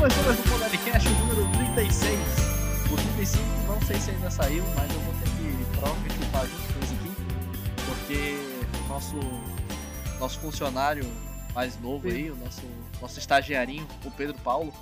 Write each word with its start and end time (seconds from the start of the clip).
Mais 0.00 0.38
um 0.38 0.42
podcast 0.42 1.08
número 1.08 1.46
36. 1.74 2.18
O 2.90 2.96
35 2.96 3.44
não 3.68 3.80
sei 3.82 3.96
se 4.00 4.10
ainda 4.10 4.30
saiu, 4.30 4.64
mas 4.74 4.92
eu 4.92 5.00
vou 5.00 5.14
ter 5.14 5.30
que 5.30 5.64
provavelmente 5.72 6.16
upar 6.24 6.46
junto 6.46 6.72
com 6.72 6.80
esse 6.84 6.94
aqui, 6.94 7.10
porque 7.86 8.38
o 8.84 8.88
nosso, 8.88 9.16
nosso 10.18 10.40
funcionário 10.40 11.06
mais 11.54 11.78
novo 11.80 12.08
aí, 12.08 12.30
o 12.30 12.36
nosso, 12.36 12.62
nosso 13.00 13.18
estagiarinho, 13.18 13.86
o 14.04 14.10
Pedro 14.10 14.36
Paulo, 14.38 14.72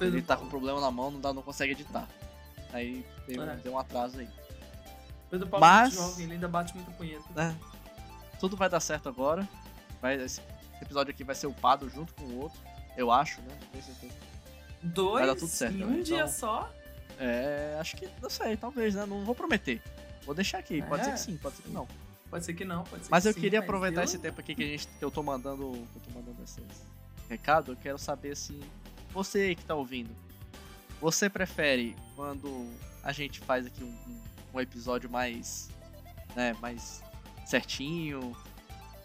ele 0.00 0.22
tá 0.22 0.36
com 0.36 0.46
problema 0.48 0.80
na 0.80 0.90
mão, 0.90 1.10
não, 1.10 1.20
dá, 1.20 1.32
não 1.32 1.42
consegue 1.42 1.72
editar. 1.72 2.08
Aí 2.72 3.04
deu, 3.26 3.42
É. 3.42 3.58
um 3.70 3.78
atraso 3.78 4.18
aí. 4.18 4.28
Pedro 5.30 5.46
Paulo 5.48 5.64
Mas- 5.64 5.94
é 5.96 5.98
muito 6.00 6.10
jovem, 6.10 6.24
ele 6.24 6.34
ainda 6.34 6.48
bate 6.48 6.74
muita 6.74 6.90
punheta. 6.92 7.24
né? 7.34 7.56
Tudo 8.38 8.56
vai 8.56 8.68
dar 8.68 8.80
certo 8.80 9.08
agora. 9.08 9.48
Vai, 10.00 10.16
esse 10.16 10.40
episódio 10.80 11.10
aqui 11.12 11.24
vai 11.24 11.34
ser 11.34 11.46
upado 11.46 11.88
junto 11.88 12.12
com 12.14 12.24
o 12.24 12.40
outro, 12.42 12.58
eu 12.96 13.10
acho, 13.10 13.40
né? 13.42 13.48
Não 13.60 13.68
tenho 13.68 13.84
certeza. 13.84 14.14
Dois 14.82 15.18
Vai 15.26 15.26
dar 15.26 15.34
tudo 15.40 15.48
certo, 15.48 15.74
em 15.74 15.78
né? 15.78 15.86
um 15.86 15.90
Então- 15.92 16.02
dia 16.04 16.28
só. 16.28 16.70
É, 17.18 17.76
acho 17.80 17.96
que, 17.96 18.08
não 18.22 18.28
sei, 18.28 18.56
talvez, 18.58 18.94
né? 18.94 19.06
Não 19.06 19.24
vou 19.24 19.34
prometer. 19.34 19.82
Vou 20.24 20.34
deixar 20.34 20.58
aqui, 20.58 20.82
pode 20.82 21.04
ser 21.04 21.10
É. 21.10 21.12
que 21.14 21.20
sim, 21.20 21.36
pode 21.38 21.56
ser 21.56 21.62
que 21.62 21.70
não. 21.70 21.88
Pode 22.28 22.44
ser 22.44 22.54
que 22.54 22.64
não, 22.64 22.84
pode 22.84 23.04
ser 23.04 23.10
Mas 23.10 23.22
que 23.22 23.28
eu 23.28 23.32
sim, 23.32 23.40
queria 23.40 23.60
mas 23.60 23.68
aproveitar 23.68 24.00
eu- 24.02 24.04
esse 24.04 24.18
tempo 24.18 24.40
aqui 24.40 24.54
que, 24.54 24.62
a 24.62 24.66
gente, 24.66 24.86
que 24.86 25.02
eu 25.04 25.10
tô 25.10 25.22
mandando, 25.22 25.72
que 25.92 25.96
eu 25.98 26.02
tô 26.02 26.10
mandando 26.18 26.42
esses 26.42 26.58
recado, 27.28 27.72
eu 27.72 27.76
quero 27.76 27.98
saber 27.98 28.32
assim, 28.32 28.60
você 29.12 29.54
que 29.54 29.64
tá 29.64 29.74
ouvindo, 29.74 30.14
você 31.00 31.28
prefere 31.28 31.96
quando 32.14 32.68
a 33.02 33.12
gente 33.12 33.40
faz 33.40 33.66
aqui 33.66 33.82
um, 33.84 33.88
um- 33.88 34.20
um 34.54 34.60
episódio 34.60 35.10
mais, 35.10 35.68
né, 36.34 36.54
mais 36.60 37.02
certinho, 37.44 38.34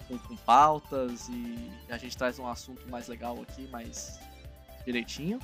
com, 0.07 0.17
com 0.17 0.35
pautas 0.37 1.27
e 1.29 1.69
a 1.89 1.97
gente 1.97 2.15
traz 2.17 2.39
um 2.39 2.47
assunto 2.47 2.87
mais 2.89 3.07
legal 3.07 3.41
aqui, 3.41 3.67
mais 3.67 4.19
direitinho? 4.85 5.39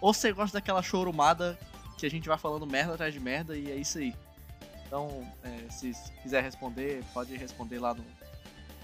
Ou 0.00 0.12
você 0.12 0.32
gosta 0.32 0.58
daquela 0.58 0.82
chorumada 0.82 1.58
que 1.98 2.04
a 2.06 2.10
gente 2.10 2.28
vai 2.28 2.36
falando 2.38 2.66
merda 2.66 2.94
atrás 2.94 3.12
de 3.14 3.20
merda 3.20 3.56
e 3.56 3.70
é 3.70 3.76
isso 3.76 3.98
aí? 3.98 4.14
Então, 4.86 5.26
é, 5.42 5.70
se 5.70 5.92
quiser 6.22 6.42
responder, 6.42 7.02
pode 7.12 7.36
responder 7.36 7.78
lá 7.78 7.94
no. 7.94 8.04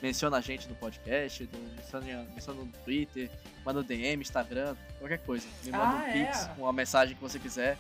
Menciona 0.03 0.39
a 0.39 0.41
gente 0.41 0.67
no 0.69 0.75
podcast, 0.75 1.49
no, 1.53 1.59
menciona, 1.77 2.25
menciona 2.35 2.61
no 2.63 2.67
Twitter, 2.85 3.31
manda 3.65 3.81
no 3.81 3.85
DM, 3.87 4.23
Instagram, 4.23 4.75
qualquer 4.99 5.19
coisa. 5.19 5.47
Me 5.63 5.73
manda 5.73 5.85
Ah, 5.85 5.95
um 5.97 6.03
é? 6.03 6.13
pix, 6.13 6.51
uma 6.57 6.73
mensagem 6.73 7.15
que 7.15 7.21
você 7.21 7.39
quiser. 7.39 7.77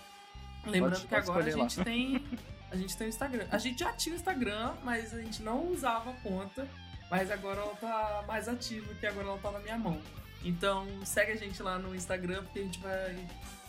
Lembrando 0.66 0.92
Pode- 0.92 1.02
que 1.04 1.08
pode 1.08 1.22
agora 1.30 1.44
a 1.44 1.48
escolher 1.48 1.62
lá. 1.62 1.68
gente 1.68 1.84
tem. 1.84 2.24
A 2.70 2.76
gente 2.76 2.96
tem 2.96 3.06
o 3.06 3.10
Instagram. 3.10 3.46
A 3.50 3.58
gente 3.58 3.80
já 3.80 3.92
tinha 3.94 4.14
o 4.14 4.16
Instagram, 4.18 4.74
mas 4.84 5.12
a 5.14 5.20
gente 5.20 5.42
não 5.42 5.66
usava 5.72 6.10
a 6.10 6.14
conta. 6.14 6.68
Mas 7.10 7.28
agora 7.30 7.60
ela 7.60 7.74
tá 7.74 8.22
mais 8.28 8.46
ativa, 8.48 8.94
que 8.94 9.04
agora 9.06 9.26
ela 9.26 9.38
tá 9.38 9.50
na 9.50 9.58
minha 9.58 9.76
mão. 9.76 10.00
Então 10.44 10.86
segue 11.04 11.32
a 11.32 11.36
gente 11.36 11.60
lá 11.62 11.78
no 11.78 11.94
Instagram, 11.96 12.44
porque 12.44 12.60
a 12.60 12.62
gente 12.62 12.78
vai. 12.78 13.16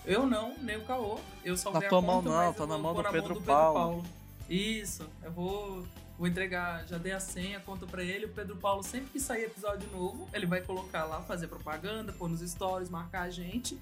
Eu 0.05 0.27
não, 0.27 0.55
nem 0.59 0.77
o 0.77 0.85
Caô. 0.85 1.19
Eu 1.43 1.57
só 1.57 1.71
Na 1.71 1.79
a 1.79 1.81
tua 1.89 2.01
mão 2.01 2.17
conta, 2.17 2.29
não, 2.29 2.37
mas 2.47 2.55
tá 2.55 2.63
eu 2.63 2.67
na 2.67 2.73
vou 2.75 2.83
mão 2.83 2.93
do 2.93 3.01
na 3.03 3.11
Pedro 3.11 3.41
Paulo. 3.41 4.03
Isso, 4.47 5.09
eu 5.23 5.31
vou, 5.31 5.87
vou 6.21 6.27
entregar, 6.27 6.85
já 6.85 6.99
dei 6.99 7.13
a 7.13 7.19
senha, 7.19 7.59
conta 7.59 7.87
pra 7.87 8.03
ele. 8.03 8.25
O 8.25 8.29
Pedro 8.29 8.55
Paulo, 8.55 8.83
sempre 8.83 9.09
que 9.09 9.19
sair 9.19 9.45
episódio 9.45 9.89
novo, 9.89 10.29
ele 10.31 10.45
vai 10.45 10.61
colocar 10.61 11.03
lá, 11.05 11.19
fazer 11.23 11.47
propaganda, 11.47 12.13
pôr 12.13 12.29
nos 12.29 12.47
stories, 12.47 12.91
marcar 12.91 13.23
a 13.23 13.29
gente. 13.31 13.75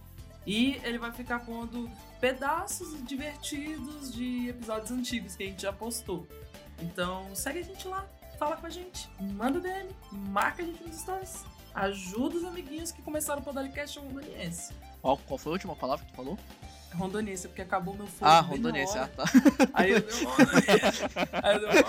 E 0.47 0.79
ele 0.85 0.97
vai 0.97 1.11
ficar 1.11 1.39
pondo 1.39 1.91
pedaços 2.21 3.05
divertidos 3.05 4.13
de 4.13 4.47
episódios 4.47 4.89
antigos 4.89 5.35
que 5.35 5.43
a 5.43 5.47
gente 5.47 5.61
já 5.61 5.73
postou. 5.73 6.25
Então 6.81 7.35
segue 7.35 7.59
a 7.59 7.63
gente 7.63 7.85
lá, 7.85 8.07
fala 8.39 8.55
com 8.55 8.67
a 8.67 8.69
gente, 8.69 9.09
manda 9.19 9.59
DM, 9.59 9.89
marca 10.09 10.63
a 10.63 10.65
gente 10.65 10.81
nos 10.81 10.95
stories. 10.95 11.43
Ajuda 11.75 12.37
os 12.37 12.45
amiguinhos 12.45 12.89
que 12.89 13.01
começaram 13.01 13.41
o 13.41 13.43
Podalicast 13.43 13.99
Rondoniense. 13.99 14.73
Qual, 15.01 15.17
qual 15.17 15.37
foi 15.37 15.51
a 15.51 15.53
última 15.53 15.75
palavra 15.75 16.05
que 16.05 16.11
tu 16.13 16.15
falou? 16.15 16.39
Rondoniense, 16.93 17.47
porque 17.47 17.61
acabou 17.61 17.93
meu 17.95 18.07
fogo. 18.07 18.25
ah, 18.25 18.39
hora. 18.41 18.47
ah, 19.03 19.07
tá. 19.07 19.23
Aí 19.73 19.91
eu 19.91 20.01
dei 20.01 20.25
um. 20.25 20.29
Aí 21.43 21.55
eu 21.55 21.59
dei 21.59 21.69
um 21.81 21.83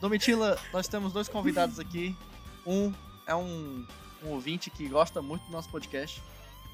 Domitila, 0.00 0.58
nós 0.72 0.88
temos 0.88 1.12
dois 1.12 1.28
convidados 1.28 1.78
aqui. 1.78 2.16
Um 2.66 2.92
é 3.26 3.34
um, 3.34 3.86
um 4.24 4.28
ouvinte 4.30 4.70
que 4.70 4.88
gosta 4.88 5.20
muito 5.22 5.44
do 5.46 5.52
nosso 5.52 5.68
podcast. 5.70 6.22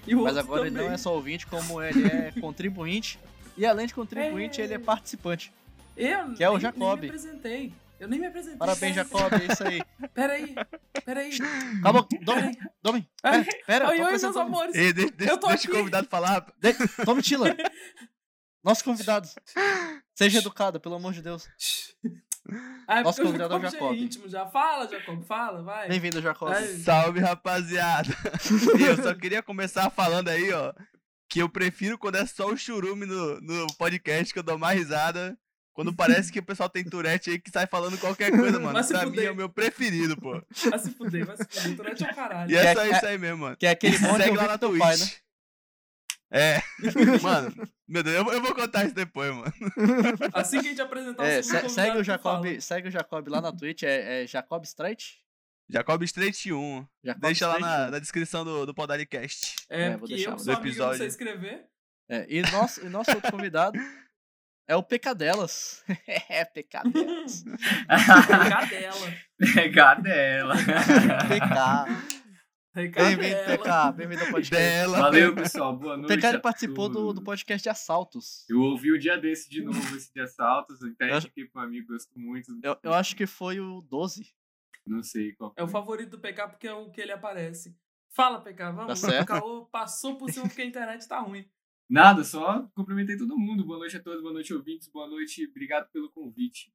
E 0.06 0.14
o 0.14 0.22
Mas 0.24 0.36
agora 0.36 0.62
ele 0.62 0.70
também. 0.70 0.86
não 0.88 0.94
é 0.94 0.98
só 0.98 1.14
ouvinte, 1.14 1.46
como 1.46 1.80
ele 1.82 2.06
é 2.06 2.32
contribuinte. 2.40 3.18
E 3.56 3.66
além 3.66 3.86
de 3.86 3.94
contribuinte, 3.94 4.60
É. 4.60 4.64
ele 4.64 4.74
é 4.74 4.78
participante. 4.78 5.52
Eu 5.96 6.34
que 6.34 6.42
é 6.42 6.50
o 6.50 6.58
Jacob. 6.58 7.00
Me 7.00 7.06
apresentei. 7.08 7.72
Eu 8.02 8.08
nem 8.08 8.18
me 8.18 8.26
apresentei. 8.26 8.58
Parabéns, 8.58 8.96
Jacob, 8.96 9.32
é 9.32 9.52
isso 9.52 9.62
aí. 9.64 9.80
Peraí, 10.12 10.54
peraí. 11.04 11.38
Calma, 11.82 12.08
Domi, 12.24 12.58
Domi, 12.82 13.08
pera, 13.22 13.44
pera, 13.64 13.88
Oi, 13.90 14.00
oi, 14.02 14.10
meus 14.18 14.36
amores. 14.36 14.74
Ei, 14.74 14.92
de- 14.92 15.08
de- 15.12 15.28
Eu 15.28 15.38
tô 15.38 15.46
deixa 15.46 15.68
aqui. 15.68 15.76
o 15.76 15.78
convidado 15.78 16.08
falar. 16.08 16.44
De- 16.58 16.74
Domitila, 17.04 17.46
nosso 18.64 18.82
convidado. 18.82 19.28
Seja 20.16 20.38
educada, 20.40 20.80
pelo 20.80 20.96
amor 20.96 21.12
de 21.12 21.22
Deus. 21.22 21.48
Ah, 22.88 22.98
é 22.98 23.02
Nosso 23.04 23.22
convidado 23.22 23.54
é 23.54 23.56
o 23.56 23.60
Jacob 23.60 23.72
já 23.72 23.78
Jacob. 23.78 23.96
íntimo 23.96 24.28
já. 24.28 24.46
Fala, 24.46 24.88
Jacob, 24.88 25.22
fala, 25.24 25.62
vai. 25.62 25.86
Bem-vindo, 25.88 26.20
Jacob. 26.20 26.48
Vai. 26.48 26.66
Salve, 26.78 27.20
rapaziada. 27.20 28.08
E 28.78 28.82
eu 28.82 29.00
só 29.00 29.14
queria 29.14 29.44
começar 29.44 29.88
falando 29.90 30.28
aí, 30.28 30.52
ó, 30.52 30.74
que 31.28 31.40
eu 31.40 31.48
prefiro 31.48 31.96
quando 31.96 32.16
é 32.16 32.26
só 32.26 32.48
o 32.48 32.56
churume 32.56 33.06
no, 33.06 33.40
no 33.40 33.66
podcast, 33.76 34.32
que 34.32 34.40
eu 34.40 34.42
dou 34.42 34.58
mais 34.58 34.76
risada. 34.76 35.38
Quando 35.74 35.94
parece 35.94 36.30
que 36.30 36.38
o 36.38 36.42
pessoal 36.42 36.68
tem 36.68 36.84
turete 36.84 37.30
aí 37.30 37.38
que 37.38 37.50
sai 37.50 37.66
falando 37.66 37.96
qualquer 37.98 38.30
coisa, 38.36 38.58
mano. 38.60 38.82
Se 38.84 38.92
Pra 38.92 39.06
mim 39.06 39.18
é 39.20 39.30
o 39.30 39.36
meu 39.36 39.48
preferido, 39.48 40.16
pô. 40.16 40.42
Vai 40.68 40.78
se 40.78 40.90
fuder, 40.92 41.24
vai 41.26 41.36
se 41.36 41.44
fuder. 41.44 41.76
Durante 41.76 42.04
o 42.04 42.14
caralho. 42.14 42.50
E 42.50 42.56
é 42.56 42.74
só 42.74 42.84
é- 42.84 42.90
isso 42.90 43.06
aí 43.06 43.18
mesmo, 43.18 43.38
mano. 43.38 43.56
Que 43.56 43.66
é 43.66 43.70
aquele 43.70 43.98
monte 43.98 44.22
Segue 44.22 44.36
lá 44.36 44.46
na 44.48 44.58
Twitch. 44.58 44.78
pai, 44.78 44.96
né? 44.96 45.06
É. 46.34 46.62
Mano, 47.22 47.52
meu 47.86 48.02
Deus, 48.02 48.16
eu, 48.16 48.24
vou- 48.24 48.32
eu 48.32 48.40
vou 48.40 48.54
contar 48.54 48.86
isso 48.86 48.94
depois, 48.94 49.30
mano. 49.34 49.52
Assim 50.32 50.60
que 50.62 50.66
a 50.68 50.70
gente 50.70 50.80
apresentar 50.80 51.26
É, 51.26 51.40
o 51.40 51.44
segundo 51.44 51.68
se- 51.68 51.74
segue 51.74 51.98
o 51.98 52.02
Jacob, 52.04 52.60
segue 52.60 52.88
o 52.88 52.90
Jacob 52.90 53.28
lá 53.28 53.40
na 53.42 53.52
Twitch, 53.52 53.82
é, 53.82 54.22
é 54.22 54.26
Jacob 54.26 54.64
Straight? 54.64 55.20
Jacob 55.68 56.02
Straight 56.04 56.50
1. 56.52 56.86
Jacob 57.04 57.20
Deixa 57.22 57.46
lá 57.46 57.56
Straight? 57.58 57.78
na, 57.84 57.90
na 57.90 57.98
descrição 57.98 58.44
do, 58.46 58.64
do 58.64 58.74
Podalicast. 58.74 59.56
É, 59.68 59.82
É, 59.88 59.96
vou 59.98 60.08
deixar 60.08 60.30
eu 60.30 60.38
sou 60.38 60.54
não 60.54 60.60
episódio. 60.60 60.98
sei 60.98 61.06
escrever. 61.06 61.66
É, 62.08 62.26
e 62.28 62.40
nosso, 62.50 62.80
e 62.84 62.88
nosso 62.88 63.10
outro 63.14 63.30
convidado 63.30 63.78
é 64.72 64.76
o 64.76 64.82
Pecadelas. 64.82 65.84
é, 66.30 66.46
Pecadelas. 66.46 67.44
Cadela. 68.48 69.12
Cadela. 69.54 70.54
PK. 72.74 73.02
Bem-vindo. 73.02 73.58
PK. 73.58 73.92
Bem-vindo 73.92 74.22
ao 74.22 74.30
podcast. 74.30 74.50
Dela. 74.50 74.98
Valeu, 74.98 75.34
pessoal. 75.34 75.76
Boa 75.76 75.92
O 75.92 75.96
noite. 75.98 76.16
PK 76.16 76.26
ele 76.26 76.36
a 76.38 76.40
participou 76.40 76.88
do, 76.88 77.12
do 77.12 77.22
podcast 77.22 77.62
de 77.62 77.68
assaltos. 77.68 78.46
Eu 78.48 78.60
ouvi 78.60 78.92
o 78.92 78.98
dia 78.98 79.18
desse 79.18 79.50
de 79.50 79.62
novo, 79.62 79.94
esse 79.94 80.10
de 80.10 80.22
assaltos. 80.22 80.80
O 80.80 80.86
Eu- 80.98 81.16
aqui 81.18 81.46
com 81.48 81.58
um 81.58 81.62
amigo, 81.62 81.92
gosto 81.92 82.18
muito. 82.18 82.58
Eu, 82.62 82.78
eu 82.82 82.94
acho 82.94 83.14
que 83.14 83.26
foi 83.26 83.60
o 83.60 83.82
12. 83.82 84.26
Não 84.86 85.02
sei 85.02 85.34
qual. 85.34 85.52
É 85.54 85.62
o 85.62 85.68
favorito 85.68 86.12
do 86.12 86.18
PK 86.18 86.48
porque 86.48 86.66
é 86.66 86.72
o 86.72 86.90
que 86.90 87.02
ele 87.02 87.12
aparece. 87.12 87.76
Fala, 88.08 88.40
PK, 88.40 88.72
vamos. 88.72 89.02
Tá. 89.02 89.20
O 89.20 89.26
Caô 89.26 89.66
passou 89.66 90.16
por 90.16 90.30
cima 90.30 90.46
porque 90.48 90.62
a 90.62 90.66
internet 90.66 91.06
tá 91.06 91.18
ruim. 91.20 91.46
Nada, 91.92 92.24
só 92.24 92.62
cumprimentei 92.74 93.18
todo 93.18 93.36
mundo. 93.36 93.66
Boa 93.66 93.78
noite 93.78 93.98
a 93.98 94.02
todos, 94.02 94.22
boa 94.22 94.32
noite, 94.32 94.54
ouvintes. 94.54 94.88
Boa 94.88 95.06
noite, 95.06 95.46
obrigado 95.46 95.90
pelo 95.90 96.10
convite. 96.10 96.72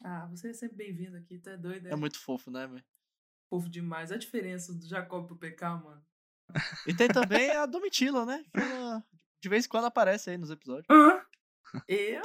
Ah, 0.00 0.28
você 0.30 0.50
é 0.50 0.52
sempre 0.52 0.76
bem-vindo 0.76 1.16
aqui, 1.16 1.40
tá 1.40 1.56
doido, 1.56 1.88
é, 1.88 1.90
É 1.90 1.96
muito 1.96 2.20
fofo, 2.20 2.48
né, 2.48 2.64
velho? 2.68 2.84
fofo 3.50 3.68
demais. 3.68 4.12
A 4.12 4.16
diferença 4.16 4.72
do 4.72 4.86
Jacob 4.86 5.26
pro 5.26 5.34
PK, 5.34 5.64
mano. 5.70 6.00
E 6.86 6.94
tem 6.94 7.08
também 7.08 7.50
a 7.50 7.66
Domitila, 7.66 8.24
né? 8.24 8.44
Que 8.54 8.60
ela, 8.60 9.04
de 9.40 9.48
vez 9.48 9.66
em 9.66 9.68
quando 9.68 9.86
aparece 9.86 10.30
aí 10.30 10.38
nos 10.38 10.50
episódios. 10.52 10.86
Eu? 11.88 12.22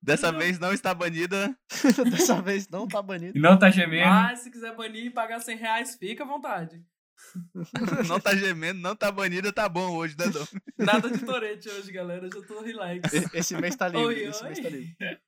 Dessa 0.00 0.32
vez 0.32 0.58
não 0.58 0.72
está 0.72 0.94
banida. 0.94 1.54
Dessa 2.10 2.40
vez 2.40 2.70
não 2.70 2.88
tá 2.88 3.02
banido. 3.02 3.36
E 3.36 3.40
não 3.40 3.58
tá 3.58 3.68
gemendo. 3.68 4.08
Mas 4.08 4.38
se 4.38 4.50
quiser 4.50 4.74
banir 4.74 5.04
e 5.04 5.10
pagar 5.10 5.40
100 5.40 5.58
reais, 5.58 5.94
fica 5.94 6.24
à 6.24 6.26
vontade. 6.26 6.82
Não 8.08 8.20
tá 8.20 8.34
gemendo, 8.34 8.80
não 8.80 8.94
tá 8.94 9.10
banida, 9.10 9.52
tá 9.52 9.68
bom 9.68 9.96
hoje, 9.96 10.16
né, 10.18 10.28
Dom? 10.28 10.44
Nada 10.78 11.10
de 11.10 11.24
torete 11.24 11.68
hoje, 11.68 11.90
galera. 11.90 12.26
Eu 12.26 12.32
já 12.32 12.46
tô 12.46 12.60
relax. 12.60 13.12
Esse 13.32 13.56
mês 13.56 13.76
tá 13.76 13.88
livre. 13.88 14.06
Oi, 14.06 14.24
esse 14.24 14.42
oi. 14.42 14.48
mês 14.48 14.60
tá 14.60 14.68
livre. 14.68 14.96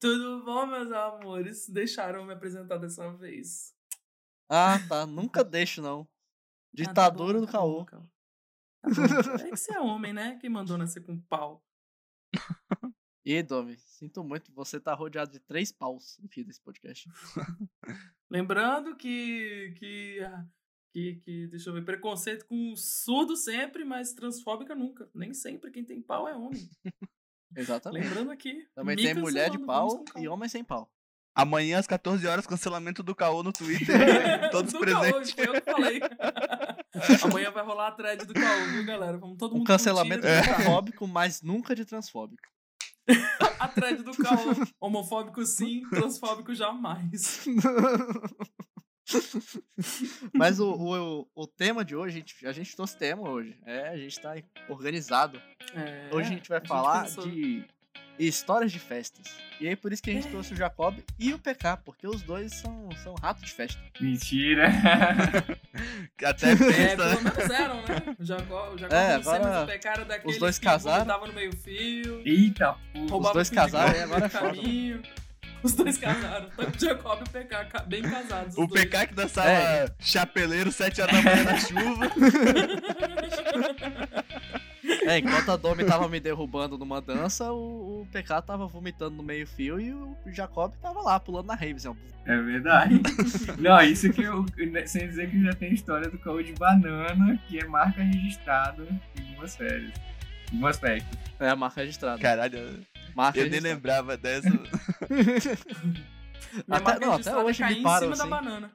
Tudo 0.00 0.44
bom, 0.44 0.66
meus 0.66 0.90
amores? 0.92 1.68
Deixaram 1.68 2.24
me 2.24 2.32
apresentar 2.32 2.78
dessa 2.78 3.10
vez. 3.12 3.74
Ah, 4.48 4.78
tá. 4.88 5.06
Nunca 5.06 5.44
deixo, 5.44 5.82
não. 5.82 6.02
Ah, 6.02 6.06
tá 6.06 6.72
Ditadura 6.72 7.34
bom, 7.34 7.40
do 7.40 7.46
tá 7.46 7.52
caô. 7.52 7.84
Tá 7.84 7.98
bom. 7.98 8.08
É 9.40 9.50
que 9.50 9.56
você 9.56 9.74
é 9.74 9.80
homem, 9.80 10.12
né? 10.12 10.38
Quem 10.40 10.48
mandou 10.48 10.78
nascer 10.78 11.02
com 11.02 11.20
pau? 11.20 11.62
E, 13.24 13.42
Domi, 13.42 13.76
sinto 13.76 14.24
muito, 14.24 14.50
você 14.52 14.80
tá 14.80 14.94
rodeado 14.94 15.30
de 15.30 15.40
três 15.40 15.70
paus 15.70 16.18
no 16.22 16.28
fim 16.28 16.42
desse 16.42 16.60
podcast. 16.60 17.08
Lembrando 18.30 18.96
que, 18.96 19.74
que, 19.78 20.20
que, 20.92 21.16
que, 21.24 21.46
deixa 21.48 21.70
eu 21.70 21.74
ver, 21.74 21.84
preconceito 21.84 22.46
com 22.46 22.74
surdo 22.76 23.36
sempre, 23.36 23.84
mas 23.84 24.12
transfóbica 24.12 24.74
nunca. 24.74 25.08
Nem 25.14 25.32
sempre 25.34 25.70
quem 25.70 25.84
tem 25.84 26.00
pau 26.02 26.28
é 26.28 26.34
homem. 26.34 26.68
Exatamente. 27.56 28.04
Lembrando 28.04 28.30
aqui. 28.30 28.64
Também 28.74 28.96
tem 28.96 29.14
mulher 29.14 29.50
de 29.50 29.58
pau 29.58 30.04
e 30.16 30.28
homem 30.28 30.48
sem 30.48 30.62
pau. 30.62 30.90
Amanhã, 31.34 31.78
às 31.78 31.86
14 31.86 32.26
horas, 32.26 32.46
cancelamento 32.46 33.02
do 33.02 33.14
Caô 33.14 33.42
no 33.42 33.52
Twitter. 33.52 33.86
Todos 34.50 34.72
Do 34.72 34.80
presentes. 34.80 35.32
Caô, 35.32 35.46
foi 35.46 35.56
eu 35.56 35.62
que 35.62 35.70
falei. 35.70 36.00
Amanhã 37.24 37.50
vai 37.52 37.64
rolar 37.64 37.88
a 37.88 37.92
thread 37.92 38.24
do 38.26 38.34
Caô, 38.34 38.66
viu, 38.72 38.84
galera? 38.84 39.16
Vamos 39.16 39.38
todo 39.38 39.52
mundo 39.52 39.62
Um 39.62 39.64
cancelamento 39.64 40.22
curtir 40.26 40.50
a- 40.50 40.54
homofóbico, 40.56 41.06
mas 41.06 41.40
nunca 41.40 41.74
de 41.74 41.84
transfóbico. 41.84 42.42
A 43.58 43.68
thread 43.68 44.02
do 44.02 44.12
Caô. 44.12 44.54
Homofóbico 44.80 45.44
sim, 45.46 45.82
transfóbico 45.90 46.52
jamais. 46.54 47.44
Mas 50.32 50.58
o, 50.60 50.70
o, 50.72 51.28
o 51.34 51.46
tema 51.46 51.84
de 51.84 51.94
hoje, 51.96 52.16
a 52.16 52.18
gente, 52.20 52.46
a 52.46 52.52
gente 52.52 52.74
trouxe 52.76 52.96
tema 52.96 53.28
hoje. 53.28 53.56
É, 53.66 53.88
a 53.88 53.96
gente 53.96 54.18
tá 54.20 54.34
organizado. 54.68 55.40
É, 55.74 56.08
Hoje 56.14 56.28
a 56.28 56.32
gente 56.32 56.48
vai 56.48 56.60
falar 56.64 57.04
pensou- 57.04 57.26
de 57.26 57.64
histórias 58.18 58.70
de 58.70 58.78
festas. 58.78 59.26
E 59.60 59.66
aí 59.68 59.74
por 59.74 59.92
isso 59.92 60.02
que 60.02 60.10
a 60.10 60.12
gente 60.12 60.26
É. 60.26 60.30
trouxe 60.30 60.52
o 60.52 60.56
Jacob 60.56 60.98
e 61.18 61.32
o 61.32 61.38
PK, 61.38 61.78
porque 61.84 62.06
os 62.06 62.22
dois 62.22 62.52
são, 62.54 62.88
são 63.02 63.14
ratos 63.14 63.42
de 63.44 63.52
festa. 63.52 63.80
Mentira. 63.98 64.68
Até 66.24 66.52
É, 66.52 66.56
pensa, 66.56 66.96
pelo 66.96 67.22
né? 67.22 67.32
menos 67.36 67.50
eram, 67.50 67.76
né? 67.76 68.16
O 68.18 68.24
Jacob, 68.24 68.74
o 68.74 68.78
Jacob 68.78 68.92
É, 68.96 69.14
agora 69.14 69.62
o 69.62 69.66
PK 69.66 69.88
era 69.88 70.04
daquele 70.04 70.32
os 70.34 70.38
dois 70.38 70.58
que 70.58 70.64
casaram. 70.66 71.06
tava 71.06 71.26
no 71.26 71.32
meio 71.32 71.56
fio, 71.56 72.20
Eita, 72.26 72.76
porra. 72.92 73.06
roubava 73.08 73.34
dois 73.34 73.48
casaram, 73.50 73.98
e 73.98 74.02
agora 74.02 74.26
é 74.26 74.28
foda. 74.28 74.52
Os 75.62 75.72
dois 75.74 75.98
casaram. 75.98 76.48
Tá 76.50 76.64
com 76.66 76.76
o 76.76 76.80
Jacob 76.80 77.20
e 77.20 77.22
o 77.22 77.26
PK, 77.30 77.82
bem 77.86 78.02
casados. 78.02 78.56
O 78.56 78.66
dois. 78.66 78.84
PK 78.84 79.06
que 79.08 79.14
dançava 79.14 79.48
É. 79.48 79.86
chapeleiro 80.00 80.72
7 80.72 81.00
horas 81.02 81.14
da 81.16 81.22
manhã 81.22 81.44
na 81.44 81.56
chuva. 81.58 82.10
É, 85.06 85.18
enquanto 85.18 85.50
a 85.50 85.56
Domi 85.56 85.84
tava 85.84 86.08
me 86.08 86.18
derrubando 86.20 86.76
numa 86.78 87.00
dança, 87.00 87.52
o, 87.52 88.02
o 88.02 88.06
PK 88.12 88.42
tava 88.42 88.66
vomitando 88.66 89.16
no 89.16 89.22
meio 89.22 89.46
fio 89.46 89.80
e 89.80 89.92
o 89.92 90.16
Jacob 90.26 90.72
tava 90.80 91.00
lá, 91.00 91.18
pulando 91.20 91.46
na 91.46 91.54
rave. 91.54 91.76
Assim. 91.76 91.96
É 92.26 92.36
verdade. 92.40 93.00
Não, 93.58 93.80
isso 93.82 94.10
que 94.12 94.22
eu. 94.22 94.44
Sem 94.86 95.08
dizer 95.08 95.30
que 95.30 95.42
já 95.42 95.52
tem 95.54 95.72
história 95.72 96.08
do 96.08 96.18
caô 96.18 96.42
de 96.42 96.52
banana, 96.54 97.38
que 97.48 97.58
é 97.58 97.64
marca 97.66 98.02
registrada 98.02 98.86
em 99.18 99.28
algumas 99.30 99.56
férias. 99.56 99.92
Em 100.50 100.54
algumas 100.54 100.78
festas. 100.78 101.18
É 101.38 101.48
a 101.48 101.56
marca 101.56 101.80
registrada. 101.80 102.18
Caralho, 102.20 102.80
marca 103.14 103.38
eu 103.38 103.44
nem 103.44 103.52
registrada. 103.60 103.74
lembrava 103.74 104.16
dessa. 104.16 104.48
Até- 106.68 106.98
não, 106.98 107.12
até 107.14 107.36
hoje 107.36 107.64
me 107.64 107.82
param, 107.82 107.96
em 107.96 108.00
cima 108.00 108.12
assim. 108.14 108.30
da 108.30 108.36
banana. 108.36 108.70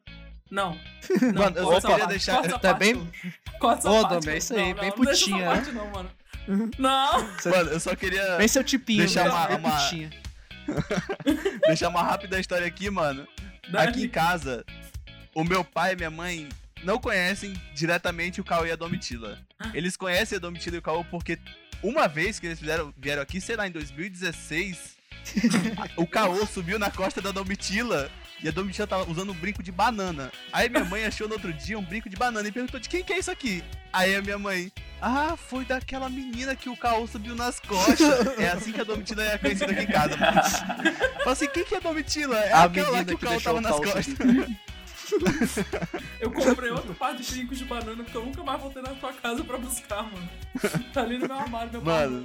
Não. 0.49 0.79
não 1.21 1.33
Mano, 1.33 1.57
eu 1.57 1.81
só 1.81 1.87
queria 1.89 2.07
deixar- 2.07 2.35
corta 2.37 2.59
tá 2.59 2.69
parte, 2.75 2.79
bem- 2.79 2.93
não. 2.93 3.59
Corta 3.59 3.89
Ô, 3.89 4.01
parte, 4.01 4.09
Dom, 4.25 4.29
é 4.29 4.31
não. 4.31 4.37
isso 4.37 4.53
aí, 4.53 4.59
Não, 4.59 4.65
bem 4.65 4.75
não, 4.75 4.97
não 4.97 5.05
putinha, 5.05 5.45
parte 5.45 5.71
não, 5.71 5.89
mano. 5.91 6.11
Não! 6.77 7.21
Mano, 7.45 7.69
eu 7.71 7.79
só 7.79 7.95
queria 7.95 8.37
Bem 8.37 8.47
seu 8.47 8.63
tipinho, 8.63 8.99
Deixar 8.99 9.27
uma- 9.29 9.47
bem 9.47 9.57
uma- 9.57 9.71
putinha. 9.71 10.09
deixar 11.65 11.89
uma 11.89 12.03
rápida 12.03 12.39
história 12.39 12.65
aqui, 12.67 12.89
mano. 12.89 13.27
Aqui 13.73 14.05
em 14.05 14.09
casa, 14.09 14.63
o 15.33 15.43
meu 15.43 15.63
pai 15.63 15.93
e 15.93 15.95
minha 15.95 16.11
mãe 16.11 16.47
não 16.83 16.99
conhecem 16.99 17.53
diretamente 17.73 18.39
o 18.39 18.43
Caô 18.43 18.65
e 18.65 18.71
a 18.71 18.75
Domitila. 18.75 19.39
Eles 19.73 19.97
conhecem 19.97 20.35
a 20.38 20.39
Domitila 20.39 20.75
e 20.75 20.79
o 20.79 20.83
Caô 20.83 21.03
porque 21.05 21.39
uma 21.83 22.07
vez 22.07 22.39
que 22.39 22.48
eles 22.48 22.60
fizeram, 22.60 22.94
vieram 22.98 23.22
aqui, 23.22 23.39
sei 23.39 23.56
lá, 23.56 23.68
em 23.68 23.72
2016, 23.72 24.95
o 25.98 26.06
Caô 26.06 26.45
subiu 26.45 26.77
na 26.77 26.92
costa 26.92 27.22
da 27.22 27.31
Domitila 27.31 28.10
e 28.44 28.48
a 28.48 28.51
Domitila 28.51 28.86
tava 28.86 29.10
usando 29.10 29.31
um 29.31 29.36
brinco 29.36 29.63
de 29.63 29.72
banana. 29.72 30.31
Aí 30.51 30.69
minha 30.69 30.83
mãe 30.83 31.06
achou 31.06 31.27
no 31.27 31.33
outro 31.33 31.51
dia 31.54 31.80
um 31.80 31.83
brinco 31.83 32.10
de 32.10 32.16
banana 32.16 32.48
e 32.48 32.51
perguntou 32.51 32.80
de 32.80 32.89
quem 32.89 33.04
que 33.04 33.13
é 33.13 33.19
isso 33.19 33.31
aqui? 33.31 33.63
Aí 33.92 34.16
a 34.16 34.22
minha 34.22 34.38
mãe, 34.38 34.72
ah, 35.01 35.36
foi 35.38 35.66
daquela 35.66 36.10
menina 36.10 36.56
que 36.56 36.69
o 36.69 36.75
Caô 36.75 37.07
subiu 37.07 37.36
nas 37.36 37.60
costas. 37.60 38.00
É 38.38 38.50
assim 38.50 38.72
que 38.72 38.81
a 38.81 38.83
Domitila 38.83 39.24
é 39.24 39.38
conhecida 39.38 39.72
aqui 39.72 39.83
em 39.83 39.88
casa. 39.88 40.18
Mano. 40.18 40.42
Fala 41.19 41.31
assim, 41.31 41.48
quem 41.48 41.63
que 41.63 41.75
é 41.75 41.77
a 41.77 41.81
Domitila? 41.81 42.38
É 42.38 42.51
A 42.51 42.63
aquela 42.63 42.89
lá 42.89 43.06
que 43.06 43.13
o 43.13 43.18
Caô 43.18 43.39
tava 43.39 43.57
o 43.57 43.62
nas 43.62 43.75
costas. 43.77 44.06
Eu 46.19 46.31
comprei 46.31 46.71
outro 46.71 46.93
par 46.95 47.15
de 47.15 47.23
brincos 47.31 47.57
de 47.57 47.65
banana 47.65 48.03
que 48.03 48.15
eu 48.15 48.25
nunca 48.25 48.43
mais 48.43 48.59
voltei 48.61 48.81
na 48.81 48.95
tua 48.95 49.13
casa 49.13 49.43
pra 49.43 49.57
buscar, 49.57 50.03
mano. 50.03 50.29
Tá 50.93 51.01
ali 51.01 51.17
no 51.17 51.27
meu 51.27 51.37
armário, 51.37 51.71
meu 51.71 51.81
Mano, 51.81 52.23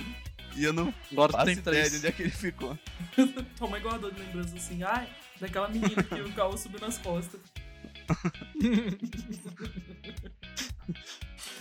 E 0.57 0.65
eu 0.65 0.73
não 0.73 0.93
Agora 1.13 1.33
tu 1.33 1.37
faço 1.37 1.47
tem 1.47 1.55
ideia 1.57 1.85
de 1.85 1.91
três. 1.91 1.95
onde 1.97 2.07
é 2.07 2.13
que 2.13 2.23
ele 2.23 2.31
ficou. 2.31 2.79
Tua 3.57 3.69
mãe 3.69 3.81
guardou 3.81 4.11
de 4.11 4.21
lembrança 4.21 4.57
assim, 4.57 4.83
ai, 4.83 5.09
daquela 5.41 5.69
menina 5.69 6.03
que 6.03 6.15
o 6.21 6.33
Caô 6.33 6.57
subiu 6.57 6.81
nas 6.81 6.99
costas. 6.99 7.41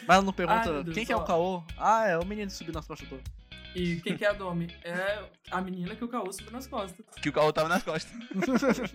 Mas 0.07 0.15
ela 0.15 0.21
não 0.21 0.29
Ai, 0.29 0.35
pergunta 0.35 0.71
meu 0.73 0.83
Deus, 0.83 0.95
quem 0.95 1.05
que 1.05 1.11
é 1.11 1.15
o. 1.15 1.23
Caô? 1.23 1.63
Ah, 1.77 2.07
é 2.07 2.17
o 2.17 2.25
menino 2.25 2.47
que 2.47 2.53
subiu 2.57 2.73
nas 2.73 2.87
costas 2.87 3.07
todas. 3.07 3.23
E 3.75 3.97
quem 4.01 4.17
que 4.17 4.25
é 4.25 4.29
a 4.29 4.33
Domi? 4.33 4.67
É 4.83 5.23
a 5.51 5.61
menina 5.61 5.95
que 5.95 6.03
o 6.03 6.07
Caô 6.07 6.31
subiu 6.31 6.51
nas 6.51 6.65
costas. 6.67 7.05
Que 7.21 7.29
o 7.29 7.33
Caô 7.33 7.53
tava 7.53 7.69
nas 7.69 7.83
costas. 7.83 8.11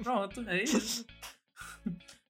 Pronto, 0.03 0.45
é 0.49 0.65
isso. 0.65 1.07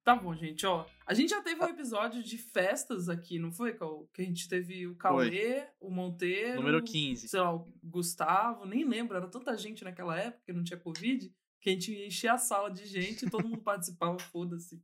Tá 0.05 0.15
bom, 0.15 0.35
gente, 0.35 0.67
ó. 0.67 0.87
A 1.07 1.15
gente 1.15 1.31
já 1.31 1.41
teve 1.41 1.63
um 1.63 1.69
episódio 1.69 2.23
de 2.23 2.37
festas 2.37 3.09
aqui, 3.09 3.39
não 3.39 3.51
foi, 3.51 3.73
Caô? 3.73 4.07
Que 4.13 4.21
a 4.21 4.25
gente 4.25 4.47
teve 4.47 4.87
o 4.87 4.95
Cauê, 4.97 5.67
o 5.81 5.91
Monteiro. 5.91 6.57
Número 6.57 6.85
15. 6.85 7.27
Sei 7.27 7.41
lá, 7.41 7.55
o 7.55 7.73
Gustavo, 7.83 8.67
nem 8.67 8.85
lembro, 8.85 9.17
era 9.17 9.27
tanta 9.27 9.57
gente 9.57 9.83
naquela 9.83 10.19
época 10.19 10.43
que 10.45 10.53
não 10.53 10.63
tinha 10.63 10.79
Covid, 10.79 11.35
que 11.59 11.71
a 11.71 11.73
gente 11.73 11.91
enchia 12.07 12.35
a 12.35 12.39
sala 12.39 12.71
de 12.71 12.85
gente 12.85 13.25
e 13.25 13.31
todo 13.31 13.49
mundo 13.49 13.63
participava, 13.65 14.19
foda-se. 14.19 14.83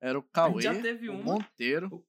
Era 0.00 0.16
o 0.16 0.22
A 0.22 0.32
Cauê, 0.32 0.62
gente 0.62 0.76
já 0.76 0.80
teve 0.80 1.08
o 1.08 1.14
uma. 1.14 1.34
Monteiro. 1.34 2.06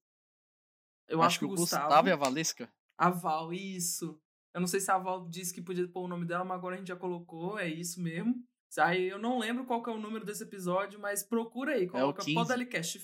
Eu 1.08 1.24
acho 1.24 1.40
que 1.40 1.46
o 1.46 1.50
Gustavo, 1.50 2.08
e 2.08 2.12
a 2.12 2.16
Valesca. 2.16 2.72
A 2.96 3.10
Val, 3.10 3.52
isso. 3.52 4.22
Eu 4.54 4.62
não 4.62 4.68
sei 4.68 4.80
se 4.80 4.92
a 4.92 4.98
Val 5.00 5.28
disse 5.28 5.52
que 5.52 5.62
podia 5.62 5.88
pôr 5.88 6.04
o 6.04 6.08
nome 6.08 6.26
dela, 6.26 6.46
mas 6.46 6.58
agora 6.58 6.76
a 6.76 6.78
gente 6.78 6.88
já 6.88 6.96
colocou, 6.96 7.58
é 7.58 7.68
isso 7.68 8.00
mesmo. 8.00 8.44
Aí 8.82 9.10
eu 9.10 9.20
não 9.20 9.38
lembro 9.40 9.66
qual 9.66 9.84
que 9.84 9.90
é 9.90 9.94
o 9.94 10.00
número 10.00 10.26
desse 10.26 10.44
episódio, 10.44 11.00
mas 11.00 11.24
procura 11.24 11.74
aí, 11.74 11.88
coloca 11.88 12.24
15. 12.24 12.34
Podalicast 12.36 13.02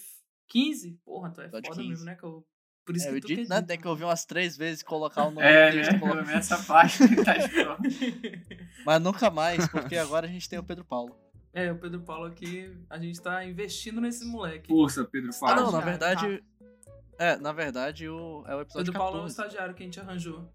15. 0.47 0.99
Porra, 1.05 1.29
tu 1.31 1.41
é 1.41 1.45
Episódio 1.45 1.67
foda 1.69 1.81
15. 1.81 1.89
mesmo, 1.89 2.05
né? 2.05 2.15
Que 2.15 2.23
eu... 2.23 2.45
Por 2.85 2.95
isso 2.95 3.05
É, 3.07 3.11
que 3.11 3.17
eu 3.17 3.21
tu 3.21 3.27
disse, 3.27 3.43
que 3.43 3.49
né? 3.49 3.61
Tem 3.61 3.79
que 3.79 3.87
ouvir 3.87 4.03
umas 4.03 4.25
três 4.25 4.57
vezes 4.57 4.81
colocar 4.81 5.25
o 5.25 5.31
nome 5.31 5.45
É, 5.45 5.69
do 5.69 5.77
texto. 5.77 5.91
né? 5.93 5.99
coloca- 5.99 6.31
essa 6.33 6.63
parte 6.63 7.07
que 7.07 7.15
tá. 7.23 7.35
Mas 8.85 9.01
nunca 9.01 9.29
mais, 9.29 9.67
porque 9.67 9.95
agora 9.95 10.25
a 10.25 10.29
gente 10.29 10.49
tem 10.49 10.57
o 10.57 10.63
Pedro 10.63 10.83
Paulo. 10.85 11.15
É, 11.53 11.71
o 11.71 11.77
Pedro 11.77 12.01
Paulo 12.01 12.25
aqui, 12.25 12.75
a 12.89 12.97
gente 12.99 13.21
tá 13.21 13.43
investindo 13.45 13.99
nesse 14.01 14.25
moleque. 14.25 14.67
Força, 14.67 15.03
Pedro 15.05 15.29
Ah, 15.43 15.55
não, 15.55 15.63
Paulo. 15.63 15.71
na 15.71 15.79
verdade. 15.81 16.43
É, 17.17 17.37
na 17.37 17.51
verdade, 17.51 18.07
o, 18.07 18.43
é 18.47 18.55
o 18.55 18.61
episódio 18.61 18.85
Pedro 18.93 18.93
Paulo 18.93 19.17
é 19.17 19.19
o 19.21 19.27
14. 19.27 19.31
estagiário 19.31 19.75
que 19.75 19.83
a 19.83 19.85
gente 19.85 19.99
arranjou. 19.99 20.51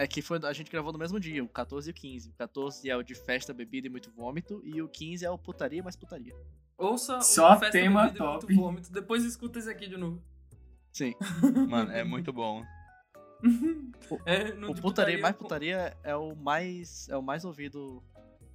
É 0.00 0.06
que 0.06 0.22
foi, 0.22 0.38
a 0.44 0.52
gente 0.54 0.70
gravou 0.70 0.92
no 0.92 0.98
mesmo 0.98 1.20
dia, 1.20 1.44
o 1.44 1.48
14 1.48 1.90
e 1.90 1.92
o 1.92 1.94
15. 1.94 2.30
O 2.30 2.32
14 2.32 2.88
é 2.88 2.96
o 2.96 3.02
de 3.02 3.14
festa, 3.14 3.52
bebida 3.52 3.86
e 3.86 3.90
muito 3.90 4.10
vômito, 4.10 4.62
e 4.64 4.80
o 4.80 4.88
15 4.88 5.26
é 5.26 5.30
o 5.30 5.36
putaria 5.36 5.82
mais 5.82 5.94
putaria. 5.94 6.34
Ouça 6.78 7.20
Só 7.20 7.52
o 7.54 7.58
Festa 7.58 7.72
tema 7.72 8.04
Bebida 8.06 8.18
e 8.24 8.26
Muito 8.26 8.40
top. 8.46 8.54
Vômito, 8.54 8.90
depois 8.90 9.22
escuta 9.26 9.58
esse 9.58 9.68
aqui 9.68 9.86
de 9.86 9.98
novo. 9.98 10.22
Sim. 10.90 11.14
Mano, 11.68 11.92
é 11.92 12.02
muito 12.02 12.32
bom. 12.32 12.64
É, 14.26 14.52
no 14.54 14.70
O 14.70 14.74
de 14.74 14.80
putaria 14.82 15.18
mais 15.18 15.36
putaria 15.36 15.96
é 16.02 16.16
o 16.16 16.34
mais 16.34 17.08
é 17.08 17.16
o 17.16 17.22
mais 17.22 17.44
ouvido 17.44 18.02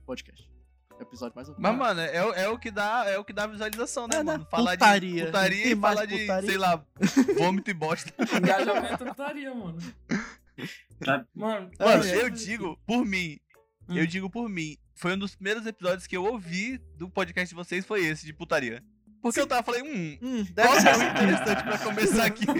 podcast. 0.05 0.49
É 0.91 0.95
o 0.95 1.01
episódio 1.03 1.35
mais 1.35 1.47
ouvido. 1.47 1.61
Mas, 1.61 1.77
mano, 1.77 2.01
é, 2.01 2.25
o- 2.25 2.33
é 2.33 2.49
o 2.49 2.57
que 2.59 2.69
dá, 2.71 3.05
é 3.07 3.17
o 3.17 3.23
que 3.23 3.31
dá 3.33 3.47
visualização, 3.47 4.07
né, 4.07 4.15
É, 4.15 4.23
né? 4.23 4.23
mano? 4.33 4.47
Falar 4.49 4.71
Putaria. 4.73 5.19
de 5.21 5.25
putaria 5.27 5.67
e 5.67 5.75
falar 5.75 6.05
de, 6.05 6.15
é 6.15 6.19
putaria. 6.21 6.49
sei 6.49 6.57
lá, 6.57 6.85
vômito 7.37 7.69
e 7.69 7.73
bosta. 7.73 8.11
Engajamento 8.37 9.03
é 9.03 9.07
putaria, 9.07 9.53
mano. 9.55 9.77
Tá- 11.03 11.25
Mano, 11.33 11.69
Mano, 11.79 12.03
É, 12.03 12.21
eu 12.21 12.29
digo, 12.29 12.79
por 12.85 13.05
mim, 13.05 13.37
Hum. 13.89 13.97
eu 13.97 14.07
digo 14.07 14.29
por 14.29 14.47
mim, 14.49 14.77
foi 14.95 15.13
um 15.13 15.17
dos 15.17 15.35
primeiros 15.35 15.65
episódios 15.65 16.07
que 16.07 16.15
eu 16.15 16.23
ouvi 16.25 16.77
do 16.97 17.09
podcast 17.09 17.49
de 17.49 17.55
vocês, 17.55 17.85
foi 17.85 18.05
esse, 18.05 18.25
de 18.25 18.33
putaria. 18.33 18.83
Porque 19.21 19.39
eu 19.39 19.47
tava, 19.47 19.63
falei, 19.63 19.81
hum, 19.81 20.17
Hum, 20.21 20.43
deve 20.53 20.69
é 20.69 20.79
ser 20.81 20.89
interessante 21.11 21.63
pra 21.63 21.77
começar 21.79 22.25
aqui? 22.25 22.45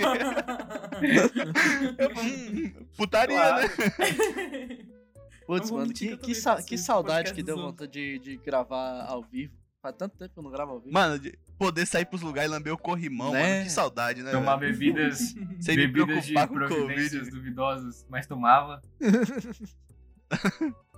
Eu, 1.98 2.10
hum, 2.24 2.86
putaria, 2.98 3.36
Claro. 3.36 3.62
né? 3.68 3.70
Putz, 5.46 5.70
vou 5.70 5.80
mano, 5.80 5.94
que, 5.94 6.18
que 6.18 6.34
sa- 6.34 6.62
que 6.63 6.75
saudade 6.77 7.34
que 7.34 7.44
deu 7.44 7.56
vontade 7.56 7.92
de, 7.92 8.18
de 8.20 8.38
gravar 8.38 9.06
ao 9.06 9.22
vivo. 9.22 9.54
Faz 9.86 9.96
tanto 9.98 10.18
tempo 10.18 10.34
que 10.34 10.39
eu 10.39 10.44
não 10.44 10.50
gravo 10.50 10.72
ao 10.72 10.80
vivo. 10.80 10.92
Mano, 10.92 11.20
de 11.20 11.38
poder 11.60 11.86
sair 11.86 12.06
pros 12.06 12.22
lugares 12.24 12.50
e 12.50 12.54
lamber 12.54 12.74
o 12.74 12.77
corrimão, 12.77 13.32
Né? 13.34 13.54
mano, 13.54 13.63
que 13.65 13.72
saudade, 13.72 14.24
né? 14.24 14.32
Tomar 14.32 14.56
velho? 14.56 14.72
bebidas, 14.74 15.20
Sem 15.62 15.77
me 15.77 15.86
bebidas 15.88 16.25
de 16.25 16.34
preocupar 16.34 16.48
com 16.48 16.56
o 16.56 16.58
providências 16.58 17.12
Covid. 17.25 17.30
duvidosas, 17.36 18.06
mas 18.10 18.25
tomava. 18.25 18.82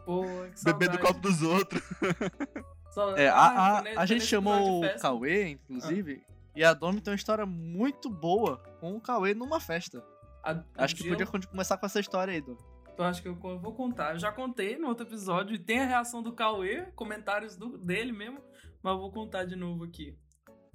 Pô, 0.06 0.24
que 0.24 0.64
Beber 0.64 0.90
do 0.90 0.96
saudade. 0.96 0.98
copo 1.00 1.20
dos 1.20 1.42
outros. 1.42 1.82
Só- 2.92 3.16
É, 3.18 3.28
Ah, 3.28 3.80
a, 3.80 3.82
foi 3.82 3.96
a, 3.96 4.02
a 4.02 4.06
gente 4.06 4.24
chamou 4.26 4.82
o. 4.86 5.00
Cauê, 5.02 5.50
inclusive, 5.50 6.24
e 6.56 6.64
a 6.64 6.74
Domi 6.74 7.02
tem 7.02 7.12
uma 7.12 7.16
história 7.18 7.46
muito 7.46 8.10
boa 8.10 8.58
com 8.80 8.96
o 8.96 9.02
Cauê 9.02 9.34
numa 9.34 9.60
festa. 9.60 10.02
A- 10.44 10.64
Acho 10.78 10.96
que 10.96 11.04
dia- 11.04 11.12
podia 11.12 11.28
con- 11.28 11.42
começar 11.42 11.78
com 11.78 11.86
essa 11.86 12.00
história 12.00 12.34
aí, 12.34 12.42
Domi. 12.42 12.58
Eu 12.98 13.04
acho 13.04 13.22
que 13.22 13.28
eu 13.28 13.36
vou 13.36 13.74
contar. 13.76 14.14
Eu 14.14 14.20
já 14.20 14.32
contei 14.32 14.76
no 14.78 14.88
outro 14.88 15.06
episódio 15.06 15.54
e 15.54 15.60
tem 15.60 15.82
a 15.82 15.86
reação 15.86 16.24
do 16.24 16.32
Cauê, 16.32 16.88
comentários 16.96 17.56
do, 17.56 17.78
dele 17.78 18.12
mesmo, 18.12 18.40
mas 18.84 18.94
eu 18.94 19.00
vou 19.00 19.12
contar 19.12 19.46
de 19.46 19.56
novo 19.56 19.84
aqui. 19.84 20.18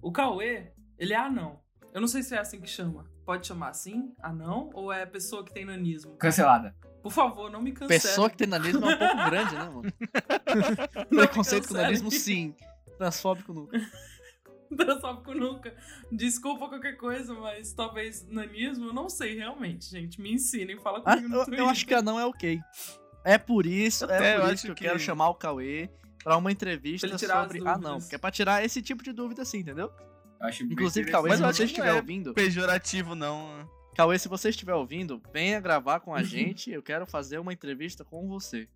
O 0.00 0.10
Cauê, 0.12 0.72
ele 0.98 1.12
é 1.12 1.16
anão. 1.16 1.60
Eu 1.94 2.00
não 2.00 2.08
sei 2.08 2.22
se 2.22 2.34
é 2.34 2.38
assim 2.38 2.60
que 2.60 2.68
chama. 2.68 3.04
Pode 3.24 3.46
chamar 3.46 3.68
assim? 3.68 4.12
Anão? 4.20 4.70
Ou 4.74 4.92
é 4.92 5.04
pessoa 5.06 5.44
que 5.44 5.52
tem 5.52 5.64
nanismo? 5.64 6.16
Cancelada. 6.16 6.74
Por 7.02 7.12
favor, 7.12 7.50
não 7.50 7.60
me 7.60 7.72
cancele. 7.72 8.00
Pessoa 8.00 8.30
que 8.30 8.36
tem 8.36 8.46
nanismo 8.46 8.84
é 8.88 8.94
um 8.94 8.98
pouco 8.98 9.16
grande, 9.30 9.54
né, 9.54 9.64
mano? 9.68 9.92
Preconceito 11.08 11.68
com 11.68 11.74
nanismo, 11.74 12.10
sim. 12.10 12.54
Transfóbico 12.98 13.52
nunca. 13.52 13.78
Transfóbico 14.76 15.34
nunca. 15.34 15.74
Desculpa 16.10 16.68
qualquer 16.68 16.96
coisa, 16.96 17.34
mas 17.34 17.72
talvez 17.74 18.26
nanismo, 18.28 18.86
eu 18.86 18.92
não 18.94 19.08
sei 19.08 19.36
realmente, 19.36 19.90
gente. 19.90 20.20
Me 20.20 20.32
ensinem, 20.32 20.78
fala 20.78 21.02
Ah, 21.04 21.16
comigo 21.16 21.28
no 21.28 21.36
eu, 21.36 21.44
Twitter. 21.44 21.64
eu 21.64 21.68
acho 21.68 21.86
que 21.86 21.94
anão 21.94 22.18
é 22.18 22.24
ok. 22.26 22.58
É 23.24 23.36
por 23.38 23.66
isso, 23.66 24.10
é, 24.10 24.32
É, 24.34 24.40
por 24.40 24.52
isso 24.54 24.64
que 24.64 24.70
eu 24.70 24.74
que- 24.74 24.84
quero 24.84 24.98
chamar 24.98 25.28
o 25.28 25.34
Cauê 25.34 25.90
pra 26.22 26.36
uma 26.36 26.50
entrevista 26.52 27.08
sobre 27.18 27.60
anão. 27.60 27.78
dúvidas. 27.78 28.02
Porque 28.04 28.14
é 28.14 28.18
pra 28.18 28.30
tirar 28.30 28.64
esse 28.64 28.80
tipo 28.82 29.02
de 29.02 29.12
dúvida 29.12 29.42
assim, 29.42 29.58
entendeu? 29.58 29.90
Eu 30.40 30.46
acho 30.48 30.64
Inclusive. 30.64 31.10
Cauê, 31.10 31.36
se 31.36 31.42
você 31.42 31.64
estiver 31.64 31.86
não 31.88 31.92
é 31.94 31.96
ouvindo, 31.96 32.34
Pejorativo, 32.34 33.14
não. 33.14 33.68
Cauê, 33.94 34.18
se 34.18 34.28
você 34.28 34.48
estiver 34.48 34.74
ouvindo, 34.74 35.22
venha 35.32 35.60
gravar 35.60 36.00
com 36.00 36.14
a 36.14 36.22
gente. 36.24 36.70
Eu 36.70 36.82
quero 36.82 37.06
fazer 37.06 37.38
uma 37.38 37.52
entrevista 37.52 38.04
com 38.04 38.26
você. 38.28 38.68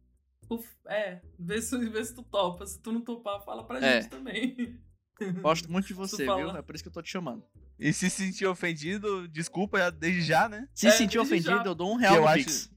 Uf, 0.49 0.69
É, 0.87 1.21
vê 1.38 1.61
se, 1.61 1.76
vê 1.88 2.05
se 2.05 2.15
tu 2.15 2.23
topa. 2.23 2.65
Se 2.67 2.81
tu 2.81 2.93
não 2.93 3.00
topar, 3.00 3.43
fala 3.45 3.65
pra 3.67 3.79
É. 3.85 4.00
gente 4.03 4.11
também. 4.11 4.79
Gosto 5.43 5.71
muito 5.73 5.87
de 5.88 5.95
você, 5.95 6.25
fala. 6.26 6.37
viu? 6.53 6.57
É 6.57 6.62
por 6.62 6.75
isso 6.75 6.85
que 6.85 6.88
eu 6.88 6.93
tô 6.93 7.03
te 7.03 7.11
chamando. 7.11 7.43
E 7.79 7.93
se 7.93 8.09
sentir 8.11 8.47
ofendido, 8.47 9.26
desculpa 9.29 9.91
desde 9.91 10.23
já, 10.23 10.49
né? 10.49 10.69
Se 10.75 10.87
É, 10.87 10.91
sentir 10.91 11.19
ofendido, 11.19 11.57
já. 11.57 11.65
eu 11.65 11.75
dou 11.75 11.91
um 11.93 11.97
real 11.97 12.15
Que 12.15 12.21
no 12.21 12.29
acho- 12.29 12.45
Pix. 12.45 12.71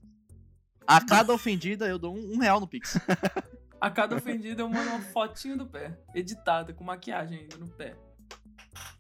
A 0.88 1.06
cada 1.06 1.32
ofendida, 1.34 1.88
eu 1.88 2.00
dou 2.00 2.16
um, 2.16 2.34
um 2.34 2.38
real 2.40 2.60
no 2.60 2.68
Pix. 2.68 2.98
A 3.82 3.90
cada 3.90 4.16
ofendido 4.16 4.62
eu 4.62 4.70
mando 4.70 4.90
uma 4.90 5.00
fotinho 5.02 5.58
do 5.58 5.66
pé, 5.66 5.98
editada, 6.14 6.74
com 6.74 6.84
maquiagem 6.84 7.40
ainda 7.40 7.58
no 7.58 7.68
pé. 7.70 7.96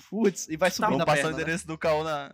Putz, 0.09 0.47
e 0.49 0.57
vai 0.57 0.71
subindo 0.71 0.91
Vamos 0.91 1.01
a 1.03 1.05
passar 1.05 1.19
o 1.19 1.23
perna. 1.23 1.37
né? 1.37 1.41
endereço 1.43 1.67
do 1.67 1.77
Caô 1.77 2.03
na. 2.03 2.31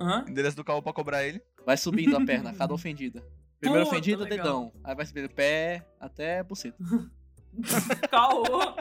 Hã? 0.00 0.24
Endereço 0.28 0.56
do 0.56 0.64
Caô 0.64 0.82
pra 0.82 0.92
cobrar 0.92 1.22
ele. 1.24 1.40
Vai 1.64 1.76
subindo 1.76 2.16
a 2.16 2.24
perna, 2.24 2.50
a 2.50 2.54
cada 2.56 2.72
ofendida. 2.74 3.22
Primeiro 3.60 3.84
Puta, 3.84 3.96
ofendido, 3.96 4.24
legal. 4.24 4.38
dedão. 4.38 4.72
Aí 4.82 4.94
vai 4.94 5.06
subindo 5.06 5.28
pé 5.28 5.86
até 6.00 6.42
buceta. 6.42 6.76
Caô! 8.10 8.74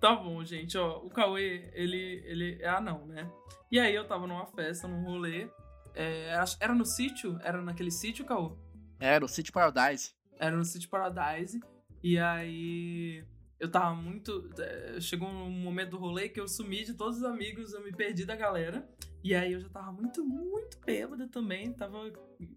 Tá 0.00 0.14
bom, 0.16 0.44
gente, 0.44 0.76
ó. 0.76 0.98
O 0.98 1.08
Cauê, 1.08 1.70
ele, 1.72 2.22
ele 2.26 2.58
é 2.60 2.68
anão, 2.68 3.06
né? 3.06 3.30
E 3.70 3.78
aí 3.78 3.94
eu 3.94 4.06
tava 4.06 4.26
numa 4.26 4.46
festa, 4.46 4.88
num 4.88 5.04
rolê. 5.04 5.48
é, 5.94 6.34
era 6.60 6.74
no 6.74 6.84
sítio? 6.84 7.38
Era 7.42 7.62
naquele 7.62 7.90
sítio, 7.90 8.24
Caô? 8.24 8.58
Era 9.02 9.24
o 9.24 9.28
City 9.28 9.50
Paradise. 9.50 10.14
Era 10.38 10.56
no 10.56 10.64
City 10.64 10.86
Paradise. 10.86 11.60
E 12.02 12.18
aí. 12.18 13.24
Eu 13.58 13.68
tava 13.68 13.94
muito. 13.96 14.48
eh, 14.58 15.00
Chegou 15.00 15.28
um 15.28 15.50
momento 15.50 15.90
do 15.90 15.98
rolê 15.98 16.28
que 16.28 16.38
eu 16.38 16.46
sumi 16.46 16.84
de 16.84 16.94
todos 16.94 17.18
os 17.18 17.24
amigos, 17.24 17.72
eu 17.72 17.82
me 17.82 17.90
perdi 17.90 18.24
da 18.24 18.36
galera. 18.36 18.88
E 19.24 19.34
aí 19.34 19.52
eu 19.52 19.60
já 19.60 19.68
tava 19.68 19.90
muito, 19.90 20.24
muito 20.24 20.78
bêbada 20.84 21.26
também. 21.26 21.72
Tava, 21.72 22.12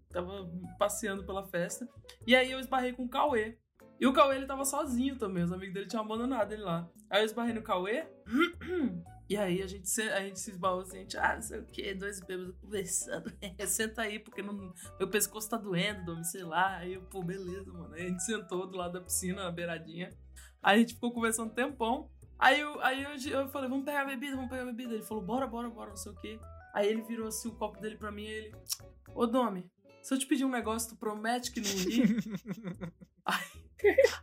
tava 0.08 0.48
passeando 0.78 1.24
pela 1.24 1.44
festa. 1.44 1.88
E 2.24 2.34
aí 2.36 2.50
eu 2.52 2.60
esbarrei 2.60 2.92
com 2.92 3.04
o 3.04 3.08
Cauê. 3.08 3.58
E 3.98 4.06
o 4.06 4.12
Cauê, 4.12 4.36
ele 4.36 4.46
tava 4.46 4.64
sozinho 4.64 5.16
também. 5.16 5.42
Os 5.42 5.52
amigos 5.52 5.74
dele 5.74 5.86
tinham 5.86 6.04
abandonado 6.04 6.52
ele 6.52 6.62
lá. 6.62 6.88
Aí 7.10 7.22
eu 7.22 7.26
esbarrei 7.26 7.54
no 7.54 7.62
Cauê. 7.62 8.06
E 9.28 9.36
aí 9.36 9.60
a 9.62 9.66
gente, 9.66 9.88
se- 9.88 10.08
a 10.08 10.20
gente 10.20 10.38
se 10.38 10.52
esbarrou 10.52 10.80
assim, 10.82 10.98
a 10.98 11.00
gente, 11.00 11.16
ah, 11.18 11.34
não 11.34 11.42
sei 11.42 11.58
o 11.58 11.64
que, 11.66 11.94
dois 11.94 12.20
bêbados 12.20 12.54
conversando. 12.60 13.32
Senta 13.66 14.02
aí, 14.02 14.18
porque 14.20 14.40
não, 14.42 14.72
meu 14.98 15.08
pescoço 15.10 15.50
tá 15.50 15.56
doendo, 15.56 16.04
Domi, 16.04 16.24
sei 16.24 16.44
lá. 16.44 16.76
Aí 16.76 16.94
eu, 16.94 17.02
pô, 17.02 17.22
beleza, 17.22 17.72
mano. 17.72 17.92
Aí 17.94 18.06
a 18.06 18.08
gente 18.08 18.22
sentou 18.24 18.66
do 18.66 18.76
lado 18.76 18.92
da 18.92 19.00
piscina, 19.00 19.42
na 19.44 19.50
beiradinha. 19.50 20.10
Aí 20.62 20.76
a 20.76 20.78
gente 20.80 20.94
ficou 20.94 21.12
conversando 21.12 21.50
um 21.50 21.54
tempão. 21.54 22.08
Aí, 22.38 22.60
eu, 22.60 22.80
aí 22.82 23.02
eu, 23.02 23.10
eu 23.40 23.48
falei, 23.48 23.68
vamos 23.68 23.84
pegar 23.84 24.02
a 24.02 24.04
bebida, 24.04 24.36
vamos 24.36 24.50
pegar 24.50 24.62
a 24.62 24.66
bebida. 24.66 24.94
Ele 24.94 25.02
falou, 25.02 25.24
bora, 25.24 25.46
bora, 25.46 25.68
bora, 25.70 25.90
não 25.90 25.96
sei 25.96 26.12
o 26.12 26.16
quê. 26.16 26.38
Aí 26.74 26.86
ele 26.88 27.02
virou 27.02 27.26
assim 27.26 27.48
o 27.48 27.54
copo 27.56 27.80
dele 27.80 27.96
pra 27.96 28.12
mim 28.12 28.24
e 28.24 28.30
ele, 28.30 28.54
ô 29.14 29.26
Domi, 29.26 29.68
se 30.02 30.12
eu 30.14 30.18
te 30.18 30.26
pedir 30.26 30.44
um 30.44 30.50
negócio, 30.50 30.90
tu 30.90 30.96
promete 30.96 31.50
que 31.50 31.60
não 31.60 31.70
ri? 31.70 32.02
aí, 33.24 33.65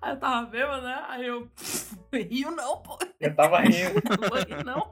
aí 0.01 0.13
eu 0.13 0.19
tava 0.19 0.45
bêbado, 0.47 0.81
né? 0.85 1.05
Aí 1.07 1.25
eu, 1.27 1.49
rio 2.29 2.51
não, 2.51 2.81
pô. 2.81 2.97
Eu 3.19 3.35
tava 3.35 3.59
rindo. 3.61 4.01
Não 4.19 4.29
vou 4.29 4.37
rir, 4.39 4.63
não. 4.65 4.91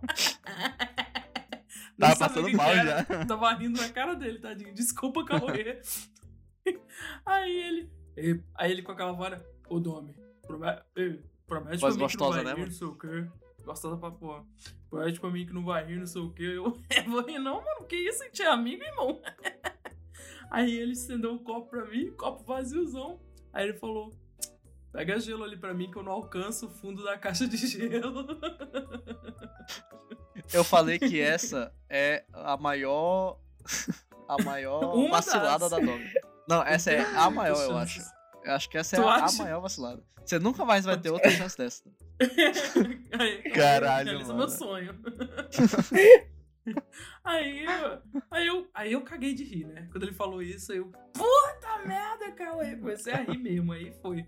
Tava 2.00 2.16
passando 2.18 2.52
mal 2.56 2.70
era. 2.72 3.06
já. 3.08 3.26
Tava 3.26 3.54
rindo 3.54 3.80
na 3.82 3.90
cara 3.90 4.16
dele, 4.16 4.40
tadinho. 4.40 4.74
Desculpa, 4.74 5.24
Cauê. 5.26 5.82
aí 7.26 7.52
ele. 7.52 7.92
e- 8.18 8.42
Aí 8.56 8.72
ele 8.72 8.82
com 8.82 8.92
aquela 8.92 9.12
voz, 9.14 9.44
ô 9.70 9.80
Domi, 9.80 10.16
promete, 10.46 10.82
ei, 10.96 11.22
promete 11.48 11.80
pra 11.80 11.90
mim 11.90 11.96
que 11.96 12.00
não 12.00 12.06
gostosa, 12.08 12.36
vai 12.38 12.44
né, 12.46 12.52
rir, 12.52 12.58
mano? 12.58 12.66
não 12.72 12.78
sei 12.78 12.88
o 12.88 12.96
quê. 12.98 13.28
Gostosa 13.64 13.98
pra 13.98 14.12
porra. 14.12 14.44
Promete 14.90 15.20
pra 15.20 15.30
mim 15.30 15.46
que 15.46 15.54
não 15.54 15.64
vai 15.64 15.86
rir, 15.86 15.98
não 16.00 16.08
sei 16.08 16.22
o 16.22 16.32
quê. 16.32 16.44
Eu, 16.44 16.64
eu 16.96 17.04
vou 17.10 17.22
rir 17.26 17.40
não, 17.40 17.64
mano. 17.64 17.86
Que 17.88 17.96
isso, 17.96 18.24
a 18.24 18.26
gente 18.26 18.42
é 18.42 18.48
amigo, 18.48 18.84
irmão. 18.84 19.22
aí 20.50 20.76
ele 20.76 20.94
estendeu 20.94 21.34
o 21.36 21.40
copo 21.44 21.70
pra 21.70 21.86
mim, 21.86 22.12
copo 22.14 22.44
vaziozão. 22.44 23.20
Aí 23.54 23.68
ele 23.68 23.78
falou, 23.78 24.12
pega 24.92 25.20
gelo 25.20 25.44
ali 25.44 25.58
pra 25.58 25.74
mim 25.74 25.90
que 25.92 25.98
eu 25.98 26.04
não 26.04 26.12
alcanço 26.12 26.68
o 26.68 26.70
fundo 26.70 27.04
da 27.04 27.18
caixa 27.18 27.48
de 27.48 27.58
gelo. 27.58 28.26
Eu 30.54 30.64
falei 30.64 31.00
que 31.00 31.20
essa 31.20 31.74
é 31.90 32.26
a 32.34 32.58
maior. 32.58 33.40
A 34.28 34.42
maior 34.44 34.96
Uma 34.96 35.18
vacilada 35.18 35.70
das. 35.70 35.72
da 35.72 35.80
Dog. 35.80 36.04
Não, 36.48 36.64
essa 36.64 36.92
é 36.92 37.02
a 37.16 37.30
maior, 37.30 37.58
eu 37.64 37.78
acho. 37.78 38.02
Eu 38.44 38.54
acho 38.54 38.70
que 38.70 38.78
essa 38.78 38.96
é 38.96 39.00
Tu 39.00 39.08
a, 39.08 39.16
a 39.16 39.26
acha? 39.26 39.44
maior 39.44 39.62
vacilada. 39.62 40.04
Você 40.26 40.40
nunca 40.40 40.64
mais 40.66 40.86
vai 40.86 40.98
ter 41.00 41.10
outra 41.10 41.30
chance 41.32 41.58
dessa. 41.58 41.84
aí, 43.20 43.42
Caralho, 43.52 44.10
realiza 44.10 44.34
mano. 44.34 44.40
meu 44.40 44.50
sonho. 44.50 45.00
aí, 47.24 47.66
eu- 47.66 48.02
aí, 48.30 48.48
eu, 48.48 48.68
aí 48.74 48.92
eu 48.94 49.02
caguei 49.02 49.34
de 49.34 49.44
rir, 49.44 49.66
né? 49.66 49.88
Quando 49.92 50.04
ele 50.04 50.14
falou 50.14 50.42
isso, 50.42 50.72
eu, 50.72 50.92
puta 51.14 51.86
merda, 51.86 52.32
Cauê. 52.32 52.76
Comecei 52.76 53.14
a 53.14 53.18
rir 53.22 53.38
mesmo, 53.38 53.72
aí 53.74 53.92
foi. 54.02 54.26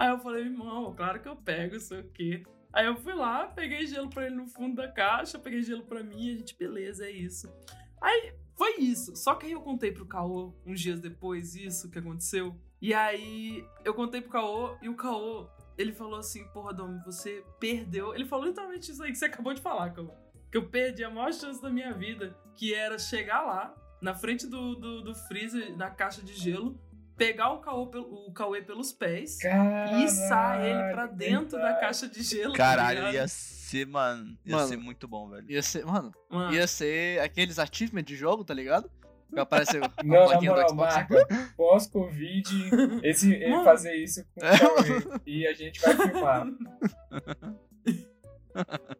Aí 0.00 0.08
eu 0.08 0.18
falei, 0.18 0.44
irmão, 0.44 0.94
claro 0.94 1.20
que 1.20 1.28
eu 1.28 1.36
pego, 1.36 1.78
sei 1.78 2.00
o 2.00 2.08
quê. 2.08 2.42
Aí 2.72 2.86
eu 2.86 2.96
fui 2.96 3.12
lá, 3.12 3.48
peguei 3.48 3.86
gelo 3.86 4.08
pra 4.08 4.24
ele 4.24 4.34
no 4.34 4.46
fundo 4.46 4.76
da 4.76 4.88
caixa, 4.90 5.38
peguei 5.38 5.62
gelo 5.62 5.82
pra 5.82 6.02
mim, 6.02 6.32
a 6.32 6.38
gente, 6.38 6.56
beleza, 6.56 7.04
é 7.04 7.10
isso. 7.10 7.52
Aí 8.00 8.32
foi 8.56 8.76
isso. 8.78 9.14
Só 9.14 9.34
que 9.34 9.44
aí 9.44 9.52
eu 9.52 9.60
contei 9.60 9.92
pro 9.92 10.06
Caô, 10.06 10.54
uns 10.64 10.80
dias 10.80 11.00
depois, 11.00 11.54
isso 11.54 11.90
que 11.90 11.98
aconteceu. 11.98 12.58
E 12.80 12.94
aí 12.94 13.62
eu 13.84 13.92
contei 13.92 14.22
pro 14.22 14.30
Caô 14.30 14.74
e 14.80 14.88
o 14.88 14.96
Caô, 14.96 15.50
ele 15.76 15.92
falou 15.92 16.18
assim: 16.18 16.48
Porra, 16.48 16.72
Dom, 16.72 16.98
você 17.04 17.44
perdeu. 17.58 18.14
Ele 18.14 18.24
falou 18.24 18.46
literalmente 18.46 18.90
isso 18.90 19.02
aí 19.02 19.12
que 19.12 19.18
você 19.18 19.26
acabou 19.26 19.52
de 19.52 19.60
falar, 19.60 19.90
Caô. 19.90 20.14
Que 20.50 20.56
eu 20.56 20.66
perdi 20.66 21.04
a 21.04 21.10
maior 21.10 21.34
chance 21.34 21.60
da 21.60 21.68
minha 21.68 21.92
vida, 21.92 22.34
que 22.56 22.72
era 22.72 22.98
chegar 22.98 23.42
lá, 23.42 23.74
na 24.00 24.14
frente 24.14 24.46
do, 24.46 24.76
do, 24.76 25.02
do 25.02 25.14
freezer, 25.14 25.76
na 25.76 25.90
caixa 25.90 26.22
de 26.22 26.32
gelo, 26.32 26.80
pegar 27.20 27.52
o, 27.52 27.58
Caô, 27.58 27.86
pel- 27.86 28.00
o 28.26 28.32
Cauê 28.32 28.62
pelos 28.62 28.92
pés 28.92 29.38
e 29.44 30.04
içar 30.04 30.64
ele 30.64 30.92
pra 30.92 31.06
dentro 31.06 31.58
da 31.58 31.74
caixa 31.74 32.08
de 32.08 32.22
gelo. 32.22 32.52
tá 32.52 32.56
Caralho, 32.56 32.98
ligado? 33.00 33.14
ia 33.14 33.28
ser, 33.28 33.86
mano. 33.86 34.38
Ia 34.46 34.56
Mano. 34.56 34.68
ser 34.68 34.76
muito 34.78 35.06
bom, 35.06 35.28
velho. 35.28 35.44
Ia 35.50 35.62
ser, 35.62 35.84
mano, 35.84 36.10
Mano, 36.30 36.54
ia 36.54 36.66
ser 36.66 37.20
aqueles 37.20 37.58
achievements 37.58 38.06
de 38.08 38.16
jogo, 38.16 38.42
tá 38.42 38.54
ligado? 38.54 38.90
Que 39.32 39.38
aparece 39.38 39.76
a 39.76 39.80
Não, 40.02 40.20
na 40.20 40.26
plaquinha 40.28 40.50
do 40.50 40.56
moral, 40.56 40.68
Xbox. 40.70 40.94
marca. 40.94 41.52
Pós-Covid, 41.56 42.70
esse, 43.04 43.32
ele 43.34 43.50
Mano. 43.50 43.64
fazer 43.64 43.94
isso 43.96 44.24
com 44.34 44.40
o 44.40 44.58
Cauê. 44.58 45.20
E 45.26 45.46
a 45.46 45.52
gente 45.52 45.78
vai 45.80 45.94
filmar. 45.96 46.46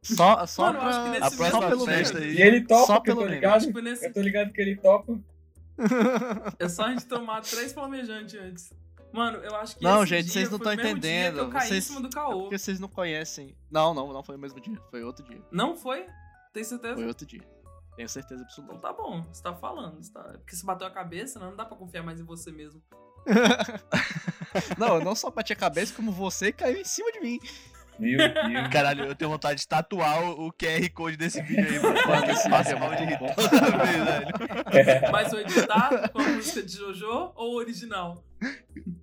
Só, 0.00 0.46
só 0.46 0.72
Mano, 0.72 0.78
eu 0.78 0.82
acho 0.88 0.98
que 0.98 1.10
pra... 1.10 1.10
nesse 1.10 1.24
A 1.24 1.30
só 1.30 1.36
próxima 1.36 1.68
pelo 1.68 1.84
festa 1.86 2.18
aí. 2.18 2.34
E 2.36 2.40
ele 2.42 2.60
topa, 2.64 2.86
Só 2.86 3.00
que 3.00 3.10
eu 3.10 3.14
tô 3.16 3.22
pelo 3.22 3.34
ligado. 3.34 3.60
tipo, 3.66 3.80
nesse, 3.80 4.06
Eu 4.06 4.12
tô 4.12 4.20
ligado 4.20 4.52
que 4.52 4.60
ele 4.60 4.76
topa. 4.76 5.18
É 6.58 6.68
só 6.68 6.84
a 6.84 6.90
gente 6.90 7.06
tomar 7.06 7.40
três 7.42 7.72
flamejantes 7.72 8.34
antes. 8.40 8.72
Mano, 9.12 9.38
eu 9.38 9.56
acho 9.56 9.76
que 9.76 9.82
Não, 9.82 10.06
gente, 10.06 10.24
dia 10.26 10.32
vocês 10.34 10.50
não 10.50 10.58
foi 10.58 10.66
o 10.66 10.70
tão 10.76 10.76
mesmo 10.84 11.00
dia 11.00 11.10
entendendo. 11.10 11.34
Que 11.34 11.40
eu 11.40 11.48
caí 11.50 11.68
Vocês- 11.68 11.84
em 11.84 11.88
cima 11.88 12.00
do 12.00 12.06
É 12.06 12.10
caô. 12.10 12.40
porque 12.42 12.58
vocês 12.58 12.78
não 12.80 12.88
conhecem. 12.88 13.56
Não, 13.70 13.92
não, 13.92 14.12
não 14.12 14.22
foi 14.22 14.36
o 14.36 14.38
mesmo 14.38 14.60
dia. 14.60 14.78
Foi 14.90 15.02
outro 15.02 15.24
dia. 15.24 15.42
Não 15.50 15.76
foi? 15.76 16.06
Tem 16.52 16.62
certeza? 16.62 16.94
Foi 16.94 17.06
outro 17.06 17.26
dia. 17.26 17.42
Tenho 17.96 18.08
certeza 18.08 18.34
Então 18.42 18.64
absoluta. 18.64 18.78
tá 18.80 18.92
bom, 18.92 19.22
você 19.32 19.42
tá 19.42 19.52
falando. 19.54 20.02
Você 20.02 20.12
tá... 20.12 20.22
Porque 20.22 20.54
você 20.54 20.64
bateu 20.64 20.86
a 20.86 20.90
cabeça, 20.90 21.38
né? 21.40 21.46
não 21.46 21.56
dá 21.56 21.64
pra 21.64 21.76
confiar 21.76 22.02
mais 22.04 22.20
em 22.20 22.24
você 22.24 22.52
mesmo. 22.52 22.80
não, 24.78 24.94
eu 24.96 25.04
não 25.04 25.14
só 25.14 25.30
bati 25.30 25.52
a 25.52 25.56
cabeça, 25.56 25.92
como 25.94 26.10
você 26.12 26.52
caiu 26.52 26.80
em 26.80 26.84
cima 26.84 27.10
de 27.12 27.20
mim. 27.20 27.38
Meu 28.00 28.18
Deus. 28.18 28.68
Caralho, 28.72 29.04
eu 29.04 29.14
tenho 29.14 29.30
vontade 29.30 29.60
de 29.60 29.68
tatuar 29.68 30.22
o 30.22 30.52
QR 30.52 30.90
Code 30.94 31.16
desse 31.16 31.40
vídeo 31.42 31.64
aí, 31.68 31.78
mano. 31.80 31.94
Passa 32.02 32.70
vídeo 32.70 32.76
é 32.76 32.78
mal 32.80 32.94
de 32.94 33.04
rir 33.04 33.18
toda 33.18 33.84
vez, 33.84 34.04
velho. 34.04 35.12
Mas 35.12 35.32
o 35.32 35.38
editado 35.38 36.10
com 36.10 36.18
a 36.20 36.28
música 36.28 36.62
de 36.62 36.76
Jojo 36.76 37.32
ou 37.34 37.56
original? 37.56 38.24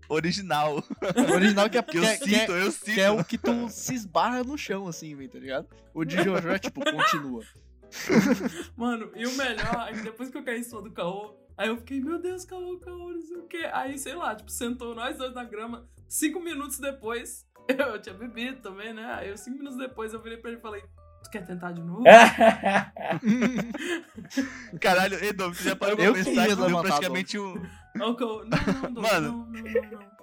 Original. 0.10 0.84
O 1.30 1.32
original 1.34 1.70
que 1.70 1.78
é, 1.78 1.84
Que 1.84 1.92
que 1.92 1.98
eu 1.98 2.04
é, 2.04 2.18
que 2.18 2.36
é- 2.36 2.40
sinto, 2.40 2.52
eu 2.54 2.72
sinto. 2.72 2.94
que 2.96 3.02
é 3.02 3.12
o 3.12 3.24
que 3.24 3.38
tu 3.38 3.70
se 3.70 3.94
esbarra 3.94 4.44
no 4.44 4.58
chão, 4.58 4.88
assim, 4.88 5.16
velho, 5.16 5.30
tá 5.30 5.40
ligado? 5.40 5.68
O 5.94 6.04
de 6.04 6.16
Jojo 6.24 6.50
é 6.50 6.60
tipo, 6.60 6.82
continua. 6.84 7.44
Mano, 8.76 9.12
e 9.16 9.26
o 9.26 9.34
melhor 9.38 9.88
é 9.90 9.94
que 9.94 10.02
depois 10.02 10.30
que 10.30 10.38
eu 10.38 10.44
caí 10.44 10.60
em 10.60 10.64
cima 10.64 10.82
do 10.82 10.92
caô, 10.92 11.36
aí 11.58 11.70
eu 11.70 11.78
fiquei, 11.78 12.02
meu 12.02 12.20
Deus, 12.22 12.44
caô, 12.46 12.78
caô, 12.80 13.12
não 13.12 13.22
sei 13.22 13.38
o 13.38 13.48
quê. 13.48 13.70
Aí, 13.72 13.98
sei 13.98 14.14
lá, 14.16 14.36
tipo, 14.36 14.52
sentou 14.52 14.94
nós 14.96 15.18
dois 15.18 15.34
na 15.34 15.44
grama. 15.44 15.88
Cinco 16.08 16.40
minutos 16.40 16.80
depois, 16.80 17.46
eu 17.68 18.02
tinha 18.02 18.16
bebido 18.16 18.62
também, 18.62 18.94
né? 18.94 19.16
Aí, 19.18 19.30
eu, 19.30 19.38
cinco 19.38 19.58
minutos 19.58 19.78
depois, 19.78 20.14
eu 20.14 20.22
virei 20.22 20.38
pra 20.38 20.52
ele 20.52 20.60
e 20.60 20.62
falei, 20.62 20.84
tu 21.24 21.30
quer 21.30 21.46
tentar 21.46 21.72
de 21.72 21.82
novo? 21.82 22.04
Caralho, 24.80 25.24
Edom, 25.24 25.54
você 25.54 25.70
já 25.70 25.76
parou 25.76 25.96
pra 25.98 26.14
pensar 26.14 26.48
que 26.48 26.56
deu 26.56 26.82
praticamente 26.82 27.40
um. 27.40 27.56
Caô, 28.16 28.44
não, 28.46 28.90
não, 28.92 29.02
Mano. 29.02 29.32
não, 29.32 29.46
não, 29.48 29.62
não, 29.62 29.92
não. 29.92 30.17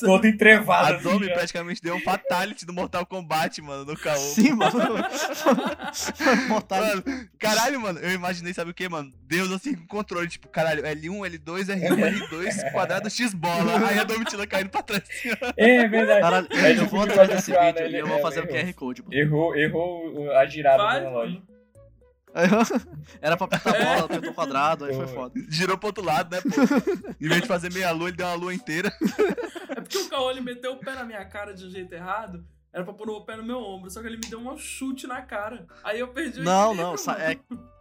Todo 0.00 0.26
entrevado. 0.26 0.94
A 0.94 0.96
assim, 0.96 1.04
Domi 1.04 1.26
já. 1.26 1.32
praticamente 1.34 1.80
deu 1.80 1.94
um 1.94 2.00
fatality 2.00 2.66
do 2.66 2.72
Mortal 2.72 3.06
Kombat, 3.06 3.62
mano, 3.62 3.84
no 3.84 3.96
caô. 3.96 4.16
Sim, 4.16 4.52
mano. 4.52 4.72
Mortal. 6.48 6.80
Mano, 6.80 7.04
caralho, 7.38 7.80
mano, 7.80 7.98
eu 8.00 8.10
imaginei, 8.10 8.52
sabe 8.52 8.70
o 8.70 8.74
que, 8.74 8.88
mano? 8.88 9.12
Deus 9.26 9.50
assim 9.52 9.74
com 9.74 9.86
controle, 9.86 10.28
tipo, 10.28 10.48
caralho, 10.48 10.82
L1, 10.82 11.38
L2, 11.38 11.66
R1, 11.66 12.28
R2, 12.28 12.72
quadrado 12.72 13.08
X 13.08 13.32
bola. 13.32 13.88
Aí 13.88 13.98
a 13.98 14.04
Domitila 14.04 14.46
caindo 14.46 14.70
pra 14.70 14.82
trás. 14.82 15.02
assim, 15.08 15.30
ó. 15.30 15.52
É 15.56 15.88
verdade. 15.88 16.20
Caralho, 16.20 16.48
É 16.52 16.72
eu 16.76 16.86
vou 16.86 17.02
atrás 17.02 17.28
desse 17.28 17.52
vídeo 17.52 17.74
né? 17.74 17.90
e 17.90 17.98
eu 17.98 18.06
vou 18.06 18.18
é, 18.18 18.22
fazer 18.22 18.40
o 18.40 18.48
errou. 18.48 18.64
QR 18.64 18.74
Code, 18.74 19.02
mano. 19.02 19.14
Errou, 19.14 19.56
errou 19.56 20.32
a 20.32 20.46
girada 20.46 21.00
do 21.00 21.04
relógio. 21.06 21.42
Era 23.20 23.36
pra 23.36 23.46
apertar 23.46 23.74
a 23.74 23.76
É. 23.78 23.84
bola, 23.84 24.04
apertou 24.06 24.30
o 24.30 24.34
quadrado, 24.34 24.84
aí 24.84 24.94
foi 24.94 25.06
foda. 25.08 25.34
Girou 25.48 25.76
pro 25.78 25.88
outro 25.88 26.04
lado, 26.04 26.34
né, 26.34 26.40
pô? 26.42 27.14
Em 27.20 27.28
vez 27.28 27.42
de 27.42 27.48
fazer 27.48 27.72
meia 27.72 27.90
lua, 27.92 28.08
ele 28.08 28.16
deu 28.16 28.26
uma 28.26 28.34
lua 28.34 28.54
inteira. 28.54 28.92
É 29.70 29.80
porque 29.80 29.98
o 29.98 30.08
caô, 30.08 30.30
ele 30.32 30.40
meteu 30.40 30.72
o 30.72 30.78
pé 30.80 30.94
na 30.96 31.04
minha 31.04 31.24
cara 31.24 31.54
de 31.54 31.64
um 31.64 31.70
jeito 31.70 31.92
errado. 31.94 32.44
Era 32.72 32.84
pra 32.84 32.92
pôr 32.92 33.08
o 33.08 33.24
pé 33.24 33.36
no 33.36 33.44
meu 33.44 33.58
ombro, 33.60 33.88
só 33.88 34.00
que 34.00 34.08
ele 34.08 34.16
me 34.16 34.26
deu 34.28 34.40
um 34.40 34.58
chute 34.58 35.06
na 35.06 35.22
cara. 35.22 35.64
Aí 35.84 36.00
eu 36.00 36.08
perdi 36.08 36.40
o 36.40 36.44
Não, 36.44 36.72
equilíbrio, 36.72 36.96
não, 36.96 37.04
mano. 37.06 37.20
é, 37.22 37.38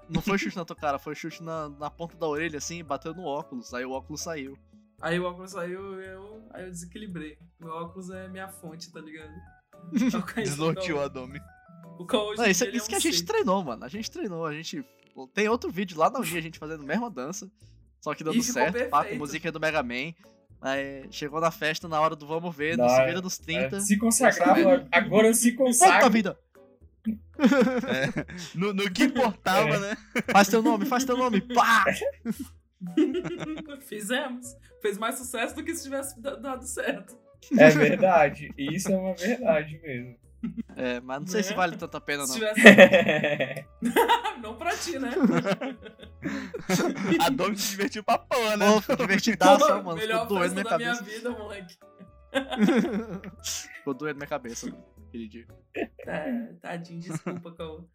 não 0.07 0.21
foi 0.21 0.37
chute 0.37 0.55
na 0.55 0.63
tua 0.65 0.75
cara, 0.75 0.99
foi 0.99 1.15
chute 1.15 1.41
na, 1.41 1.67
na 1.67 1.89
ponta 1.89 2.15
da 2.15 2.27
orelha, 2.27 2.57
assim, 2.59 2.83
bateu 2.83 3.11
no 3.15 3.23
óculos, 3.23 3.73
aí 3.73 3.83
o 3.85 3.91
óculos 3.91 4.21
saiu. 4.21 4.55
Aí 5.01 5.19
o 5.19 5.23
óculos 5.25 5.51
saiu, 5.51 5.99
eu, 5.99 6.47
aí 6.53 6.63
eu 6.65 6.69
desequilibrei. 6.69 7.39
Meu 7.59 7.71
óculos 7.73 8.11
é 8.11 8.27
minha 8.27 8.47
fonte, 8.49 8.91
tá 8.91 8.99
ligado? 9.01 9.33
Desnorteou 10.35 11.01
a 11.01 11.07
Domi. 11.07 11.41
O 11.99 12.05
hoje 12.17 12.37
Não, 12.41 12.49
isso, 12.49 12.63
dia, 12.63 12.75
isso 12.77 12.85
é 12.85 12.89
que 12.89 12.95
um 12.95 12.97
a 12.97 13.01
gente 13.01 13.23
treinou, 13.25 13.63
mano. 13.63 13.83
A 13.85 13.89
gente 13.89 14.09
treinou, 14.09 14.45
a 14.45 14.53
gente. 14.53 14.83
Tem 15.33 15.49
outro 15.49 15.69
vídeo 15.69 15.97
lá 15.97 16.09
na 16.09 16.19
Uni, 16.19 16.37
a 16.37 16.41
gente 16.41 16.57
fazendo 16.57 16.81
a 16.83 16.85
mesma 16.85 17.09
dança, 17.11 17.51
só 17.99 18.15
que 18.15 18.23
dando 18.23 18.37
E 18.37 18.43
certo, 18.43 18.89
pá, 18.89 19.03
com 19.03 19.15
música 19.15 19.51
do 19.51 19.59
Mega 19.59 19.83
Man. 19.83 20.13
Aí 20.61 21.05
chegou 21.11 21.39
na 21.41 21.51
festa 21.51 21.87
na 21.87 21.99
hora 21.99 22.15
do 22.15 22.25
vamos 22.25 22.55
ver, 22.55 22.77
Não, 22.77 22.85
no 22.85 22.91
é- 22.91 23.21
dos 23.21 23.37
30. 23.37 23.77
É, 23.77 23.79
se 23.81 23.97
consagrava, 23.97 24.87
agora 24.91 25.33
se 25.33 25.51
Puta 25.51 25.63
consagra. 25.65 26.09
vida! 26.09 26.39
No, 28.55 28.73
no 28.73 28.91
que 28.91 29.03
importava, 29.05 29.79
né? 29.79 29.97
Faz 30.31 30.47
teu 30.49 30.61
nome, 30.61 30.85
faz 30.85 31.05
teu 31.05 31.15
nome, 31.17 31.39
pá! 31.41 31.85
Fizemos. 33.87 34.55
Fez 34.81 34.97
mais 34.97 35.17
sucesso 35.17 35.55
do 35.55 35.63
que 35.63 35.73
se 35.75 35.83
tivesse 35.83 36.19
da- 36.21 36.35
dado 36.35 36.65
certo. 36.65 37.17
É 37.57 37.69
verdade. 37.69 38.53
Isso 38.57 38.91
é 38.91 38.97
uma 38.97 39.13
verdade 39.15 39.79
mesmo. 39.81 40.15
É, 40.75 40.99
mas 41.01 41.19
não 41.19 41.27
sei 41.27 41.43
se 41.43 41.49
Né? 41.51 41.55
vale 41.55 41.75
tanta 41.77 41.99
pena, 41.99 42.25
Se 42.25 42.39
não. 42.39 42.53
tivesse. 42.53 43.65
não 44.41 44.55
pra 44.55 44.75
ti, 44.77 44.97
né? 44.97 45.09
A 47.19 47.29
Domi 47.29 47.57
se 47.57 47.71
divertiu 47.71 48.03
pra 48.03 48.17
porra, 48.17 48.55
né? 48.57 48.71
Pô, 48.71 48.81
ficou 48.81 48.95
divertidaço, 48.95 49.67
Pô, 49.67 49.83
mano. 49.83 49.95
melhor 49.95 50.21
Ficou 50.23 50.37
doendo 50.39 50.53
minha 50.53 50.63
da 50.63 50.77
minha 50.77 50.93
vida, 50.95 51.29
moleque. 51.31 51.77
ficou 53.75 53.93
doendo 53.93 54.17
minha 54.17 54.27
cabeça, 54.27 54.67
mano, 54.67 54.83
aquele 55.07 55.27
dia. 55.27 55.47
É, 56.07 56.53
tadinho, 56.61 56.99
desculpa, 57.01 57.51
Caô. 57.53 57.85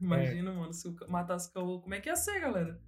Imagina, 0.00 0.52
mano, 0.52 0.72
se 0.72 0.86
eu 0.88 0.94
matasse 1.08 1.52
Caô, 1.52 1.80
como 1.80 1.94
é 1.94 2.00
que 2.00 2.08
ia 2.08 2.16
ser, 2.16 2.40
galera? 2.40 2.80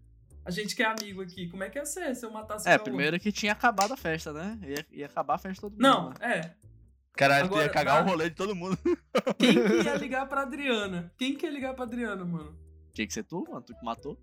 A 0.44 0.50
gente 0.50 0.74
que 0.74 0.82
é 0.82 0.86
amigo 0.86 1.20
aqui, 1.20 1.48
como 1.48 1.62
é 1.62 1.68
que 1.68 1.78
ia 1.78 1.84
ser 1.84 2.14
se 2.14 2.24
eu 2.24 2.30
matasse 2.30 2.66
É, 2.68 2.78
primeiro 2.78 3.20
que 3.20 3.30
tinha 3.30 3.52
acabado 3.52 3.92
a 3.92 3.96
festa, 3.96 4.32
né? 4.32 4.58
Ia, 4.62 4.86
ia 4.90 5.06
acabar 5.06 5.34
a 5.34 5.38
festa 5.38 5.60
todo 5.62 5.72
mundo. 5.72 5.82
Não, 5.82 6.08
né? 6.10 6.14
é. 6.22 6.67
Caralho, 7.16 7.48
tu 7.48 7.54
ia 7.54 7.64
Agora, 7.64 7.68
cagar 7.72 8.04
o 8.04 8.08
rolê 8.08 8.28
de 8.30 8.36
todo 8.36 8.54
mundo. 8.54 8.78
Quem 9.38 9.54
que 9.54 9.82
ia 9.82 9.94
ligar 9.98 10.28
pra 10.28 10.42
Adriana? 10.42 11.12
Quem 11.18 11.34
que 11.34 11.46
ia 11.46 11.52
ligar 11.52 11.74
pra 11.74 11.84
Adriana, 11.84 12.24
mano? 12.24 12.56
Tinha 12.92 13.06
que 13.06 13.12
ser 13.12 13.24
tu, 13.24 13.44
mano, 13.48 13.62
tu 13.62 13.74
que 13.74 13.84
matou. 13.84 14.16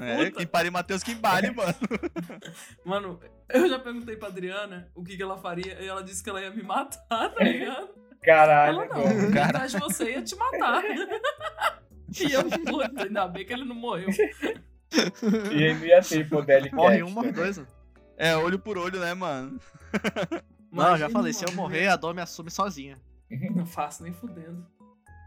É, 0.00 0.30
quem 0.30 0.46
pare 0.46 0.70
Matheus 0.70 1.02
que 1.02 1.12
embale, 1.12 1.50
mano. 1.54 1.74
Mano, 2.84 3.20
eu 3.50 3.68
já 3.68 3.78
perguntei 3.78 4.16
pra 4.16 4.28
Adriana 4.28 4.90
o 4.94 5.04
que, 5.04 5.16
que 5.16 5.22
ela 5.22 5.36
faria 5.36 5.80
e 5.82 5.86
ela 5.86 6.02
disse 6.02 6.24
que 6.24 6.30
ela 6.30 6.40
ia 6.40 6.50
me 6.50 6.62
matar, 6.62 7.28
tá 7.30 7.44
ligado? 7.44 7.90
Caralho, 8.22 8.80
Ela 8.80 8.86
não, 8.86 9.30
cara. 9.32 9.48
atrás 9.50 9.72
de 9.72 9.78
você 9.78 10.12
ia 10.12 10.22
te 10.22 10.34
matar. 10.34 10.82
e 10.82 12.32
eu, 12.32 12.42
puta, 12.64 13.02
ainda 13.02 13.28
bem 13.28 13.44
que 13.44 13.52
ele 13.52 13.64
não 13.66 13.74
morreu. 13.74 14.08
E 15.52 15.64
aí 15.64 15.74
não 15.74 15.84
ia 15.84 16.00
ter 16.00 16.26
poder 16.28 16.72
Morre 16.72 17.02
um, 17.02 17.10
morre 17.10 17.30
dois, 17.32 17.58
mano. 17.58 17.68
É, 18.16 18.34
olho 18.36 18.58
por 18.58 18.78
olho, 18.78 18.98
né, 18.98 19.12
mano? 19.12 19.60
Não, 20.74 20.90
eu 20.90 20.98
já 20.98 21.08
falei, 21.08 21.32
se 21.32 21.44
eu 21.44 21.52
morrer, 21.52 21.88
a 21.88 21.96
Dom 21.96 22.12
me 22.12 22.20
assume 22.20 22.50
sozinha. 22.50 22.98
Não 23.54 23.64
faço 23.64 24.02
nem 24.02 24.12
fudendo. 24.12 24.66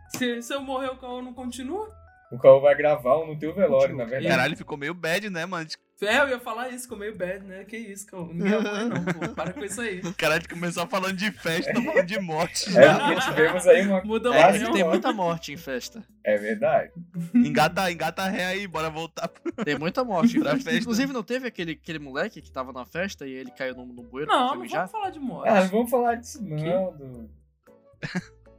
Se, 0.10 0.42
se 0.42 0.54
eu 0.54 0.62
morrer, 0.62 0.88
o 0.88 0.98
Caô 0.98 1.22
não 1.22 1.34
continua? 1.34 1.90
O 2.32 2.38
Caô 2.40 2.62
vai 2.62 2.76
gravar 2.76 3.18
um 3.18 3.28
no 3.28 3.38
teu 3.38 3.54
velório, 3.54 3.96
na 3.96 4.06
verdade. 4.06 4.28
Caralho, 4.28 4.56
ficou 4.58 4.78
meio 4.78 4.94
bad, 4.94 5.30
né, 5.30 5.46
mano? 5.46 5.68
É, 6.00 6.20
eu 6.20 6.30
ia 6.30 6.40
falar 6.40 6.70
isso, 6.70 6.84
ficou 6.84 6.98
meio 6.98 7.16
bad, 7.18 7.44
né? 7.44 7.64
Que 7.64 7.76
isso, 7.76 8.06
Caô. 8.06 8.28
Ninguém 8.28 8.52
ia 8.52 8.62
morrer, 8.62 8.86
não, 8.86 9.04
pô. 9.04 9.30
Para 9.34 9.52
com 9.52 9.64
isso 9.66 9.82
aí. 9.82 10.00
Caralho, 10.14 10.48
começou 10.48 10.86
falando 10.86 11.16
de 11.16 11.32
festa, 11.32 11.74
tá 11.74 11.82
falando 11.82 12.06
de 12.06 12.20
morte. 12.20 12.78
É, 12.78 12.94
porque 12.94 13.22
tivemos 13.22 13.68
aí 13.68 13.88
uma. 13.88 14.04
Muda 14.04 14.30
É, 14.36 14.42
Quase 14.44 14.66
que 14.66 14.72
tem 14.74 14.84
muita 14.84 15.12
morte 15.12 15.54
em 15.54 15.58
festa. 15.58 16.04
É 16.24 16.38
verdade. 16.38 16.92
Engata, 17.34 17.92
engata 17.92 18.28
ré 18.28 18.46
aí, 18.46 18.68
bora 18.68 18.92
voltar. 18.92 19.28
Tem 19.66 19.78
muita 19.78 20.04
morte 20.04 20.40
Pra 20.40 20.52
festa. 20.56 20.74
Inclusive, 20.76 21.12
não 21.12 21.24
teve 21.24 21.48
aquele, 21.48 21.72
aquele 21.72 22.00
moleque 22.00 22.42
que 22.44 22.52
tava 22.52 22.72
na 22.72 22.86
festa 22.86 23.26
e 23.26 23.32
ele 23.32 23.50
caiu 23.50 23.76
no, 23.76 23.86
no 23.86 24.04
bueiro 24.04 24.30
Não, 24.30 24.54
não 24.54 24.62
mijar? 24.62 24.82
vamos 24.88 24.92
falar 24.92 25.10
de 25.10 25.20
morte. 25.20 25.50
Ah, 25.50 25.62
não 25.62 25.68
vamos 25.70 25.90
falar 25.90 26.16
disso 26.16 26.44
não, 26.44 26.96
Du. 26.96 27.30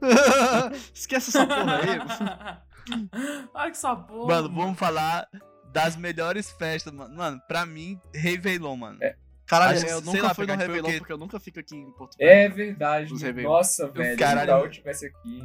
Esquece 0.93 1.29
essa 1.29 1.47
porra 1.47 1.77
aí. 1.77 2.59
Ai, 3.53 3.71
que 3.71 3.77
sabor. 3.77 4.27
Mano, 4.27 4.49
vamos 4.49 4.77
falar 4.77 5.27
das 5.71 5.95
melhores 5.95 6.51
festas, 6.51 6.91
mano. 6.93 7.15
Mano, 7.15 7.41
pra 7.47 7.65
mim, 7.65 7.99
Réveillon, 8.13 8.75
mano. 8.75 8.99
Caralho, 9.45 9.77
Acho 9.77 9.85
que, 9.85 9.91
eu 9.91 10.01
sei 10.03 10.13
nunca 10.13 10.27
lá, 10.27 10.33
fui 10.35 10.45
no 10.45 10.55
Réveillon 10.55 10.85
quê? 10.89 10.97
porque 10.99 11.13
eu 11.13 11.17
nunca 11.17 11.39
fico 11.39 11.59
aqui 11.59 11.75
em 11.75 11.91
Portugal. 11.91 12.27
É 12.27 12.47
verdade. 12.49 13.11
Nossa, 13.43 13.87
velho. 13.87 14.17
caralho. 14.17 14.47
Se 14.49 14.55
o 14.55 14.59
Caô 14.61 14.69
tivesse 14.69 15.05
aqui. 15.07 15.43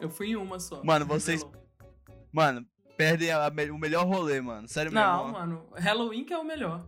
Eu 0.00 0.08
fui 0.10 0.28
em 0.30 0.36
uma 0.36 0.58
só. 0.58 0.82
Mano, 0.82 1.04
vocês- 1.04 1.44
Mano, 2.32 2.64
perdem 2.96 3.30
a 3.30 3.50
me- 3.50 3.70
o 3.70 3.78
melhor 3.78 4.06
rolê, 4.06 4.40
mano. 4.40 4.66
Sério 4.68 4.90
Não, 4.90 5.24
mesmo. 5.24 5.36
ó. 5.36 5.40
mano. 5.40 5.66
Halloween 5.74 6.24
que 6.24 6.32
é 6.32 6.38
o 6.38 6.44
melhor. 6.44 6.86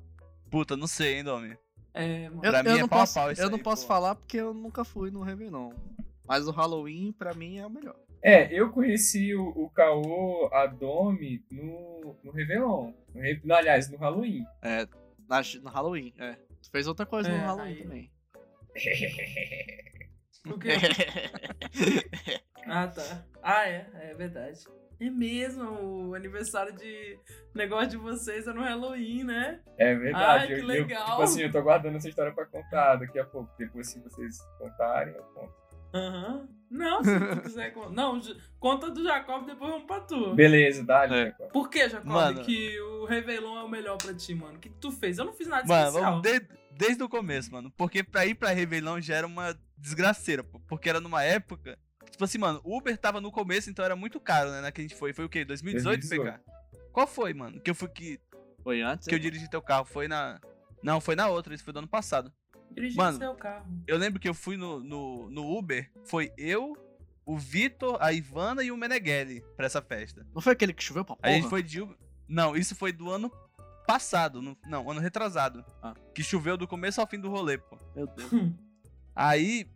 Puta, 0.50 0.76
não 0.76 0.86
sei, 0.86 1.16
hein, 1.18 1.24
Domi. 1.24 1.56
É, 1.92 2.30
mano. 2.30 2.40
Eu, 2.42 2.50
Pra 2.50 2.60
eu 2.60 2.64
mim 2.64 2.78
é 2.78 2.80
não 2.80 2.88
pau 2.88 2.98
a 2.98 3.02
posso, 3.02 3.14
pau 3.14 3.30
isso 3.30 3.42
eu 3.42 3.50
não 3.50 3.58
aí, 3.58 3.62
posso 3.62 3.82
pô. 3.82 3.88
falar 3.88 4.14
porque 4.14 4.38
eu 4.38 4.54
nunca 4.54 4.84
fui 4.84 5.10
no 5.10 5.22
Réveillon. 5.22 5.70
Mas 6.26 6.48
o 6.48 6.50
Halloween, 6.50 7.12
pra 7.12 7.34
mim, 7.34 7.58
é 7.58 7.66
o 7.66 7.70
melhor. 7.70 7.96
É, 8.26 8.48
eu 8.50 8.70
conheci 8.72 9.34
o, 9.34 9.48
o 9.50 9.68
Caô, 9.70 10.48
a 10.50 10.64
Domi, 10.66 11.44
no, 11.50 12.16
no 12.24 12.32
Réveillon. 12.32 12.92
No, 13.14 13.20
Re- 13.20 13.42
aliás, 13.50 13.90
no 13.90 13.98
Halloween. 13.98 14.44
É, 14.62 14.88
na, 15.28 15.42
no 15.62 15.68
Halloween, 15.68 16.14
é. 16.18 16.32
Tu 16.62 16.70
fez 16.72 16.86
outra 16.86 17.04
coisa 17.04 17.28
É, 17.28 17.32
no 17.36 17.44
Halloween 17.44 17.72
aí- 17.74 17.82
também. 17.82 18.10
O 20.46 20.58
quê? 20.58 20.68
Ah, 22.66 22.86
tá. 22.86 23.24
Ah, 23.42 23.66
é. 23.66 23.86
É 23.94 24.12
verdade. 24.14 24.58
É 25.00 25.08
mesmo, 25.10 26.08
o 26.10 26.14
aniversário 26.14 26.72
de 26.74 27.18
negócio 27.54 27.88
de 27.90 27.96
vocês 27.96 28.46
é 28.46 28.52
no 28.52 28.60
Halloween, 28.62 29.24
né? 29.24 29.60
É 29.78 29.94
verdade. 29.94 30.42
Ai, 30.42 30.46
que 30.48 30.52
eu, 30.52 30.58
eu- 30.58 30.66
legal. 30.66 31.04
tipo 31.06 31.22
assim, 31.22 31.42
eu 31.42 31.50
tô 31.50 31.62
guardando 31.62 31.96
essa 31.96 32.08
história 32.10 32.30
pra 32.32 32.44
contar 32.46 32.96
daqui 32.96 33.18
a 33.18 33.24
pouco. 33.24 33.50
Depois, 33.58 33.88
se 33.88 33.98
vocês 34.00 34.38
contarem, 34.58 35.14
eu 35.14 35.22
conto. 35.34 35.54
Aham. 35.94 36.48
Não, 36.70 37.04
se 37.04 37.20
tu 37.20 37.42
quiser. 37.42 37.72
Não, 37.92 38.20
conta 38.58 38.90
do 38.90 39.04
Jacob, 39.04 39.46
depois 39.46 39.70
vamos 39.70 39.86
pra 39.86 40.00
tu. 40.00 40.34
Beleza, 40.34 40.82
dá-lhe, 40.84 41.14
É. 41.14 41.24
Jacob. 41.26 41.52
Por 41.52 41.70
que, 41.70 41.88
Jacob, 41.88 42.06
Mano. 42.10 42.42
que 42.42 42.80
o 42.80 43.04
Réveillon 43.04 43.58
é 43.58 43.62
o 43.62 43.68
melhor 43.68 43.96
pra 43.96 44.12
ti, 44.12 44.34
mano? 44.34 44.56
O 44.56 44.58
que, 44.58 44.68
que 44.70 44.78
tu 44.80 44.90
fez? 44.90 45.18
Eu 45.18 45.24
não 45.24 45.32
fiz 45.32 45.46
nada 45.46 45.66
Mano, 45.68 45.86
especial. 45.88 46.20
de- 46.20 46.48
desde 46.72 47.02
o 47.04 47.08
começo, 47.08 47.52
mano. 47.52 47.70
Porque 47.76 48.02
pra 48.02 48.26
ir 48.26 48.34
pra 48.34 48.50
Réveillon 48.50 49.00
já 49.00 49.14
era 49.14 49.26
uma 49.26 49.56
desgraceira, 49.78 50.42
pô. 50.42 50.58
Porque 50.66 50.88
era 50.88 51.00
numa 51.00 51.22
época. 51.22 51.78
Tipo 52.10 52.24
assim, 52.24 52.38
mano, 52.38 52.60
Uber 52.64 52.96
tava 52.98 53.20
no 53.20 53.30
começo, 53.30 53.70
então 53.70 53.84
era 53.84 53.94
muito 53.94 54.18
caro, 54.18 54.50
né? 54.50 54.60
Na 54.60 54.72
que 54.72 54.80
a 54.80 54.84
gente 54.84 54.96
foi. 54.96 55.12
Foi 55.12 55.24
o 55.24 55.28
quê? 55.28 55.44
2018, 55.44 56.00
2018. 56.00 56.40
PK? 56.40 56.88
Qual 56.92 57.06
foi, 57.06 57.32
mano? 57.34 57.60
Que 57.60 57.70
eu 57.70 57.74
fui 57.74 57.88
que, 57.88 58.20
Foi 58.64 58.80
antes? 58.82 59.06
que 59.06 59.14
eu 59.14 59.18
dirigi 59.18 59.48
teu 59.48 59.62
carro? 59.62 59.84
Foi 59.84 60.08
na. 60.08 60.40
Não, 60.82 61.00
foi 61.00 61.14
na 61.14 61.28
outra, 61.28 61.54
isso 61.54 61.62
foi 61.64 61.72
do 61.72 61.78
ano 61.78 61.88
passado. 61.88 62.32
Dirigir 62.74 62.96
Mano, 62.96 63.18
seu 63.18 63.34
carro. 63.34 63.66
Eu 63.86 63.96
lembro 63.98 64.18
que 64.20 64.28
eu 64.28 64.34
fui 64.34 64.56
no, 64.56 64.80
no, 64.80 65.30
no 65.30 65.56
Uber, 65.58 65.90
foi 66.04 66.32
eu, 66.36 66.76
o 67.24 67.38
Vitor, 67.38 67.96
a 68.00 68.12
Ivana 68.12 68.62
e 68.62 68.70
o 68.70 68.76
Meneghelli 68.76 69.42
pra 69.56 69.66
essa 69.66 69.80
festa. 69.80 70.26
Não 70.34 70.42
foi 70.42 70.52
aquele 70.52 70.72
que 70.72 70.82
choveu 70.82 71.04
pra 71.04 71.16
porra? 71.16 71.28
Aí 71.28 71.34
a 71.34 71.36
gente 71.40 71.48
foi 71.50 71.62
de 71.62 71.80
Uber. 71.80 71.96
Não, 72.28 72.56
isso 72.56 72.74
foi 72.74 72.92
do 72.92 73.10
ano 73.10 73.30
passado. 73.86 74.40
no- 74.42 74.56
Não, 74.66 74.90
ano 74.90 75.00
retrasado. 75.00 75.64
Ah. 75.82 75.94
Que 76.14 76.22
choveu 76.22 76.56
do 76.56 76.66
começo 76.66 77.00
ao 77.00 77.06
fim 77.06 77.18
do 77.20 77.30
rolê, 77.30 77.58
pô. 77.58 77.78
Meu 77.94 78.06
Deus. 78.06 78.30
Aí. 79.14 79.66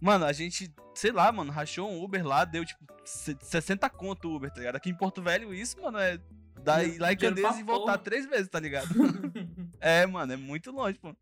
Mano, 0.00 0.26
a 0.26 0.32
gente, 0.32 0.70
sei 0.94 1.12
lá, 1.12 1.32
mano, 1.32 1.50
rachou 1.50 1.90
um 1.90 2.02
Uber 2.02 2.26
lá, 2.26 2.44
deu 2.44 2.64
tipo 2.64 2.84
se- 3.04 3.36
60 3.40 3.88
conto 3.88 4.28
o 4.28 4.36
Uber, 4.36 4.50
tá 4.50 4.58
ligado? 4.58 4.76
Aqui 4.76 4.90
em 4.90 4.94
Porto 4.94 5.22
Velho, 5.22 5.54
isso, 5.54 5.80
mano, 5.80 5.96
é 5.98 6.20
dar 6.62 6.84
ir 6.86 6.98
lá 6.98 7.12
em 7.12 7.16
Candeias 7.16 7.58
e 7.58 7.62
voltar 7.62 7.92
porra. 7.92 7.98
três 8.04 8.26
vezes, 8.26 8.48
tá 8.48 8.60
ligado? 8.60 8.88
é, 9.80 10.04
mano, 10.06 10.32
é 10.32 10.36
muito 10.36 10.70
longe, 10.72 10.98
pô. 10.98 11.14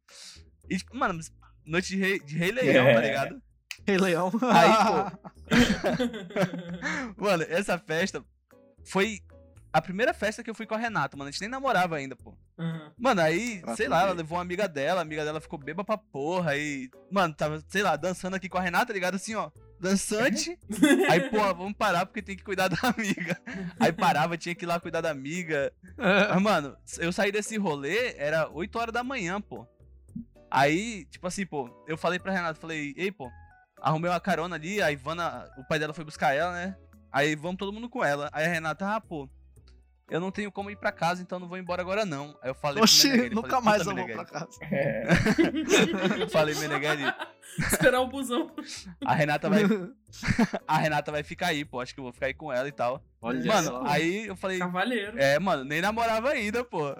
E, 0.72 0.78
tipo, 0.78 0.96
mano, 0.96 1.18
noite 1.66 1.88
de 1.88 1.96
rei, 1.98 2.18
de 2.20 2.37
rei 2.37 2.50
Leão, 2.52 2.85
tá 2.85 2.90
É. 2.90 3.00
ligado? 3.00 3.42
Rei 3.87 3.98
Leão. 3.98 4.30
Aí, 4.52 4.70
Mano, 7.16 7.44
essa 7.48 7.78
festa 7.78 8.24
foi 8.85 9.20
a 9.72 9.80
primeira 9.80 10.12
festa 10.12 10.42
que 10.42 10.50
eu 10.50 10.54
fui 10.54 10.66
com 10.66 10.74
a 10.74 10.78
Renata, 10.78 11.16
mano. 11.16 11.28
A 11.28 11.30
gente 11.30 11.40
nem 11.40 11.48
namorava 11.48 11.96
ainda, 11.96 12.14
pô. 12.14 12.37
Uhum. 12.58 12.90
Mano, 12.98 13.20
aí, 13.22 13.61
Pra 13.62 13.74
sei 13.74 13.88
lá, 13.88 14.02
ela 14.02 14.12
levou 14.12 14.37
uma 14.37 14.42
amiga 14.42 14.68
dela, 14.68 15.00
a 15.00 15.02
amiga 15.02 15.24
dela 15.24 15.40
ficou 15.40 15.58
beba 15.58 15.82
pra 15.82 15.96
porra. 15.96 16.50
Aí, 16.52 16.90
mano, 17.11 17.35
tava, 17.35 17.62
sei 17.68 17.82
lá, 17.82 17.96
dançando 17.96 18.37
aqui 18.37 18.48
com 18.48 18.58
a 18.58 18.61
Renata, 18.61 18.92
ligado? 18.92 19.14
Assim, 19.14 19.35
ó. 19.35 19.50
Dançante. 19.80 20.58
aí, 21.11 21.28
porra, 21.30 21.54
vamos 21.54 21.72
parar 21.72 22.04
porque 22.06 22.20
tem 22.22 22.37
que 22.37 22.44
cuidar 22.44 22.68
da 22.68 22.76
amiga. 22.82 23.40
Aí 23.80 23.92
parava, 23.92 24.37
tinha 24.37 24.54
que 24.54 24.64
ir 24.64 24.68
lá 24.68 24.78
cuidar 24.78 25.00
da 25.00 25.11
amiga. 25.11 25.72
Mas, 25.96 26.42
mano, 26.42 26.76
eu 26.98 27.11
saí 27.12 27.32
desse 27.32 27.56
rolê, 27.56 28.14
era 28.16 28.48
8 28.50 28.78
horas 28.78 28.92
da 28.92 29.02
manhã, 29.02 29.40
pô. 29.40 29.66
Aí, 30.54 31.06
tipo 31.06 31.26
assim, 31.26 31.46
pô, 31.46 31.70
eu 31.88 31.96
falei 31.96 32.18
pra 32.18 32.30
Renata, 32.30 32.60
falei, 32.60 32.92
ei, 32.94 33.10
pô, 33.10 33.30
arrumei 33.80 34.10
uma 34.10 34.20
carona 34.20 34.54
ali, 34.54 34.82
a 34.82 34.92
Ivana, 34.92 35.50
o 35.56 35.64
pai 35.64 35.78
dela 35.78 35.94
foi 35.94 36.04
buscar 36.04 36.34
ela, 36.34 36.52
né? 36.52 36.76
Aí 37.10 37.34
vamos 37.34 37.56
todo 37.56 37.72
mundo 37.72 37.88
com 37.88 38.04
ela. 38.04 38.28
Aí 38.30 38.44
a 38.44 38.48
Renata, 38.48 38.86
ah, 38.96 39.00
pô, 39.00 39.26
eu 40.10 40.20
não 40.20 40.30
tenho 40.30 40.52
como 40.52 40.70
ir 40.70 40.76
pra 40.76 40.92
casa, 40.92 41.22
então 41.22 41.38
não 41.38 41.48
vou 41.48 41.56
embora 41.56 41.80
agora 41.80 42.04
não. 42.04 42.36
Aí 42.42 42.50
eu 42.50 42.54
falei 42.54 42.76
pro 42.76 42.84
Oxi, 42.84 43.08
Meneghelli, 43.08 43.34
nunca 43.34 43.48
falei, 43.48 43.64
mais 43.64 43.82
"Puta, 43.82 43.90
eu 43.90 43.96
vou 43.96 44.04
Meneghelli." 44.06 44.30
pra 44.30 44.40
casa. 44.40 44.58
É. 44.70 46.28
Falei, 46.28 46.54
Meneghelli, 46.54 47.02
Esperar 47.72 48.00
o 48.02 48.06
busão. 48.08 48.54
a 49.06 49.14
Renata 49.14 49.48
vai, 49.48 49.62
a 50.68 50.76
Renata 50.76 51.10
vai 51.10 51.22
ficar 51.22 51.46
aí, 51.46 51.64
pô, 51.64 51.80
acho 51.80 51.94
que 51.94 52.00
eu 52.00 52.04
vou 52.04 52.12
ficar 52.12 52.26
aí 52.26 52.34
com 52.34 52.52
ela 52.52 52.68
e 52.68 52.72
tal. 52.72 53.02
Olha 53.22 53.42
mano, 53.46 53.68
só. 53.68 53.84
aí 53.86 54.26
eu 54.26 54.36
falei, 54.36 54.58
Cavaleiro. 54.58 55.18
É, 55.18 55.38
mano, 55.38 55.64
nem 55.64 55.80
namorava 55.80 56.28
ainda, 56.28 56.62
pô. 56.62 56.94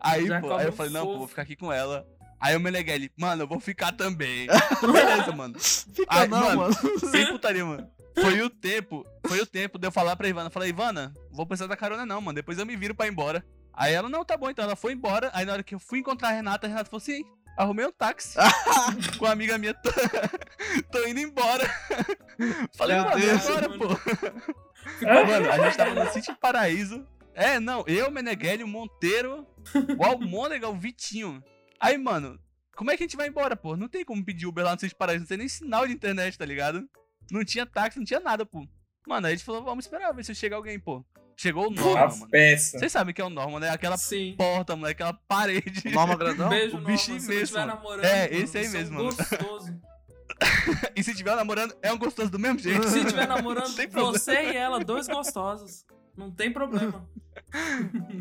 Aí, 0.00 0.26
Já 0.26 0.40
pô, 0.40 0.52
aí 0.52 0.66
eu 0.66 0.72
falei, 0.72 0.90
não, 0.92 1.06
pô, 1.06 1.18
vou 1.18 1.28
ficar 1.28 1.42
aqui 1.42 1.54
com 1.54 1.72
ela. 1.72 2.04
Aí 2.40 2.56
o 2.56 2.60
Meneghelli, 2.60 3.10
mano, 3.16 3.42
eu 3.42 3.48
vou 3.48 3.58
ficar 3.58 3.92
também. 3.92 4.46
Beleza, 4.80 5.32
mano. 5.32 5.58
Fica 5.58 6.06
Ai, 6.08 6.28
não, 6.28 6.40
mano. 6.40 6.58
mano. 6.58 6.98
Sem 7.10 7.26
putaria, 7.26 7.64
mano. 7.64 7.90
Foi 8.14 8.40
o 8.40 8.48
tempo, 8.48 9.04
foi 9.26 9.40
o 9.40 9.46
tempo 9.46 9.78
de 9.78 9.86
eu 9.86 9.92
falar 9.92 10.16
pra 10.16 10.28
Ivana. 10.28 10.48
Falei, 10.50 10.70
Ivana, 10.70 11.12
vou 11.30 11.46
precisar 11.46 11.66
da 11.66 11.76
carona 11.76 12.06
não, 12.06 12.20
mano. 12.20 12.34
Depois 12.34 12.58
eu 12.58 12.64
me 12.66 12.76
viro 12.76 12.94
pra 12.94 13.06
ir 13.06 13.10
embora. 13.10 13.44
Aí 13.72 13.92
ela, 13.92 14.08
não, 14.08 14.24
tá 14.24 14.36
bom, 14.36 14.48
então 14.48 14.64
ela 14.64 14.74
foi 14.76 14.92
embora. 14.94 15.30
Aí 15.34 15.44
na 15.44 15.52
hora 15.52 15.62
que 15.62 15.74
eu 15.74 15.78
fui 15.78 15.98
encontrar 15.98 16.30
a 16.30 16.32
Renata, 16.32 16.66
a 16.66 16.68
Renata 16.68 16.88
falou 16.88 17.02
assim, 17.02 17.22
arrumei 17.58 17.86
um 17.86 17.92
táxi 17.92 18.36
com 19.18 19.26
uma 19.26 19.32
amiga 19.32 19.58
minha, 19.58 19.74
tô, 19.74 19.90
tô 20.90 21.06
indo 21.06 21.20
embora. 21.20 21.68
Falei, 22.74 22.96
mano, 22.96 23.10
agora, 23.10 23.68
mano. 23.68 23.78
pô. 23.78 23.88
Mano, 25.04 25.52
a 25.52 25.58
gente 25.58 25.76
tava 25.76 26.04
no 26.04 26.10
Sítio 26.10 26.34
Paraíso. 26.36 27.06
É, 27.34 27.60
não, 27.60 27.84
eu, 27.86 28.10
Meneghelli, 28.10 28.64
o 28.64 28.68
Monteiro, 28.68 29.46
o 29.98 30.04
Almônega, 30.04 30.68
o 30.70 30.74
Vitinho. 30.74 31.44
Aí, 31.80 31.96
mano, 31.98 32.38
como 32.76 32.90
é 32.90 32.96
que 32.96 33.02
a 33.02 33.06
gente 33.06 33.16
vai 33.16 33.28
embora, 33.28 33.56
pô? 33.56 33.76
Não 33.76 33.88
tem 33.88 34.04
como 34.04 34.24
pedir 34.24 34.46
Uber 34.46 34.64
lá 34.64 34.74
no 34.74 34.80
Sítio 34.80 34.96
Paraíso, 34.96 35.20
não 35.22 35.28
tem 35.28 35.38
nem 35.38 35.48
sinal 35.48 35.86
de 35.86 35.92
internet, 35.92 36.36
tá 36.38 36.44
ligado? 36.44 36.88
Não 37.30 37.44
tinha 37.44 37.66
táxi, 37.66 37.98
não 37.98 38.04
tinha 38.06 38.20
nada, 38.20 38.44
pô. 38.46 38.66
Mano, 39.06 39.26
aí 39.26 39.32
a 39.32 39.36
gente 39.36 39.44
falou, 39.44 39.62
vamos 39.64 39.84
esperar, 39.84 40.12
ver 40.12 40.24
se 40.24 40.34
chega 40.34 40.56
alguém, 40.56 40.78
pô. 40.78 41.04
Chegou 41.38 41.68
o 41.68 41.70
Norma, 41.70 42.08
mano. 42.16 42.28
peça. 42.30 42.78
Vocês 42.78 42.90
sabem 42.90 43.12
que 43.14 43.20
é 43.20 43.24
o 43.24 43.28
Norma, 43.30 43.60
né? 43.60 43.68
Aquela 43.68 43.98
Sim. 43.98 44.34
porta, 44.38 44.74
mano, 44.74 44.88
aquela 44.88 45.12
parede. 45.12 45.90
Norma 45.92 46.16
Grandão? 46.16 46.48
Beijo, 46.48 46.76
o 46.76 46.80
Norma, 46.80 46.86
bichinho 46.88 47.20
se 47.20 47.28
mesmo, 47.28 47.58
mano. 47.58 47.74
namorando. 47.74 48.04
É, 48.06 48.30
mano, 48.30 48.42
esse 48.42 48.58
aí 48.58 48.64
é 48.64 48.68
mesmo, 48.68 48.96
mano. 48.96 49.10
Gostoso. 49.14 49.80
E 50.94 51.02
se 51.02 51.14
tiver 51.14 51.34
namorando, 51.36 51.74
é 51.80 51.90
um 51.92 51.96
gostoso 51.96 52.30
do 52.30 52.38
mesmo 52.38 52.58
jeito. 52.58 52.86
Se 52.88 52.98
estiver 52.98 53.26
namorando, 53.28 53.74
Tem 53.74 53.88
problema. 53.88 54.18
você 54.18 54.32
e 54.32 54.56
ela, 54.56 54.80
dois 54.84 55.06
gostosos. 55.06 55.84
Não 56.16 56.30
tem 56.30 56.52
problema. 56.52 57.08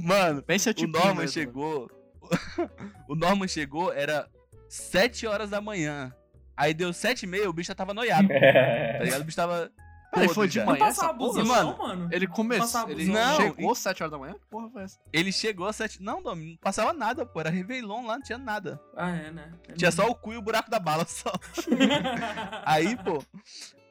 Mano, 0.01 0.41
Pensa 0.43 0.69
o 0.69 0.73
tipo 0.73 0.97
Norman 0.97 1.27
chegou. 1.27 1.89
o 3.07 3.15
Norman 3.15 3.47
chegou, 3.47 3.91
era 3.93 4.27
7 4.69 5.25
horas 5.27 5.49
da 5.49 5.61
manhã. 5.61 6.13
Aí 6.57 6.73
deu 6.73 6.93
7 6.93 7.23
e 7.23 7.27
meia, 7.27 7.49
o 7.49 7.53
bicho 7.53 7.67
já 7.67 7.75
tava 7.75 7.93
noiado. 7.93 8.27
Tá 8.97 9.03
ligado? 9.03 9.21
O 9.21 9.25
bicho 9.25 9.37
tava. 9.37 9.71
Peraí, 10.13 10.29
foi 10.29 10.47
de 10.47 10.55
já. 10.55 10.65
Manhã 10.65 10.85
essa 10.85 11.13
porra? 11.13 11.43
Mano, 11.43 11.77
mano. 11.77 12.09
Ele 12.09 12.25
começou. 12.25 12.89
Ele. 12.89 13.05
Não, 13.07 13.35
chegou 13.35 13.69
e- 13.69 13.71
às 13.73 13.77
7 13.79 14.01
horas 14.03 14.11
da 14.11 14.17
manhã? 14.17 14.33
Que 14.35 14.45
Porra, 14.49 14.69
foi 14.69 14.83
essa? 14.83 14.97
Ele 15.11 15.29
chegou 15.29 15.67
às 15.67 15.75
7. 15.75 16.01
Não, 16.01 16.23
Dom, 16.23 16.35
não 16.35 16.55
passava 16.57 16.93
nada, 16.93 17.25
pô. 17.25 17.41
Era 17.41 17.49
Réveillon 17.49 18.05
lá, 18.05 18.13
não 18.15 18.21
tinha 18.23 18.37
nada. 18.37 18.79
Ah, 18.95 19.09
é, 19.09 19.29
né? 19.31 19.51
É 19.67 19.73
Tinha 19.73 19.87
mesmo. 19.89 20.03
só 20.03 20.09
o 20.09 20.15
cu 20.15 20.31
e 20.31 20.37
o 20.37 20.41
buraco 20.41 20.71
da 20.71 20.79
bala 20.79 21.03
só. 21.05 21.33
Aí, 22.65 22.95
pô. 23.03 23.21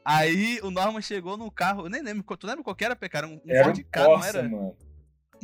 Aí 0.04 0.60
o 0.62 0.70
Norman 0.70 1.00
chegou 1.02 1.36
no 1.36 1.50
carro. 1.50 1.86
Eu 1.86 1.90
nem 1.90 2.02
lembro. 2.02 2.24
qual- 2.24 2.36
Tu 2.36 2.46
lembra 2.46 2.62
qual 2.64 2.76
que 2.76 2.84
era, 2.84 2.96
Pecara? 2.96 3.26
Um, 3.26 3.34
um 3.34 3.40
Era 3.46 3.64
Ford 3.64 3.78
um 3.78 3.84
Ka, 3.90 4.04
não 4.04 4.24
era? 4.24 4.42
mano. 4.44 4.76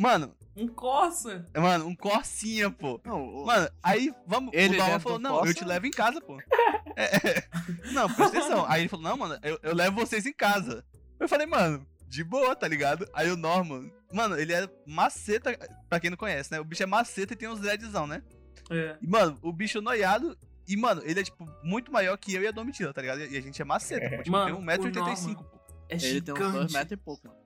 Mano, 0.00 0.34
Um 0.56 0.66
Corsa. 0.66 1.46
mano, 1.56 1.86
um 1.86 1.94
Corsinha, 1.94 2.70
pô. 2.70 3.00
Não, 3.04 3.22
o- 3.22 3.46
Mano, 3.46 3.68
aí 3.82 4.12
vamos. 4.26 4.50
Ele 4.54 4.80
o 4.80 4.84
dentro 4.84 5.00
falou: 5.00 5.18
Não, 5.18 5.44
eu 5.44 5.54
te 5.54 5.64
levo 5.64 5.86
em 5.86 5.90
casa, 5.90 6.20
pô. 6.20 6.38
É, 6.96 7.04
é. 7.16 7.44
Não, 7.92 8.06
presta 8.12 8.38
atenção. 8.38 8.66
Aí 8.68 8.82
ele 8.82 8.88
falou: 8.88 9.04
Não, 9.08 9.16
mano, 9.16 9.38
eu, 9.42 9.58
eu 9.62 9.74
levo 9.74 9.96
vocês 10.00 10.26
em 10.26 10.32
casa. 10.32 10.84
Eu 11.18 11.28
falei, 11.28 11.46
mano, 11.46 11.86
de 12.08 12.24
boa, 12.24 12.56
tá 12.56 12.66
ligado? 12.66 13.06
Aí 13.14 13.30
o 13.30 13.36
Norman, 13.36 13.90
mano, 14.12 14.38
ele 14.38 14.52
é 14.52 14.68
maceta, 14.86 15.56
pra 15.88 16.00
quem 16.00 16.10
não 16.10 16.16
conhece, 16.16 16.50
né? 16.50 16.58
O 16.60 16.64
bicho 16.64 16.82
é 16.82 16.86
maceta 16.86 17.32
e 17.32 17.36
tem 17.36 17.48
uns 17.48 17.60
dreadzão, 17.60 18.06
né? 18.06 18.22
É. 18.70 18.96
E, 19.00 19.06
mano, 19.06 19.38
o 19.42 19.52
bicho 19.52 19.80
noiado. 19.80 20.36
E, 20.66 20.76
mano, 20.76 21.02
ele 21.04 21.20
é, 21.20 21.22
tipo, 21.22 21.46
muito 21.62 21.90
maior 21.92 22.16
que 22.16 22.34
eu 22.34 22.42
e 22.42 22.46
a 22.48 22.50
Domitila, 22.52 22.92
tá 22.92 23.00
ligado? 23.00 23.20
E 23.20 23.36
a 23.36 23.40
gente 23.40 23.60
é 23.60 23.64
maceta, 23.64 24.08
pô. 24.16 24.22
Tipo, 24.22 24.30
Mano, 24.32 24.56
tem 24.56 24.64
1,85m, 24.64 24.90
o 24.90 25.28
Norman- 25.28 25.34
pô. 25.34 25.60
É 25.88 25.94
ele 25.96 26.20
tem 26.22 26.34
uns 26.34 26.38
gigante. 26.38 26.52
2 26.58 26.72
metros 26.72 26.92
e 26.92 26.96
pouco, 26.96 27.28
mano. 27.28 27.40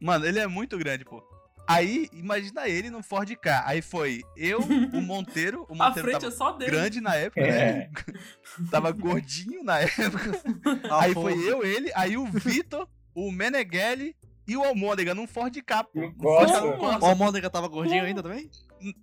Mano, 0.00 0.26
ele 0.26 0.38
é 0.38 0.46
muito 0.46 0.78
grande, 0.78 1.04
pô. 1.04 1.22
Aí, 1.66 2.08
imagina 2.12 2.66
ele 2.68 2.90
no 2.90 3.02
Ford 3.02 3.30
K. 3.36 3.62
Aí 3.64 3.80
foi 3.80 4.22
eu, 4.36 4.60
o 4.60 5.00
Monteiro. 5.02 5.64
O 5.68 5.74
A 5.74 5.86
Monteiro 5.88 6.08
frente 6.08 6.20
tava 6.22 6.32
é 6.32 6.36
só 6.36 6.52
dele. 6.52 6.70
grande 6.70 7.00
na 7.00 7.14
época, 7.14 7.40
É. 7.40 7.72
né? 7.72 7.90
tava 8.70 8.90
gordinho 8.90 9.62
na 9.62 9.78
época. 9.80 10.42
Ah, 10.90 11.02
aí 11.04 11.14
pô. 11.14 11.22
foi 11.22 11.34
eu, 11.48 11.62
ele, 11.64 11.90
aí 11.94 12.16
o 12.16 12.26
Vitor, 12.26 12.88
o 13.14 13.30
Meneghelli 13.30 14.16
e 14.48 14.56
o 14.56 14.64
Almôndega 14.64 15.14
num 15.14 15.26
Ford 15.28 15.54
K, 15.62 15.84
pô. 15.84 16.12
Corsa. 16.14 16.64
O 16.64 17.06
Almôndega 17.06 17.48
tava 17.48 17.68
gordinho 17.68 18.04
ainda 18.04 18.22
também? 18.22 18.50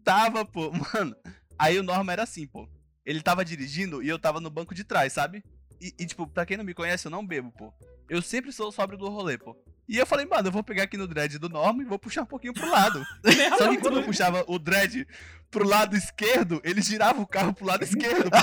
Tava, 0.03 0.43
pô, 0.43 0.71
mano. 0.71 1.15
Aí 1.57 1.79
o 1.79 1.83
Norma 1.83 2.11
era 2.11 2.23
assim, 2.23 2.45
pô. 2.45 2.67
Ele 3.05 3.21
tava 3.21 3.45
dirigindo 3.45 4.03
e 4.03 4.09
eu 4.09 4.19
tava 4.19 4.41
no 4.41 4.49
banco 4.49 4.75
de 4.75 4.83
trás, 4.83 5.13
sabe? 5.13 5.41
E, 5.79 5.93
e, 5.99 6.05
tipo, 6.05 6.27
pra 6.27 6.45
quem 6.45 6.57
não 6.57 6.63
me 6.63 6.73
conhece, 6.73 7.07
eu 7.07 7.11
não 7.11 7.25
bebo, 7.25 7.51
pô. 7.51 7.73
Eu 8.09 8.21
sempre 8.21 8.51
sou 8.51 8.71
sóbrio 8.71 8.97
do 8.97 9.09
rolê, 9.09 9.37
pô. 9.37 9.55
E 9.87 9.97
eu 9.97 10.05
falei, 10.05 10.25
mano, 10.25 10.49
eu 10.49 10.51
vou 10.51 10.63
pegar 10.63 10.83
aqui 10.83 10.97
no 10.97 11.07
dread 11.07 11.39
do 11.39 11.47
Norma 11.47 11.81
e 11.81 11.85
vou 11.85 11.97
puxar 11.97 12.23
um 12.23 12.25
pouquinho 12.25 12.53
pro 12.53 12.69
lado. 12.69 13.05
Só 13.57 13.69
que 13.69 13.77
quando 13.77 13.99
eu 13.99 14.03
puxava 14.03 14.43
o 14.47 14.59
dread 14.59 15.07
pro 15.49 15.65
lado 15.65 15.95
esquerdo, 15.95 16.59
ele 16.63 16.81
girava 16.81 17.21
o 17.21 17.27
carro 17.27 17.53
pro 17.53 17.65
lado 17.65 17.83
esquerdo. 17.83 18.29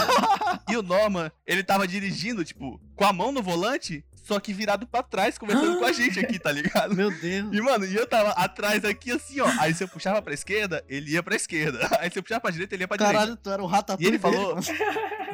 E 0.70 0.76
o 0.76 0.82
Norma, 0.82 1.30
ele 1.46 1.62
tava 1.62 1.86
dirigindo, 1.86 2.42
tipo, 2.42 2.80
com 2.96 3.04
a 3.04 3.12
mão 3.12 3.30
no 3.30 3.42
volante, 3.42 4.02
só 4.24 4.40
que 4.40 4.52
virado 4.52 4.86
pra 4.86 5.02
trás, 5.02 5.36
conversando 5.38 5.78
com 5.78 5.84
a 5.84 5.92
gente 5.92 6.18
aqui, 6.18 6.38
tá 6.38 6.50
ligado? 6.50 6.96
Meu 6.96 7.10
Deus. 7.10 7.48
E, 7.54 7.60
mano, 7.60 7.84
e 7.84 7.94
eu 7.94 8.06
tava 8.06 8.30
atrás 8.30 8.84
aqui 8.84 9.12
assim, 9.12 9.38
ó. 9.40 9.46
Aí 9.60 9.72
se 9.74 9.84
eu 9.84 9.88
puxava 9.88 10.20
pra 10.22 10.32
esquerda, 10.34 10.82
ele 10.88 11.12
ia 11.12 11.22
pra 11.22 11.36
esquerda. 11.36 11.78
Aí 12.00 12.10
se 12.10 12.18
eu 12.18 12.22
puxava 12.22 12.40
pra 12.40 12.50
direita, 12.50 12.74
ele 12.74 12.82
ia 12.84 12.88
pra 12.88 12.96
Caralho, 12.96 13.36
tu 13.36 13.50
era 13.50 13.62
o 13.62 13.66
ratatouille 13.66 14.06
E 14.06 14.10
ele 14.10 14.18
falou- 14.18 14.58
direita. 14.58 14.84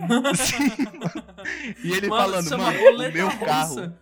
Sim, 0.36 0.68
mano. 0.98 1.24
E 1.84 1.92
ele 1.92 2.08
Mano, 2.08 2.22
falando, 2.22 2.48
chama 2.48 2.64
mano, 2.72 3.08
o 3.08 3.12
meu 3.12 3.28
russa. 3.28 3.44
carro. 3.46 3.94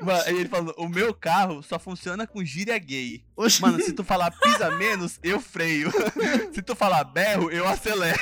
Mano, 0.00 0.22
aí 0.26 0.36
ele 0.36 0.48
falando, 0.48 0.74
o 0.76 0.88
meu 0.88 1.12
carro 1.14 1.62
só 1.62 1.78
funciona 1.78 2.26
com 2.26 2.44
gíria 2.44 2.78
gay. 2.78 3.24
Oxi. 3.44 3.62
Mano, 3.62 3.80
se 3.80 3.92
tu 3.92 4.04
falar 4.04 4.30
pisa 4.30 4.70
menos, 4.76 5.18
eu 5.22 5.40
freio. 5.40 5.90
Se 6.52 6.62
tu 6.62 6.74
falar 6.74 7.04
berro, 7.04 7.50
eu 7.50 7.66
acelero. 7.68 8.18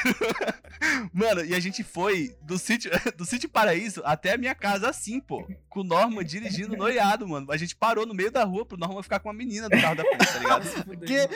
Mano, 1.13 1.45
e 1.45 1.55
a 1.55 1.61
gente 1.61 1.83
foi 1.83 2.37
do 2.43 2.57
sítio, 2.59 2.91
do 3.17 3.25
sítio 3.25 3.49
Paraíso 3.49 4.01
até 4.05 4.35
a 4.35 4.39
minha 4.39 4.55
casa 4.55 4.89
assim, 4.89 5.19
pô. 5.21 5.45
Com 5.69 5.81
o 5.81 5.85
Norman 5.85 6.23
dirigindo 6.25 6.77
noiado, 6.77 7.27
mano. 7.27 7.51
A 7.51 7.57
gente 7.57 7.75
parou 7.75 8.07
no 8.07 8.15
meio 8.15 8.31
da 8.31 8.45
rua 8.45 8.65
pro 8.65 8.79
Norman 8.79 9.03
ficar 9.03 9.19
com 9.19 9.29
uma 9.29 9.35
menina 9.35 9.69
do 9.69 9.81
carro 9.81 9.97
da 9.97 10.05
frente, 10.05 10.27
tá 10.33 10.39
ligado? 10.39 11.01
Que? 11.05 11.29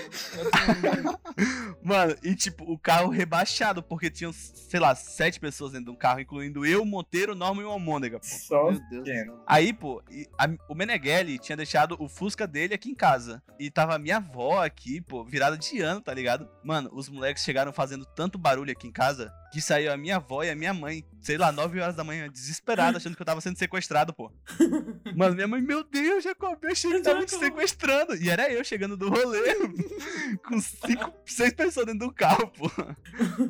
mano. 0.83 1.18
Mano, 1.83 2.16
e 2.23 2.35
tipo, 2.35 2.64
o 2.71 2.79
carro 2.79 3.11
rebaixado, 3.11 3.83
porque 3.83 4.11
tinham, 4.11 4.33
sei 4.33 4.79
lá, 4.79 4.95
sete 4.95 5.40
pessoas 5.40 5.73
dentro 5.73 5.87
do 5.92 5.97
carro, 5.99 6.21
incluindo 6.21 6.64
eu, 6.64 6.83
o 6.83 6.87
Monteiro, 6.87 7.33
o 7.33 7.37
Norman 7.37 7.62
e 7.62 7.64
o 7.66 7.71
Almôndega, 7.71 8.21
pô. 8.21 8.27
Só 8.27 8.71
Meu 8.71 8.81
Deus 8.81 8.90
do 8.90 9.03
pequenos. 9.05 9.35
céu. 9.35 9.45
Aí, 9.47 9.73
pô, 9.73 10.03
e 10.11 10.29
a- 10.38 10.49
o 10.68 10.75
Meneghelli 10.75 11.38
tinha 11.38 11.57
deixado 11.57 11.97
o 11.99 12.09
Fusca 12.09 12.47
dele 12.47 12.75
aqui 12.75 12.90
em 12.90 12.95
casa. 12.95 13.42
E 13.59 13.71
tava 13.72 13.98
minha 13.98 14.18
avó 14.18 14.62
aqui, 14.64 15.00
pô, 15.00 15.24
virada 15.24 15.56
de 15.56 15.80
ano, 15.80 16.00
tá 16.00 16.12
ligado? 16.14 16.48
Mano, 16.64 16.90
os 16.92 17.08
moleques 17.08 17.42
chegaram 17.44 17.72
fazendo 17.72 18.04
tanto 18.04 18.38
barulho 18.38 18.70
aqui 18.72 18.87
em 18.87 18.92
casa 18.92 19.32
que 19.52 19.61
saiu 19.61 19.92
a 19.92 19.96
minha 19.98 20.16
avó 20.16 20.42
e 20.42 20.48
a 20.48 20.54
minha 20.56 20.72
mãe, 20.72 21.04
sei 21.20 21.37
lá, 21.37 21.52
9 21.52 21.78
horas 21.78 21.94
da 21.94 22.02
manhã, 22.02 22.26
desesperada, 22.30 22.96
achando 22.96 23.14
que 23.14 23.20
eu 23.20 23.26
tava 23.26 23.38
sendo 23.42 23.58
sequestrado, 23.58 24.14
pô. 24.14 24.32
Mano, 25.14 25.35
minha 25.35 25.46
mãe, 25.46 25.61
meu 25.61 25.85
Deus, 25.85 26.24
Jacob, 26.24 26.56
eu 26.62 26.70
achei 26.70 26.90
que 26.90 27.00
tava 27.02 27.24
te 27.26 27.32
sequestrando. 27.37 28.16
E 28.16 28.30
era 28.30 28.50
eu 28.50 28.64
chegando 28.64 28.96
do 28.96 29.11
rolê 29.11 29.54
com 30.48 30.58
cinco, 30.58 31.12
seis 31.26 31.52
pessoas 31.52 31.85
dentro 31.85 32.06
do 32.08 32.14
carro, 32.14 32.50
pô. 32.56 32.70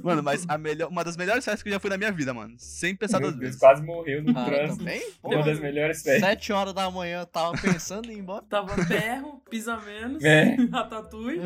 Mano, 0.03 0.25
mas 0.25 0.45
a 0.49 0.59
melhor, 0.59 0.89
uma 0.89 1.05
das 1.05 1.17
melhores 1.17 1.45
festas 1.45 1.63
que 1.63 1.69
eu 1.69 1.73
já 1.75 1.79
fui 1.79 1.91
na 1.91 1.97
minha 1.97 2.11
vida, 2.11 2.35
mano. 2.35 2.55
Sem 2.59 2.97
pensar 2.97 3.21
Meu 3.21 3.29
duas 3.29 3.35
Deus, 3.39 3.47
vezes. 3.51 3.61
quase 3.61 3.83
morreu 3.85 4.25
no 4.25 4.37
Ah, 4.37 4.45
trânsito. 4.45 4.79
também? 4.79 5.03
Uma 5.23 5.43
das 5.45 5.61
melhores 5.61 6.03
festas. 6.03 6.21
sete 6.29 6.53
horas 6.53 6.75
da 6.75 6.91
manhã 6.91 7.21
eu 7.21 7.27
tava 7.27 7.53
pensando 7.61 8.11
em 8.11 8.17
ir 8.17 8.19
embora. 8.19 8.43
Tava 8.49 8.75
berro, 8.85 9.41
pisa 9.49 9.77
menos, 10.13 10.25
É. 10.25 10.55
ratatouille. 10.71 11.41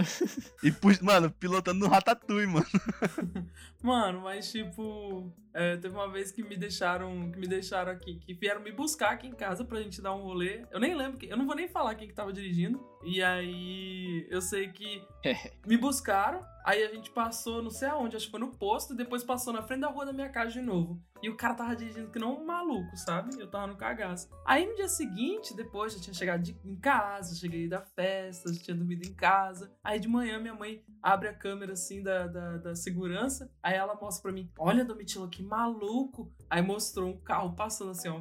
E, 0.62 0.72
mano, 1.04 1.30
pilotando 1.30 1.80
no 1.80 1.88
Ratatouille, 1.88 2.46
mano. 2.46 2.66
Mano, 3.82 4.22
mas 4.22 4.50
tipo, 4.50 5.32
é, 5.54 5.76
teve 5.76 5.94
uma 5.94 6.10
vez 6.10 6.32
que 6.32 6.42
me 6.42 6.56
deixaram, 6.56 7.30
que 7.30 7.38
me 7.38 7.46
deixaram 7.46 7.92
aqui, 7.92 8.16
que 8.16 8.34
vieram 8.34 8.60
me 8.60 8.72
buscar 8.72 9.10
aqui 9.12 9.28
em 9.28 9.34
casa 9.34 9.64
pra 9.64 9.80
gente 9.80 10.02
dar 10.02 10.12
um 10.12 10.22
rolê. 10.22 10.64
Eu 10.72 10.80
nem 10.80 10.96
lembro, 10.96 11.18
que, 11.18 11.26
eu 11.26 11.36
não 11.36 11.46
vou 11.46 11.54
nem 11.54 11.68
falar 11.68 11.94
quem 11.94 12.08
que 12.08 12.14
tava 12.14 12.32
dirigindo. 12.32 12.84
E 13.04 13.22
aí, 13.22 14.26
eu 14.28 14.40
sei 14.40 14.68
que 14.72 15.02
me 15.64 15.76
buscaram, 15.76 16.40
aí 16.66 16.82
a 16.84 16.88
gente 16.92 17.10
passou, 17.10 17.62
não 17.62 17.70
sei 17.70 17.88
aonde, 17.88 18.16
acho 18.16 18.26
que 18.26 18.30
foi 18.32 18.40
no 18.40 18.50
posto, 18.56 18.94
depois 18.94 19.22
passou 19.24 19.52
na 19.52 19.62
frente 19.62 19.80
da 19.80 19.88
rua 19.88 20.04
da 20.04 20.12
minha 20.12 20.28
casa 20.28 20.50
de 20.50 20.60
novo. 20.60 21.00
E 21.22 21.30
o 21.30 21.36
cara 21.36 21.54
tava 21.54 21.74
dirigindo 21.74 22.10
que 22.10 22.18
não 22.18 22.38
um 22.42 22.44
maluco, 22.44 22.94
sabe? 22.96 23.40
Eu 23.40 23.48
tava 23.50 23.66
no 23.68 23.76
cagaço. 23.76 24.28
Aí 24.44 24.66
no 24.66 24.74
dia 24.74 24.86
seguinte, 24.88 25.54
depois 25.56 25.94
já 25.94 26.00
tinha 26.00 26.12
chegado 26.12 26.42
de- 26.42 26.58
em 26.64 26.76
casa, 26.76 27.34
cheguei 27.34 27.66
da 27.66 27.80
festa, 27.80 28.52
já 28.52 28.60
tinha 28.62 28.76
dormido 28.76 29.08
em 29.08 29.14
casa. 29.14 29.72
Aí 29.82 29.98
de 29.98 30.08
manhã 30.08 30.38
minha 30.38 30.54
mãe 30.54 30.84
abre 31.02 31.28
a 31.28 31.34
câmera 31.34 31.72
assim 31.72 32.02
da, 32.02 32.26
da, 32.26 32.58
da 32.58 32.74
segurança, 32.74 33.50
aí 33.62 33.74
ela 33.74 33.94
mostra 33.94 34.24
pra 34.24 34.32
mim: 34.32 34.50
Olha, 34.58 34.84
Domitila, 34.84 35.28
que 35.28 35.42
maluco! 35.42 36.30
Aí 36.50 36.60
mostrou 36.60 37.08
um 37.08 37.16
carro 37.18 37.54
passando 37.56 37.92
assim, 37.92 38.08
ó. 38.08 38.20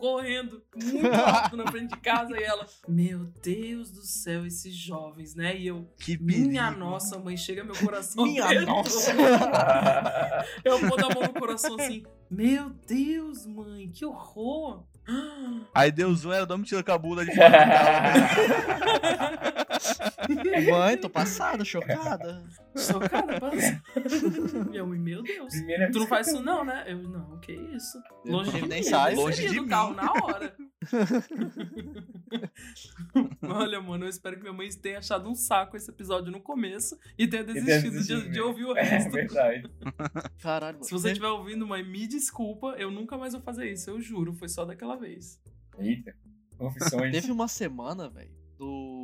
Correndo 0.00 0.62
muito 0.74 1.10
rápido 1.10 1.58
na 1.58 1.70
frente 1.70 1.90
de 1.90 2.00
casa 2.00 2.34
e 2.34 2.42
ela, 2.42 2.66
meu 2.88 3.26
Deus 3.42 3.90
do 3.90 4.00
céu, 4.00 4.46
esses 4.46 4.74
jovens, 4.74 5.34
né? 5.34 5.54
E 5.54 5.66
eu, 5.66 5.86
Que 5.98 6.16
perigo. 6.16 6.48
minha 6.48 6.70
nossa, 6.70 7.18
mãe, 7.18 7.36
chega 7.36 7.62
meu 7.62 7.76
coração. 7.76 8.24
Minha 8.30 8.46
apertou. 8.46 8.76
nossa. 8.76 9.12
Eu 10.64 10.78
vou 10.78 10.96
dar 10.96 11.10
a 11.10 11.14
mão 11.14 11.22
no 11.22 11.34
coração 11.34 11.76
assim, 11.78 12.02
meu 12.30 12.70
Deus, 12.86 13.46
mãe, 13.46 13.88
que 13.88 14.06
horror! 14.06 14.84
Aí 15.74 15.90
deu 15.90 16.14
zoom, 16.14 16.32
era 16.32 16.44
o 16.44 16.46
com 16.84 16.92
a 16.92 16.98
bunda 16.98 17.24
de 17.24 17.34
fora. 17.34 17.50
Mãe, 20.70 20.96
tô 20.96 21.08
passada, 21.10 21.64
chocada. 21.64 22.44
Chocada, 22.76 23.40
passada. 23.40 24.64
Minha 24.70 24.84
mãe, 24.84 24.98
meu 24.98 25.22
Deus. 25.22 25.52
Primeira 25.54 25.90
Tu 25.90 25.98
não 25.98 26.06
faz 26.06 26.28
isso 26.28 26.42
não, 26.42 26.64
né? 26.64 26.84
Eu, 26.86 26.98
não, 26.98 27.38
que 27.40 27.52
isso. 27.52 27.98
Eu 28.24 28.32
Longe 28.32 28.52
nem 28.52 28.62
de 28.68 28.74
mim, 28.76 28.82
saio. 28.82 29.16
eu 29.16 29.20
Longe 29.22 29.48
de 29.48 29.54
do 29.56 29.62
mim. 29.62 29.68
carro 29.68 29.94
na 29.94 30.12
hora. 30.12 30.54
Olha, 33.42 33.80
mano, 33.80 34.04
eu 34.04 34.08
espero 34.08 34.36
que 34.36 34.42
minha 34.42 34.52
mãe 34.52 34.68
tenha 34.70 34.98
achado 34.98 35.28
um 35.28 35.34
saco 35.34 35.76
esse 35.76 35.90
episódio 35.90 36.30
no 36.32 36.40
começo 36.40 36.96
e 37.18 37.26
tenha 37.26 37.44
desistido 37.44 38.00
de, 38.00 38.06
de 38.06 38.28
mesmo. 38.30 38.44
ouvir 38.46 38.64
o 38.64 38.76
É 38.76 38.82
resto. 38.82 39.10
verdade. 39.10 39.68
Caralho, 40.40 40.74
mano. 40.78 40.84
Se 40.84 40.92
você 40.92 41.08
estiver 41.08 41.28
ouvindo, 41.28 41.66
mãe, 41.66 41.82
me 41.84 42.06
desculpa, 42.06 42.74
eu 42.78 42.90
nunca 42.90 43.16
mais 43.18 43.32
vou 43.32 43.42
fazer 43.42 43.70
isso, 43.70 43.90
eu 43.90 44.00
juro, 44.00 44.32
foi 44.34 44.48
só 44.48 44.64
daquela 44.64 44.96
vez. 44.96 45.40
Eita. 45.78 46.14
Confissões. 46.56 47.12
Teve 47.12 47.32
uma 47.32 47.48
semana, 47.48 48.08
velho, 48.08 48.30
do. 48.58 48.99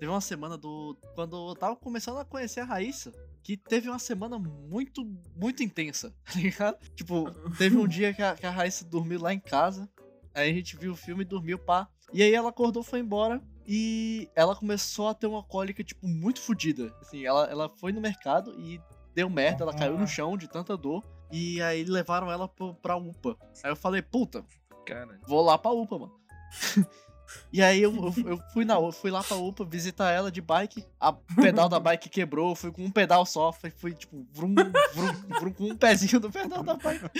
Teve 0.00 0.10
uma 0.10 0.20
semana 0.20 0.56
do. 0.56 0.96
Quando 1.14 1.50
eu 1.50 1.54
tava 1.54 1.76
começando 1.76 2.18
a 2.18 2.24
conhecer 2.24 2.60
a 2.60 2.64
Raíssa, 2.64 3.12
que 3.42 3.56
teve 3.56 3.88
uma 3.88 3.98
semana 3.98 4.38
muito, 4.38 5.04
muito 5.36 5.62
intensa, 5.62 6.12
tá 6.24 6.32
ligado? 6.40 6.78
Tipo, 6.96 7.30
teve 7.58 7.76
um 7.76 7.86
dia 7.86 8.12
que 8.14 8.22
a, 8.22 8.34
que 8.34 8.46
a 8.46 8.50
Raíssa 8.50 8.84
dormiu 8.84 9.20
lá 9.20 9.32
em 9.34 9.38
casa, 9.38 9.88
aí 10.34 10.50
a 10.50 10.54
gente 10.54 10.74
viu 10.76 10.92
o 10.92 10.96
filme 10.96 11.20
e 11.22 11.26
dormiu, 11.26 11.58
pá. 11.58 11.86
E 12.12 12.22
aí 12.22 12.34
ela 12.34 12.48
acordou, 12.48 12.82
foi 12.82 12.98
embora. 13.00 13.40
E 13.66 14.28
ela 14.34 14.56
começou 14.56 15.06
a 15.06 15.14
ter 15.14 15.26
uma 15.28 15.44
cólica, 15.44 15.84
tipo, 15.84 16.04
muito 16.08 16.40
fodida. 16.40 16.92
Assim, 17.00 17.24
ela, 17.24 17.44
ela 17.48 17.68
foi 17.68 17.92
no 17.92 18.00
mercado 18.00 18.58
e 18.58 18.80
deu 19.14 19.28
merda, 19.30 19.62
ela 19.64 19.72
caiu 19.74 19.96
no 19.98 20.08
chão 20.08 20.36
de 20.36 20.48
tanta 20.48 20.76
dor. 20.76 21.04
E 21.30 21.60
aí 21.62 21.84
levaram 21.84 22.32
ela 22.32 22.48
pro- 22.48 22.74
pra 22.74 22.96
UPA. 22.96 23.36
Aí 23.62 23.70
eu 23.70 23.76
falei, 23.76 24.02
puta, 24.02 24.44
Cara. 24.84 25.20
vou 25.28 25.40
lá 25.44 25.56
pra 25.56 25.70
UPA, 25.70 25.98
mano. 26.00 26.20
E 27.52 27.62
aí 27.62 27.82
eu, 27.82 27.94
eu, 27.94 28.28
eu 28.28 28.38
fui, 28.52 28.64
na, 28.64 28.76
fui 28.92 29.10
lá 29.10 29.22
pra 29.22 29.36
UPA 29.36 29.64
visitar 29.64 30.10
ela 30.10 30.30
de 30.30 30.40
bike. 30.40 30.84
A 30.98 31.12
pedal 31.12 31.68
da 31.68 31.80
bike 31.80 32.08
quebrou, 32.08 32.54
fui 32.54 32.70
com 32.70 32.84
um 32.84 32.90
pedal 32.90 33.26
só. 33.26 33.52
Fui, 33.52 33.70
fui 33.70 33.94
tipo, 33.94 34.26
vrum, 34.32 34.54
vrum, 34.94 35.12
vrum, 35.40 35.52
com 35.52 35.64
um 35.64 35.76
pezinho 35.76 36.20
do 36.20 36.30
pedal 36.30 36.62
da 36.62 36.74
bike. 36.74 37.10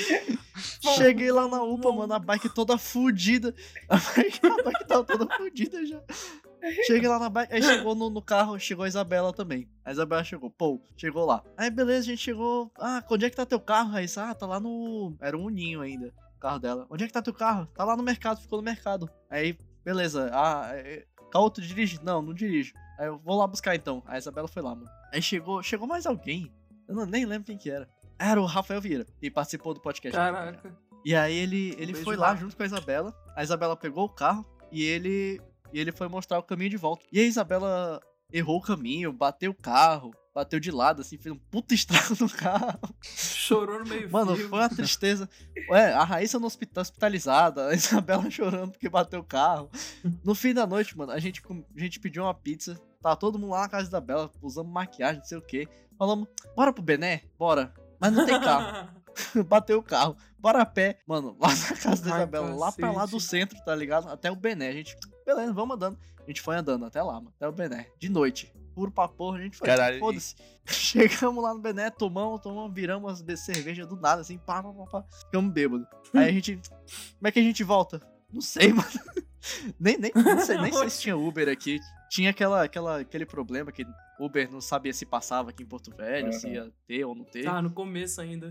Cheguei 0.97 1.33
lá 1.33 1.49
na 1.49 1.63
UPA, 1.63 1.93
mano, 1.93 2.15
a 2.15 2.19
bike 2.19 2.49
toda 2.49 2.79
fudida. 2.79 3.55
A 3.89 3.97
bike, 3.97 4.41
a 4.47 4.63
bike 4.63 4.87
tava 4.87 5.05
toda 5.05 5.37
fudida 5.37 5.85
já. 5.87 6.01
Cheguei 6.87 7.09
lá 7.09 7.19
na 7.19 7.31
bike, 7.31 7.55
aí 7.55 7.63
chegou 7.63 7.95
no, 7.95 8.11
no 8.11 8.21
carro, 8.21 8.59
chegou 8.59 8.85
a 8.85 8.89
Isabela 8.89 9.33
também. 9.33 9.69
A 9.85 9.93
Isabela 9.93 10.23
chegou, 10.23 10.51
pô, 10.51 10.81
chegou 10.97 11.25
lá. 11.25 11.43
Aí 11.57 11.71
beleza, 11.71 12.01
a 12.01 12.11
gente 12.11 12.23
chegou. 12.23 12.71
Ah, 12.79 13.03
onde 13.11 13.25
é 13.25 13.31
que 13.31 13.37
tá 13.37 13.47
teu 13.47 13.61
carro, 13.61 13.91
Raíssa? 13.91 14.25
Ah, 14.25 14.35
tá 14.35 14.47
lá 14.47 14.61
no. 14.61 15.17
Era 15.21 15.37
um 15.37 15.49
ninho 15.49 15.81
ainda, 15.81 16.13
o 16.37 16.41
carro 16.41 16.59
dela. 16.59 16.87
Onde 16.91 17.05
é 17.05 17.07
que 17.07 17.13
tá 17.13 17.23
teu 17.23 17.33
carro? 17.33 17.67
Tá 17.75 17.85
lá 17.85 17.97
no 17.97 18.03
mercado, 18.03 18.41
ficou 18.41 18.59
no 18.59 18.65
mercado. 18.65 19.11
Aí, 19.31 19.57
beleza. 19.85 20.31
Ah, 20.33 20.71
é... 20.75 21.07
Caô, 21.31 21.51
tu 21.51 21.61
dirige? 21.61 22.01
Não, 22.03 22.21
não 22.21 22.35
dirijo. 22.35 22.73
Aí 22.99 23.07
eu 23.07 23.19
vou 23.19 23.39
lá 23.39 23.47
buscar 23.47 23.75
então. 23.75 24.03
A 24.07 24.19
Isabela 24.19 24.49
foi 24.49 24.63
lá, 24.63 24.75
mano. 24.75 24.91
Aí 25.13 25.23
chegou, 25.23 25.63
chegou 25.63 25.87
mais 25.87 26.07
alguém. 26.07 26.53
Eu 26.89 26.95
não, 26.95 27.07
nem 27.07 27.25
lembro 27.25 27.47
quem 27.47 27.57
que 27.57 27.71
era. 27.71 27.89
Era 28.19 28.41
o 28.41 28.47
Rafael 28.47 28.81
Vieira, 28.81 29.07
que 29.19 29.31
participou 29.31 29.73
do 29.73 29.81
podcast. 29.81 30.17
Caraca. 30.17 30.77
E 31.05 31.15
aí 31.15 31.35
ele, 31.35 31.71
ele 31.79 31.93
beijo, 31.93 32.05
foi 32.05 32.17
lá 32.17 32.29
Rafa. 32.29 32.41
junto 32.41 32.57
com 32.57 32.63
a 32.63 32.67
Isabela. 32.67 33.15
A 33.35 33.43
Isabela 33.43 33.77
pegou 33.77 34.05
o 34.05 34.09
carro 34.09 34.45
e 34.71 34.83
ele, 34.85 35.41
e 35.73 35.81
ele 35.81 35.93
foi 35.93 36.09
mostrar 36.09 36.39
o 36.39 36.43
caminho 36.43 36.71
de 36.71 36.77
volta. 36.77 37.07
E 37.11 37.21
a 37.21 37.23
Isabela 37.23 38.01
errou 38.33 38.59
o 38.59 38.63
caminho, 38.63 39.13
bateu 39.13 39.53
o 39.53 39.55
carro, 39.55 40.11
bateu 40.35 40.61
de 40.61 40.71
lado, 40.71 41.03
assim, 41.03 41.19
fez 41.19 41.35
um 41.35 41.39
puta 41.39 41.75
estrago 41.75 42.15
no 42.21 42.29
carro. 42.29 42.79
Chorou 43.03 43.81
no 43.81 43.87
meio 43.87 44.11
Mano, 44.11 44.37
fio. 44.37 44.49
foi 44.49 44.59
uma 44.59 44.69
tristeza. 44.69 45.29
Ué, 45.69 45.93
a 45.93 46.05
Raíssa 46.05 46.39
no 46.39 46.47
hospital 46.47 46.83
hospitalizada, 46.83 47.69
a 47.69 47.75
Isabela 47.75 48.29
chorando 48.31 48.73
porque 48.73 48.89
bateu 48.89 49.21
o 49.21 49.25
carro. 49.25 49.71
No 50.25 50.35
fim 50.35 50.55
da 50.55 50.67
noite, 50.67 50.97
mano, 50.97 51.13
a 51.13 51.19
gente, 51.19 51.43
a 51.49 51.81
gente 51.81 52.01
pediu 52.01 52.23
uma 52.23 52.35
pizza. 52.35 52.81
Tá 53.03 53.17
todo 53.17 53.39
mundo 53.39 53.51
lá 53.51 53.63
na 53.63 53.69
casa 53.69 53.91
da 53.91 54.01
Bela, 54.01 54.31
usando 54.43 54.69
maquiagem, 54.69 55.19
não 55.19 55.25
sei 55.25 55.39
o 55.39 55.43
quê. 55.43 55.67
Falamos, 55.99 56.29
bora 56.55 56.73
pro 56.73 56.83
Bené? 56.83 57.23
Bora. 57.39 57.73
Mas 57.99 58.13
não 58.13 58.25
tem 58.25 58.41
carro. 58.41 58.89
Bateu 59.47 59.79
o 59.79 59.83
carro. 59.83 60.17
Bora 60.39 60.63
a 60.63 60.67
pé. 60.67 60.99
Mano, 61.07 61.37
lá 61.41 61.49
na 61.49 61.77
casa 61.77 62.03
da 62.05 62.15
Ai, 62.15 62.21
Isabela, 62.21 62.55
lá 62.55 62.73
pra 62.73 62.91
lá 62.91 63.07
do 63.07 63.21
centro, 63.21 63.59
tá 63.65 63.75
ligado? 63.75 64.09
Até 64.09 64.31
o 64.31 64.37
Bené. 64.37 64.69
A 64.69 64.73
gente, 64.73 64.97
beleza, 65.27 65.53
vamos 65.53 65.77
andando. 65.77 65.99
A 66.19 66.27
gente 66.27 66.41
foi 66.41 66.57
andando 66.57 66.85
até 66.85 67.03
lá, 67.03 67.15
mano. 67.15 67.33
Até 67.37 67.49
o 67.49 67.53
Bené. 67.53 67.89
De 67.99 68.09
noite. 68.09 68.53
Puro 68.81 68.91
pra 68.91 69.07
porra, 69.07 69.39
a 69.39 69.43
gente 69.43 69.59
foi. 69.59 69.67
Caralho, 69.67 69.97
e- 69.97 70.01
Foda-se. 70.01 70.35
Chegamos 70.65 71.43
lá 71.45 71.53
no 71.53 71.61
Bené, 71.61 71.91
tomamos, 71.91 72.41
tomamos, 72.41 72.75
viramos 72.75 73.23
as 73.29 73.41
cerveja 73.41 73.85
do 73.85 73.95
nada, 73.97 74.23
assim, 74.23 74.39
pá, 74.39 74.63
pá, 74.63 74.73
pá, 74.73 74.87
pá. 74.87 75.05
Ficamos 75.27 75.53
bêbados. 75.53 75.87
Aí 76.15 76.29
a 76.31 76.33
gente. 76.33 76.59
Como 76.71 77.27
é 77.27 77.31
que 77.31 77.39
a 77.39 77.43
gente 77.43 77.63
volta? 77.63 78.01
Não 78.33 78.41
sei, 78.41 78.73
mano. 78.73 78.89
Nem, 79.79 79.99
nem, 79.99 80.11
nem, 80.15 80.39
sei, 80.41 80.57
nem 80.59 80.73
sei 80.73 80.89
se 80.91 81.01
tinha 81.03 81.17
Uber 81.17 81.47
aqui. 81.49 81.79
Tinha 82.11 82.31
aquela, 82.31 82.65
aquela, 82.65 83.01
aquele 83.01 83.27
problema 83.27 83.71
que 83.71 83.85
Uber 84.19 84.51
não 84.51 84.61
sabia 84.63 84.93
se 84.95 85.05
passava 85.05 85.51
aqui 85.51 85.63
em 85.63 85.67
Porto 85.67 85.95
Velho, 85.95 86.33
se 86.33 86.49
ia 86.49 86.73
ter 86.87 87.05
ou 87.05 87.15
não 87.15 87.25
ter. 87.25 87.45
Tá, 87.45 87.61
no 87.61 87.71
começo 87.71 88.19
ainda. 88.21 88.51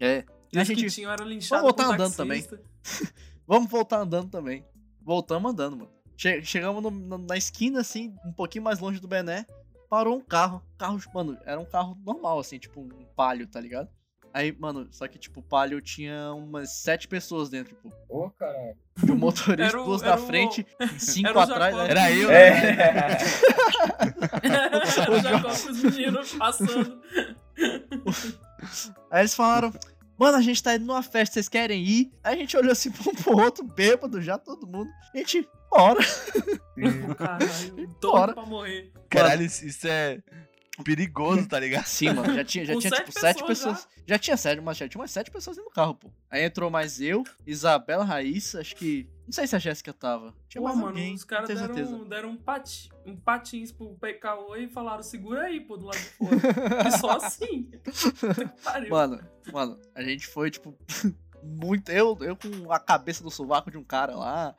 É. 0.00 0.24
E 0.52 0.56
E 0.56 0.58
a 0.58 0.62
os 0.62 0.68
que 0.68 0.74
gente. 0.74 0.94
tinham 0.94 1.10
era 1.12 1.22
linchado 1.24 1.62
Vamos 1.62 1.76
voltar 1.76 1.94
andando 1.94 2.16
também. 2.16 2.46
Vamos 3.46 3.70
voltar 3.70 3.98
andando 4.00 4.30
também. 4.30 4.64
Voltamos 5.02 5.52
andando, 5.52 5.76
mano. 5.76 5.90
Che- 6.16 6.42
chegamos 6.42 6.82
no- 6.82 6.90
no- 6.90 7.18
na 7.18 7.36
esquina, 7.36 7.80
assim, 7.80 8.14
um 8.24 8.32
pouquinho 8.32 8.64
mais 8.64 8.78
longe 8.78 8.98
do 8.98 9.06
Bené. 9.06 9.44
Parou 9.88 10.16
um 10.16 10.20
carro. 10.20 10.62
Carro, 10.78 10.98
mano, 11.14 11.38
era 11.44 11.58
um 11.60 11.64
carro 11.64 11.96
normal, 12.04 12.38
assim, 12.38 12.58
tipo 12.58 12.80
um 12.80 12.88
palio, 13.16 13.46
tá 13.46 13.60
ligado? 13.60 13.88
Aí, 14.34 14.52
mano, 14.58 14.86
só 14.90 15.08
que, 15.08 15.18
tipo, 15.18 15.40
o 15.40 15.42
palio 15.42 15.80
tinha 15.80 16.32
umas 16.34 16.82
sete 16.82 17.08
pessoas 17.08 17.48
dentro, 17.48 17.74
tipo. 17.74 17.90
Ô, 18.08 18.28
caralho. 18.30 18.76
De 19.02 19.10
um 19.12 19.16
motorista, 19.16 19.62
Era 19.62 19.80
o- 19.80 19.84
duas 19.86 20.02
na 20.02 20.14
o- 20.16 20.26
frente, 20.26 20.66
e 20.78 20.86
cinco 21.00 21.28
era 21.30 21.38
o 21.38 21.40
atrás. 21.40 21.74
Jacob. 21.74 21.90
Era 21.90 22.12
eu, 22.12 22.30
É. 22.30 22.50
né? 22.76 22.86
Era 24.42 24.84
o 25.10 25.18
Jacob 25.20 25.42
com 25.42 25.70
os 25.70 25.82
meninos 25.82 26.32
passando. 26.34 27.00
Aí 29.10 29.20
eles 29.22 29.34
falaram, 29.34 29.72
mano, 30.18 30.36
a 30.36 30.42
gente 30.42 30.62
tá 30.62 30.74
indo 30.76 30.84
numa 30.84 31.02
festa, 31.02 31.34
vocês 31.34 31.48
querem 31.48 31.82
ir? 31.82 32.12
Aí 32.22 32.34
a 32.34 32.36
gente 32.38 32.56
olhou 32.56 32.72
assim 32.72 32.90
pra 32.90 33.10
um 33.10 33.14
pro 33.14 33.38
outro, 33.38 33.64
bêbado 33.64 34.20
já, 34.20 34.36
todo 34.38 34.66
mundo. 34.66 34.90
A 35.14 35.18
gente, 35.18 35.48
bora. 35.76 36.00
Caralho, 37.16 37.86
Bora. 38.00 38.32
todo 38.32 38.34
pra 38.34 38.46
morrer. 38.46 38.92
Caralho, 39.08 39.42
isso 39.44 39.86
é 39.86 40.20
perigoso, 40.84 41.48
tá 41.48 41.58
ligado? 41.58 41.86
Sim, 41.86 42.12
mano, 42.12 42.34
já 42.34 42.44
tinha, 42.44 42.64
já 42.66 42.74
Com 42.74 42.80
tinha 42.80 42.90
sete 42.90 43.06
tipo, 43.06 43.18
sete 43.20 43.44
pessoas 43.46 43.76
pessoas. 43.78 43.88
Já? 44.06 44.18
tinha 44.18 44.36
sete, 44.36 44.60
mas 44.60 44.76
já 44.76 44.88
tinha 44.88 45.00
umas 45.00 45.10
sete 45.10 45.30
pessoas 45.30 45.56
do 45.56 45.70
carro, 45.70 45.94
pô. 45.94 46.10
Aí 46.30 46.44
entrou 46.44 46.70
mais 46.70 47.00
eu, 47.00 47.24
Isabela, 47.46 48.04
Raíssa, 48.04 48.60
acho 48.60 48.76
que. 48.76 49.08
Não 49.24 49.32
sei 49.32 49.46
se 49.46 49.56
a 49.56 49.58
Jéssica 49.58 49.92
tava. 49.92 50.32
Tinha 50.48 50.60
Pô, 50.60 50.68
mais 50.68 50.76
mano, 50.76 50.88
alguém. 50.90 51.14
os 51.14 51.24
caras 51.24 51.46
tenho 51.48 51.58
certeza. 51.58 51.90
deram, 51.90 52.08
deram 52.08 52.28
um, 52.30 52.36
pati, 52.36 52.90
um 53.04 53.16
patins 53.16 53.72
pro 53.72 53.96
PKO 53.96 54.54
e 54.56 54.68
falaram, 54.68 55.02
segura 55.02 55.42
aí, 55.42 55.60
pô, 55.60 55.76
do 55.76 55.86
lado 55.86 55.98
de 55.98 56.04
fora. 56.10 56.36
e 56.86 56.92
só 56.98 57.16
assim. 57.16 57.68
Mano, 58.88 59.18
mano, 59.52 59.80
a 59.94 60.02
gente 60.02 60.26
foi, 60.28 60.48
tipo, 60.50 60.76
muito. 61.46 61.90
Eu, 61.90 62.16
eu 62.20 62.36
com 62.36 62.72
a 62.72 62.78
cabeça 62.78 63.22
do 63.22 63.30
sovaco 63.30 63.70
de 63.70 63.78
um 63.78 63.84
cara 63.84 64.14
lá, 64.14 64.54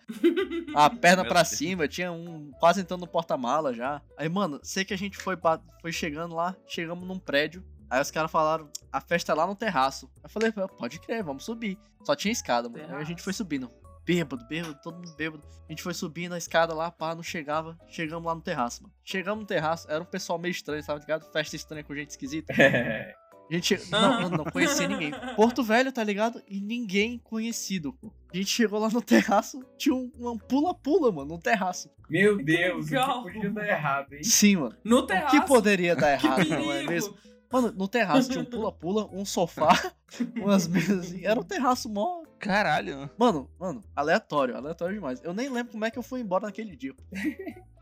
a 0.76 0.90
perna 0.90 1.24
Deus. 1.24 1.30
cima, 1.44 1.88
tinha 1.88 2.12
um 2.12 2.52
quase 2.60 2.82
entrando 2.82 3.02
no 3.02 3.08
porta-mala 3.08 3.74
já. 3.74 4.02
Aí, 4.18 4.30
mano, 4.30 4.60
sei 4.64 4.84
que 4.86 4.94
a 4.94 4.98
gente 4.98 5.18
foi, 5.18 5.38
foi 5.82 5.92
chegando 5.92 6.36
lá, 6.36 6.56
chegamos 6.68 7.08
num 7.08 7.20
prédio. 7.20 7.64
Aí 7.90 8.02
os 8.02 8.12
caras 8.12 8.30
falaram, 8.30 8.70
a 8.92 9.00
festa 9.00 9.32
é 9.32 9.36
lá 9.36 9.48
no 9.48 9.56
terraço. 9.56 10.10
Eu 10.22 10.30
falei, 10.30 10.52
pode 10.52 11.00
crer, 11.00 11.24
vamos 11.24 11.46
subir. 11.46 11.78
Só 12.04 12.16
tinha 12.16 12.32
escada, 12.32 12.68
mano. 12.68 12.84
Aí 12.84 12.90
a 12.90 12.98
gente 13.00 13.08
Terraço. 13.08 13.24
foi 13.24 13.34
subindo. 13.34 13.72
Bêbado, 14.06 14.46
bêbado, 14.48 14.80
todo 14.82 14.96
mundo 14.96 15.14
bêbado. 15.16 15.44
A 15.68 15.72
gente 15.72 15.84
foi 15.84 15.94
subindo 15.94 16.34
a 16.34 16.38
escada 16.38 16.74
lá, 16.74 16.90
pá, 16.90 17.14
não 17.14 17.22
chegava. 17.24 17.78
Chegamos 17.90 18.26
lá 18.26 18.34
no 18.34 18.42
terraço, 18.42 18.84
mano. 18.84 18.94
Chegamos 19.04 19.42
no 19.42 19.46
terraço, 19.46 19.90
era 19.92 20.02
um 20.02 20.06
pessoal 20.06 20.40
meio 20.40 20.52
estranho, 20.52 20.82
sabe 20.82 21.02
ligado? 21.02 21.30
Festa 21.32 21.56
estranha 21.58 21.84
com 21.84 21.94
gente 21.94 22.12
esquisita. 22.12 22.54
A 23.50 23.54
gente 23.54 23.80
não, 23.92 24.22
não, 24.22 24.30
não 24.30 24.46
conhecia 24.46 24.88
ninguém. 24.88 25.12
Porto 25.36 25.64
Velho, 25.64 25.92
tá 25.92 26.04
ligado? 26.04 26.42
E 26.48 26.60
ninguém 26.60 27.18
conhecido, 27.20 27.94
pô. 27.94 28.12
A 28.34 28.36
gente 28.38 28.50
chegou 28.50 28.80
lá 28.80 28.90
no 28.90 29.02
terraço, 29.02 29.64
tinha 29.78 29.96
um 29.96 30.12
um 30.20 30.38
pula-pula, 30.38 31.12
mano, 31.12 31.36
no 31.36 31.40
terraço. 31.40 31.90
Meu 32.10 32.38
Que 32.38 32.44
Deus, 32.44 32.88
o 32.88 32.90
legal. 32.90 33.24
que 33.26 33.32
podia 33.34 33.50
dar 33.52 33.68
errado, 33.68 34.14
hein? 34.14 34.24
Sim, 34.24 34.56
mano. 34.58 34.76
No 34.84 34.98
O 34.98 35.04
terraço. 35.08 35.40
que 35.40 35.48
poderia 35.48 35.96
dar 35.96 36.18
Que 36.20 36.26
errado, 36.28 36.50
não 36.50 36.72
é 36.72 36.84
mesmo? 36.84 37.16
Mano, 37.52 37.72
no 37.72 37.88
terraço 37.88 38.30
tinha 38.30 38.42
um 38.42 38.46
pula-pula, 38.46 39.10
um 39.14 39.24
sofá, 39.24 39.94
umas 40.36 40.68
mesas 40.68 41.06
assim. 41.08 41.26
Era 41.26 41.40
um 41.40 41.44
terraço 41.44 41.88
mó. 41.88 42.24
Caralho. 42.38 43.10
Mano, 43.18 43.50
mano, 43.58 43.82
aleatório, 43.96 44.58
aleatório 44.58 44.96
demais. 44.96 45.22
Eu 45.24 45.34
nem 45.34 45.48
lembro 45.50 45.72
como 45.72 45.86
é 45.86 45.90
que 45.90 45.98
eu 45.98 46.04
fui 46.04 46.20
embora 46.20 46.46
naquele 46.46 46.76
dia. 46.76 46.94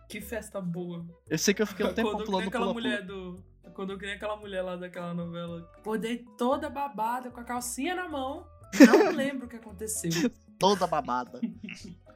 Que 0.07 0.21
festa 0.21 0.61
boa. 0.61 1.03
Eu 1.27 1.37
sei 1.39 1.53
que 1.55 1.61
eu 1.63 1.67
fiquei 1.67 1.83
um 1.85 1.93
tempo 1.93 2.11
pulando 2.23 2.51
pula-pula. 2.51 2.73
mulher 2.73 3.01
do. 3.03 3.43
Quando 3.73 3.91
eu 3.93 3.97
criei 3.97 4.15
aquela 4.15 4.35
mulher 4.37 4.61
lá 4.61 4.75
daquela 4.75 5.13
novela. 5.13 5.69
Acordei 5.77 6.25
toda 6.37 6.69
babada, 6.69 7.29
com 7.29 7.39
a 7.39 7.43
calcinha 7.43 7.95
na 7.95 8.07
mão. 8.07 8.45
Não 8.79 9.11
lembro 9.15 9.45
o 9.45 9.49
que 9.49 9.55
aconteceu. 9.57 10.11
Toda 10.59 10.87
babada. 10.87 11.39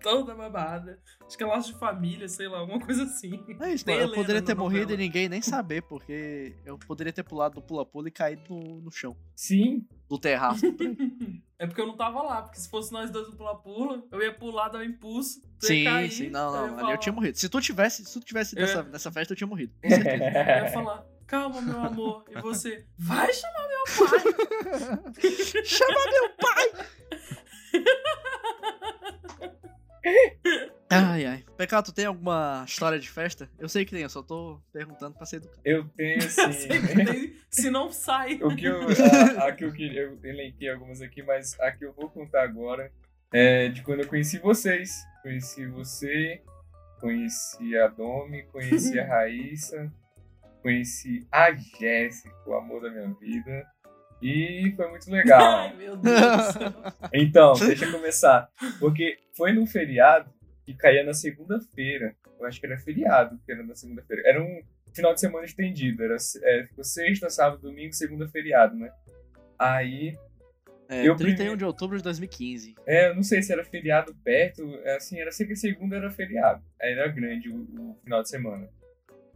Toda 0.01 0.33
babada. 0.33 0.97
Acho 1.27 1.37
que 1.37 1.43
é 1.43 1.45
laço 1.45 1.73
de 1.73 1.77
família, 1.79 2.25
sei 2.29 2.47
lá, 2.47 2.59
alguma 2.59 2.79
coisa 2.79 3.03
assim. 3.03 3.43
É 3.59 3.73
isso. 3.73 3.83
Eu 3.89 4.13
poderia 4.13 4.41
ter 4.41 4.55
morrido 4.55 4.83
novela. 4.83 5.01
e 5.01 5.05
ninguém 5.05 5.27
nem 5.27 5.41
saber, 5.41 5.81
porque 5.81 6.55
eu 6.63 6.77
poderia 6.77 7.11
ter 7.11 7.21
pulado 7.23 7.55
do 7.55 7.61
pula-pula 7.61 8.07
e 8.07 8.11
caído 8.11 8.41
no, 8.49 8.79
no 8.79 8.91
chão. 8.91 9.13
Sim, 9.35 9.85
Do 10.09 10.17
terraço. 10.17 10.61
É 11.61 11.67
porque 11.67 11.81
eu 11.81 11.87
não 11.87 11.97
tava 11.97 12.21
lá, 12.21 12.41
porque 12.41 12.57
se 12.57 12.69
fosse 12.69 12.89
nós 12.93 13.11
dois 13.11 13.27
no 13.27 13.35
pula-pula, 13.35 14.01
eu 14.13 14.21
ia 14.21 14.33
pular, 14.33 14.69
dar 14.69 14.79
um 14.79 14.83
impulso. 14.83 15.41
sim, 15.59 15.83
cair, 15.83 16.09
sim. 16.09 16.29
Não, 16.29 16.55
eu 16.55 16.61
não. 16.61 16.63
Ali 16.67 16.71
eu 16.71 16.79
falar- 16.79 16.97
tinha 16.99 17.11
morrido. 17.11 17.37
Se 17.37 17.49
tu 17.49 17.59
tivesse, 17.59 18.05
se 18.05 18.17
tu 18.17 18.25
tivesse 18.25 18.55
Eu- 18.55 18.61
nessa, 18.61 18.83
nessa 18.83 19.11
festa, 19.11 19.33
eu 19.33 19.37
tinha 19.37 19.45
morrido. 19.47 19.73
Com 19.83 19.89
certeza. 19.89 20.23
Eu 20.23 20.63
ia 20.63 20.71
falar, 20.71 21.05
calma, 21.29 21.61
meu 21.61 21.79
amor. 21.79 22.23
E 22.29 22.41
você, 22.41 22.85
vai 22.97 23.31
chamar 23.31 23.67
meu 23.67 23.83
pai. 25.13 25.63
Chama 25.63 26.05
meu 26.11 26.29
pai! 26.37 26.87
Ai, 30.91 31.25
ai. 31.25 31.45
Pecado, 31.55 31.85
tu 31.85 31.93
tem 31.93 32.05
alguma 32.05 32.63
história 32.67 32.97
de 32.99 33.09
festa? 33.09 33.47
Eu 33.59 33.69
sei 33.69 33.85
que 33.85 33.91
tem, 33.91 34.01
eu 34.01 34.09
só 34.09 34.23
tô 34.23 34.59
perguntando 34.73 35.15
pra 35.15 35.25
ser 35.25 35.35
educado. 35.37 35.61
eu 35.63 35.87
tenho 35.89 36.17
assim. 36.25 36.67
tem, 36.67 37.35
se 37.49 37.69
não 37.69 37.91
sai. 37.91 38.39
o 38.41 38.55
que 38.55 38.65
eu, 38.65 38.79
a, 39.39 39.47
a 39.47 39.51
que 39.51 39.65
eu 39.65 39.71
queria, 39.71 40.01
eu 40.01 40.19
elenquei 40.23 40.69
algumas 40.69 41.01
aqui, 41.01 41.21
mas 41.21 41.59
a 41.59 41.71
que 41.71 41.85
eu 41.85 41.93
vou 41.93 42.09
contar 42.09 42.43
agora 42.43 42.91
é 43.31 43.67
de 43.69 43.83
quando 43.83 43.99
eu 44.01 44.07
conheci 44.07 44.39
vocês. 44.39 45.05
Conheci 45.21 45.67
você, 45.67 46.41
conheci 46.99 47.77
a 47.77 47.87
Domi, 47.87 48.43
conheci 48.43 48.99
a 48.99 49.05
Raíssa, 49.07 49.91
conheci 50.61 51.25
a 51.31 51.51
Jéssica, 51.53 52.33
o 52.47 52.53
amor 52.55 52.81
da 52.81 52.89
minha 52.89 53.13
vida. 53.19 53.65
E 54.21 54.73
foi 54.75 54.89
muito 54.89 55.09
legal. 55.09 55.41
Ai, 55.69 55.75
meu 55.77 55.95
Deus 55.95 56.19
do 56.21 56.51
céu. 56.53 56.73
Então, 57.13 57.53
deixa 57.53 57.85
eu 57.85 57.91
começar. 57.91 58.49
Porque 58.79 59.17
foi 59.35 59.53
num 59.53 59.65
feriado 59.65 60.29
que 60.65 60.73
caía 60.73 61.03
na 61.03 61.13
segunda-feira. 61.13 62.15
Eu 62.39 62.45
acho 62.45 62.59
que 62.59 62.65
era 62.65 62.77
feriado 62.77 63.39
que 63.45 63.51
era 63.51 63.63
na 63.63 63.75
segunda-feira. 63.75 64.21
Era 64.25 64.41
um 64.43 64.61
final 64.93 65.13
de 65.13 65.19
semana 65.21 65.45
estendido. 65.45 66.03
Era 66.03 66.17
é, 66.43 66.63
ficou 66.65 66.83
sexta, 66.83 67.29
sábado, 67.29 67.61
domingo, 67.61 67.93
segunda 67.93 68.27
feriado, 68.27 68.75
né? 68.75 68.91
Aí, 69.57 70.13
É, 70.89 71.07
Eu 71.07 71.15
31 71.15 71.35
primeiro- 71.35 71.57
de 71.57 71.65
outubro 71.65 71.97
de 71.97 72.03
2015. 72.03 72.73
é, 72.87 73.09
eu 73.09 73.15
não 73.15 73.21
sei 73.23 73.41
se 73.43 73.53
era 73.53 73.63
feriado 73.63 74.13
perto, 74.23 74.63
é, 74.83 74.95
assim, 74.95 75.19
era 75.19 75.31
sei 75.31 75.45
que 75.45 75.55
segunda 75.55 75.95
era 75.95 76.09
feriado. 76.09 76.63
Aí 76.81 76.91
era 76.93 77.07
grande 77.07 77.47
o, 77.49 77.55
o 77.61 77.99
final 78.03 78.21
de 78.23 78.29
semana. 78.29 78.67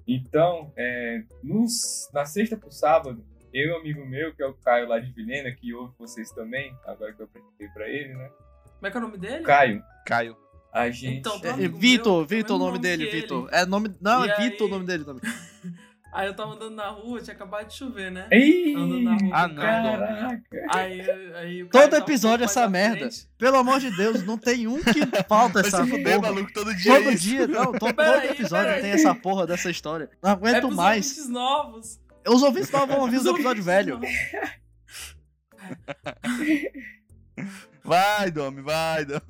Então, 0.07 0.71
é, 0.75 1.23
nos, 1.43 2.09
na 2.13 2.25
sexta 2.25 2.57
pro 2.57 2.71
sábado, 2.71 3.23
eu 3.53 3.69
e 3.69 3.73
um 3.73 3.77
amigo 3.77 4.05
meu, 4.05 4.33
que 4.35 4.41
é 4.43 4.45
o 4.47 4.53
Caio 4.53 4.87
lá 4.87 4.99
de 4.99 5.11
Vilhena, 5.11 5.51
que 5.51 5.73
ouve 5.73 5.93
vocês 5.97 6.29
também, 6.31 6.75
agora 6.85 7.13
que 7.13 7.21
eu 7.21 7.25
apresentei 7.25 7.67
pra 7.69 7.87
ele, 7.87 8.13
né? 8.13 8.29
Como 8.75 8.87
é 8.87 8.91
que 8.91 8.97
é 8.97 8.99
o 8.99 9.03
nome 9.03 9.17
dele? 9.17 9.43
Caio, 9.43 9.83
Caio. 10.05 10.37
a 10.73 10.89
gente. 10.89 11.19
Então. 11.19 11.39
É, 11.43 11.49
amigo 11.51 11.77
Vitor, 11.77 12.17
meu, 12.19 12.25
Vitor, 12.27 12.55
o 12.55 12.59
mesmo 12.59 12.59
nome 12.59 12.71
nome 12.71 12.79
dele, 12.79 13.05
Vitor. 13.11 13.49
É 13.51 13.65
nome. 13.65 13.95
Não, 14.01 14.25
E 14.25 14.29
é 14.29 14.35
Vitor 14.37 14.61
o 14.61 14.65
aí- 14.65 14.71
nome 14.71 14.85
dele 14.85 15.05
também. 15.05 15.21
Aí 16.13 16.28
eu 16.28 16.36
tava 16.36 16.54
andando 16.54 16.76
na 16.76 16.89
rua, 16.89 17.19
tinha 17.21 17.34
acabado 17.34 17.67
de 17.67 17.73
chover, 17.73 18.12
né? 18.12 18.28
Ei, 18.32 18.76
Andando 18.76 19.02
na 19.02 19.12
rua. 19.13 19.30
Ah, 19.34 19.47
não. 19.47 19.56
Caraca. 19.63 20.43
Aí, 20.69 21.02
aí 21.34 21.63
o 21.63 21.69
Todo 21.69 21.95
episódio 21.95 22.45
pouco 22.45 22.60
essa 22.60 22.69
merda. 22.69 22.99
frente. 22.99 23.28
Pelo 23.38 23.58
amor 23.58 23.80
de 23.80 23.89
Deus, 23.97 24.23
não 24.23 24.38
tem 24.38 24.67
um 24.67 24.82
que 24.84 25.02
falta 25.28 25.62
essa 25.62 25.86
fuder, 25.86 26.19
porra. 26.19 26.32
maluco, 26.32 26.54
todo 26.54 26.73
dia 26.76 26.93
Todo 26.95 27.10
é 27.10 27.15
dia, 27.15 27.47
não, 27.47 27.65
todo, 27.71 27.80
todo 27.80 27.95
Peraí, 27.95 28.30
episódio 28.30 28.82
tem 28.82 28.91
essa 28.91 29.15
porra 29.15 29.47
dessa 29.47 29.71
história. 29.71 30.10
Não 30.21 30.30
É 30.30 30.34
aguento 30.34 30.62
pros 30.62 30.76
mais. 30.76 31.06
ouvintes 31.10 31.30
novos. 31.30 31.99
Os 32.28 32.43
ouvintes 32.43 32.71
não 32.71 32.86
vão 32.88 32.99
ouvir 32.99 33.17
os 33.17 33.26
Os 33.26 33.32
episódios 33.34 33.65
novos. 33.65 34.10
Vai, 37.84 38.32
Domi, 38.32 38.62
vai, 38.62 39.04
Domi. 39.04 39.21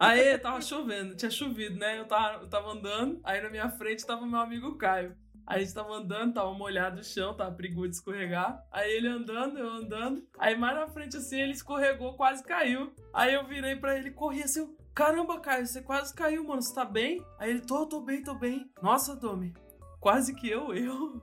Aí 0.00 0.38
tava 0.38 0.62
chovendo, 0.62 1.14
tinha 1.14 1.30
chovido, 1.30 1.78
né? 1.78 1.98
Eu 1.98 2.06
tava, 2.06 2.42
eu 2.42 2.48
tava 2.48 2.70
andando, 2.72 3.20
aí 3.22 3.42
na 3.42 3.50
minha 3.50 3.68
frente 3.68 4.06
tava 4.06 4.26
meu 4.26 4.40
amigo 4.40 4.76
Caio. 4.76 5.14
Aí 5.46 5.58
a 5.58 5.64
gente 5.64 5.74
tava 5.74 5.94
andando, 5.94 6.34
tava 6.34 6.52
molhado 6.54 7.00
o 7.00 7.04
chão, 7.04 7.34
tava 7.34 7.54
perigoso 7.54 7.88
de 7.88 7.96
escorregar. 7.96 8.64
Aí 8.70 8.90
ele 8.90 9.08
andando, 9.08 9.58
eu 9.58 9.68
andando. 9.68 10.26
Aí 10.38 10.56
mais 10.56 10.74
na 10.74 10.88
frente 10.88 11.16
assim, 11.16 11.40
ele 11.40 11.52
escorregou, 11.52 12.14
quase 12.14 12.42
caiu. 12.44 12.92
Aí 13.12 13.34
eu 13.34 13.46
virei 13.46 13.76
pra 13.76 13.96
ele, 13.96 14.10
corri 14.10 14.42
assim, 14.42 14.74
caramba, 14.94 15.40
Caio, 15.40 15.66
você 15.66 15.82
quase 15.82 16.14
caiu, 16.14 16.44
mano, 16.46 16.62
você 16.62 16.74
tá 16.74 16.84
bem? 16.84 17.24
Aí 17.38 17.50
ele, 17.50 17.60
tô, 17.60 17.86
tô 17.86 18.00
bem, 18.00 18.22
tô 18.22 18.34
bem. 18.34 18.70
Nossa, 18.82 19.16
Domi, 19.16 19.52
quase 20.00 20.34
que 20.34 20.48
eu, 20.48 20.72
eu. 20.74 21.20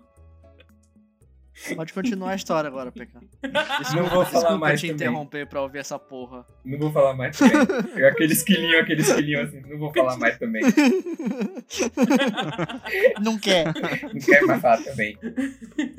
Pode 1.76 1.94
continuar 1.94 2.32
a 2.32 2.36
história 2.36 2.68
agora, 2.68 2.92
PK. 2.92 3.20
Não 3.94 4.06
vou 4.06 4.10
falar 4.10 4.24
desculpa 4.26 4.58
mais 4.58 4.80
te 4.80 4.88
também. 4.88 4.96
interromper 4.96 5.48
pra 5.48 5.62
ouvir 5.62 5.80
essa 5.80 6.00
porra. 6.00 6.46
Não 6.64 6.80
vou 6.80 6.92
falar 6.92 7.14
mais 7.16 7.38
também. 7.38 7.58
Aquele 8.08 8.34
esquilinho, 8.34 8.80
aquele 8.80 9.02
esquilinho 9.02 9.42
assim. 9.42 9.62
Não 9.62 9.78
vou 9.78 9.94
falar 9.94 10.18
mais 10.18 10.38
também. 10.38 10.62
Não 13.22 13.38
quer. 13.38 13.66
Não 13.66 14.20
quero 14.20 14.48
mais 14.48 14.62
falar 14.62 14.84
também. 14.84 15.18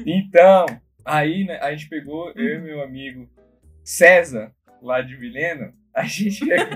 Então, 0.07 0.67
aí 1.05 1.45
né, 1.45 1.59
a 1.59 1.71
gente 1.73 1.89
pegou, 1.89 2.33
eu 2.35 2.59
e 2.59 2.61
meu 2.61 2.83
amigo 2.83 3.29
César, 3.85 4.53
lá 4.83 5.01
de 5.03 5.15
Vilhena, 5.17 5.75
a 5.95 6.05
gente 6.05 6.45
é, 6.53 6.67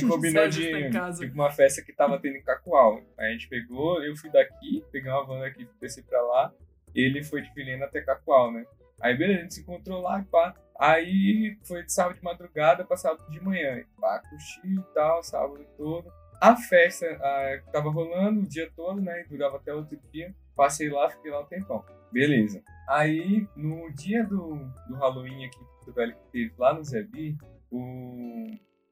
combinou 0.00 0.48
de 0.48 0.90
de 0.90 1.26
uma 1.32 1.50
festa 1.50 1.82
que 1.82 1.92
tava 1.92 2.18
tendo 2.18 2.36
em 2.36 2.42
Cacoal. 2.42 3.02
A 3.18 3.28
gente 3.28 3.48
pegou, 3.48 4.02
eu 4.02 4.16
fui 4.16 4.30
daqui, 4.30 4.84
peguei 4.90 5.10
uma 5.10 5.24
van 5.24 5.44
aqui, 5.44 5.68
desci 5.80 6.02
pra 6.02 6.22
lá, 6.22 6.52
ele 6.94 7.22
foi 7.22 7.42
de 7.42 7.52
Vilhena 7.52 7.84
até 7.84 8.00
Cacoal, 8.00 8.52
né? 8.52 8.64
Aí 9.00 9.16
beleza, 9.16 9.38
a 9.38 9.42
gente 9.42 9.54
se 9.54 9.60
encontrou 9.60 10.00
lá, 10.00 10.24
pá. 10.30 10.54
Aí 10.78 11.56
foi 11.64 11.84
de 11.84 11.92
sábado 11.92 12.16
de 12.16 12.24
madrugada 12.24 12.84
pra 12.84 12.96
sábado 12.96 13.30
de 13.30 13.40
manhã. 13.40 13.84
Pá, 14.00 14.20
curti 14.20 14.66
e 14.66 14.94
tal, 14.94 15.22
sábado 15.22 15.64
todo. 15.76 16.10
A 16.40 16.56
festa 16.56 17.06
ah, 17.20 17.60
tava 17.72 17.90
rolando 17.90 18.40
o 18.40 18.48
dia 18.48 18.70
todo, 18.74 19.00
né? 19.00 19.24
Durava 19.28 19.56
até 19.56 19.74
outro 19.74 19.98
dia. 20.12 20.34
Passei 20.56 20.88
lá, 20.88 21.10
fiquei 21.10 21.30
lá 21.30 21.40
um 21.40 21.46
tempão. 21.46 21.84
Beleza. 22.12 22.62
Aí, 22.88 23.46
no 23.56 23.90
dia 23.92 24.24
do, 24.24 24.56
do 24.88 24.94
Halloween 24.94 25.46
aqui 25.46 25.58
do 25.84 25.92
velho 25.92 26.14
que 26.14 26.32
teve 26.32 26.54
lá 26.58 26.74
no 26.74 26.84
Zebi, 26.84 27.36
o, 27.70 28.46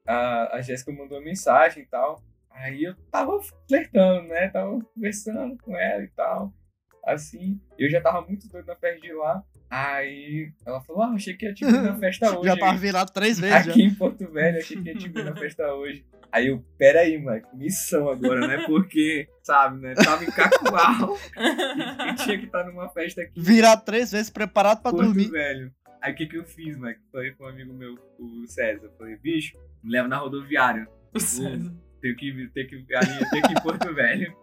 a, 0.07 0.57
a 0.57 0.61
Jéssica 0.61 0.91
mandou 0.91 1.17
uma 1.17 1.23
mensagem 1.25 1.83
e 1.83 1.85
tal. 1.85 2.21
Aí 2.51 2.83
eu 2.83 2.95
tava 3.11 3.39
flertando, 3.67 4.27
né? 4.27 4.47
Tava 4.49 4.79
conversando 4.93 5.57
com 5.63 5.75
ela 5.75 6.03
e 6.03 6.09
tal. 6.09 6.53
Assim, 7.05 7.59
eu 7.77 7.89
já 7.89 7.99
tava 7.99 8.25
muito 8.25 8.47
doido 8.47 8.65
na 8.65 8.75
festa 8.75 9.01
de 9.01 9.13
lá. 9.13 9.43
Aí 9.69 10.51
ela 10.65 10.79
falou: 10.81 11.01
Ah, 11.01 11.13
achei 11.13 11.35
que 11.35 11.45
ia 11.45 11.53
te 11.53 11.65
ver 11.65 11.81
na 11.81 11.95
festa 11.99 12.37
hoje. 12.37 12.47
Já 12.47 12.57
tava 12.57 12.77
virado 12.77 13.11
três 13.11 13.39
vezes. 13.39 13.65
Já. 13.65 13.71
Aqui 13.71 13.81
em 13.81 13.93
Porto 13.93 14.31
Velho, 14.31 14.59
achei 14.59 14.77
que 14.81 14.89
ia 14.89 14.95
te 14.95 15.09
ver 15.09 15.25
na 15.25 15.35
festa 15.35 15.73
hoje. 15.73 16.05
Aí 16.31 16.47
eu, 16.47 16.63
peraí, 16.79 17.17
moleque, 17.19 17.47
missão 17.55 18.09
agora, 18.09 18.47
né? 18.47 18.63
Porque, 18.65 19.27
sabe, 19.43 19.79
né? 19.81 19.93
Tava 19.93 20.23
em 20.23 20.31
Cacoal 20.31 21.15
e, 21.37 22.09
e 22.09 22.15
tinha 22.15 22.39
que 22.39 22.45
estar 22.45 22.63
numa 22.65 22.89
festa 22.89 23.21
aqui 23.21 23.39
em 23.39 23.43
Virado 23.43 23.83
três 23.85 24.11
vezes, 24.11 24.31
preparado 24.31 24.81
pra 24.81 24.91
Porto 24.91 25.05
dormir. 25.05 25.29
Velho. 25.29 25.71
Aí 26.03 26.11
o 26.11 26.15
que 26.15 26.27
que 26.27 26.37
eu 26.37 26.43
fiz, 26.43 26.77
moleque? 26.77 26.99
Falei 27.11 27.31
com 27.31 27.45
um 27.45 27.47
amigo 27.47 27.73
meu, 27.73 27.95
o 28.19 28.45
César. 28.45 28.91
Falei, 28.97 29.15
bicho, 29.15 29.57
me 29.81 29.91
leva 29.91 30.07
na 30.07 30.17
rodoviária. 30.17 30.87
O 31.13 31.19
César. 31.19 31.73
Tenho 32.01 32.15
que, 32.17 32.49
tenho 32.53 32.67
que, 32.67 32.95
ali, 32.95 33.29
que 33.29 33.37
ir 33.37 33.57
em 33.57 33.63
Porto 33.63 33.91
Velho. 33.95 34.35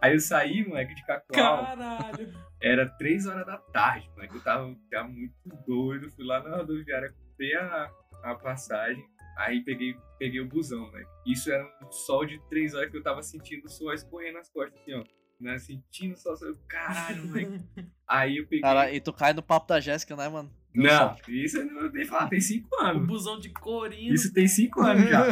Aí 0.00 0.12
eu 0.14 0.20
saí, 0.20 0.64
moleque, 0.64 0.94
de 0.94 1.04
Cacoal. 1.04 1.64
Caralho. 1.64 2.32
Era 2.62 2.88
três 2.88 3.26
horas 3.26 3.44
da 3.44 3.58
tarde, 3.58 4.08
moleque. 4.10 4.36
Eu 4.36 4.42
tava, 4.42 4.76
tava 4.88 5.08
muito 5.08 5.34
doido. 5.66 6.10
Fui 6.12 6.24
lá 6.24 6.40
na 6.42 6.58
rodoviária 6.58 7.12
comprei 7.34 7.54
a, 7.56 7.90
a 8.22 8.34
passagem, 8.36 9.04
aí 9.36 9.62
peguei, 9.64 9.96
peguei 10.18 10.40
o 10.40 10.48
busão, 10.48 10.90
velho. 10.90 11.06
Isso 11.26 11.50
era 11.50 11.64
um 11.82 11.90
sol 11.90 12.24
de 12.24 12.40
três 12.48 12.74
horas 12.74 12.90
que 12.90 12.96
eu 12.96 13.02
tava 13.02 13.22
sentindo 13.22 13.64
o 13.64 13.68
suor 13.68 13.94
escorrendo 13.94 14.38
nas 14.38 14.48
costas, 14.48 14.80
assim, 14.80 14.94
ó. 14.94 15.04
Né? 15.44 15.58
Sentindo 15.58 16.16
só, 16.16 16.34
eu, 16.40 16.56
caralho, 16.66 17.22
moleque. 17.28 17.60
Aí 18.08 18.38
eu 18.38 18.44
peguei. 18.44 18.62
Cara, 18.62 18.90
e 18.90 18.98
tu 18.98 19.12
cai 19.12 19.34
no 19.34 19.42
papo 19.42 19.68
da 19.68 19.78
Jéssica, 19.78 20.16
né, 20.16 20.26
mano? 20.26 20.50
Não, 20.74 21.14
isso 21.28 21.58
eu 21.58 21.66
não 21.66 21.92
nem 21.92 22.06
falar, 22.06 22.28
tem 22.28 22.40
cinco 22.40 22.66
O 22.74 22.80
anos. 22.80 23.06
busão 23.06 23.38
de 23.38 23.50
corino. 23.50 24.14
Isso 24.14 24.32
tem 24.32 24.48
cinco 24.48 24.80
anos 24.80 25.06
já. 25.08 25.22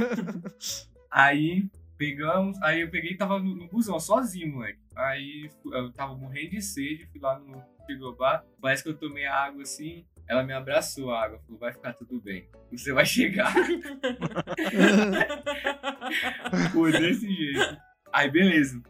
Aí 1.10 1.66
pegamos, 1.98 2.60
aí 2.62 2.80
eu 2.80 2.90
peguei 2.90 3.12
e 3.12 3.16
tava 3.16 3.38
no, 3.38 3.54
no 3.54 3.68
busão, 3.68 4.00
sozinho, 4.00 4.54
moleque. 4.54 4.78
Aí 4.96 5.48
eu 5.72 5.92
tava 5.92 6.16
morrendo 6.16 6.50
de 6.50 6.62
sede, 6.62 7.06
fui 7.06 7.20
lá 7.20 7.38
no 7.38 7.62
frigobar, 7.86 8.44
parece 8.60 8.82
que 8.82 8.88
eu 8.88 8.96
tomei 8.96 9.24
a 9.26 9.44
água 9.44 9.62
assim, 9.62 10.04
ela 10.26 10.42
me 10.42 10.52
abraçou 10.52 11.12
a 11.12 11.22
água, 11.22 11.38
falou, 11.40 11.60
vai 11.60 11.72
ficar 11.72 11.92
tudo 11.92 12.20
bem, 12.20 12.48
você 12.72 12.92
vai 12.92 13.06
chegar. 13.06 13.54
Pô, 16.72 16.90
desse 16.90 17.32
jeito. 17.32 17.76
Aí 18.12 18.30
beleza. 18.30 18.82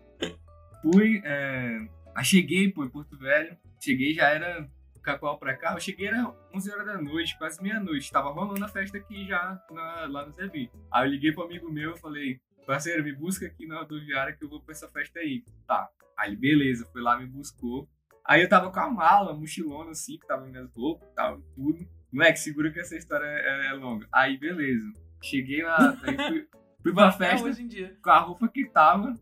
Fui, 0.83 1.23
é... 1.25 1.79
aí 2.15 2.25
cheguei, 2.25 2.71
pô, 2.71 2.85
em 2.85 2.91
Porto 2.91 3.17
Velho, 3.17 3.57
cheguei, 3.81 4.13
já 4.15 4.29
era 4.29 4.69
Cacoal 5.03 5.39
pra 5.39 5.57
cá, 5.57 5.75
eu 5.75 5.81
cheguei 5.81 6.07
era 6.07 6.33
11 6.55 6.71
horas 6.71 6.87
da 6.87 7.01
noite, 7.01 7.37
quase 7.39 7.61
meia-noite, 7.63 8.11
tava 8.13 8.31
rolando 8.31 8.65
a 8.65 8.69
festa 8.69 8.99
aqui 8.99 9.27
já 9.27 9.61
na- 9.71 10.07
lá 10.07 10.27
no 10.27 10.33
Zebi. 10.33 10.71
Aí 10.93 11.07
eu 11.07 11.11
liguei 11.11 11.33
pro 11.33 11.43
amigo 11.45 11.71
meu, 11.73 11.97
falei, 11.97 12.41
parceiro, 12.67 13.03
me 13.03 13.13
busca 13.13 13.47
aqui 13.47 13.67
na 13.67 13.81
rodoviária 13.81 14.33
que 14.35 14.45
eu 14.45 14.49
vou 14.49 14.61
pra 14.63 14.73
essa 14.73 14.89
festa 14.89 15.19
aí. 15.19 15.43
Tá. 15.67 15.89
Aí, 16.17 16.37
beleza, 16.37 16.87
foi 16.93 17.03
lá, 17.03 17.19
me 17.19 17.27
buscou. 17.27 17.89
Aí 18.25 18.43
eu 18.43 18.49
tava 18.49 18.71
com 18.71 18.79
a 18.79 18.89
mala, 18.89 19.35
mochilona 19.35 19.91
assim, 19.91 20.17
que 20.19 20.27
tava 20.27 20.47
minhas 20.47 20.73
roupas, 20.73 21.09
tava 21.15 21.41
tudo. 21.57 21.85
Moleque, 22.13 22.39
segura 22.39 22.71
que 22.71 22.79
essa 22.79 22.97
história 22.97 23.25
é, 23.27 23.67
é 23.69 23.73
longa. 23.73 24.07
Aí, 24.15 24.39
beleza. 24.39 24.87
Cheguei 25.21 25.65
lá, 25.65 25.99
aí 26.05 26.17
fui, 26.29 26.47
fui 26.83 26.93
pra 26.93 27.13
festa 27.13 27.47
hoje 27.47 27.63
em 27.63 27.69
dia. 27.69 27.97
com 28.03 28.11
a 28.11 28.19
roupa 28.19 28.49
que 28.49 28.67
tava. 28.67 29.15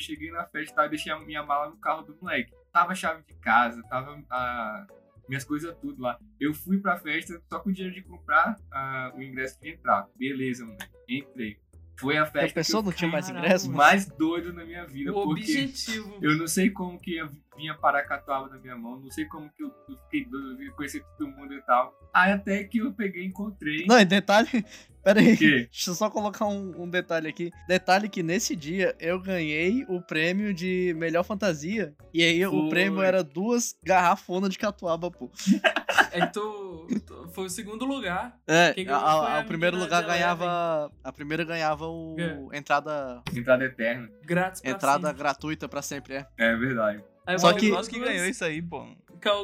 Cheguei 0.00 0.30
na 0.30 0.44
festa 0.46 0.86
e 0.86 0.88
deixei 0.88 1.12
a 1.12 1.18
minha 1.18 1.42
mala 1.42 1.70
no 1.70 1.76
carro 1.76 2.02
do 2.02 2.16
moleque. 2.20 2.52
Tava 2.72 2.92
a 2.92 2.94
chave 2.94 3.22
de 3.22 3.34
casa, 3.34 3.82
tava 3.88 4.22
a, 4.30 4.86
minhas 5.28 5.44
coisas 5.44 5.76
tudo 5.78 6.02
lá. 6.02 6.18
Eu 6.40 6.54
fui 6.54 6.78
pra 6.78 6.98
festa 6.98 7.40
só 7.48 7.58
com 7.58 7.70
o 7.70 7.72
dinheiro 7.72 7.94
de 7.94 8.02
comprar 8.02 8.56
ah, 8.72 9.12
o 9.14 9.22
ingresso 9.22 9.60
de 9.60 9.70
entrar. 9.70 10.08
Beleza, 10.16 10.64
moleque. 10.64 10.88
Entrei. 11.08 11.58
Foi 11.98 12.16
a 12.18 12.22
A 12.22 12.26
festa 12.26 12.48
que 12.48 12.54
pessoa 12.54 12.80
eu 12.80 12.84
não 12.84 12.92
tinha 12.92 13.10
mais 13.10 13.28
ingresso, 13.28 13.72
mais 13.72 14.06
doido 14.06 14.52
na 14.52 14.64
minha 14.64 14.84
vida. 14.86 15.10
O 15.12 15.24
porque 15.24 15.40
objetivo. 15.42 16.18
eu 16.20 16.36
não 16.36 16.46
sei 16.46 16.70
como 16.70 16.98
que 16.98 17.16
eu 17.16 17.28
vinha 17.56 17.74
parar 17.74 18.02
catuaba 18.02 18.48
na 18.48 18.58
minha 18.58 18.76
mão, 18.76 19.00
não 19.00 19.10
sei 19.10 19.24
como 19.24 19.50
que 19.50 19.62
eu, 19.62 19.72
eu 19.88 19.96
fiquei 20.04 20.26
doido, 20.26 20.62
eu 20.62 20.72
conheci 20.74 21.02
todo 21.16 21.30
mundo 21.30 21.54
e 21.54 21.62
tal. 21.62 21.98
Aí 22.12 22.32
até 22.32 22.64
que 22.64 22.78
eu 22.78 22.92
peguei 22.92 23.22
e 23.22 23.26
encontrei. 23.26 23.86
Não, 23.86 23.98
e 23.98 24.04
detalhe. 24.04 24.48
Pera 25.02 25.20
aí. 25.20 25.34
O? 25.34 25.38
Deixa 25.38 25.90
eu 25.90 25.94
só 25.94 26.10
colocar 26.10 26.46
um, 26.46 26.82
um 26.82 26.90
detalhe 26.90 27.28
aqui. 27.28 27.52
Detalhe 27.68 28.08
que 28.08 28.24
nesse 28.24 28.56
dia 28.56 28.94
eu 28.98 29.20
ganhei 29.20 29.84
o 29.88 30.02
prêmio 30.02 30.52
de 30.52 30.92
melhor 30.98 31.22
fantasia. 31.22 31.94
E 32.12 32.24
aí 32.24 32.44
o 32.44 32.50
Foi. 32.50 32.68
prêmio 32.68 33.00
era 33.00 33.22
duas 33.22 33.76
garrafonas 33.84 34.50
de 34.50 34.58
catuaba, 34.58 35.08
pô. 35.10 35.30
É 36.16 36.26
que 36.26 36.32
tu, 36.32 36.86
tu- 37.06 37.28
foi 37.32 37.46
o 37.46 37.50
segundo 37.50 37.84
lugar. 37.84 38.38
É, 38.46 38.72
Quem 38.74 38.84
a, 38.84 38.86
ganhou 38.88 39.04
a- 39.06 39.22
foi 39.24 39.32
a 39.32 39.38
a 39.40 39.44
primeiro 39.44 39.76
lugar 39.76 40.02
ganhava. 40.04 40.90
A 41.04 41.12
primeira 41.12 41.44
ganhava 41.44 41.86
o. 41.86 42.16
É. 42.52 42.58
Entrada. 42.58 43.22
Entrada 43.34 43.64
eterna. 43.64 44.08
Grátis 44.24 44.60
pra 44.62 44.70
Entrada 44.70 45.06
sempre. 45.08 45.18
gratuita 45.22 45.68
pra 45.68 45.82
sempre, 45.82 46.14
é. 46.14 46.26
É 46.38 46.56
verdade. 46.56 47.02
Aí 47.26 47.38
Só 47.38 47.52
que- 47.52 47.70
Nós 47.70 47.88
que 47.88 47.98
ganhou 47.98 48.24
isso 48.26 48.44
aí, 48.44 48.62
pô. 48.62 48.86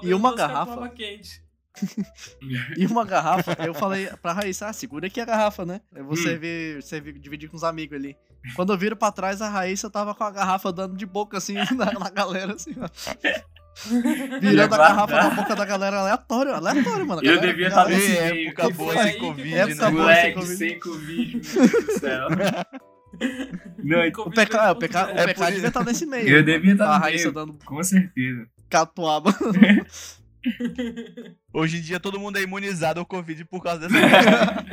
E 0.03 0.15
uma 0.15 0.35
garrafa. 0.35 0.89
quente. 0.91 1.43
E 2.77 2.87
uma 2.87 3.05
garrafa, 3.05 3.57
eu 3.65 3.73
falei 3.73 4.07
pra 4.21 4.33
Raíssa, 4.33 4.67
ah, 4.69 4.73
segura 4.75 5.07
aqui 5.07 5.21
a 5.21 5.25
garrafa, 5.25 5.65
né? 5.65 5.81
Eu 5.95 6.05
vou 6.05 6.13
Hum. 6.13 6.17
servir, 6.17 6.83
servir, 6.83 7.19
dividir 7.19 7.49
com 7.49 7.57
os 7.57 7.65
amigos 7.65 7.97
ali. 7.97 8.15
Quando 8.55 8.73
eu 8.75 8.79
viro 8.79 8.95
pra 8.97 9.11
trás, 9.11 9.41
a 9.41 9.49
Raíssa 9.49 9.89
tava 9.89 10.15
com 10.15 10.23
a 10.25 10.31
garrafa 10.31 10.71
dando 10.73 10.97
de 10.97 11.07
boca, 11.07 11.39
assim, 11.39 11.55
na, 11.77 11.93
na 11.99 12.11
galera, 12.11 12.55
assim, 12.55 12.75
ó. 12.79 12.89
Virando 14.41 14.75
a 14.75 14.79
garrafa 14.79 15.17
na 15.17 15.31
boca 15.31 15.57
da 15.57 15.65
galera 15.65 15.99
aleatório, 16.01 16.55
aleatório, 16.55 17.07
mano. 17.07 17.23
Eu 17.25 17.41
devia 17.41 17.69
estar 17.69 17.89
nesse 17.89 18.17
É, 18.17 18.33
meio. 18.33 18.49
época 18.49 18.71
boa 18.71 19.03
sem 19.03 19.19
Covid, 19.19 19.51
né? 19.55 19.91
Moleque, 19.91 20.35
Covid. 20.35 20.57
sem 20.57 20.79
Covid, 20.81 21.37
meu 21.37 21.69
Deus 21.69 21.85
do 21.87 21.93
céu. 21.99 22.29
Não, 23.85 23.99
O 24.25 24.31
PK, 24.31 24.71
o 24.71 24.77
PK, 24.77 24.99
o 25.05 25.09
É 25.11 25.27
PK 25.27 25.43
isso. 25.43 25.53
devia 25.53 25.69
estar 25.69 25.85
nesse 25.85 26.07
meio. 26.07 26.27
Eu 26.29 26.33
mano. 26.35 26.45
devia 26.47 26.73
estar 26.73 26.91
A 26.91 26.95
no 26.99 27.05
Raíssa 27.05 27.25
meio. 27.25 27.33
dando 27.35 27.59
com 27.65 27.83
certeza. 27.83 28.47
catuaba. 28.71 29.35
Hoje 31.53 31.79
em 31.79 31.83
dia 31.83 32.01
todo 32.01 32.19
mundo 32.19 32.39
é 32.39 32.43
imunizado 32.43 33.01
ao 33.01 33.07
Covid 33.07 33.45
por 33.45 33.63
causa 33.63 33.89
dessa. 33.89 34.65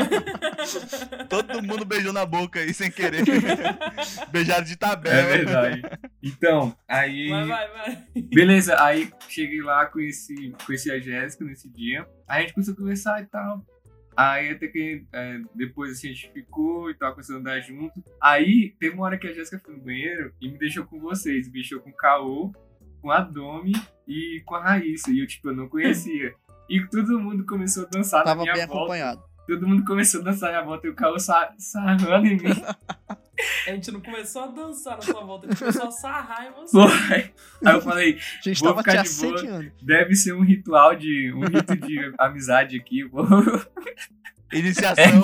Todo 1.29 1.61
mundo 1.63 1.85
beijou 1.85 2.13
na 2.13 2.25
boca 2.25 2.59
aí 2.59 2.73
sem 2.73 2.89
querer. 2.91 3.23
Beijaram 4.31 4.63
de 4.63 4.73
É 4.73 4.75
tabela. 4.75 5.27
verdade. 5.27 5.81
Então, 6.23 6.75
aí. 6.87 7.29
Vai, 7.29 7.47
vai, 7.47 7.71
vai. 7.71 8.05
Beleza, 8.33 8.81
aí 8.81 9.11
cheguei 9.27 9.61
lá, 9.61 9.85
conheci, 9.85 10.53
conheci 10.65 10.91
a 10.91 10.99
Jéssica 10.99 11.43
nesse 11.45 11.69
dia. 11.69 12.07
Aí 12.27 12.39
a 12.39 12.41
gente 12.41 12.53
começou 12.53 12.73
a 12.73 12.77
conversar 12.77 13.21
e 13.21 13.25
tal. 13.27 13.65
Aí 14.15 14.49
até 14.49 14.67
que 14.67 15.05
é, 15.13 15.39
depois 15.55 15.91
assim, 15.93 16.07
a 16.09 16.11
gente 16.11 16.31
ficou 16.33 16.89
e 16.91 16.93
tal, 16.95 17.11
começou 17.13 17.37
a 17.37 17.39
andar 17.39 17.59
junto. 17.61 18.03
Aí 18.21 18.75
teve 18.79 18.95
uma 18.95 19.05
hora 19.05 19.17
que 19.17 19.27
a 19.27 19.33
Jéssica 19.33 19.59
foi 19.63 19.75
no 19.75 19.81
banheiro 19.81 20.33
e 20.41 20.49
me 20.51 20.57
deixou 20.57 20.85
com 20.85 20.99
vocês. 20.99 21.47
Me 21.47 21.53
deixou 21.53 21.79
com 21.79 21.89
o 21.89 21.95
Caô, 21.95 22.51
com 23.01 23.11
a 23.11 23.21
Domi 23.21 23.71
e 24.07 24.41
com 24.45 24.55
a 24.55 24.63
Raíssa. 24.63 25.09
E 25.11 25.19
eu, 25.21 25.27
tipo, 25.27 25.49
eu 25.49 25.55
não 25.55 25.69
conhecia. 25.69 26.33
E 26.69 26.85
todo 26.87 27.19
mundo 27.19 27.45
começou 27.45 27.85
a 27.85 27.89
dançar 27.89 28.23
Tava 28.23 28.35
na 28.35 28.41
minha 28.43 28.53
bem 28.55 28.67
volta. 28.67 28.79
acompanhado. 28.81 29.23
Todo 29.49 29.67
mundo 29.67 29.83
começou 29.83 30.21
a 30.21 30.23
dançar 30.25 30.51
na 30.51 30.57
minha 30.59 30.65
volta 30.65 30.85
e 30.85 30.89
o 30.91 30.93
Caô 30.93 31.17
sa 31.17 31.53
sarrando 31.57 32.27
em 32.27 32.37
mim. 32.37 32.43
A 33.65 33.71
gente 33.71 33.89
não 33.91 34.01
começou 34.01 34.43
a 34.43 34.47
dançar 34.47 34.97
na 34.97 35.01
sua 35.01 35.23
volta, 35.23 35.47
a 35.47 35.49
gente 35.49 35.59
começou 35.59 35.87
a 35.87 35.91
sarrar 35.91 36.45
em 36.47 36.51
você. 36.51 36.71
Foi. 36.71 37.33
Aí 37.65 37.73
eu 37.73 37.81
falei, 37.81 38.17
A 38.17 38.41
gente 38.49 38.59
Vou 38.59 38.69
tava 38.69 38.83
ficar 38.83 39.03
te 39.03 39.09
de 39.09 39.47
boa. 39.47 39.65
deve 39.81 40.13
ser 40.13 40.33
um 40.33 40.41
ritual 40.43 40.93
de. 40.93 41.31
um 41.33 41.45
rito 41.45 41.73
de 41.77 42.13
amizade 42.19 42.75
aqui. 42.77 43.05
Vou... 43.05 43.25
Iniciação. 44.57 45.23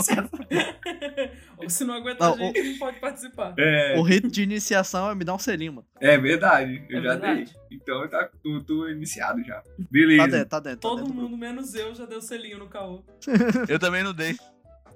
Ou 1.58 1.70
se 1.70 1.84
não 1.86 1.94
aguenta 1.96 2.24
Não, 2.26 2.34
a 2.34 2.38
gente, 2.38 2.62
não 2.72 2.78
pode 2.78 3.00
participar. 3.00 3.54
É, 3.58 3.96
O 3.98 4.02
rito 4.04 4.28
de 4.30 4.44
iniciação 4.44 5.10
é 5.10 5.16
me 5.16 5.24
dar 5.24 5.34
um 5.34 5.40
selinho, 5.40 5.74
mano. 5.74 5.88
é 6.00 6.18
verdade, 6.18 6.86
eu 6.90 7.00
É 7.00 7.02
já 7.02 7.10
verdade. 7.12 7.44
dei. 7.46 7.54
Então 7.78 8.02
eu 8.02 8.10
tá, 8.10 8.30
tô, 8.44 8.62
tô 8.62 8.88
iniciado 8.90 9.44
já. 9.44 9.56
Tá 9.62 9.64
Beleza. 9.90 10.28
dentro, 10.28 10.50
tá 10.50 10.60
dentro. 10.60 10.80
Tá 10.80 10.88
Todo 10.90 10.98
dentro 11.04 11.14
do 11.14 11.22
mundo, 11.22 11.38
menos 11.38 11.74
eu, 11.76 11.96
já 11.96 12.06
deu 12.06 12.22
selinho 12.22 12.60
no 12.60 12.68
caô. 12.68 13.04
Eu 13.68 13.80
também 13.80 14.04
não 14.04 14.14
dei. 14.14 14.36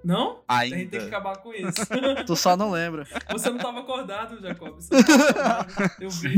Não? 0.02 0.40
A 0.48 0.64
gente 0.66 0.76
tem 0.78 0.88
que 0.88 0.96
Ainda. 0.98 1.08
acabar 1.08 1.38
com 1.40 1.54
isso. 1.54 1.86
Tu 2.26 2.36
só 2.38 2.56
não 2.56 2.72
lembra. 2.72 3.06
Você 3.32 3.50
não 3.50 3.58
tava 3.58 3.80
acordado, 3.82 4.40
Jacob. 4.42 4.76
Você 4.76 4.94
não 4.96 5.04
tava 5.04 5.24
acordado. 5.64 5.92
Eu 6.00 6.10
vi. 6.10 6.38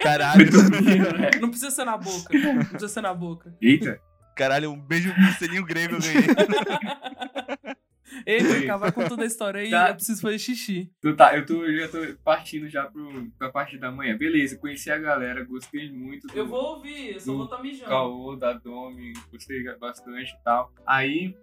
Caralho. 0.00 0.44
Né? 0.44 1.30
Não 1.40 1.48
precisa 1.48 1.70
ser 1.70 1.84
na 1.86 1.96
boca. 1.96 2.28
Não 2.38 2.58
precisa 2.58 2.88
ser 2.88 3.00
na 3.00 3.14
boca. 3.14 3.54
Eita. 3.62 3.98
Caralho, 4.38 4.70
um 4.70 4.80
beijo 4.80 5.12
no 5.18 5.32
selinho 5.32 5.64
grego 5.64 5.96
eu 5.96 6.00
ganhei. 6.00 6.22
Ei, 8.24 8.40
vai 8.40 8.62
acabar 8.62 8.92
com 8.92 9.06
toda 9.08 9.24
a 9.24 9.26
história 9.26 9.60
aí. 9.60 9.70
Tá. 9.70 9.88
Eu 9.88 9.94
preciso 9.96 10.22
fazer 10.22 10.38
xixi. 10.38 10.92
Então 10.98 11.16
tá, 11.16 11.36
eu 11.36 11.44
tô, 11.44 11.70
já 11.72 11.88
tô 11.88 11.98
partindo 12.22 12.68
já 12.68 12.84
pro, 12.84 13.28
pra 13.36 13.50
parte 13.50 13.76
da 13.76 13.90
manhã. 13.90 14.16
Beleza, 14.16 14.56
conheci 14.56 14.92
a 14.92 14.98
galera, 14.98 15.44
gostei 15.44 15.90
muito 15.90 16.28
do 16.28 16.38
Eu 16.38 16.46
vou 16.46 16.76
ouvir, 16.76 17.14
eu 17.14 17.20
só 17.20 17.34
vou 17.34 17.44
estar 17.46 17.60
mijando. 17.60 17.90
Caô, 17.90 18.36
da 18.36 18.52
Domi, 18.52 19.12
gostei 19.32 19.64
bastante 19.76 20.30
e 20.30 20.44
tal. 20.44 20.72
Aí, 20.86 21.36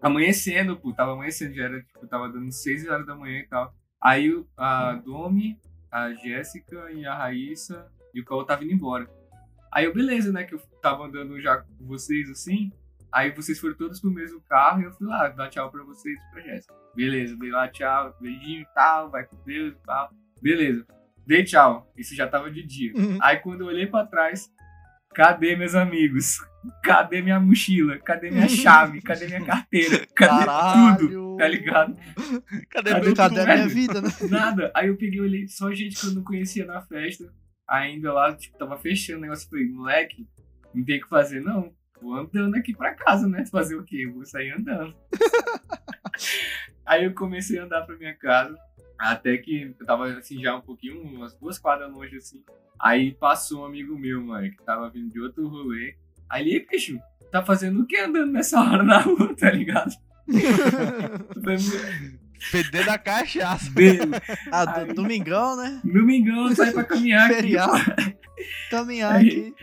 amanhecendo, 0.00 0.76
pô, 0.76 0.92
tava 0.92 1.14
amanhecendo, 1.14 1.54
já 1.54 1.64
era, 1.64 1.82
tipo, 1.82 2.06
tava 2.06 2.28
dando 2.28 2.52
6 2.52 2.88
horas 2.88 3.06
da 3.06 3.16
manhã 3.16 3.40
e 3.40 3.48
tal. 3.48 3.74
Aí 4.00 4.30
a 4.56 4.92
Domi, 5.04 5.58
a 5.90 6.14
Jéssica 6.14 6.92
e 6.92 7.04
a 7.04 7.14
Raíssa 7.14 7.90
e 8.14 8.20
o 8.20 8.24
Caô 8.24 8.44
tava 8.44 8.62
indo 8.62 8.72
embora. 8.72 9.08
Aí 9.74 9.86
eu, 9.86 9.92
beleza, 9.92 10.32
né, 10.32 10.44
que 10.44 10.54
eu 10.54 10.60
tava 10.80 11.04
andando 11.04 11.40
já 11.40 11.58
com 11.58 11.84
vocês 11.84 12.30
assim. 12.30 12.70
Aí 13.12 13.32
vocês 13.32 13.58
foram 13.58 13.74
todos 13.74 14.00
pro 14.00 14.10
mesmo 14.10 14.40
carro 14.48 14.82
e 14.82 14.84
eu 14.84 14.92
fui 14.92 15.06
lá 15.06 15.28
dar 15.28 15.48
tchau 15.48 15.70
pra 15.70 15.82
vocês 15.82 16.16
e 16.16 16.30
pra 16.30 16.42
Jéssica. 16.42 16.74
Beleza, 16.94 17.36
dei 17.36 17.50
lá 17.50 17.68
tchau, 17.68 18.14
beijinho 18.20 18.62
e 18.62 18.66
tal, 18.72 19.10
vai 19.10 19.24
com 19.24 19.36
Deus 19.44 19.74
e 19.74 19.86
tal. 19.86 20.10
Beleza, 20.40 20.86
dei 21.26 21.42
tchau. 21.42 21.92
Isso 21.96 22.14
já 22.14 22.28
tava 22.28 22.50
de 22.52 22.64
dia. 22.64 22.92
Uhum. 22.94 23.18
Aí 23.20 23.38
quando 23.38 23.62
eu 23.62 23.66
olhei 23.66 23.86
pra 23.86 24.06
trás, 24.06 24.48
cadê 25.12 25.56
meus 25.56 25.74
amigos? 25.74 26.38
Cadê 26.82 27.20
minha 27.20 27.40
mochila? 27.40 27.98
Cadê 27.98 28.30
minha 28.30 28.46
chave? 28.48 29.02
Cadê 29.02 29.26
minha 29.26 29.44
carteira? 29.44 30.06
Cadê 30.14 30.44
tudo? 30.44 30.44
Caralho. 30.44 31.36
Tá 31.36 31.48
ligado? 31.48 31.96
Cadê 32.70 32.90
Cadê 32.90 33.14
Cadê 33.14 33.40
a 33.40 33.44
minha 33.44 33.68
vida, 33.68 34.00
né? 34.00 34.08
Nada. 34.30 34.70
Aí 34.72 34.86
eu 34.86 34.96
peguei 34.96 35.18
e 35.18 35.22
olhei 35.22 35.48
só 35.48 35.72
gente 35.72 36.00
que 36.00 36.06
eu 36.06 36.14
não 36.14 36.22
conhecia 36.22 36.64
na 36.64 36.80
festa. 36.80 37.32
Ainda 37.68 38.12
lá, 38.12 38.34
tipo, 38.34 38.58
tava 38.58 38.76
fechando 38.78 39.18
o 39.18 39.22
negócio. 39.22 39.48
Falei, 39.48 39.66
moleque, 39.68 40.26
não 40.74 40.84
tem 40.84 40.98
o 40.98 41.02
que 41.02 41.08
fazer, 41.08 41.40
não. 41.40 41.72
Vou 42.00 42.14
andando 42.14 42.54
aqui 42.56 42.74
pra 42.74 42.94
casa, 42.94 43.26
né? 43.28 43.46
Fazer 43.46 43.76
o 43.76 43.84
quê? 43.84 44.06
Vou 44.06 44.24
sair 44.26 44.50
andando. 44.50 44.94
Aí 46.84 47.04
eu 47.04 47.14
comecei 47.14 47.58
a 47.58 47.64
andar 47.64 47.82
pra 47.82 47.96
minha 47.96 48.14
casa. 48.14 48.56
Até 48.98 49.36
que 49.38 49.74
eu 49.78 49.86
tava 49.86 50.06
assim 50.12 50.40
já 50.40 50.54
um 50.56 50.60
pouquinho, 50.60 51.02
umas 51.02 51.34
duas 51.34 51.58
quadras 51.58 51.90
longe 51.92 52.16
assim. 52.16 52.44
Aí 52.78 53.12
passou 53.12 53.62
um 53.62 53.64
amigo 53.64 53.98
meu, 53.98 54.22
mano, 54.22 54.50
que 54.50 54.62
tava 54.62 54.90
vindo 54.90 55.10
de 55.10 55.20
outro 55.20 55.48
rolê. 55.48 55.96
Aí 56.28 56.42
ele, 56.42 56.54
"Ei, 56.54 56.66
bicho, 56.66 56.98
tá 57.30 57.42
fazendo 57.42 57.82
o 57.82 57.86
que 57.86 57.96
andando 57.96 58.32
nessa 58.32 58.60
hora 58.60 58.82
na 58.82 58.98
rua, 58.98 59.34
tá 59.34 59.50
ligado? 59.50 59.92
Fedendo 62.50 62.90
a 62.90 62.98
cachaça. 62.98 63.70
ah, 64.52 64.64
do, 64.64 64.94
domingão, 64.94 65.56
né? 65.56 65.80
Domingão, 65.84 66.54
sai 66.54 66.72
pra 66.72 66.84
caminhar 66.84 67.30
aqui. 67.30 67.54
Caminhar 68.70 69.14
Aí- 69.14 69.28
aqui. 69.28 69.54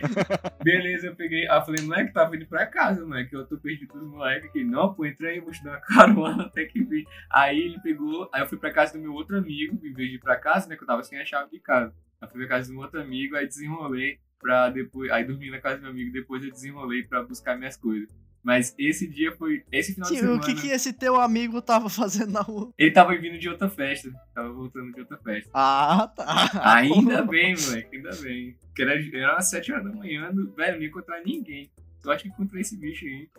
Beleza, 0.63 1.07
eu 1.07 1.15
peguei. 1.15 1.47
Aí 1.47 1.57
eu 1.57 1.65
falei, 1.65 1.83
moleque, 1.83 2.13
tava 2.13 2.35
indo 2.35 2.47
pra 2.47 2.65
casa, 2.65 3.05
moleque. 3.05 3.33
Eu 3.35 3.45
tô 3.45 3.57
perdido 3.57 3.93
dos 3.93 4.07
moleques 4.09 4.49
aqui. 4.49 4.63
Não, 4.63 4.93
pô, 4.93 5.05
entra 5.05 5.27
aí, 5.29 5.39
vou 5.39 5.51
te 5.51 5.63
dar 5.63 5.71
uma 5.71 5.81
carona 5.85 6.43
até 6.45 6.65
que 6.65 6.81
vir. 6.83 7.05
Aí 7.29 7.59
ele 7.59 7.79
pegou. 7.81 8.29
Aí 8.33 8.41
eu 8.41 8.47
fui 8.47 8.57
pra 8.57 8.71
casa 8.71 8.93
do 8.93 8.99
meu 8.99 9.13
outro 9.13 9.37
amigo, 9.37 9.77
em 9.85 9.93
vez 9.93 10.09
de 10.09 10.15
ir 10.15 10.19
pra 10.19 10.37
casa, 10.37 10.67
né? 10.67 10.75
Que 10.77 10.83
eu 10.83 10.87
tava 10.87 11.03
sem 11.03 11.19
a 11.19 11.25
chave 11.25 11.51
de 11.51 11.59
casa. 11.59 11.93
Aí 12.21 12.27
eu 12.27 12.29
fui 12.29 12.39
pra 12.39 12.47
casa 12.57 12.67
do 12.69 12.73
meu 12.73 12.83
outro 12.83 13.01
amigo, 13.01 13.35
aí 13.35 13.45
desenrolei 13.45 14.19
pra 14.39 14.69
depois. 14.69 15.11
Aí 15.11 15.23
dormi 15.25 15.51
na 15.51 15.59
casa 15.59 15.75
do 15.77 15.81
meu 15.81 15.91
amigo, 15.91 16.11
depois 16.13 16.43
eu 16.43 16.49
desenrolei 16.51 17.03
pra 17.03 17.23
buscar 17.23 17.57
minhas 17.57 17.75
coisas. 17.75 18.09
Mas 18.43 18.73
esse 18.77 19.07
dia 19.07 19.35
foi. 19.37 19.63
Esse 19.71 19.93
final 19.93 20.09
de 20.09 20.15
Tio, 20.15 20.23
semana. 20.25 20.41
o 20.41 20.45
que, 20.45 20.55
que 20.55 20.67
esse 20.69 20.91
teu 20.93 21.19
amigo 21.21 21.61
tava 21.61 21.89
fazendo 21.89 22.31
na 22.31 22.41
rua? 22.41 22.73
Ele 22.77 22.89
tava 22.91 23.15
vindo 23.15 23.37
de 23.37 23.47
outra 23.47 23.69
festa. 23.69 24.11
Tava 24.33 24.51
voltando 24.51 24.91
de 24.93 24.99
outra 25.01 25.17
festa. 25.17 25.49
Ah, 25.53 26.07
tá. 26.15 26.49
Ainda 26.75 27.21
bem, 27.27 27.55
moleque, 27.55 27.97
ainda 27.97 28.09
bem. 28.21 28.57
Porque 28.65 28.81
era, 28.81 28.93
era 29.15 29.33
umas 29.33 29.49
7 29.49 29.71
horas 29.71 29.83
da 29.85 29.91
manhã, 29.91 30.31
do- 30.33 30.51
velho, 30.53 30.75
não 30.77 30.81
ia 30.81 30.87
encontrar 30.87 31.21
ninguém. 31.23 31.71
Só 32.03 32.11
acho 32.13 32.23
que 32.23 32.29
encontrei 32.29 32.61
esse 32.61 32.75
bicho 32.77 33.05
aí. 33.05 33.29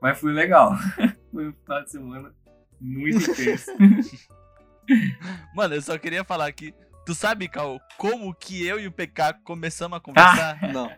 Mas 0.00 0.18
foi 0.18 0.32
legal. 0.32 0.76
foi 1.32 1.48
um 1.48 1.52
final 1.52 1.82
de 1.82 1.90
semana 1.90 2.32
muito 2.80 3.18
intenso. 3.30 3.70
Mano, 5.54 5.74
eu 5.74 5.82
só 5.82 5.96
queria 5.98 6.24
falar 6.24 6.46
aqui. 6.46 6.74
Tu 7.04 7.14
sabe, 7.14 7.48
Cal, 7.48 7.80
como 7.96 8.32
que 8.34 8.64
eu 8.66 8.78
e 8.78 8.86
o 8.86 8.92
PK 8.92 9.34
começamos 9.44 9.96
a 9.96 10.00
conversar? 10.00 10.60
Não. 10.72 10.90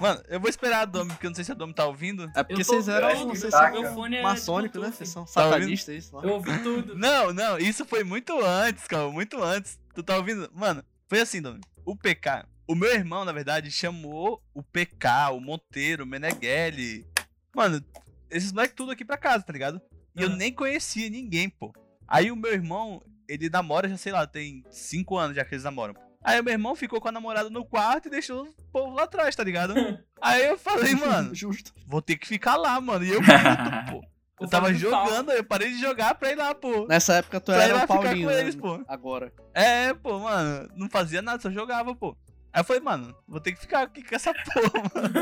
Mano, 0.00 0.20
eu 0.28 0.40
vou 0.40 0.50
esperar 0.50 0.80
a 0.80 0.84
Domi, 0.84 1.10
porque 1.12 1.26
eu 1.26 1.30
não 1.30 1.34
sei 1.36 1.44
se 1.44 1.52
a 1.52 1.54
Domi 1.54 1.72
tá 1.72 1.86
ouvindo. 1.86 2.28
É 2.34 2.42
porque 2.42 2.64
vocês 2.64 2.88
eram, 2.88 3.08
eu 3.08 3.12
acho 3.14 3.26
que 3.28 3.38
vocês 3.38 3.52
tá, 3.52 3.70
são 3.72 3.82
cara. 3.82 3.94
fone 3.94 4.16
é 4.16 4.22
maçônicos, 4.22 4.80
de 4.80 4.86
né? 4.86 4.92
Vocês 4.92 5.08
são 5.08 5.24
Tá 5.24 5.30
satanistas, 5.30 5.94
isso? 5.94 6.18
Eu 6.20 6.30
ouvi 6.30 6.58
tudo. 6.62 6.96
Não, 6.96 7.32
não, 7.32 7.58
isso 7.58 7.84
foi 7.84 8.02
muito 8.02 8.38
antes, 8.44 8.86
Cal, 8.88 9.12
muito 9.12 9.40
antes. 9.40 9.78
Tu 9.94 10.02
tá 10.02 10.16
ouvindo? 10.16 10.50
Mano, 10.52 10.82
foi 11.08 11.20
assim, 11.20 11.40
Domi. 11.40 11.60
O 11.84 11.94
PK, 11.96 12.44
o 12.66 12.74
meu 12.74 12.92
irmão, 12.92 13.24
na 13.24 13.30
verdade, 13.32 13.70
chamou 13.70 14.42
o 14.52 14.62
PK, 14.64 15.30
o 15.32 15.40
Monteiro, 15.40 16.02
o 16.02 16.06
Meneghelli. 16.06 17.06
Mano, 17.54 17.82
esses 18.30 18.52
moleques 18.52 18.74
tudo 18.74 18.90
aqui 18.90 19.04
pra 19.04 19.16
casa, 19.16 19.44
tá 19.44 19.52
ligado? 19.52 19.80
E 20.16 20.22
eu 20.22 20.28
Ah. 20.28 20.36
nem 20.36 20.52
conhecia 20.52 21.08
ninguém, 21.08 21.48
pô. 21.48 21.72
Aí 22.08 22.32
o 22.32 22.36
meu 22.36 22.52
irmão, 22.52 23.00
ele 23.32 23.48
namora 23.50 23.88
já, 23.88 23.96
sei 23.96 24.12
lá, 24.12 24.26
tem 24.26 24.64
5 24.70 25.16
anos 25.16 25.36
já 25.36 25.44
que 25.44 25.54
eles 25.54 25.64
namoram. 25.64 25.94
Aí 26.24 26.40
o 26.40 26.44
meu 26.44 26.52
irmão 26.52 26.76
ficou 26.76 27.00
com 27.00 27.08
a 27.08 27.12
namorada 27.12 27.50
no 27.50 27.64
quarto 27.64 28.06
e 28.06 28.10
deixou 28.10 28.44
o 28.44 28.54
povo 28.72 28.94
lá 28.94 29.04
atrás, 29.04 29.34
tá 29.34 29.42
ligado? 29.42 29.74
Aí 30.22 30.44
eu 30.46 30.56
falei, 30.56 30.94
mano, 30.94 31.34
Justo. 31.34 31.72
vou 31.86 32.00
ter 32.00 32.16
que 32.16 32.28
ficar 32.28 32.56
lá, 32.56 32.80
mano. 32.80 33.04
E 33.04 33.10
eu, 33.10 33.20
puto, 33.90 33.90
pô. 34.00 34.12
Eu 34.40 34.48
tava 34.48 34.72
jogando, 34.74 35.30
eu 35.32 35.44
parei 35.44 35.68
de 35.70 35.80
jogar 35.80 36.14
pra 36.14 36.30
ir 36.32 36.36
lá, 36.36 36.54
pô. 36.54 36.86
Nessa 36.88 37.14
época 37.14 37.40
tu 37.40 37.52
Pra 37.52 37.62
era 37.62 37.76
o 37.76 37.80
ficar 37.80 37.94
Paulinho, 37.94 38.28
com 38.28 38.34
né? 38.34 38.40
eles, 38.40 38.54
pô. 38.56 38.84
Agora. 38.88 39.32
É, 39.54 39.94
pô, 39.94 40.18
mano, 40.18 40.68
não 40.76 40.88
fazia 40.90 41.22
nada, 41.22 41.40
só 41.42 41.50
jogava, 41.50 41.94
pô. 41.94 42.16
Aí 42.52 42.60
eu 42.60 42.64
falei, 42.64 42.82
mano, 42.82 43.14
vou 43.26 43.40
ter 43.40 43.52
que 43.52 43.60
ficar 43.60 43.82
aqui 43.82 44.02
com 44.02 44.14
essa 44.14 44.32
porra, 44.34 44.90
mano. 44.94 45.14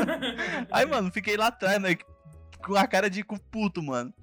Aí, 0.71 0.85
mano, 0.85 1.11
fiquei 1.11 1.37
lá 1.37 1.47
atrás, 1.47 1.79
né, 1.81 1.95
com 2.61 2.75
a 2.75 2.87
cara 2.87 3.09
de 3.09 3.23
cu 3.23 3.39
puto, 3.51 3.81
mano. 3.81 4.13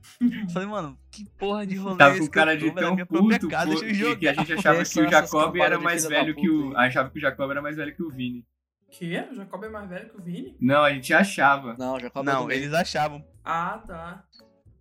Falei, 0.52 0.68
mano, 0.68 0.98
que 1.10 1.24
porra 1.38 1.66
de 1.66 1.76
rolê 1.76 1.98
Tava 1.98 2.14
é 2.14 2.16
com 2.16 2.20
esse 2.20 2.28
o 2.28 2.32
cara 2.32 2.56
de 2.56 2.70
tão 2.70 2.96
própria 2.96 3.38
puto 3.38 3.48
casa, 3.48 3.72
pô, 3.72 3.80
que, 3.80 4.16
que 4.16 4.28
a 4.28 4.32
gente 4.32 4.52
achava 4.52 4.84
que 4.84 5.00
o 5.00 5.10
Jacob 5.10 5.56
era 5.56 5.78
mais 5.78 6.06
velho 6.06 6.34
que 6.34 6.48
o. 6.48 6.76
Achava 6.76 7.10
que 7.10 7.18
o 7.18 7.20
Jacob 7.20 7.50
era 7.50 7.62
mais 7.62 7.76
velho 7.76 7.94
que 7.94 8.02
o 8.02 8.10
Vini. 8.10 8.44
Que? 8.90 9.18
O 9.30 9.34
Jacob 9.34 9.64
é 9.64 9.68
mais 9.68 9.88
velho 9.88 10.08
que 10.08 10.16
o 10.16 10.22
Vini? 10.22 10.56
Não, 10.60 10.82
a 10.82 10.92
gente 10.92 11.12
achava. 11.12 11.76
Não, 11.78 11.98
já 12.00 12.06
acabou 12.06 12.24
Não, 12.24 12.50
eles 12.50 12.72
achavam. 12.72 13.24
Ah, 13.44 13.82
tá. 13.86 14.24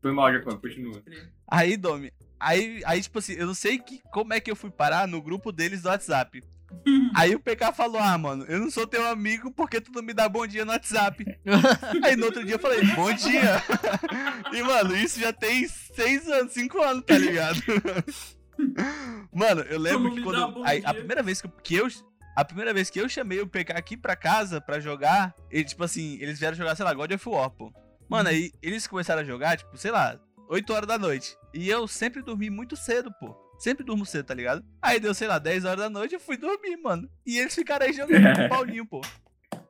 Foi 0.02 0.12
mal, 0.12 0.32
Jacob, 0.32 0.62
continua. 0.62 1.02
Aí, 1.48 1.76
Domi, 1.76 2.12
aí, 2.40 2.82
aí, 2.86 3.02
tipo 3.02 3.20
assim, 3.20 3.34
eu 3.34 3.48
não 3.48 3.54
sei 3.54 3.80
que, 3.80 4.02
como 4.12 4.34
é 4.34 4.40
que 4.40 4.50
eu 4.50 4.56
fui 4.56 4.70
parar 4.70 5.08
no 5.08 5.22
grupo 5.22 5.52
deles 5.52 5.82
do 5.82 5.90
WhatsApp. 5.90 6.42
Aí 7.16 7.36
o 7.36 7.40
PK 7.40 7.72
falou, 7.74 8.00
ah, 8.00 8.18
mano, 8.18 8.46
eu 8.48 8.60
não 8.60 8.70
sou 8.70 8.86
teu 8.86 9.08
amigo 9.08 9.52
porque 9.52 9.82
tu 9.82 9.92
não 9.92 10.02
me 10.02 10.14
dá 10.14 10.28
bom 10.30 10.46
dia 10.46 10.64
no 10.64 10.72
WhatsApp. 10.72 11.26
Aí 12.04 12.16
no 12.16 12.26
outro 12.26 12.44
dia 12.46 12.56
eu 12.56 12.60
falei, 12.60 12.84
bom 12.96 13.12
dia. 13.14 13.62
E, 14.54 14.64
mano, 14.64 14.96
isso 14.96 15.20
já 15.20 15.34
tem 15.34 15.68
seis 15.68 16.28
anos, 16.28 16.54
cinco 16.54 16.82
anos, 16.82 17.04
tá 17.06 17.18
ligado? 17.18 17.60
Mano, 19.34 19.62
eu 19.62 19.78
lembro 19.78 20.16
que 20.16 20.24
quando. 20.24 20.64
aí, 20.64 20.82
a 20.86 20.94
primeira 20.94 21.22
vez 21.22 21.42
que 21.42 21.48
eu, 21.48 21.52
que 21.64 21.76
eu. 21.76 21.88
A 22.36 22.46
primeira 22.46 22.74
vez 22.74 22.90
que 22.90 23.00
eu 23.00 23.10
chamei 23.10 23.42
o 23.42 23.48
PK 23.48 23.74
aqui 23.74 23.98
pra 23.98 24.16
casa 24.16 24.62
pra 24.62 24.80
jogar, 24.80 25.36
ele, 25.52 25.64
tipo 25.66 25.84
assim, 25.84 26.18
eles 26.22 26.40
vieram 26.40 26.56
jogar, 26.56 26.76
sei 26.76 26.86
lá, 26.86 26.94
God 26.94 27.12
of 27.12 27.30
War, 27.30 27.50
pô. 27.50 27.74
Mano, 28.10 28.30
aí 28.30 28.52
eles 28.62 28.88
começaram 28.88 29.22
a 29.22 29.26
jogar, 29.26 29.58
tipo, 29.58 29.76
sei 29.78 29.92
lá, 29.92 30.20
8 30.48 30.74
horas 30.74 30.88
da 30.88 30.98
noite. 30.98 31.36
E 31.54 31.70
eu 31.70 31.88
sempre 31.88 32.22
dormi 32.22 32.50
muito 32.50 32.76
cedo, 32.76 33.12
pô. 33.20 33.36
Sempre 33.58 33.84
durmo 33.84 34.06
cedo, 34.06 34.26
tá 34.26 34.34
ligado? 34.34 34.64
Aí 34.82 35.00
deu, 35.00 35.14
sei 35.14 35.28
lá, 35.28 35.40
10 35.40 35.66
horas 35.66 35.80
da 35.80 35.90
noite, 35.90 36.14
eu 36.14 36.20
fui 36.20 36.38
dormir, 36.38 36.78
mano. 36.78 37.10
E 37.26 37.40
eles 37.40 37.56
ficaram 37.56 37.86
aí 37.86 37.94
jogando 37.94 38.36
com 38.36 38.46
o 38.46 38.50
Paulinho, 38.50 38.86
pô. 38.86 39.02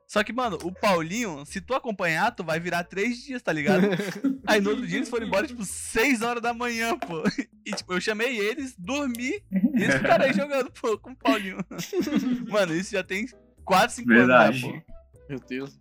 Só 0.06 0.24
que, 0.24 0.32
mano, 0.32 0.58
o 0.62 0.72
Paulinho, 0.72 1.44
se 1.44 1.60
tu 1.60 1.74
acompanhar, 1.74 2.34
tu 2.34 2.42
vai 2.42 2.58
virar 2.58 2.82
3 2.84 3.24
dias, 3.24 3.42
tá 3.42 3.52
ligado? 3.52 3.82
Aí 4.46 4.58
no 4.58 4.70
outro 4.70 4.86
dia 4.86 4.96
eles 4.96 5.08
foram 5.10 5.26
embora, 5.26 5.46
tipo, 5.46 5.62
6 5.62 6.22
horas 6.22 6.42
da 6.42 6.54
manhã, 6.54 6.98
pô. 6.98 7.22
E, 7.64 7.72
tipo, 7.72 7.92
eu 7.92 8.00
chamei 8.00 8.38
eles, 8.38 8.74
dormi, 8.78 9.42
e 9.52 9.82
eles 9.82 9.96
ficaram 9.96 10.24
aí 10.24 10.32
jogando, 10.32 10.70
pô, 10.70 10.96
com 10.96 11.10
o 11.10 11.16
Paulinho. 11.16 11.58
Mano, 12.48 12.74
isso 12.74 12.92
já 12.92 13.04
tem 13.04 13.26
4, 13.66 13.96
5 13.96 14.10
anos 14.10 14.26
Verdade. 14.26 14.60
já, 14.60 14.68
pô. 14.68 14.82
Meu 15.28 15.40
Deus. 15.40 15.78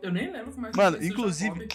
Eu 0.00 0.10
nem 0.10 0.32
lembro 0.32 0.52
como 0.52 0.66
é 0.66 0.70
que 0.70 0.76
Mano, 0.78 0.96
conheci 0.96 1.12
inclusive. 1.12 1.68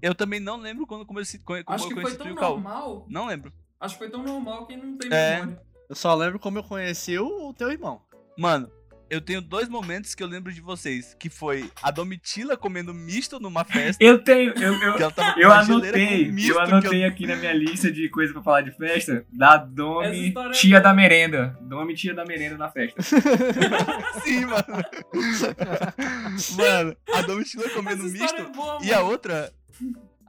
Eu 0.00 0.14
também 0.14 0.38
não 0.38 0.58
lembro 0.58 0.86
quando 0.86 1.04
comecei, 1.04 1.40
como 1.40 1.60
Acho 1.66 1.84
eu 1.84 1.88
que 1.88 1.94
foi 1.94 2.02
conheci 2.02 2.18
tão 2.18 2.34
normal. 2.34 3.04
Não 3.10 3.26
lembro. 3.26 3.52
Acho 3.84 3.94
que 3.94 3.98
foi 3.98 4.10
tão 4.10 4.22
normal 4.22 4.66
que 4.66 4.76
não 4.76 4.96
tem 4.96 5.12
É. 5.12 5.36
memória. 5.40 5.60
Eu 5.88 5.94
só 5.94 6.14
lembro 6.14 6.38
como 6.38 6.58
eu 6.58 6.64
conheci 6.64 7.18
o, 7.18 7.48
o 7.50 7.52
teu 7.54 7.70
irmão. 7.70 8.00
Mano, 8.38 8.70
eu 9.10 9.20
tenho 9.20 9.42
dois 9.42 9.68
momentos 9.68 10.14
que 10.14 10.22
eu 10.22 10.26
lembro 10.26 10.50
de 10.50 10.60
vocês. 10.62 11.14
Que 11.20 11.28
foi 11.28 11.70
a 11.82 11.90
Domitila 11.90 12.56
comendo 12.56 12.94
misto 12.94 13.38
numa 13.38 13.62
festa. 13.66 14.02
Eu 14.02 14.24
tenho, 14.24 14.54
eu, 14.56 14.72
eu, 14.80 14.94
que 14.96 15.02
ela 15.02 15.12
tava 15.12 15.34
com 15.34 15.40
eu 15.40 15.52
anotei, 15.52 16.30
eu 16.30 16.34
que 16.34 16.58
anotei 16.58 17.04
aqui 17.04 17.26
na 17.26 17.36
minha 17.36 17.52
lista 17.52 17.92
de 17.92 18.08
coisa 18.08 18.32
pra 18.32 18.42
falar 18.42 18.62
de 18.62 18.72
festa, 18.72 19.26
da 19.30 19.58
Domi, 19.58 20.28
é 20.34 20.50
tia 20.52 20.70
boa. 20.78 20.80
da 20.80 20.94
merenda. 20.94 21.56
Domi, 21.60 21.94
tia 21.94 22.14
da 22.14 22.24
merenda 22.24 22.56
na 22.56 22.70
festa. 22.70 23.00
Sim, 24.24 24.46
mano. 24.46 24.64
mano, 26.56 26.96
a 27.14 27.20
Domitila 27.22 27.68
comendo 27.70 28.06
história 28.06 28.42
misto. 28.44 28.50
é 28.50 28.56
boa, 28.56 28.78
E 28.82 28.92
a 28.92 29.02
outra, 29.02 29.52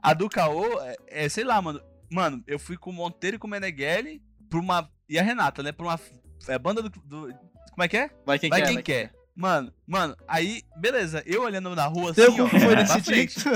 a 0.02 0.12
do 0.12 0.28
Caô, 0.28 0.80
é, 0.82 0.96
é, 1.08 1.28
sei 1.30 1.44
lá, 1.44 1.60
mano. 1.62 1.80
Mano, 2.10 2.42
eu 2.46 2.58
fui 2.58 2.76
com 2.76 2.90
o 2.90 2.92
Monteiro 2.92 3.36
e 3.36 3.38
com 3.38 3.46
o 3.46 3.50
Meneghelli 3.50 4.22
pra 4.48 4.58
uma. 4.58 4.88
E 5.08 5.18
a 5.18 5.22
Renata, 5.22 5.62
né? 5.62 5.72
Pra 5.72 5.86
uma 5.86 6.00
é, 6.48 6.58
banda 6.58 6.82
do, 6.82 6.88
do- 6.88 7.34
Como 7.70 7.82
é 7.82 7.88
que 7.88 7.96
é? 7.96 8.10
Vai 8.24 8.38
quem 8.38 8.50
Vai 8.50 8.60
quer. 8.60 8.66
quem 8.66 8.74
vai 8.76 8.82
quer. 8.82 9.12
Mano, 9.34 9.70
mano, 9.86 10.16
aí, 10.26 10.62
beleza, 10.78 11.22
eu 11.26 11.42
olhando 11.42 11.74
na 11.76 11.84
rua 11.84 12.14
Teu 12.14 12.32
assim, 12.32 12.40
ó, 12.40 12.48
foi 12.48 12.74
nesse 12.74 13.00
dia 13.02 13.04
frente. 13.04 13.36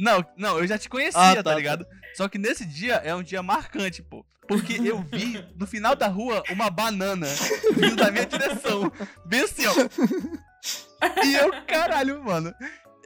Não, 0.00 0.24
não, 0.36 0.58
eu 0.58 0.66
já 0.66 0.76
te 0.76 0.88
conhecia, 0.88 1.20
Ah, 1.20 1.36
tá, 1.36 1.42
tá, 1.42 1.50
tá. 1.50 1.56
ligado? 1.56 1.86
Só 2.16 2.28
que 2.28 2.38
nesse 2.38 2.64
dia 2.64 2.94
é 2.96 3.14
um 3.14 3.22
dia 3.22 3.42
marcante, 3.42 4.02
pô. 4.02 4.24
Porque 4.48 4.74
eu 4.74 5.02
vi 5.02 5.44
no 5.56 5.66
final 5.66 5.94
da 5.94 6.08
rua 6.08 6.42
uma 6.50 6.68
banana 6.70 7.26
vindo 7.76 7.96
da 7.96 8.10
minha 8.10 8.26
direção. 8.26 8.90
Bem 9.24 9.40
assim, 9.42 9.64
ó. 9.66 11.24
E 11.24 11.34
eu, 11.34 11.50
caralho, 11.66 12.22
mano. 12.24 12.52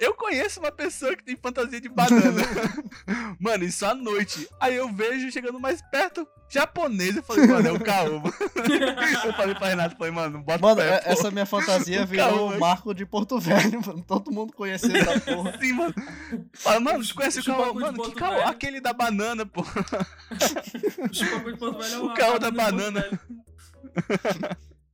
Eu 0.00 0.14
conheço 0.14 0.58
uma 0.60 0.72
pessoa 0.72 1.14
que 1.14 1.22
tem 1.22 1.36
fantasia 1.36 1.80
de 1.80 1.88
banana. 1.88 2.42
Mano, 3.38 3.64
isso 3.64 3.84
à 3.84 3.94
noite. 3.94 4.48
Aí 4.58 4.74
eu 4.76 4.88
vejo 4.92 5.30
chegando 5.30 5.60
mais 5.60 5.80
perto, 5.90 6.26
japonês. 6.48 7.16
Eu 7.16 7.22
falei, 7.22 7.46
mano, 7.46 7.68
é 7.68 7.72
o 7.72 7.78
Caô. 7.80 8.18
mano. 8.20 8.34
Eu 9.24 9.32
falei 9.34 9.54
pra 9.54 9.68
Renato, 9.68 9.96
falei, 9.96 10.12
mano, 10.12 10.40
bota 10.42 10.58
Mano, 10.58 10.80
fé, 10.80 10.88
é- 10.94 10.98
pô. 11.00 11.10
essa 11.10 11.30
minha 11.30 11.46
fantasia 11.46 12.02
O 12.04 12.06
virou 12.06 12.28
Caô, 12.28 12.46
o 12.46 12.50
mas- 12.50 12.58
Marco 12.58 12.94
de 12.94 13.04
Porto 13.06 13.38
Velho, 13.38 13.80
mano. 13.86 14.02
Todo 14.06 14.30
mundo 14.32 14.52
conheceu 14.54 14.90
essa 14.94 15.20
porra. 15.20 15.58
Sim, 15.58 15.72
mano. 15.74 15.94
Fala, 16.54 16.80
mano, 16.80 17.04
tu 17.06 17.14
conhece 17.14 17.40
o 17.40 17.44
Caô? 17.44 17.74
Mano, 17.74 18.02
que 18.02 18.12
Caô? 18.14 18.40
Aquele 18.48 18.80
da 18.80 18.92
banana, 18.92 19.44
pô. 19.46 19.60
O 19.62 21.14
Chipacu 21.14 21.52
de 21.52 21.58
Porto 21.58 21.78
Velho 21.78 21.94
é 21.94 21.98
O 21.98 22.08
fábrica 22.08 22.38
da 22.40 22.50
banana. 22.50 23.20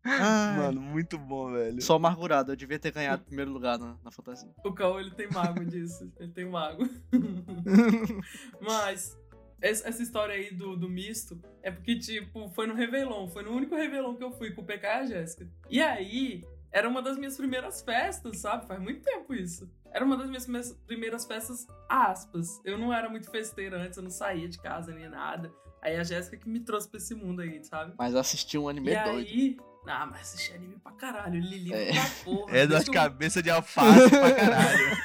Ai, 0.06 0.56
Mano, 0.56 0.80
muito 0.80 1.18
bom, 1.18 1.52
velho. 1.52 1.82
Sou 1.82 1.96
amargurado, 1.96 2.52
eu 2.52 2.56
devia 2.56 2.78
ter 2.78 2.92
ganhado 2.92 3.22
o 3.22 3.26
primeiro 3.26 3.50
lugar 3.50 3.78
na, 3.78 3.96
na 4.04 4.10
fantasia. 4.10 4.48
O 4.64 4.72
Caô, 4.72 5.00
ele 5.00 5.10
tem 5.10 5.28
mago 5.28 5.64
disso. 5.64 6.10
Ele 6.18 6.32
tem 6.32 6.44
mago. 6.44 6.88
Mas, 8.60 9.18
essa 9.60 10.02
história 10.02 10.34
aí 10.34 10.54
do, 10.54 10.76
do 10.76 10.88
misto 10.88 11.40
é 11.62 11.70
porque, 11.70 11.98
tipo, 11.98 12.48
foi 12.50 12.66
no 12.66 12.74
Réveillon. 12.74 13.28
Foi 13.28 13.42
no 13.42 13.50
único 13.50 13.74
Réveillon 13.74 14.14
que 14.14 14.24
eu 14.24 14.32
fui 14.32 14.52
com 14.52 14.62
o 14.62 14.64
PK 14.64 14.86
e 14.86 14.88
a 14.88 15.06
Jéssica. 15.06 15.48
E 15.68 15.82
aí, 15.82 16.44
era 16.70 16.88
uma 16.88 17.02
das 17.02 17.16
minhas 17.16 17.36
primeiras 17.36 17.82
festas, 17.82 18.38
sabe? 18.38 18.66
Faz 18.66 18.80
muito 18.80 19.02
tempo 19.02 19.34
isso. 19.34 19.68
Era 19.92 20.04
uma 20.04 20.16
das 20.16 20.28
minhas 20.28 20.72
primeiras 20.86 21.24
festas, 21.24 21.66
aspas. 21.88 22.60
Eu 22.64 22.76
não 22.76 22.92
era 22.92 23.08
muito 23.08 23.30
festeira 23.30 23.78
antes, 23.82 23.96
eu 23.96 24.02
não 24.02 24.10
saía 24.10 24.48
de 24.48 24.58
casa 24.58 24.92
nem 24.92 25.08
nada. 25.08 25.50
Aí 25.80 25.96
a 25.96 26.02
Jéssica 26.02 26.36
que 26.36 26.48
me 26.48 26.60
trouxe 26.60 26.88
pra 26.88 26.98
esse 26.98 27.14
mundo 27.14 27.40
aí, 27.40 27.62
sabe? 27.64 27.94
Mas 27.96 28.12
eu 28.12 28.20
assisti 28.20 28.58
um 28.58 28.68
anime 28.68 28.90
e 28.90 29.04
doido. 29.04 29.28
aí. 29.28 29.56
Ah, 29.86 30.06
mas 30.06 30.20
assisti 30.22 30.52
anime 30.52 30.76
pra 30.82 30.92
caralho. 30.92 31.40
Lili 31.40 31.72
É. 31.72 31.92
pra 31.92 32.02
porra. 32.24 32.56
É 32.56 32.66
das 32.66 32.84
que 32.84 32.90
eu- 32.90 32.94
cabeças 32.94 33.42
de 33.42 33.50
alface 33.50 34.10
pra 34.10 34.34
caralho. 34.34 34.96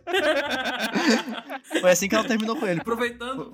Foi 1.80 1.90
assim 1.90 2.08
que 2.08 2.14
ela 2.14 2.26
terminou 2.26 2.56
com 2.58 2.66
ele. 2.66 2.80
Aproveitando, 2.80 3.52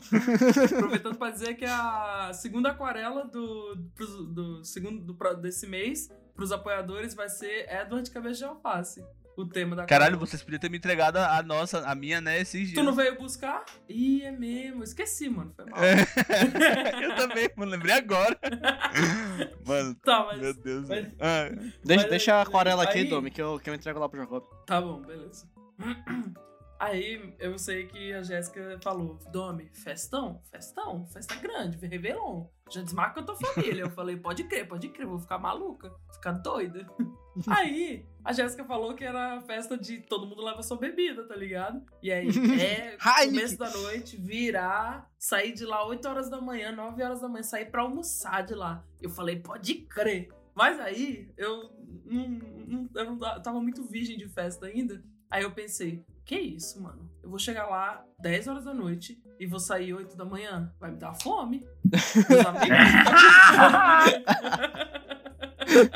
aproveitando 0.75 1.17
pra 1.17 1.31
dizer 1.31 1.55
que 1.55 1.65
a 1.65 2.31
segunda 2.33 2.71
aquarela 2.71 3.25
do, 3.25 3.77
pros- 3.95 4.27
do 4.33 4.65
segundo 4.65 5.01
do, 5.13 5.35
desse 5.35 5.67
mês, 5.67 6.09
pros 6.35 6.53
apoiadores, 6.53 7.15
vai 7.15 7.29
ser 7.29 7.67
Edward 7.73 8.11
Cabeça 8.11 8.39
de 8.39 8.45
Alface. 8.45 9.05
O 9.37 9.45
tema 9.45 9.77
da 9.77 9.85
Caralho, 9.85 10.15
aquarela. 10.15 10.27
vocês 10.27 10.43
podiam 10.43 10.59
ter 10.59 10.71
me 10.71 10.79
entregado 10.79 11.19
a 11.19 11.43
nossa, 11.43 11.81
a 11.87 11.95
minha, 11.95 12.21
né, 12.23 12.41
esses 12.41 12.69
dias. 12.69 12.75
Tu 12.75 12.83
não 12.83 12.95
veio 12.95 13.19
buscar? 13.19 13.65
Ih, 13.89 14.23
é 14.25 14.31
mesmo. 14.31 14.83
Esqueci, 14.83 15.29
mano. 15.29 15.53
Foi 15.55 15.67
mal. 15.67 15.79
eu 17.03 17.15
também, 17.17 17.51
mano, 17.55 17.71
lembrei 17.73 17.95
agora. 17.95 18.39
mano, 19.67 19.95
Tá, 19.97 20.25
mas. 20.27 20.41
meu 20.41 20.55
Deus. 20.55 20.89
mas- 20.89 21.07
Ah, 21.21 21.49
Deixa, 21.85 22.03
Mas, 22.03 22.11
deixa 22.11 22.35
a 22.37 22.43
aquarela 22.43 22.85
aqui, 22.85 22.99
aí- 23.01 23.05
Domi, 23.11 23.31
que 23.31 23.43
eu, 23.43 23.61
que 23.61 23.69
eu 23.69 23.75
entrego 23.75 23.99
lá 24.01 24.09
pro 24.09 24.19
Jacob. 24.19 24.43
Tá 24.67 24.81
bom, 24.81 25.03
beleza. 25.03 25.47
Aí 26.79 27.35
eu 27.39 27.59
sei 27.59 27.87
que 27.87 28.13
a 28.13 28.23
Jéssica 28.23 28.79
falou: 28.83 29.19
Domi, 29.33 29.71
festão? 29.73 30.43
Festão? 30.51 31.07
Festa 31.07 31.35
grande, 31.37 31.79
Réveillon. 31.87 32.47
Já 32.71 32.83
desmarca 32.83 33.21
a 33.21 33.23
tua 33.23 33.37
família. 33.37 33.83
Eu 33.83 33.91
falei: 33.91 34.17
pode 34.17 34.45
crer, 34.45 34.69
pode 34.69 34.89
crer, 34.89 35.07
vou 35.07 35.19
ficar 35.19 35.39
maluca, 35.39 35.89
vou 35.89 36.15
ficar 36.15 36.33
doida. 36.33 36.87
Aí 37.49 38.07
a 38.25 38.33
Jéssica 38.33 38.65
falou 38.65 38.95
que 38.95 39.05
era 39.05 39.41
festa 39.43 39.77
de 39.77 40.01
todo 40.01 40.27
mundo 40.27 40.43
leva 40.43 40.63
sua 40.63 40.77
bebida, 40.79 41.27
tá 41.29 41.37
ligado? 41.37 41.83
E 42.03 42.11
aí 42.11 42.29
é 42.61 42.97
começo 43.27 43.59
da 43.59 43.71
noite, 43.71 44.17
virar, 44.17 45.11
sair 45.19 45.53
de 45.53 45.65
lá 45.67 45.87
8 45.87 46.09
horas 46.09 46.31
da 46.31 46.41
manhã, 46.41 46.73
9 46.73 47.03
horas 47.03 47.21
da 47.21 47.29
manhã, 47.29 47.43
sair 47.43 47.67
pra 47.71 47.83
almoçar 47.83 48.43
de 48.43 48.55
lá. 48.55 48.85
Eu 49.01 49.11
falei: 49.11 49.39
pode 49.39 49.75
crer. 49.83 50.29
Mas 50.55 50.81
aí 50.81 51.31
eu 51.37 51.71
não, 52.07 52.29
não- 52.29 52.89
eu 52.95 53.05
não 53.05 53.19
ta- 53.19 53.41
tava 53.41 53.61
muito 53.61 53.85
virgem 53.85 54.17
de 54.17 54.27
festa 54.29 54.67
ainda. 54.67 55.03
Aí 55.31 55.43
eu 55.43 55.51
pensei, 55.53 56.05
que 56.25 56.37
isso, 56.39 56.81
mano? 56.83 57.11
Eu 57.23 57.29
vou 57.31 57.39
chegar 57.39 57.67
lá 57.67 58.05
10 58.21 58.49
horas 58.49 58.65
da 58.65 58.75
noite 58.75 59.21
e 59.39 59.47
vou 59.47 59.61
sair 59.61 59.93
8 59.95 60.17
da 60.17 60.25
manhã. 60.25 60.73
Vai 60.81 60.91
me 60.93 60.97
dar 60.99 61.15
fome. 61.15 61.67
Meus 61.85 62.47
amigos 62.47 62.77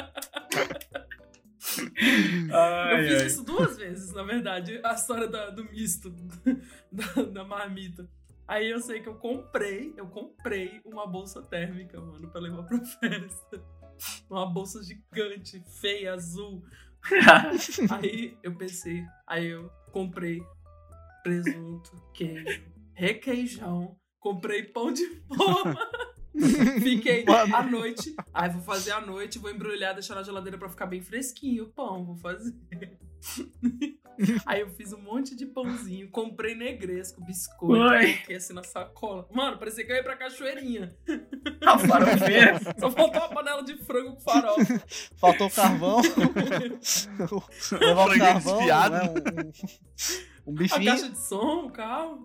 Eu 2.48 2.56
Ai, 2.56 3.08
fiz 3.08 3.20
ai. 3.20 3.26
isso 3.26 3.44
duas 3.44 3.76
vezes, 3.76 4.12
na 4.12 4.22
verdade, 4.22 4.80
a 4.84 4.92
história 4.94 5.28
da- 5.28 5.50
do 5.50 5.64
misto, 5.64 6.10
da, 6.90 7.22
da 7.22 7.44
marmita. 7.44 8.08
Aí 8.48 8.68
eu 8.70 8.80
sei 8.80 9.00
que 9.00 9.08
eu 9.08 9.14
comprei, 9.14 9.94
eu 9.96 10.06
comprei 10.08 10.80
uma 10.84 11.06
bolsa 11.06 11.40
térmica, 11.42 12.00
mano, 12.00 12.28
pra 12.28 12.40
levar 12.40 12.64
pra 12.64 12.78
festa. 12.84 13.62
Uma 14.28 14.46
bolsa 14.46 14.82
gigante, 14.82 15.62
feia, 15.80 16.14
azul. 16.14 16.64
Aí 17.90 18.36
eu 18.42 18.54
pensei, 18.54 19.04
aí 19.26 19.46
eu 19.46 19.70
comprei 19.90 20.42
presunto, 21.22 21.90
queijo, 22.14 22.62
requeijão, 22.94 23.96
comprei 24.18 24.64
pão 24.64 24.92
de 24.92 25.06
forma. 25.34 25.76
Fiquei 26.80 27.24
à 27.26 27.62
noite. 27.62 28.14
Aí 28.32 28.50
vou 28.50 28.62
fazer 28.62 28.92
à 28.92 29.00
noite, 29.00 29.38
vou 29.38 29.50
embrulhar, 29.50 29.94
deixar 29.94 30.14
na 30.14 30.22
geladeira 30.22 30.56
pra 30.56 30.68
ficar 30.68 30.86
bem 30.86 31.02
fresquinho 31.02 31.64
o 31.64 31.72
pão, 31.72 32.04
vou 32.04 32.16
fazer. 32.16 32.56
Aí 34.46 34.60
eu 34.60 34.70
fiz 34.70 34.92
um 34.92 35.00
monte 35.00 35.34
de 35.34 35.46
pãozinho, 35.46 36.10
comprei 36.10 36.54
negresco, 36.54 37.24
biscoito, 37.24 37.82
Oi. 37.82 38.12
coloquei 38.14 38.36
assim 38.36 38.52
na 38.52 38.62
sacola. 38.62 39.26
Mano, 39.32 39.58
parecia 39.58 39.84
que 39.84 39.90
eu 39.92 39.96
ia 39.96 40.02
pra 40.02 40.16
cachoeirinha. 40.16 40.94
A 41.64 41.78
farofeira. 41.78 42.58
Só 42.78 42.90
faltou 42.90 43.20
uma 43.20 43.28
panela 43.28 43.62
de 43.62 43.76
frango 43.84 44.14
com 44.14 44.20
farofa. 44.20 44.82
Faltou 45.16 45.46
o 45.46 45.50
carvão. 45.50 46.00
Levar 47.80 48.06
o 48.08 48.18
carvão, 48.18 48.56
desfiado. 48.56 48.94
né? 48.94 49.02
Um, 49.02 50.50
um, 50.50 50.52
um 50.52 50.54
A 50.54 50.58
bifinho, 50.58 50.84
caixa 50.90 51.08
de 51.08 51.18
som, 51.18 51.66
o 51.66 51.70
carro. 51.70 52.24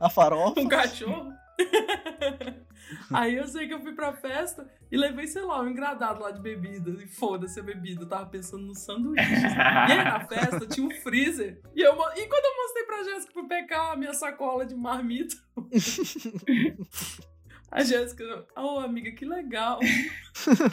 a 0.00 0.10
farofa. 0.10 0.60
um 0.60 0.68
cachorro. 0.68 1.32
Aí 3.12 3.36
eu 3.36 3.46
sei 3.46 3.66
que 3.66 3.74
eu 3.74 3.80
fui 3.80 3.94
pra 3.94 4.12
festa 4.12 4.70
e 4.90 4.96
levei, 4.96 5.26
sei 5.26 5.42
lá, 5.42 5.60
um 5.60 5.68
engradado 5.68 6.20
lá 6.20 6.30
de 6.30 6.40
bebida. 6.40 6.90
E 7.02 7.06
foda-se 7.06 7.58
a 7.58 7.62
bebida, 7.62 8.02
eu 8.02 8.08
tava 8.08 8.26
pensando 8.26 8.64
nos 8.64 8.80
sanduíches. 8.80 9.28
E 9.28 9.92
aí 9.92 10.04
na 10.04 10.26
festa 10.26 10.66
tinha 10.66 10.86
um 10.86 10.90
freezer. 10.90 11.60
E, 11.74 11.80
eu, 11.80 11.92
e 11.92 12.26
quando 12.26 12.44
eu 12.44 12.56
mostrei 12.62 12.84
pra 12.84 13.02
Jéssica 13.04 13.32
pro 13.32 13.48
pegar 13.48 13.92
a 13.92 13.96
minha 13.96 14.14
sacola 14.14 14.66
de 14.66 14.74
marmita. 14.74 15.36
A 17.70 17.82
Jéssica, 17.82 18.46
oh 18.56 18.78
amiga, 18.78 19.10
que 19.12 19.24
legal. 19.24 19.80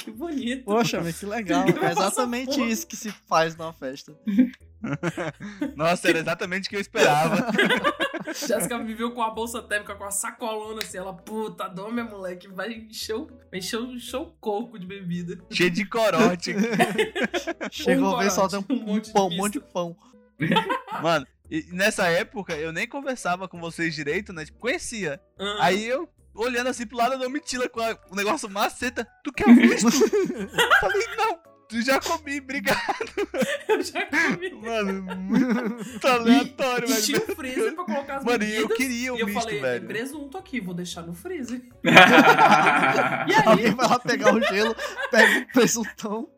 Que 0.04 0.12
bonito. 0.12 0.66
Poxa, 0.66 1.00
mas 1.02 1.20
que 1.20 1.26
legal. 1.26 1.66
É 1.82 1.92
exatamente 1.92 2.56
fome. 2.56 2.72
isso 2.72 2.88
que 2.88 2.96
se 2.96 3.12
faz 3.12 3.56
numa 3.56 3.72
festa. 3.72 4.14
Nossa, 5.76 6.10
era 6.10 6.20
exatamente 6.20 6.66
o 6.66 6.70
que 6.70 6.76
eu 6.76 6.82
esperava. 6.82 7.48
Jéssica 8.34 8.78
me 8.80 8.94
viu 8.94 9.12
com 9.12 9.22
a 9.22 9.30
bolsa 9.30 9.62
térmica, 9.62 9.96
com 9.96 10.04
a 10.04 10.12
sacolona 10.12 10.82
assim. 10.84 10.98
Ela, 10.98 11.14
puta, 11.14 11.68
dó, 11.68 11.89
minha 11.92 12.06
moleque, 12.06 12.48
vai 12.48 12.74
encher 12.74 13.16
o, 13.16 13.28
vai 13.50 13.60
encher 13.60 13.80
o, 13.80 13.94
encher 13.94 14.18
o 14.18 14.26
coco 14.39 14.80
de 14.80 14.86
bebida. 14.86 15.38
Cheio 15.52 15.70
de 15.70 15.86
corote. 15.86 16.56
Chegou 17.72 18.14
Um 18.14 18.16
a 18.18 18.24
ver 18.24 18.32
só 18.32 18.48
tem 18.48 18.60
um 18.60 18.74
um, 18.74 18.84
monte 18.84 19.06
de 19.06 19.14
pão, 19.14 19.28
um 19.28 19.38
monte 19.38 19.54
de 19.54 19.60
pão. 19.60 19.96
Mano, 21.02 21.28
e 21.52 21.68
nessa 21.72 22.08
época 22.08 22.56
eu 22.56 22.72
nem 22.72 22.88
conversava 22.88 23.48
com 23.48 23.60
vocês 23.60 23.94
direito, 23.94 24.32
né? 24.32 24.46
Tipo, 24.46 24.60
conhecia. 24.60 25.22
Ah, 25.38 25.58
Aí 25.66 25.86
eu, 25.86 26.10
olhando 26.34 26.67
assim 26.69 26.86
pro 26.86 26.97
lado, 26.97 27.21
eu 27.21 27.29
me 27.29 27.39
tira 27.39 27.67
com 27.69 27.79
a- 27.82 27.97
o 28.09 28.15
negócio 28.15 28.49
maceta. 28.49 29.07
Tu 29.23 29.32
quer 29.32 29.53
visto? 29.55 29.89
Falei, 30.79 31.07
não, 31.17 31.39
tu 31.67 31.82
já 31.82 31.99
comi, 31.99 32.39
obrigado. 32.39 32.79
eu 33.67 33.82
já 33.84 34.05
comi. 34.07 34.49
Mano, 34.51 35.03
muito 35.15 36.05
E, 36.05 36.09
aleatório, 36.09 36.86
e 36.89 36.91
velho. 36.93 37.03
tinha 37.03 37.17
um 37.19 37.36
freezer 37.36 37.75
pra 37.75 37.84
colocar 37.86 38.17
as 38.17 38.23
Mano, 38.23 38.43
e 38.43 38.55
eu 38.55 38.67
bebidas. 38.67 38.77
queria 38.77 39.13
o 39.13 39.17
E 39.17 39.19
eu 39.21 39.25
misto, 39.27 39.41
falei, 39.41 39.59
velho. 39.61 39.79
tem 39.79 39.88
presunto 39.88 40.38
aqui, 40.38 40.59
vou 40.59 40.73
deixar 40.73 41.01
no 41.03 41.13
freezer. 41.13 41.61
e 41.84 41.89
E 43.32 43.34
aí, 43.36 43.43
Alguém 43.45 43.71
vai 43.75 43.88
lá 43.88 43.99
pegar 43.99 44.34
o 44.34 44.41
gelo, 44.41 44.75
pega 45.09 45.39
o 45.39 45.53
presuntão. 45.53 46.29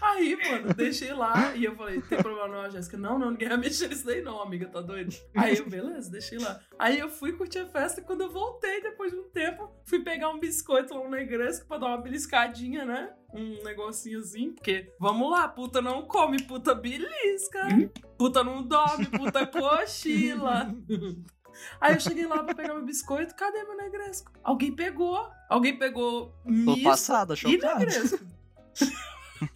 Aí, 0.00 0.36
mano, 0.36 0.74
deixei 0.74 1.12
lá. 1.12 1.54
E 1.54 1.64
eu 1.64 1.76
falei, 1.76 2.00
tem 2.02 2.18
problema 2.18 2.48
não, 2.48 2.70
Jéssica? 2.70 2.96
Não, 2.96 3.18
não, 3.18 3.30
ninguém 3.30 3.48
vai 3.48 3.58
mexer 3.58 3.88
nisso 3.88 4.04
daí 4.04 4.22
não, 4.22 4.40
amiga, 4.42 4.66
tá 4.66 4.80
doido? 4.80 5.14
Aí 5.36 5.56
eu, 5.56 5.68
beleza, 5.68 6.10
deixei 6.10 6.38
lá. 6.38 6.60
Aí 6.78 6.98
eu 6.98 7.08
fui 7.08 7.32
curtir 7.32 7.60
a 7.60 7.66
festa 7.66 8.00
e 8.00 8.04
quando 8.04 8.22
eu 8.22 8.30
voltei, 8.30 8.82
depois 8.82 9.12
de 9.12 9.18
um 9.18 9.28
tempo, 9.30 9.70
fui 9.84 10.00
pegar 10.00 10.30
um 10.30 10.40
biscoito 10.40 10.94
lá 10.94 11.04
no 11.04 11.10
negresco 11.10 11.66
pra 11.66 11.78
dar 11.78 11.86
uma 11.86 11.98
beliscadinha, 11.98 12.84
né? 12.84 13.12
Um 13.32 13.62
negocinho 13.64 14.20
assim, 14.20 14.52
porque, 14.52 14.92
vamos 14.98 15.30
lá, 15.30 15.48
puta 15.48 15.82
não 15.82 16.02
come, 16.02 16.42
puta 16.42 16.74
belisca. 16.74 17.60
Puta 18.16 18.44
não 18.44 18.62
dorme, 18.62 19.06
puta 19.06 19.46
cochila. 19.46 20.74
Aí 21.80 21.94
eu 21.94 22.00
cheguei 22.00 22.26
lá 22.26 22.42
pra 22.42 22.54
pegar 22.54 22.74
meu 22.74 22.84
biscoito, 22.84 23.34
cadê 23.34 23.62
meu 23.64 23.76
negresco? 23.76 24.32
Alguém 24.42 24.74
pegou. 24.74 25.30
Alguém 25.48 25.78
pegou 25.78 26.34
Tô 26.44 26.50
misto 26.50 26.82
passada, 26.82 27.34
e 27.44 27.56
negresco. 27.56 28.33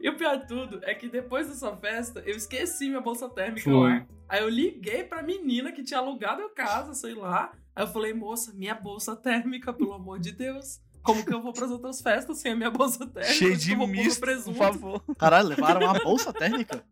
e 0.00 0.08
o 0.08 0.16
pior 0.16 0.38
de 0.38 0.46
tudo 0.48 0.80
é 0.82 0.94
que 0.94 1.08
depois 1.08 1.48
dessa 1.48 1.76
festa, 1.76 2.20
eu 2.20 2.36
esqueci 2.36 2.88
minha 2.88 3.00
bolsa 3.00 3.28
térmica 3.28 3.70
Foi. 3.70 3.90
lá. 3.90 4.06
Aí 4.28 4.40
eu 4.42 4.48
liguei 4.48 5.04
pra 5.04 5.22
menina 5.22 5.72
que 5.72 5.82
tinha 5.82 5.98
alugado 6.00 6.42
a 6.42 6.50
casa, 6.50 6.94
sei 6.94 7.14
lá. 7.14 7.52
Aí 7.74 7.82
eu 7.84 7.88
falei, 7.88 8.12
moça, 8.14 8.52
minha 8.54 8.74
bolsa 8.74 9.16
térmica, 9.16 9.72
pelo 9.72 9.92
amor 9.92 10.18
de 10.20 10.32
Deus. 10.32 10.80
Como 11.02 11.24
que 11.24 11.32
eu 11.32 11.40
vou 11.40 11.52
pras 11.52 11.70
outras 11.70 12.00
festas 12.00 12.38
sem 12.38 12.52
a 12.52 12.56
minha 12.56 12.70
bolsa 12.70 13.06
térmica? 13.06 13.32
Cheio 13.34 13.56
de 13.56 13.74
misto, 13.74 14.20
por 14.20 14.26
presunto? 14.26 14.58
favor. 14.58 15.02
Caralho, 15.18 15.48
levaram 15.48 15.80
uma 15.86 15.98
bolsa 15.98 16.32
térmica? 16.32 16.84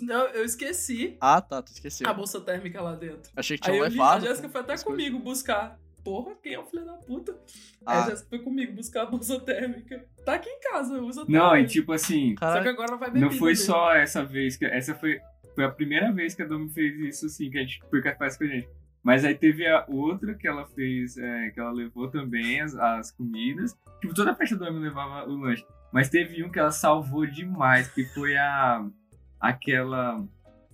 Não, 0.00 0.26
eu 0.26 0.44
esqueci 0.44 1.16
Ah, 1.20 1.40
tá, 1.40 1.60
tu 1.62 1.72
esqueceu. 1.72 2.08
a 2.08 2.12
bolsa 2.14 2.40
térmica 2.40 2.80
lá 2.80 2.94
dentro. 2.94 3.32
Achei 3.34 3.58
que 3.58 3.68
Aí 3.68 3.76
tinha 3.76 3.88
li, 3.88 3.96
levado. 3.96 4.24
a 4.24 4.28
Jéssica 4.28 4.48
foi 4.48 4.60
até 4.60 4.74
as 4.74 4.84
coisas. 4.84 5.04
comigo 5.04 5.18
buscar. 5.24 5.80
Porra, 6.04 6.34
quem 6.42 6.54
é 6.54 6.58
o 6.58 6.64
filho 6.64 6.84
da 6.84 6.94
puta? 6.94 7.32
Aí 7.86 7.96
a 7.96 8.04
Ah, 8.04 8.08
Jéssica 8.10 8.28
foi 8.30 8.38
comigo 8.40 8.72
buscar 8.74 9.02
a 9.02 9.06
bolsa 9.06 9.38
térmica. 9.40 10.04
Tá 10.24 10.34
aqui 10.34 10.48
em 10.48 10.60
casa, 10.60 11.00
usa 11.00 11.22
até 11.22 11.32
Não, 11.32 11.56
e 11.56 11.66
tipo 11.66 11.92
assim, 11.92 12.34
Só 12.38 12.62
que 12.62 12.68
agora 12.68 12.96
vai 12.96 13.10
beber. 13.10 13.20
não 13.20 13.30
foi 13.30 13.54
só 13.54 13.94
essa 13.94 14.24
vez 14.24 14.56
que. 14.56 14.64
Essa 14.64 14.94
foi, 14.94 15.20
foi 15.54 15.64
a 15.64 15.70
primeira 15.70 16.10
vez 16.12 16.34
que 16.34 16.42
a 16.42 16.46
Domi 16.46 16.70
fez 16.70 16.98
isso, 17.00 17.26
assim, 17.26 17.50
que 17.50 17.58
a 17.58 17.60
gente 17.62 17.80
foi 17.90 18.00
capaz 18.02 18.36
com 18.36 18.44
a 18.44 18.46
gente. 18.48 18.68
Mas 19.02 19.24
aí 19.24 19.34
teve 19.34 19.66
a 19.66 19.84
outra 19.88 20.34
que 20.34 20.46
ela 20.46 20.66
fez, 20.66 21.16
é, 21.16 21.50
que 21.50 21.58
ela 21.58 21.72
levou 21.72 22.08
também 22.10 22.60
as, 22.60 22.74
as 22.74 23.10
comidas. 23.10 23.74
Tipo, 24.00 24.12
toda 24.14 24.32
a 24.32 24.34
festa 24.34 24.56
do 24.56 24.64
Domi 24.64 24.78
levava 24.80 25.26
o 25.26 25.36
lanche. 25.36 25.64
Mas 25.92 26.08
teve 26.10 26.44
um 26.44 26.50
que 26.50 26.58
ela 26.58 26.70
salvou 26.70 27.26
demais, 27.26 27.88
que 27.88 28.04
foi 28.06 28.36
a. 28.36 28.86
aquela. 29.40 30.22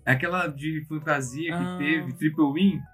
aquela 0.04 0.46
de 0.48 0.84
fantasia 0.88 1.56
que 1.56 1.64
Ah. 1.64 1.76
teve, 1.78 2.12
Triple 2.14 2.52
Win. 2.52 2.80
Que, 2.80 2.86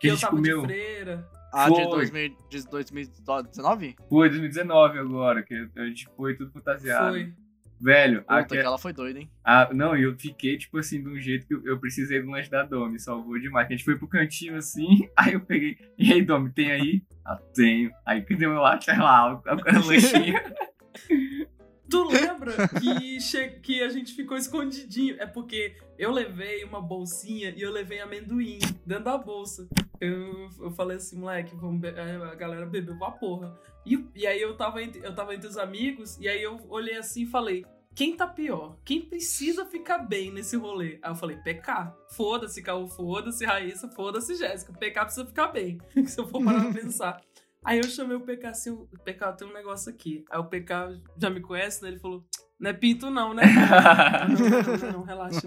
Que 0.00 0.08
a 0.08 0.10
eu 0.10 0.14
gente 0.16 0.20
tava 0.22 0.36
comeu. 0.36 0.60
de 0.62 0.66
freira. 0.66 1.28
Ah, 1.52 1.68
de 1.68 1.74
foi. 1.74 1.84
2000 1.84 2.36
de 2.48 2.68
2019? 2.68 3.96
Foi 4.08 4.28
2019 4.28 4.98
agora, 4.98 5.42
que 5.42 5.68
a 5.76 5.84
gente 5.86 6.08
foi 6.16 6.34
tudo 6.34 6.50
fantasiado. 6.52 7.10
Foi. 7.10 7.32
Velho, 7.80 8.20
Puta, 8.20 8.34
aque- 8.34 8.58
aquela 8.58 8.76
foi 8.76 8.92
doida, 8.92 9.20
hein? 9.20 9.30
Ah, 9.42 9.70
não, 9.72 9.96
eu 9.96 10.14
fiquei, 10.18 10.58
tipo 10.58 10.76
assim, 10.76 11.02
de 11.02 11.08
um 11.08 11.18
jeito 11.18 11.46
que 11.46 11.54
eu, 11.54 11.64
eu 11.64 11.80
precisei 11.80 12.20
do 12.20 12.30
lanche 12.30 12.50
da 12.50 12.62
Domi, 12.62 13.00
salvou 13.00 13.38
demais. 13.38 13.66
A 13.66 13.70
gente 13.70 13.84
foi 13.84 13.96
pro 13.96 14.06
cantinho 14.06 14.56
assim, 14.56 15.08
aí 15.16 15.32
eu 15.32 15.40
peguei, 15.40 15.78
e 15.96 16.12
aí, 16.12 16.20
Domi, 16.20 16.50
tem 16.50 16.70
aí? 16.70 17.02
Ah, 17.24 17.38
tenho. 17.54 17.90
Aí 18.04 18.20
cadê 18.20 18.46
meu 18.46 18.60
lá, 18.60 18.78
sei 18.78 18.98
lá, 18.98 19.34
o, 19.34 19.86
lanchinho. 19.86 20.38
Tu 21.90 22.04
lembra 22.04 22.68
que, 22.68 23.20
che... 23.20 23.48
que 23.60 23.82
a 23.82 23.88
gente 23.88 24.14
ficou 24.14 24.36
escondidinho? 24.36 25.16
É 25.18 25.26
porque 25.26 25.74
eu 25.98 26.12
levei 26.12 26.62
uma 26.62 26.80
bolsinha 26.80 27.50
e 27.50 27.62
eu 27.62 27.72
levei 27.72 27.98
amendoim 27.98 28.60
dentro 28.86 29.04
da 29.04 29.18
bolsa. 29.18 29.68
Eu, 30.00 30.48
eu 30.60 30.70
falei 30.70 30.96
assim, 30.96 31.18
moleque, 31.18 31.54
vamos 31.54 31.84
a 31.84 32.34
galera 32.34 32.64
bebeu 32.64 32.98
pra 32.98 33.10
porra. 33.10 33.54
E, 33.84 34.02
e 34.14 34.26
aí 34.26 34.40
eu 34.40 34.56
tava, 34.56 34.82
entre, 34.82 35.04
eu 35.04 35.14
tava 35.14 35.34
entre 35.34 35.48
os 35.48 35.58
amigos, 35.58 36.18
e 36.18 36.28
aí 36.28 36.42
eu 36.42 36.58
olhei 36.68 36.96
assim 36.96 37.22
e 37.22 37.26
falei: 37.26 37.64
quem 37.94 38.16
tá 38.16 38.26
pior? 38.26 38.76
Quem 38.84 39.02
precisa 39.02 39.66
ficar 39.66 39.98
bem 39.98 40.32
nesse 40.32 40.56
rolê? 40.56 40.98
Aí 41.02 41.10
eu 41.10 41.16
falei, 41.16 41.36
PK. 41.36 41.92
Foda-se, 42.10 42.62
Caô, 42.62 42.88
foda-se, 42.88 43.44
Raíssa, 43.44 43.88
foda-se, 43.88 44.36
Jéssica. 44.36 44.72
PK 44.72 45.04
precisa 45.04 45.26
ficar 45.26 45.48
bem. 45.48 45.78
Se 46.06 46.18
eu 46.18 46.26
for 46.26 46.42
parar 46.42 46.62
pra 46.62 46.80
pensar. 46.80 47.20
Aí 47.62 47.78
eu 47.78 47.84
chamei 47.84 48.16
o 48.16 48.22
PK 48.22 48.46
assim, 48.46 48.70
o 48.70 48.88
PK, 49.04 49.32
tem 49.32 49.46
um 49.46 49.52
negócio 49.52 49.92
aqui. 49.92 50.24
Aí 50.30 50.38
o 50.38 50.46
PK 50.46 50.98
já 51.18 51.28
me 51.28 51.40
conhece, 51.40 51.82
né? 51.82 51.90
Ele 51.90 51.98
falou, 51.98 52.24
não 52.58 52.70
é 52.70 52.72
pinto 52.72 53.10
não, 53.10 53.34
né? 53.34 53.42
não, 54.28 54.48
não, 54.48 54.78
não, 54.78 54.92
não, 54.92 55.02
relaxa. 55.02 55.42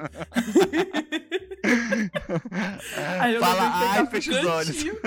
Aí 3.19 3.35
eu 3.35 3.39
Fala, 3.41 3.61
ai, 3.63 4.05
fecha 4.07 4.31
os 4.31 4.45
olhos. 4.45 4.83
cantinho. 4.83 4.99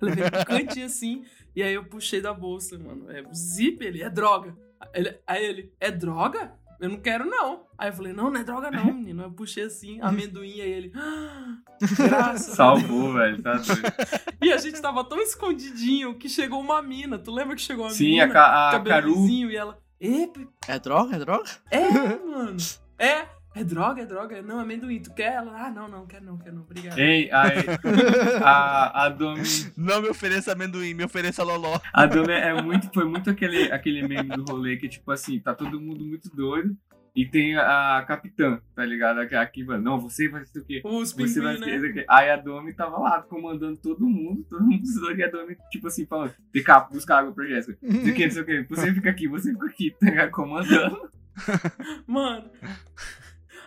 levei 0.00 0.30
pro 0.30 0.46
cantinho 0.46 0.86
assim, 0.86 1.24
e 1.54 1.62
aí 1.62 1.74
eu 1.74 1.84
puxei 1.84 2.20
da 2.20 2.32
bolsa, 2.32 2.78
mano. 2.78 3.10
É 3.10 3.22
o 3.22 3.34
zip, 3.34 3.84
ele, 3.84 4.02
é 4.02 4.10
droga. 4.10 4.56
Ele, 4.92 5.16
aí 5.26 5.44
ele, 5.44 5.72
é 5.80 5.90
droga? 5.90 6.52
Eu 6.80 6.88
não 6.90 6.96
quero, 6.98 7.24
não. 7.24 7.66
Aí 7.78 7.88
eu 7.88 7.92
falei, 7.94 8.12
não, 8.12 8.30
não 8.30 8.40
é 8.40 8.44
droga, 8.44 8.70
não, 8.70 8.84
menino. 8.92 9.22
Eu 9.22 9.30
puxei 9.30 9.64
assim, 9.64 10.00
amendoim, 10.00 10.60
aí 10.60 10.70
ele. 10.70 10.92
"Ah, 10.94 11.56
Graças 11.96 12.50
a 12.52 12.56
Salvou, 12.56 13.12
velho. 13.14 13.40
Tá 13.42 13.54
doido. 13.54 13.82
e 14.42 14.52
a 14.52 14.56
gente 14.58 14.80
tava 14.82 15.04
tão 15.04 15.18
escondidinho 15.20 16.14
que 16.18 16.28
chegou 16.28 16.60
uma 16.60 16.82
mina. 16.82 17.18
Tu 17.18 17.32
lembra 17.32 17.54
que 17.54 17.62
chegou 17.62 17.84
uma 17.86 17.90
Sim, 17.92 18.10
mina? 18.10 18.24
a, 18.24 18.28
Ca- 18.28 18.68
a 18.68 18.72
cabelo 18.72 19.14
Caru. 19.14 19.28
e 19.28 19.56
ela. 19.56 19.78
Epa, 20.00 20.40
É 20.68 20.78
droga? 20.78 21.16
É 21.16 21.18
droga? 21.18 21.50
é, 21.70 21.88
mano. 22.18 22.56
É, 22.98 23.26
é 23.54 23.62
droga, 23.62 24.02
é 24.02 24.06
droga. 24.06 24.42
Não, 24.42 24.58
amendoim, 24.58 25.00
tu 25.00 25.12
quer? 25.14 25.34
Ela, 25.34 25.66
ah, 25.66 25.70
não, 25.70 25.88
não, 25.88 26.06
quero 26.06 26.24
não, 26.24 26.36
quero 26.36 26.56
não, 26.56 26.62
obrigado. 26.62 26.98
Ei, 26.98 27.30
aí, 27.30 27.64
a, 28.42 29.04
a 29.04 29.08
Domi. 29.08 29.42
Não 29.76 30.02
me 30.02 30.08
ofereça 30.08 30.52
amendoim, 30.52 30.92
me 30.94 31.04
ofereça 31.04 31.42
loló. 31.44 31.80
A 31.92 32.06
Domi 32.06 32.32
é 32.32 32.60
muito, 32.60 32.92
foi 32.92 33.04
muito 33.04 33.30
aquele, 33.30 33.70
aquele 33.70 34.06
meme 34.06 34.36
do 34.36 34.44
rolê 34.44 34.76
que, 34.76 34.88
tipo 34.88 35.10
assim, 35.12 35.38
tá 35.38 35.54
todo 35.54 35.80
mundo 35.80 36.04
muito 36.04 36.28
doido. 36.34 36.76
E 37.14 37.24
tem 37.24 37.56
a 37.56 38.04
capitã, 38.08 38.60
tá 38.74 38.84
ligado? 38.84 39.20
Aqui, 39.20 39.36
aqui 39.36 39.64
mano, 39.64 39.84
não, 39.84 40.00
você 40.00 40.28
vai 40.28 40.44
ser 40.44 40.58
o 40.58 40.64
quê? 40.64 40.82
Os 40.84 41.12
Você 41.12 41.40
vai 41.40 41.56
ser 41.56 41.80
né? 41.80 41.88
aqui. 41.88 42.04
Aí 42.08 42.28
a 42.28 42.36
Domi 42.36 42.74
tava 42.74 42.98
lá 42.98 43.22
comandando 43.22 43.76
todo 43.76 44.04
mundo, 44.04 44.44
todo 44.50 44.64
mundo 44.64 44.82
doido, 45.00 45.20
e 45.20 45.22
a 45.22 45.30
Domi, 45.30 45.56
tipo 45.70 45.86
assim, 45.86 46.06
falando, 46.06 46.34
tem 46.52 46.64
cá, 46.64 46.80
buscar 46.80 47.18
água 47.18 47.32
pra 47.32 47.46
Jéssica. 47.46 47.78
Não 47.80 48.02
sei 48.02 48.10
o 48.10 48.14
que, 48.16 48.24
não 48.24 48.32
sei 48.32 48.42
o 48.42 48.46
que. 48.46 48.62
Você 48.64 48.92
fica 48.92 49.10
aqui, 49.10 49.28
você 49.28 49.52
fica 49.52 49.66
aqui, 49.66 49.90
tá 49.92 50.06
ligado? 50.06 50.30
Comandando. 50.32 51.08
Mano. 52.04 52.50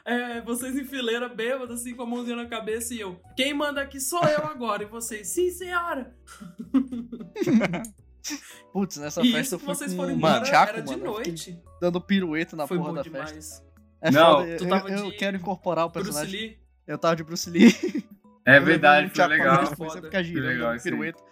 É, 0.08 0.40
vocês 0.40 0.78
em 0.78 0.86
fileira, 0.86 1.28
bêbados, 1.28 1.82
assim, 1.82 1.94
com 1.94 2.04
a 2.04 2.06
mãozinha 2.06 2.38
na 2.38 2.46
cabeça 2.46 2.94
e 2.94 3.00
eu. 3.02 3.20
Quem 3.36 3.54
manda 3.54 3.82
aqui 3.82 4.00
sou 4.00 4.24
eu 4.24 4.46
agora. 4.46 4.84
E 4.84 4.86
vocês, 4.86 5.28
sim, 5.28 5.52
senhora. 5.52 6.16
Putz, 8.72 8.96
nessa 8.98 9.22
e 9.22 9.34
festa 9.34 9.56
eu 9.56 9.60
fui 9.60 9.68
vocês 9.68 9.92
com 9.92 9.98
foram 9.98 10.14
embora 10.14 10.40
Manchaco, 10.40 10.72
era 10.74 10.82
de 10.82 10.92
mano. 10.92 11.06
eu 11.06 11.12
noite. 11.12 11.62
Dando 11.82 12.00
pirueta 12.00 12.56
na 12.56 12.66
Foi 12.66 12.78
porra 12.78 12.94
da 12.94 13.02
demais. 13.02 13.32
festa. 13.32 13.68
É 14.00 14.12
Não, 14.12 14.42
foda, 14.42 14.58
tu 14.58 14.64
eu, 14.64 14.70
tava 14.70 14.90
eu 14.92 15.10
de 15.10 15.18
quero 15.18 15.38
incorporar 15.38 15.86
o 15.88 15.90
Bruce 15.90 16.06
personagem. 16.12 16.40
Lee. 16.40 16.60
Eu 16.86 17.00
tava 17.00 17.16
de 17.16 17.24
Bruce 17.24 17.50
Lee. 17.50 17.74
É 18.46 18.60
Eu 18.60 18.64
verdade, 18.64 19.10
foi 19.10 19.28
legal. 19.28 19.66
Foi 19.76 19.90
sempre 19.90 20.08
ficar 20.10 20.22
girando, 20.22 20.48
legal 20.48 20.78
pirueta. 20.80 21.24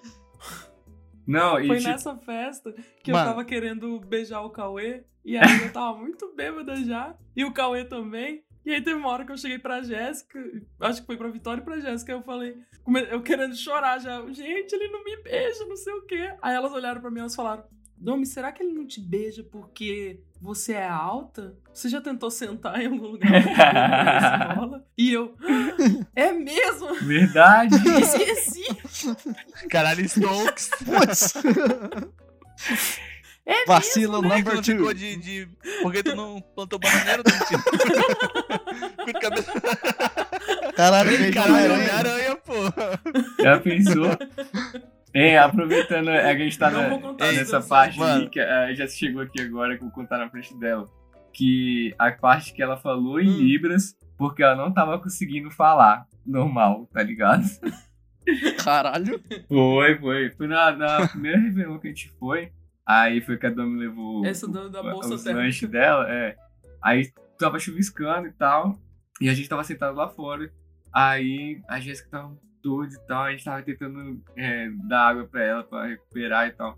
Não, 1.28 1.59
e 1.59 1.67
Foi 1.67 1.78
tipo, 1.78 1.89
nessa 1.89 2.17
festa 2.17 2.73
que 3.03 3.11
Mano. 3.11 3.23
eu 3.23 3.30
tava 3.30 3.45
querendo 3.45 3.99
beijar 3.99 4.41
o 4.41 4.49
Cauê. 4.49 5.03
E 5.23 5.38
aí 5.38 5.61
eu 5.61 5.71
tava 5.71 5.95
muito 5.97 6.34
bêbada 6.36 6.76
já. 6.84 7.15
E 7.36 7.45
o 7.45 7.53
Cauê 7.53 7.86
também. 7.86 8.43
E 8.66 8.74
aí 8.74 8.82
teve 8.82 8.95
uma 8.97 9.09
hora 9.09 9.24
que 9.26 9.32
eu 9.32 9.38
cheguei 9.38 9.59
pra 9.59 9.84
Jéssica. 9.84 10.39
Acho 10.80 11.01
que 11.01 11.05
foi 11.05 11.18
pra 11.18 11.30
Vitória 11.30 11.61
e 11.61 11.63
pra 11.63 11.80
Jéssica. 11.80 12.11
Eu 12.11 12.24
falei, 12.24 12.57
eu 13.11 13.22
querendo 13.22 13.55
chorar 13.55 13.99
já. 13.99 14.20
Gente, 14.32 14.74
ele 14.74 14.88
não 14.89 15.03
me 15.03 15.18
beija, 15.22 15.63
não 15.66 15.78
sei 15.78 15.93
o 15.93 16.01
quê. 16.01 16.34
Aí 16.41 16.55
elas 16.55 16.74
olharam 16.74 16.99
pra 16.99 17.11
mim 17.11 17.18
e 17.18 17.20
elas 17.22 17.36
falaram: 17.36 17.63
Domi, 17.97 18.26
será 18.26 18.51
que 18.51 18.63
ele 18.63 18.74
não 18.74 18.86
te 18.88 18.99
beija 18.99 19.43
porque 19.43 20.20
você 20.41 20.74
é 20.74 20.88
alta? 20.88 21.55
Você 21.74 21.88
já 21.89 22.01
tentou 22.01 22.30
sentar 22.32 22.82
em 22.82 22.88
algum 22.88 23.05
lugar? 23.07 23.30
não 24.49 24.55
rola?" 24.55 24.86
e 24.97 25.13
eu, 25.13 25.36
"Ah, 25.41 26.05
é 26.16 26.32
mesmo? 26.34 26.93
verdade. 26.95 27.76
Esqueci. 28.01 28.63
Caralho, 29.70 30.03
Stokes. 30.09 30.72
É 33.47 33.65
Vacilo 33.65 34.21
Por 34.21 34.23
que 34.23 34.29
tu 34.29 34.35
number 34.37 34.55
não 34.55 34.63
ficou 34.63 34.85
two. 34.85 34.93
de, 34.95 35.15
de. 35.17 35.49
Por 35.81 35.91
que 35.93 36.03
tu 36.03 36.15
não 36.15 36.41
plantou 36.55 36.79
bananeira, 36.79 37.21
Dantinho? 37.23 37.61
Com 38.95 39.09
o 39.11 39.13
cabelo. 39.21 39.45
Caralho, 40.75 41.33
Caralho, 41.33 41.73
Homem-Aranha. 41.73 42.35
Pô. 42.37 43.43
Já 43.43 43.59
pensou? 43.59 44.09
Ei, 45.13 45.37
aproveitando, 45.37 46.09
é 46.09 46.35
que 46.35 46.41
a 46.41 46.45
gente 46.45 46.57
tá 46.59 46.69
na- 46.71 46.89
nessa 47.31 47.61
parte 47.61 48.01
aí, 48.01 48.27
que 48.29 48.39
a 48.39 48.73
já 48.73 48.87
chegou 48.87 49.21
aqui 49.21 49.41
agora, 49.41 49.77
que 49.77 49.83
eu 49.83 49.87
vou 49.87 49.91
contar 49.95 50.17
na 50.17 50.29
frente 50.29 50.57
dela. 50.57 50.85
Que 51.31 51.93
a 51.99 52.11
parte 52.11 52.51
que 52.53 52.61
ela 52.63 52.77
falou 52.77 53.19
em 53.19 53.29
Hum. 53.29 53.37
Libras, 53.37 53.95
porque 54.17 54.41
ela 54.43 54.55
não 54.55 54.73
tava 54.73 54.97
conseguindo 54.99 55.51
falar 55.51 56.05
normal, 56.25 56.89
tá 56.91 57.03
ligado? 57.03 57.43
Caralho. 58.63 59.21
Foi, 59.47 59.97
foi. 59.99 60.31
Foi 60.31 60.47
na, 60.47 60.71
na 60.71 61.07
primeira 61.07 61.37
reunião 61.39 61.77
que 61.79 61.87
a 61.87 61.91
gente 61.91 62.11
foi. 62.19 62.51
Aí 62.88 63.19
foi 63.21 63.38
que 63.38 63.45
a 63.47 63.49
Domi 63.49 63.79
levou 63.79 64.25
Essa 64.25 64.47
da, 64.47 64.67
da 64.67 64.83
bolsa 64.83 65.15
os 65.15 65.23
térmica. 65.23 65.43
lanches 65.45 65.69
dela, 65.69 66.05
é. 66.11 66.36
Aí 66.83 67.11
tava 67.39 67.59
chuviscando 67.59 68.27
e 68.27 68.31
tal. 68.33 68.77
E 69.19 69.27
a 69.29 69.33
gente 69.33 69.49
tava 69.49 69.63
sentado 69.63 69.95
lá 69.95 70.07
fora. 70.09 70.51
Aí 70.93 71.61
a 71.67 71.79
Jéssica 71.79 72.09
tava 72.11 72.38
doida 72.61 72.93
e 72.93 73.07
tal. 73.07 73.23
A 73.23 73.31
gente 73.31 73.43
tava 73.43 73.61
tentando 73.63 74.21
é, 74.38 74.69
dar 74.88 75.07
água 75.09 75.25
pra 75.25 75.43
ela 75.43 75.63
pra 75.63 75.86
recuperar 75.88 76.47
e 76.47 76.51
tal. 76.51 76.77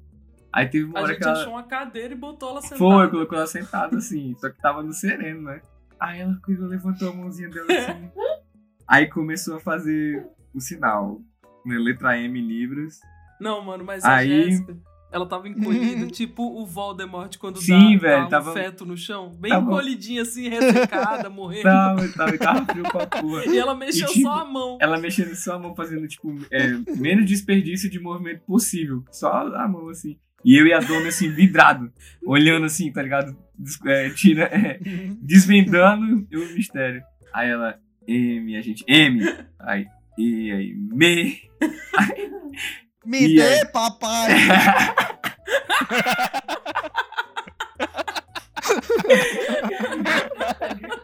Aí 0.53 0.65
teve 0.67 0.85
uma 0.85 0.99
A 0.99 1.01
hora 1.03 1.13
gente 1.13 1.21
que 1.21 1.27
ela. 1.27 1.39
achou 1.41 1.53
uma 1.53 1.63
cadeira 1.63 2.13
e 2.13 2.17
botou 2.17 2.49
ela 2.51 2.61
sentada. 2.61 2.77
Foi, 2.79 3.09
colocou 3.09 3.37
ela 3.37 3.47
sentada 3.47 3.97
assim. 3.97 4.33
Só 4.39 4.49
que 4.49 4.57
tava 4.61 4.81
no 4.81 4.93
sereno, 4.93 5.41
né? 5.41 5.61
Aí 5.99 6.21
ela 6.21 6.39
cuidou, 6.43 6.67
levantou 6.67 7.09
a 7.09 7.13
mãozinha 7.13 7.49
dela 7.49 7.67
assim. 7.69 8.09
Aí 8.87 9.07
começou 9.09 9.57
a 9.57 9.59
fazer 9.59 10.25
o 10.53 10.61
sinal. 10.61 11.19
Né, 11.65 11.75
letra 11.77 12.17
M 12.17 12.39
Libras. 12.39 12.99
Não, 13.41 13.61
mano, 13.61 13.83
mas 13.83 14.05
a 14.05 14.15
Aí- 14.15 14.45
Jéssica, 14.45 14.77
ela 15.17 15.25
tava 15.27 15.49
encolhida, 15.49 16.07
tipo 16.11 16.43
o 16.43 16.65
Voldemort 16.65 17.35
quando 17.37 17.59
Sim, 17.59 17.95
dá, 17.95 18.01
velho, 18.01 18.21
dá 18.21 18.25
um 18.25 18.29
tava- 18.29 18.53
feto 18.53 18.85
no 18.85 18.95
chão. 18.95 19.31
Bem 19.39 19.51
tava- 19.51 19.65
encolhidinha 19.65 20.21
assim, 20.21 20.47
ressecada, 20.47 21.29
morrendo. 21.29 21.63
Tava, 21.63 22.07
tava, 22.09 22.37
tava 22.37 22.65
frio 22.65 22.83
pra 22.83 23.05
porra. 23.07 23.45
E 23.45 23.57
ela 23.57 23.75
mexeu 23.75 24.07
E, 24.07 24.11
tipo, 24.13 24.21
só 24.27 24.39
a 24.39 24.45
mão. 24.45 24.77
Ela 24.79 24.97
mexendo 24.99 25.35
só 25.35 25.55
a 25.55 25.59
mão, 25.59 25.75
fazendo, 25.75 26.07
tipo, 26.07 26.33
é, 26.51 26.67
menos 26.97 27.25
desperdício 27.25 27.89
de 27.89 27.99
movimento 27.99 28.41
possível. 28.45 29.03
Só 29.11 29.31
a 29.33 29.67
mão, 29.67 29.89
assim. 29.89 30.17
E 30.45 30.55
eu 30.59 30.65
e 30.67 30.71
a 30.73 30.79
dona, 30.79 31.09
assim, 31.09 31.29
vidrado. 31.29 31.91
Olhando, 32.25 32.65
assim, 32.65 32.91
tá 32.91 33.01
ligado? 33.01 33.35
Des- 33.57 33.79
é, 33.85 34.09
tira, 34.11 34.43
é, 34.43 34.79
desvendando 35.21 36.27
o 36.31 36.39
mistério. 36.55 37.01
Aí 37.33 37.49
ela, 37.49 37.77
M, 38.07 38.55
a 38.55 38.61
gente, 38.61 38.83
M. 38.87 39.21
Aí, 39.59 39.85
E, 40.17 40.51
aí, 40.51 40.73
Me. 40.75 41.37
Me 43.07 43.25
E 43.25 43.35
dê, 43.37 43.41
aí? 43.41 43.65
papai! 43.71 44.27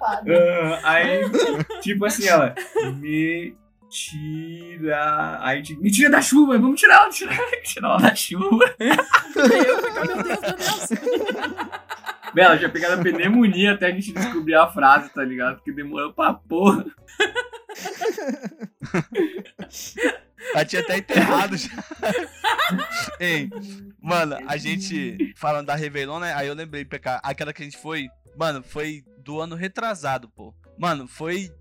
Ah, 0.01 0.79
aí, 0.83 1.21
tipo 1.81 2.05
assim, 2.05 2.27
ela, 2.27 2.53
me 2.99 3.55
tira. 3.89 5.39
Aí, 5.41 5.61
tipo, 5.61 5.81
me 5.81 5.91
tira 5.91 6.09
da 6.09 6.21
chuva, 6.21 6.57
vamos 6.57 6.79
tirar 6.79 7.03
ela, 7.03 7.09
tirar, 7.09 7.37
tirar 7.63 7.89
ela 7.89 7.97
da 8.01 8.15
chuva. 8.15 8.65
Aí 8.79 9.67
eu 9.67 9.77
fiquei, 9.81 10.03
meu 10.03 10.23
Deus, 10.23 10.41
meu 10.41 10.55
Deus. 10.57 10.89
Bela, 12.33 12.57
já 12.57 12.67
pegaram 12.67 12.99
a 12.99 13.03
pneumonia 13.03 13.73
até 13.73 13.87
a 13.87 13.91
gente 13.91 14.11
descobrir 14.11 14.55
a 14.55 14.67
frase, 14.67 15.09
tá 15.13 15.23
ligado? 15.23 15.57
Porque 15.57 15.71
demorou 15.71 16.11
pra 16.13 16.33
porra. 16.33 16.85
Ela 20.53 20.65
tinha 20.65 20.81
até 20.81 20.97
enterrado 20.97 21.57
já. 21.57 21.69
Ei, 23.19 23.49
mano, 24.01 24.37
a 24.47 24.57
gente 24.57 25.33
falando 25.35 25.67
da 25.67 25.75
Réveillon, 25.75 26.19
né? 26.19 26.33
Aí 26.33 26.47
eu 26.47 26.53
lembrei, 26.53 26.85
PK, 26.85 27.19
aquela 27.23 27.53
que 27.53 27.61
a 27.61 27.65
gente 27.65 27.77
foi, 27.77 28.07
mano, 28.37 28.63
foi 28.63 29.03
do 29.19 29.39
ano 29.39 29.55
retrasado, 29.55 30.29
pô. 30.29 30.53
Mano, 30.77 31.07
foi. 31.07 31.51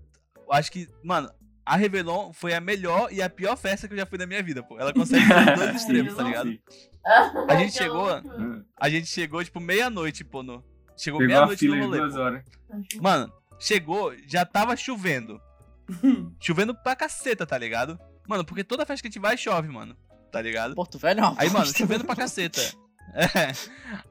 Acho 0.51 0.71
que, 0.71 0.87
mano, 1.03 1.29
a 1.65 1.75
Réveillon 1.77 2.33
foi 2.33 2.53
a 2.53 2.59
melhor 2.59 3.07
e 3.11 3.21
a 3.21 3.29
pior 3.29 3.55
festa 3.55 3.87
que 3.87 3.93
eu 3.93 3.97
já 3.97 4.05
fui 4.05 4.17
na 4.17 4.25
minha 4.25 4.43
vida, 4.43 4.61
pô. 4.61 4.77
Ela 4.77 4.93
consegue 4.93 5.25
ser 5.25 5.49
os 5.51 5.59
dois 5.59 5.75
extremos, 5.75 6.15
tá 6.15 6.23
ligado? 6.23 6.59
A 7.49 7.55
gente 7.57 7.73
chegou, 7.73 8.07
a 8.79 8.89
gente 8.89 9.07
chegou, 9.07 9.43
tipo, 9.43 9.59
meia-noite, 9.59 10.23
pô. 10.23 10.41
No... 10.41 10.63
Chegou 10.95 11.19
meia-noite 11.19 11.67
no 11.67 11.77
rolê. 11.77 11.99
horas. 11.99 12.45
Mano, 13.01 13.29
chegou, 13.59 14.13
já 14.25 14.45
tava 14.45 14.77
chovendo. 14.77 15.41
Chovendo 16.39 16.75
pra 16.75 16.95
caceta, 16.95 17.45
tá 17.45 17.57
ligado? 17.57 17.99
Mano, 18.27 18.43
porque 18.45 18.63
toda 18.63 18.85
festa 18.85 19.01
que 19.01 19.07
a 19.07 19.11
gente 19.11 19.21
vai 19.21 19.37
chove, 19.37 19.67
mano. 19.67 19.95
Tá 20.31 20.41
ligado? 20.41 20.73
Porto 20.75 20.97
Velho 20.97 21.19
é 21.19 21.23
uma 21.23 21.35
Aí, 21.39 21.47
mano, 21.47 21.65
bosta. 21.65 21.77
chovendo 21.77 22.05
pra 22.05 22.15
caceta. 22.15 22.61
É. 23.15 23.51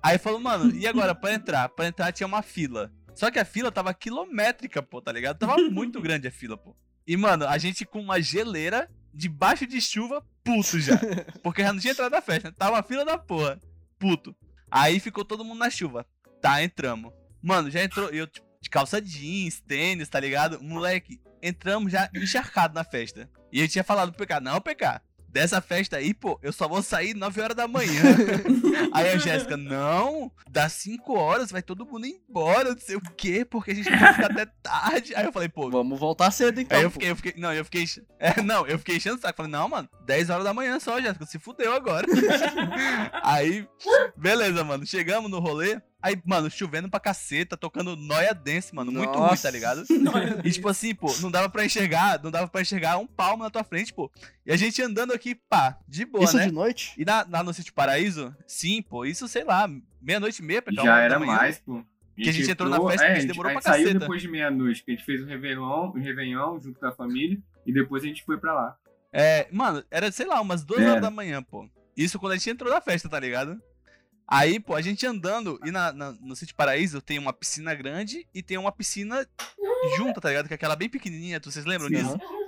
Aí 0.01 0.17
falou, 0.17 0.39
mano, 0.39 0.73
e 0.77 0.87
agora 0.87 1.13
pra 1.13 1.33
entrar? 1.35 1.69
Pra 1.71 1.89
entrar 1.89 2.13
tinha 2.13 2.27
uma 2.27 2.41
fila. 2.41 2.93
Só 3.17 3.33
que 3.33 3.39
a 3.41 3.45
fila 3.45 3.73
tava 3.73 3.93
quilométrica, 3.93 4.81
pô, 4.81 5.03
tá 5.03 5.11
ligado? 5.11 5.39
Tava 5.39 5.57
muito 5.71 6.01
grande 6.01 6.29
a 6.29 6.31
fila, 6.31 6.57
pô. 6.57 6.77
E, 7.05 7.17
mano, 7.17 7.45
a 7.49 7.59
gente 7.59 7.85
com 7.85 8.01
uma 8.01 8.21
geleira, 8.23 8.89
debaixo 9.13 9.67
de 9.67 9.81
chuva, 9.81 10.25
puto 10.45 10.79
já. 10.79 11.01
Porque 11.43 11.63
já 11.63 11.73
não 11.73 11.81
tinha 11.81 11.93
entrado 11.95 12.13
na 12.13 12.21
festa. 12.21 12.53
Tava 12.53 12.77
uma 12.77 12.83
fila 12.85 13.05
da 13.05 13.19
porra. 13.19 13.59
Puto. 13.99 14.37
Aí 14.71 15.01
ficou 15.01 15.25
todo 15.25 15.45
mundo 15.45 15.59
na 15.59 15.69
chuva. 15.71 16.07
Tá, 16.41 16.63
entramos. 16.63 17.13
Mano, 17.43 17.73
já 17.73 17.83
entrou. 17.83 18.09
Eu, 18.11 18.29
tipo, 18.29 18.47
de 18.63 18.71
calça 18.71 19.03
jeans, 19.03 19.61
tênis, 19.61 20.09
tá 20.09 20.21
ligado? 20.21 20.63
Moleque, 20.63 21.21
entramos 21.43 21.93
já 21.93 22.09
encharcado 22.15 22.75
na 22.75 22.85
festa. 22.85 23.29
E 23.53 23.61
eu 23.61 23.69
tinha 23.69 23.85
falado 23.85 24.13
pro 24.13 24.25
PK, 24.25 24.41
não, 24.41 24.61
PK, 24.61 25.01
dessa 25.33 25.61
festa 25.61 25.97
aí, 25.97 26.13
pô, 26.13 26.39
eu 26.43 26.53
só 26.53 26.69
vou 26.69 26.83
sair 26.83 27.15
9 27.15 27.41
horas 27.41 27.57
da 27.57 27.67
manhã. 27.67 28.03
aí 28.93 29.11
a 29.11 29.17
Jéssica, 29.17 29.57
não, 29.57 30.31
das 30.49 30.75
5 30.75 31.13
horas 31.15 31.51
vai 31.51 31.63
todo 31.63 31.87
mundo 31.87 32.07
embora, 32.07 32.71
não 32.71 32.79
sei 32.79 32.97
o 32.97 33.01
quê, 33.01 33.45
porque 33.45 33.71
a 33.71 33.75
gente 33.75 33.91
vai 33.91 34.15
ficar 34.15 34.31
até 34.31 34.47
tarde. 34.63 35.15
Aí 35.17 35.25
eu 35.25 35.33
falei, 35.33 35.49
pô. 35.49 35.71
Vamos 35.71 35.99
voltar 35.99 36.31
cedo 36.31 36.61
então. 36.61 36.77
Aí 36.77 36.85
eu 36.85 36.91
fiquei, 36.91 37.11
eu 37.11 37.17
fiquei, 37.17 37.35
não, 37.37 37.53
eu 37.53 37.65
fiquei, 37.65 37.85
é, 38.19 38.43
não, 38.43 38.67
eu 38.67 38.79
fiquei 38.79 38.97
enchendo 38.97 39.17
o 39.17 39.21
saco. 39.21 39.39
Falei, 39.39 39.51
não, 39.51 39.69
mano, 39.69 39.89
10 40.05 40.31
horas 40.31 40.45
da 40.45 40.55
manhã 40.55 40.79
só, 40.79 41.01
Jéssica, 41.01 41.25
se 41.25 41.39
fudeu 41.39 41.73
agora. 41.73 42.07
aí, 43.25 43.67
beleza, 44.17 44.63
mano, 44.63 44.87
chegamos 44.87 45.31
no 45.31 45.41
rolê. 45.41 45.81
Aí, 46.03 46.21
mano, 46.27 46.51
chovendo 46.51 46.89
pra 46.91 46.99
caceta, 46.99 47.57
tocando 47.57 47.95
noia 47.95 48.35
dance, 48.35 48.75
mano, 48.75 48.91
muito 48.91 49.11
ruim, 49.11 49.21
Nossa. 49.29 49.43
tá 49.45 49.51
ligado? 49.51 49.85
E 50.45 50.51
tipo 50.51 50.69
assim, 50.69 50.95
pô, 50.95 51.15
não 51.21 51.31
dava 51.31 51.49
pra 51.49 51.65
enxergar, 51.65 52.21
não 52.23 52.31
dava 52.31 52.49
pra 52.49 52.61
enxergar 52.61 52.99
um 52.99 53.07
palmo 53.07 53.45
na 53.45 53.51
tua 53.51 53.63
frente, 53.63 53.93
pô. 53.95 54.11
E 54.45 54.53
a 54.53 54.57
gente 54.57 54.83
andando 54.83 55.13
aqui, 55.13 55.35
pá, 55.35 55.79
de 55.87 56.05
boa, 56.05 56.25
Isso 56.25 56.37
né? 56.37 56.47
de 56.47 56.53
noite? 56.53 56.93
E 56.99 57.05
na, 57.05 57.25
na 57.25 57.43
no 57.43 57.55
Sítio 57.55 57.73
Paraíso, 57.73 58.35
sim, 58.47 58.83
pô, 58.83 59.05
isso, 59.05 59.29
sei 59.29 59.45
lá, 59.45 59.69
meia-noite 60.01 60.43
e 60.43 60.45
meia, 60.45 60.61
pra 60.61 60.75
cá, 60.75 60.83
Já 60.83 60.99
era 61.01 61.19
manhã. 61.19 61.33
mais, 61.37 61.59
pô. 61.61 61.85
Que 62.17 62.29
a 62.29 62.33
gente 62.33 62.51
entrou 62.51 62.69
na 62.69 62.79
festa, 62.91 63.07
é, 63.07 63.13
a 63.13 63.15
gente 63.15 63.29
demorou 63.29 63.51
a 63.51 63.53
pra 63.55 63.63
saiu 63.63 63.85
caceta. 63.85 64.01
depois 64.01 64.21
de 64.21 64.29
meia-noite, 64.29 64.85
que 64.85 64.91
a 64.91 64.95
gente 64.95 65.05
fez 65.05 65.23
o 65.23 65.25
Réveillon, 65.27 65.89
o 65.91 65.93
Réveillon 65.99 66.61
junto 66.61 66.79
com 66.79 66.87
a 66.87 66.93
família, 66.93 67.39
e 67.65 67.73
depois 67.73 68.03
a 68.03 68.07
gente 68.07 68.23
foi 68.25 68.37
pra 68.39 68.53
lá. 68.53 68.77
É, 69.13 69.47
mano, 69.53 69.83
era, 69.91 70.11
sei 70.11 70.27
lá, 70.27 70.41
umas 70.41 70.65
duas 70.65 70.81
Era. 70.81 70.91
horas 70.91 71.03
da 71.03 71.11
manhã, 71.11 71.43
pô. 71.43 71.69
Isso 71.97 72.19
quando 72.19 72.33
a 72.33 72.37
gente 72.37 72.51
entrou 72.51 72.73
na 72.73 72.81
festa, 72.81 73.09
tá 73.09 73.19
ligado? 73.21 73.61
Aí, 74.27 74.59
pô, 74.59 74.75
a 74.75 74.81
gente 74.81 75.07
andando, 75.07 75.59
e 75.65 75.71
na, 75.71 75.93
na- 75.93 76.13
no 76.13 76.35
Sítio 76.35 76.55
Paraíso 76.55 77.03
tem 77.03 77.19
uma 77.19 77.33
piscina 77.33 77.75
grande 77.75 78.27
e 78.33 78.43
tem 78.43 78.57
uma 78.57 78.73
piscina 78.73 79.27
junta, 79.97 80.21
tá 80.21 80.29
ligado? 80.29 80.47
Que 80.49 80.55
é 80.55 80.57
aquela 80.57 80.77
bem 80.77 80.89
pequenininha, 80.89 81.41
vocês 81.43 81.65
lembram 81.67 81.89
disso? 81.91 82.15
Aham. 82.15 82.43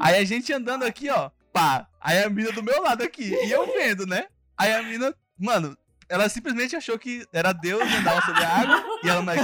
Aí 0.00 0.16
a 0.16 0.24
gente 0.24 0.52
andando 0.52 0.84
aqui, 0.84 1.08
ó, 1.10 1.30
pá. 1.52 1.86
Aí 2.00 2.22
a 2.22 2.30
mina 2.30 2.52
do 2.52 2.62
meu 2.62 2.82
lado 2.82 3.02
aqui, 3.02 3.32
e 3.32 3.50
eu 3.50 3.66
vendo, 3.72 4.06
né? 4.06 4.26
Aí 4.56 4.72
a 4.72 4.82
mina, 4.82 5.14
mano, 5.38 5.76
ela 6.08 6.28
simplesmente 6.28 6.76
achou 6.76 6.98
que 6.98 7.26
era 7.32 7.52
Deus 7.52 7.82
andava 7.82 8.20
sobre 8.24 8.44
a 8.44 8.48
água 8.60 8.84
e 9.02 9.08
ela 9.08 9.22
mas, 9.22 9.40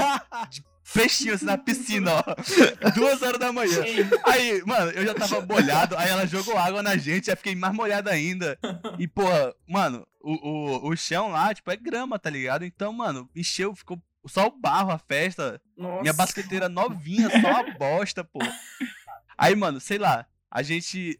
de 0.90 0.94
peixinho 0.94 1.34
assim 1.34 1.44
na 1.44 1.56
piscina, 1.56 2.12
ó. 2.14 2.22
Duas 2.94 3.22
horas 3.22 3.38
da 3.38 3.52
manhã. 3.52 3.82
Aí, 4.24 4.62
mano, 4.66 4.90
eu 4.90 5.04
já 5.04 5.14
tava 5.14 5.40
molhado, 5.46 5.96
aí 5.96 6.08
ela 6.08 6.26
jogou 6.26 6.58
água 6.58 6.82
na 6.82 6.96
gente, 6.96 7.30
aí 7.30 7.36
fiquei 7.36 7.54
mais 7.54 7.74
molhado 7.74 8.10
ainda. 8.10 8.58
E, 8.98 9.06
porra, 9.06 9.54
mano, 9.66 10.06
o, 10.20 10.32
o, 10.32 10.88
o 10.88 10.96
chão 10.96 11.28
lá, 11.28 11.54
tipo, 11.54 11.70
é 11.70 11.76
grama, 11.76 12.18
tá 12.18 12.28
ligado? 12.28 12.64
Então, 12.64 12.92
mano, 12.92 13.28
encheu, 13.34 13.74
ficou 13.74 14.00
só 14.26 14.48
o 14.48 14.50
barro, 14.50 14.90
a 14.90 14.98
festa. 14.98 15.60
Nossa. 15.76 16.02
Minha 16.02 16.12
basqueteira 16.12 16.68
novinha, 16.68 17.30
só 17.30 17.48
uma 17.48 17.74
bosta, 17.74 18.24
pô. 18.24 18.40
Aí, 19.38 19.54
mano, 19.54 19.80
sei 19.80 19.98
lá, 19.98 20.26
a 20.50 20.62
gente. 20.62 21.18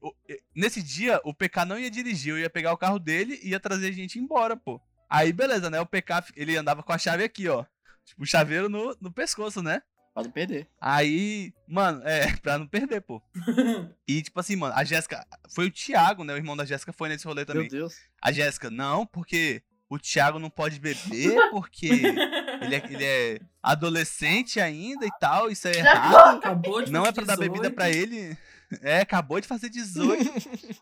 Nesse 0.55 0.83
dia, 0.83 1.21
o 1.25 1.33
PK 1.33 1.65
não 1.65 1.79
ia 1.79 1.91
dirigir, 1.91 2.33
eu 2.33 2.39
ia 2.39 2.51
pegar 2.51 2.73
o 2.73 2.79
carro 2.79 2.99
dele 2.99 3.39
e 3.43 3.51
ia 3.51 3.61
trazer 3.61 3.89
a 3.89 3.93
gente 3.93 4.19
embora, 4.19 4.57
pô. 4.57 4.81
Aí, 5.09 5.33
beleza, 5.33 5.71
né? 5.71 5.81
O 5.81 5.87
PK, 5.87 6.33
ele 6.37 6.57
andava 6.57 6.83
com 6.83 6.93
a 6.93 6.99
chave 6.99 7.25
aqui, 7.25 7.49
ó. 7.49 7.65
Tipo, 8.11 8.23
o 8.25 8.27
chaveiro 8.27 8.69
no, 8.69 8.97
no 9.01 9.13
pescoço, 9.13 9.63
né? 9.63 9.81
Pra 10.13 10.25
não 10.25 10.31
perder. 10.31 10.67
Aí, 10.81 11.53
mano, 11.69 12.03
é, 12.05 12.37
pra 12.43 12.59
não 12.59 12.67
perder, 12.67 13.01
pô. 13.01 13.23
E, 14.07 14.23
tipo 14.23 14.41
assim, 14.41 14.57
mano, 14.57 14.75
a 14.77 14.83
Jéssica. 14.83 15.25
Foi 15.55 15.67
o 15.67 15.71
Thiago, 15.71 16.25
né? 16.25 16.35
O 16.35 16.37
irmão 16.37 16.57
da 16.57 16.65
Jéssica 16.65 16.93
foi 16.93 17.09
nesse 17.09 17.25
rolê 17.25 17.45
também. 17.45 17.63
Meu 17.63 17.71
Deus. 17.71 17.95
A 18.21 18.33
Jéssica, 18.33 18.69
não, 18.69 19.07
porque 19.07 19.63
o 19.89 19.97
Thiago 19.97 20.41
não 20.41 20.51
pode 20.51 20.81
beber, 20.81 21.37
porque 21.51 21.87
ele 21.87 22.75
é, 22.75 22.83
ele 22.91 23.05
é 23.05 23.41
adolescente 23.63 24.59
ainda 24.61 25.07
e 25.07 25.11
tal, 25.21 25.49
isso 25.49 25.69
é 25.69 25.77
errado. 25.77 26.39
Acabou 26.39 26.83
de 26.83 26.91
Não 26.91 27.07
é 27.07 27.13
pra 27.13 27.25
dar 27.25 27.37
bebida 27.37 27.71
18. 27.71 27.75
pra 27.75 27.89
ele. 27.89 28.37
É, 28.83 29.01
acabou 29.01 29.41
de 29.41 29.47
fazer 29.47 29.69
18. 29.69 30.25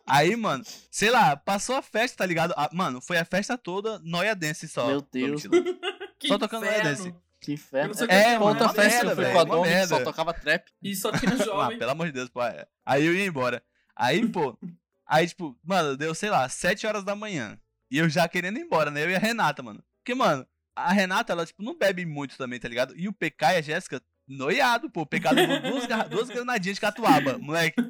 Aí, 0.06 0.34
mano, 0.36 0.64
sei 0.90 1.10
lá, 1.10 1.36
passou 1.36 1.76
a 1.76 1.82
festa, 1.82 2.18
tá 2.18 2.26
ligado? 2.26 2.54
Ah, 2.56 2.70
mano, 2.72 3.00
foi 3.00 3.18
a 3.18 3.24
festa 3.24 3.56
toda 3.58 3.98
Noia 4.00 4.34
Dance 4.34 4.68
só. 4.68 4.86
Meu 4.86 5.02
Deus. 5.02 5.42
Que 6.18 6.28
Só 6.28 6.38
tocando 6.38 6.64
inferno. 6.66 6.84
Dance. 6.84 7.14
Que 7.40 7.52
inferno. 7.52 7.94
Eu 7.94 8.06
que 8.08 8.12
É, 8.12 8.32
é, 8.34 8.38
outra 8.40 8.64
uma 8.64 8.74
festa 8.74 9.04
merda, 9.04 9.14
foi 9.14 9.24
velho, 9.24 9.46
com 9.46 9.62
a 9.62 9.66
que 9.66 9.86
só 9.86 10.00
tocava 10.02 10.34
trap. 10.34 10.68
E 10.82 10.94
só 10.96 11.12
tinha 11.12 11.32
Ah, 11.40 11.44
jovem. 11.44 11.78
pelo 11.78 11.90
amor 11.92 12.06
de 12.06 12.12
Deus, 12.12 12.28
pô. 12.28 12.42
é. 12.42 12.66
Aí 12.84 13.06
eu 13.06 13.14
ia 13.14 13.26
embora. 13.26 13.62
Aí, 13.94 14.26
pô, 14.28 14.56
aí, 15.06 15.26
tipo, 15.26 15.56
mano, 15.64 15.96
deu, 15.96 16.14
sei 16.14 16.30
lá, 16.30 16.48
7 16.48 16.86
horas 16.86 17.04
da 17.04 17.14
manhã. 17.14 17.58
E 17.90 17.98
eu 17.98 18.08
já 18.08 18.28
querendo 18.28 18.58
ir 18.58 18.62
embora, 18.62 18.90
né? 18.90 19.04
Eu 19.04 19.10
e 19.10 19.14
a 19.16 19.18
Renata, 19.18 19.62
mano. 19.62 19.82
Porque, 20.02 20.14
mano, 20.14 20.46
a 20.74 20.92
Renata, 20.92 21.32
ela, 21.32 21.46
tipo, 21.46 21.62
não 21.62 21.76
bebe 21.76 22.04
muito 22.04 22.36
também, 22.36 22.58
tá 22.58 22.68
ligado? 22.68 22.94
E 22.96 23.08
o 23.08 23.12
PK 23.12 23.54
e 23.54 23.56
a 23.56 23.60
Jéssica, 23.62 24.02
noiado, 24.26 24.90
pô. 24.90 25.02
O 25.02 25.06
PK 25.06 25.30
levou 25.30 25.60
duas, 25.60 25.86
duas 26.08 26.28
granadinhas 26.28 26.76
de 26.76 26.80
catuaba, 26.80 27.38
moleque. 27.38 27.80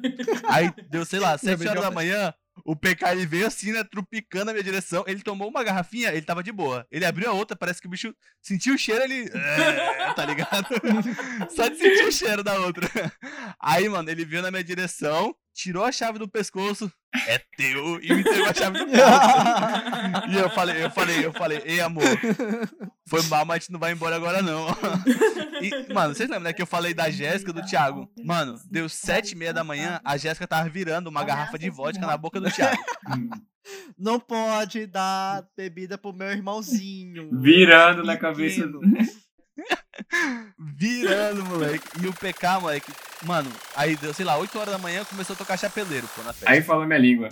Aí 0.47 0.71
deu, 0.89 1.05
sei 1.05 1.19
lá, 1.19 1.37
7 1.37 1.67
horas 1.67 1.83
da 1.83 1.91
manhã. 1.91 2.33
O 2.65 2.75
PK 2.75 3.25
veio 3.25 3.47
assim, 3.47 3.71
né, 3.71 3.83
trupicando 3.83 4.45
na 4.45 4.53
minha 4.53 4.63
direção. 4.63 5.03
Ele 5.07 5.21
tomou 5.21 5.49
uma 5.49 5.63
garrafinha, 5.63 6.09
ele 6.09 6.21
tava 6.21 6.43
de 6.43 6.51
boa. 6.51 6.85
Ele 6.91 7.05
abriu 7.05 7.29
a 7.29 7.33
outra, 7.33 7.57
parece 7.57 7.81
que 7.81 7.87
o 7.87 7.89
bicho 7.89 8.13
sentiu 8.41 8.75
o 8.75 8.77
cheiro, 8.77 9.03
ele. 9.03 9.29
É, 9.33 10.13
tá 10.13 10.25
ligado? 10.25 10.67
Só 11.55 11.67
de 11.67 11.77
sentir 11.77 12.05
o 12.05 12.11
cheiro 12.11 12.43
da 12.43 12.59
outra. 12.59 12.89
Aí, 13.59 13.87
mano, 13.89 14.09
ele 14.09 14.25
veio 14.25 14.41
na 14.41 14.51
minha 14.51 14.63
direção, 14.63 15.35
tirou 15.53 15.83
a 15.83 15.91
chave 15.91 16.19
do 16.19 16.27
pescoço, 16.27 16.91
é 17.27 17.39
teu, 17.57 18.01
e 18.01 18.13
me 18.13 18.21
entregou 18.21 18.49
a 18.49 18.53
chave 18.53 18.79
do 18.79 18.91
carro. 18.91 20.29
E 20.29 20.35
eu 20.37 20.49
falei, 20.49 20.83
eu 20.83 20.91
falei, 20.91 21.25
eu 21.25 21.33
falei, 21.33 21.61
ei, 21.65 21.81
amor, 21.81 22.03
foi 23.07 23.21
mal, 23.23 23.45
mas 23.45 23.55
a 23.55 23.59
gente 23.59 23.71
não 23.71 23.79
vai 23.79 23.91
embora 23.91 24.15
agora, 24.15 24.41
não. 24.41 24.67
E, 25.61 25.93
mano, 25.93 26.13
vocês 26.13 26.29
lembram, 26.29 26.45
né, 26.45 26.53
que 26.53 26.61
eu 26.61 26.67
falei 26.67 26.93
da 26.93 27.09
Jéssica 27.09 27.51
do 27.51 27.63
Thiago? 27.63 28.09
Mano, 28.23 28.59
deu 28.69 28.87
sete 28.87 29.31
e 29.31 29.35
meia 29.35 29.53
da 29.53 29.63
manhã, 29.63 29.99
a 30.03 30.17
Jéssica 30.17 30.47
tava 30.47 30.69
virando 30.69 31.07
uma 31.07 31.23
garrafa 31.23 31.57
de 31.57 31.69
vodka 31.69 32.05
na 32.05 32.17
boca 32.17 32.39
do 32.39 32.49
Thiago. 32.51 32.81
Não 33.97 34.19
pode 34.19 34.87
dar 34.87 35.45
bebida 35.55 35.97
pro 35.97 36.13
meu 36.13 36.31
irmãozinho. 36.31 37.29
Virando 37.39 38.03
na 38.03 38.17
cabeça. 38.17 38.63
Pequeno. 38.63 38.79
Virando, 40.57 41.45
moleque. 41.45 41.87
E 42.01 42.07
o 42.07 42.13
PK, 42.13 42.59
moleque, 42.61 42.91
mano, 43.25 43.51
aí 43.75 43.95
deu, 43.95 44.13
sei 44.13 44.25
lá, 44.25 44.37
8 44.37 44.57
horas 44.57 44.73
da 44.73 44.79
manhã 44.79 45.03
começou 45.05 45.33
a 45.33 45.37
tocar 45.37 45.57
chapeleiro, 45.57 46.07
pô, 46.15 46.23
na 46.23 46.33
festa. 46.33 46.49
Aí 46.49 46.61
falou 46.61 46.85
minha 46.85 46.99
língua. 46.99 47.29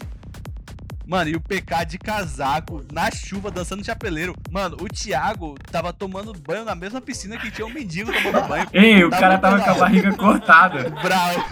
Mano, 1.07 1.29
e 1.29 1.35
o 1.37 1.39
PK 1.39 1.85
de 1.85 1.97
casaco, 1.97 2.83
na 2.91 3.09
chuva, 3.09 3.49
dançando 3.49 3.81
chapeleiro. 3.81 4.35
Mano, 4.51 4.75
o 4.81 4.89
Thiago 4.89 5.55
tava 5.71 5.93
tomando 5.93 6.33
banho 6.33 6.65
na 6.65 6.75
mesma 6.75 6.99
piscina 6.99 7.37
que 7.37 7.49
tinha 7.49 7.65
um 7.65 7.69
mendigo 7.69 8.11
tomando 8.11 8.45
banho. 8.45 8.67
Ei, 8.73 9.01
o 9.05 9.09
Tava 9.09 9.21
cara 9.21 9.37
tava 9.37 9.63
com 9.63 9.69
a 9.69 9.73
barriga 9.75 10.13
cortada. 10.13 10.89
Bravo. 11.01 11.45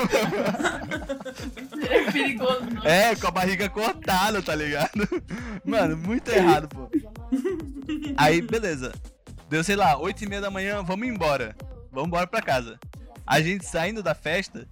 É 1.90 2.12
perigoso, 2.12 2.66
não. 2.70 2.84
É, 2.84 3.16
com 3.16 3.28
a 3.28 3.32
barriga 3.32 3.70
cortada, 3.70 4.42
tá 4.42 4.54
ligado? 4.54 5.08
Mano, 5.64 5.96
muito 5.96 6.30
errado, 6.30 6.68
pô. 6.68 6.90
Aí, 8.18 8.42
beleza. 8.42 8.92
Deu, 9.50 9.64
sei 9.64 9.76
lá, 9.76 9.98
8 9.98 10.24
e 10.24 10.28
meia 10.28 10.42
da 10.42 10.50
manhã, 10.50 10.82
vamos 10.84 11.08
embora. 11.08 11.56
Vamos 11.92 12.08
embora 12.08 12.28
pra 12.28 12.42
casa. 12.42 12.80
A 13.26 13.42
gente 13.42 13.66
saindo 13.66 14.02
da 14.04 14.14
festa, 14.16 14.68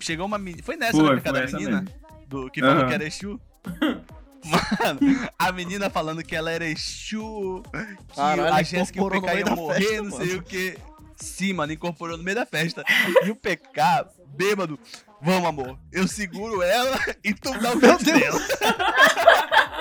chegou 0.00 0.26
uma 0.26 0.38
menina. 0.38 0.62
Foi 0.62 0.76
nessa, 0.76 0.92
Foi, 0.98 1.14
né, 1.14 1.20
foi 1.20 1.32
da 1.32 1.42
essa 1.42 1.56
menina? 1.56 1.82
mesmo. 1.82 2.04
Do, 2.26 2.50
que 2.50 2.60
falou 2.60 2.76
Aham. 2.78 2.88
que 2.88 2.94
era 2.94 3.04
Exu. 3.06 3.40
Mano, 4.44 5.00
a 5.38 5.52
menina 5.52 5.88
falando 5.88 6.22
que 6.22 6.36
ela 6.36 6.50
era 6.50 6.66
Exu, 6.66 7.62
que 8.08 8.14
Caralho, 8.14 8.52
a 8.52 8.62
Jéssica 8.62 8.98
e 8.98 9.02
o 9.02 9.08
PK 9.10 9.34
iam 9.40 9.56
morrer, 9.56 9.80
festa, 9.80 10.02
não 10.02 10.10
sei 10.18 10.26
mano. 10.28 10.38
o 10.40 10.42
que. 10.42 10.78
Sim, 11.16 11.52
mano, 11.54 11.72
incorporou 11.72 12.18
no 12.18 12.22
meio 12.24 12.34
da 12.36 12.44
festa. 12.44 12.84
E 13.24 13.30
o 13.30 13.36
PK, 13.36 14.06
bêbado, 14.36 14.78
vamos, 15.22 15.48
amor, 15.48 15.78
eu 15.90 16.06
seguro 16.06 16.60
ela 16.60 16.98
e 17.24 17.32
tu 17.32 17.58
dá 17.58 17.72
o 17.72 17.78
beijo 17.78 18.04
dela. 18.04 18.40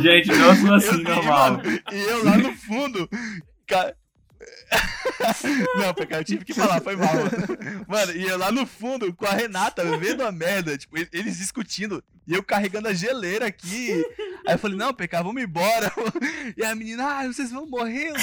Gente, 0.00 0.28
não 0.28 0.54
sou 0.56 0.74
assim, 0.74 1.02
normal. 1.02 1.60
e 1.92 1.96
eu 2.02 2.24
lá 2.24 2.36
no 2.38 2.52
fundo, 2.54 3.08
ca- 3.66 3.94
Não, 5.76 5.94
PK, 5.94 6.14
eu 6.14 6.24
tive 6.24 6.44
que 6.44 6.54
falar, 6.54 6.80
foi 6.80 6.96
mal. 6.96 7.14
Mano. 7.14 7.30
Mano, 7.86 8.12
e 8.12 8.26
eu 8.26 8.38
lá 8.38 8.50
no 8.50 8.66
fundo 8.66 9.12
com 9.14 9.26
a 9.26 9.30
Renata 9.30 9.84
vendo 9.98 10.24
a 10.24 10.32
merda, 10.32 10.76
tipo, 10.76 10.96
eles 11.12 11.38
discutindo, 11.38 12.02
e 12.26 12.34
eu 12.34 12.42
carregando 12.42 12.88
a 12.88 12.94
geleira 12.94 13.46
aqui. 13.46 14.04
Aí 14.46 14.54
eu 14.54 14.58
falei, 14.58 14.76
não, 14.76 14.92
PK, 14.92 15.22
vamos 15.22 15.42
embora. 15.42 15.92
E 16.56 16.64
a 16.64 16.74
menina, 16.74 17.04
ah, 17.04 17.26
vocês 17.26 17.50
vão 17.50 17.66
morrer, 17.66 18.08
eu. 18.08 18.14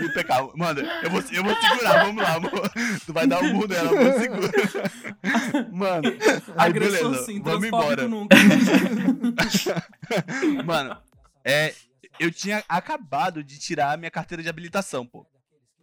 E 0.00 0.04
o 0.04 0.12
PK, 0.12 0.52
mano, 0.54 0.80
eu 1.02 1.10
vou, 1.10 1.24
eu 1.32 1.44
vou 1.44 1.56
segurar, 1.56 2.04
vamos 2.04 2.22
lá, 2.22 2.34
amor. 2.34 2.70
Tu 3.06 3.12
vai 3.12 3.26
dar 3.26 3.42
o 3.42 3.44
um 3.44 3.52
murro 3.52 3.68
nela, 3.68 3.90
amor, 3.90 4.20
segura. 4.20 4.52
Mano, 5.72 6.08
aí 6.56 6.70
Agressor 6.70 7.02
beleza, 7.02 7.22
assim, 7.22 7.42
vamos 7.42 7.66
embora. 7.66 8.08
nunca. 8.08 8.36
Mano, 10.64 10.96
é. 11.44 11.74
Eu 12.20 12.30
tinha 12.30 12.62
acabado 12.68 13.42
de 13.42 13.58
tirar 13.58 13.92
a 13.92 13.96
minha 13.96 14.10
carteira 14.10 14.42
de 14.42 14.48
habilitação, 14.48 15.06
pô. 15.06 15.26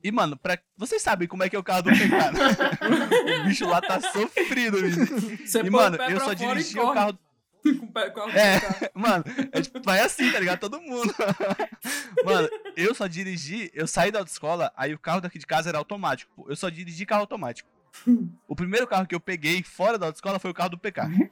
E, 0.04 0.12
mano, 0.12 0.36
pra... 0.36 0.58
vocês 0.78 1.02
sabem 1.02 1.28
como 1.28 1.44
é 1.44 1.50
que 1.50 1.56
é 1.56 1.60
o 1.60 1.64
carro 1.64 1.84
do 1.84 1.90
PK, 1.92 2.08
né? 2.08 3.38
o 3.42 3.44
bicho 3.46 3.68
lá 3.68 3.80
tá 3.82 4.02
sofrido. 4.02 4.78
Você 5.46 5.60
E, 5.62 5.70
mano, 5.70 5.98
eu 6.10 6.20
só 6.20 6.34
dirigi 6.34 6.80
o 6.80 6.92
carro. 6.92 7.18
com 7.64 7.88
pé- 7.88 8.10
com 8.10 8.22
É, 8.32 8.60
mano, 8.96 9.24
é 9.52 9.62
tipo, 9.62 9.80
vai 9.84 10.00
assim, 10.00 10.32
tá 10.32 10.40
ligado? 10.40 10.60
Todo 10.60 10.82
mundo. 10.82 11.14
Mano, 12.26 12.50
eu 12.76 12.94
só 12.96 13.08
dirigi, 13.08 13.70
eu 13.74 13.88
saí 13.88 14.12
da 14.12 14.20
autoescola, 14.20 14.72
aí 14.76 14.94
o 14.94 15.00
carro 15.00 15.22
daqui 15.22 15.38
de 15.40 15.46
casa 15.46 15.70
era 15.70 15.78
automático. 15.78 16.32
pô. 16.36 16.50
Eu 16.50 16.56
só 16.56 16.70
dirigi 16.70 17.06
carro 17.06 17.22
automático. 17.22 17.70
O 18.48 18.56
primeiro 18.56 18.88
carro 18.88 19.06
que 19.08 19.14
eu 19.16 19.20
peguei 19.20 19.62
fora 19.64 19.98
da 19.98 20.08
autoescola 20.08 20.40
foi 20.40 20.50
o 20.52 20.54
carro 20.54 20.70
do 20.72 20.78
PK. 20.78 21.30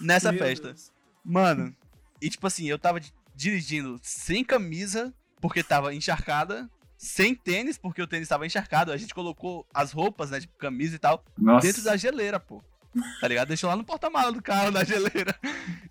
Nessa 0.00 0.30
Meu 0.32 0.40
festa. 0.42 0.68
Deus. 0.68 0.92
Mano, 1.24 1.74
e 2.20 2.30
tipo 2.30 2.46
assim, 2.46 2.68
eu 2.68 2.78
tava 2.78 3.00
di- 3.00 3.12
dirigindo 3.38 4.00
sem 4.02 4.42
camisa, 4.42 5.14
porque 5.40 5.62
tava 5.62 5.94
encharcada, 5.94 6.68
sem 6.96 7.36
tênis, 7.36 7.78
porque 7.78 8.02
o 8.02 8.06
tênis 8.06 8.26
tava 8.26 8.44
encharcado. 8.44 8.90
A 8.90 8.96
gente 8.96 9.14
colocou 9.14 9.64
as 9.72 9.92
roupas, 9.92 10.30
né, 10.30 10.40
tipo 10.40 10.58
camisa 10.58 10.96
e 10.96 10.98
tal, 10.98 11.24
Nossa. 11.38 11.64
dentro 11.64 11.82
da 11.84 11.96
geleira, 11.96 12.40
pô. 12.40 12.60
Tá 13.20 13.28
ligado? 13.28 13.46
Deixou 13.46 13.70
lá 13.70 13.76
no 13.76 13.84
porta-malas 13.84 14.34
do 14.34 14.42
carro, 14.42 14.72
na 14.72 14.82
geleira. 14.82 15.32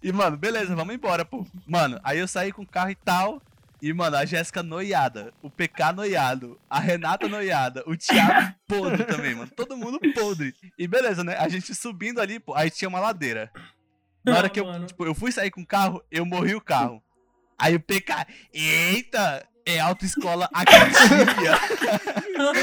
E, 0.04 0.12
mano, 0.12 0.36
beleza, 0.36 0.76
vamos 0.76 0.94
embora, 0.94 1.24
pô. 1.24 1.48
Mano, 1.66 1.98
aí 2.04 2.20
eu 2.20 2.28
saí 2.28 2.52
com 2.52 2.64
o 2.64 2.68
carro 2.68 2.92
e 2.92 2.96
tal. 2.96 3.42
E, 3.82 3.94
mano, 3.94 4.18
a 4.18 4.26
Jéssica 4.26 4.62
noiada, 4.62 5.32
o 5.42 5.50
PK 5.50 5.94
noiado, 5.94 6.60
a 6.70 6.80
Renata 6.80 7.30
noiada, 7.30 7.82
o 7.86 7.96
Thiago 7.96 8.54
podre 8.68 9.06
também, 9.06 9.36
mano. 9.36 9.50
Todo 9.56 9.78
mundo 9.78 10.00
podre. 10.14 10.54
E 10.78 10.86
beleza, 10.86 11.24
né? 11.24 11.38
A 11.38 11.48
gente 11.48 11.74
subindo 11.74 12.20
ali, 12.20 12.40
pô, 12.40 12.54
aí 12.56 12.70
tinha 12.70 12.90
uma 12.90 13.00
ladeira. 13.00 13.50
Na 14.26 14.36
hora 14.36 14.50
que 14.50 14.60
eu, 14.60 14.86
tipo, 14.86 15.06
eu 15.06 15.16
fui 15.16 15.32
sair 15.32 15.52
com 15.52 15.62
o 15.62 15.66
carro, 15.66 16.04
eu 16.12 16.26
morri 16.26 16.56
o 16.56 16.60
carro. 16.60 17.02
Aí 17.58 17.76
o 17.76 17.80
PK, 17.80 18.26
eita, 18.54 19.46
é 19.66 19.80
autoescola 19.80 20.50
Acatilha. 20.54 21.58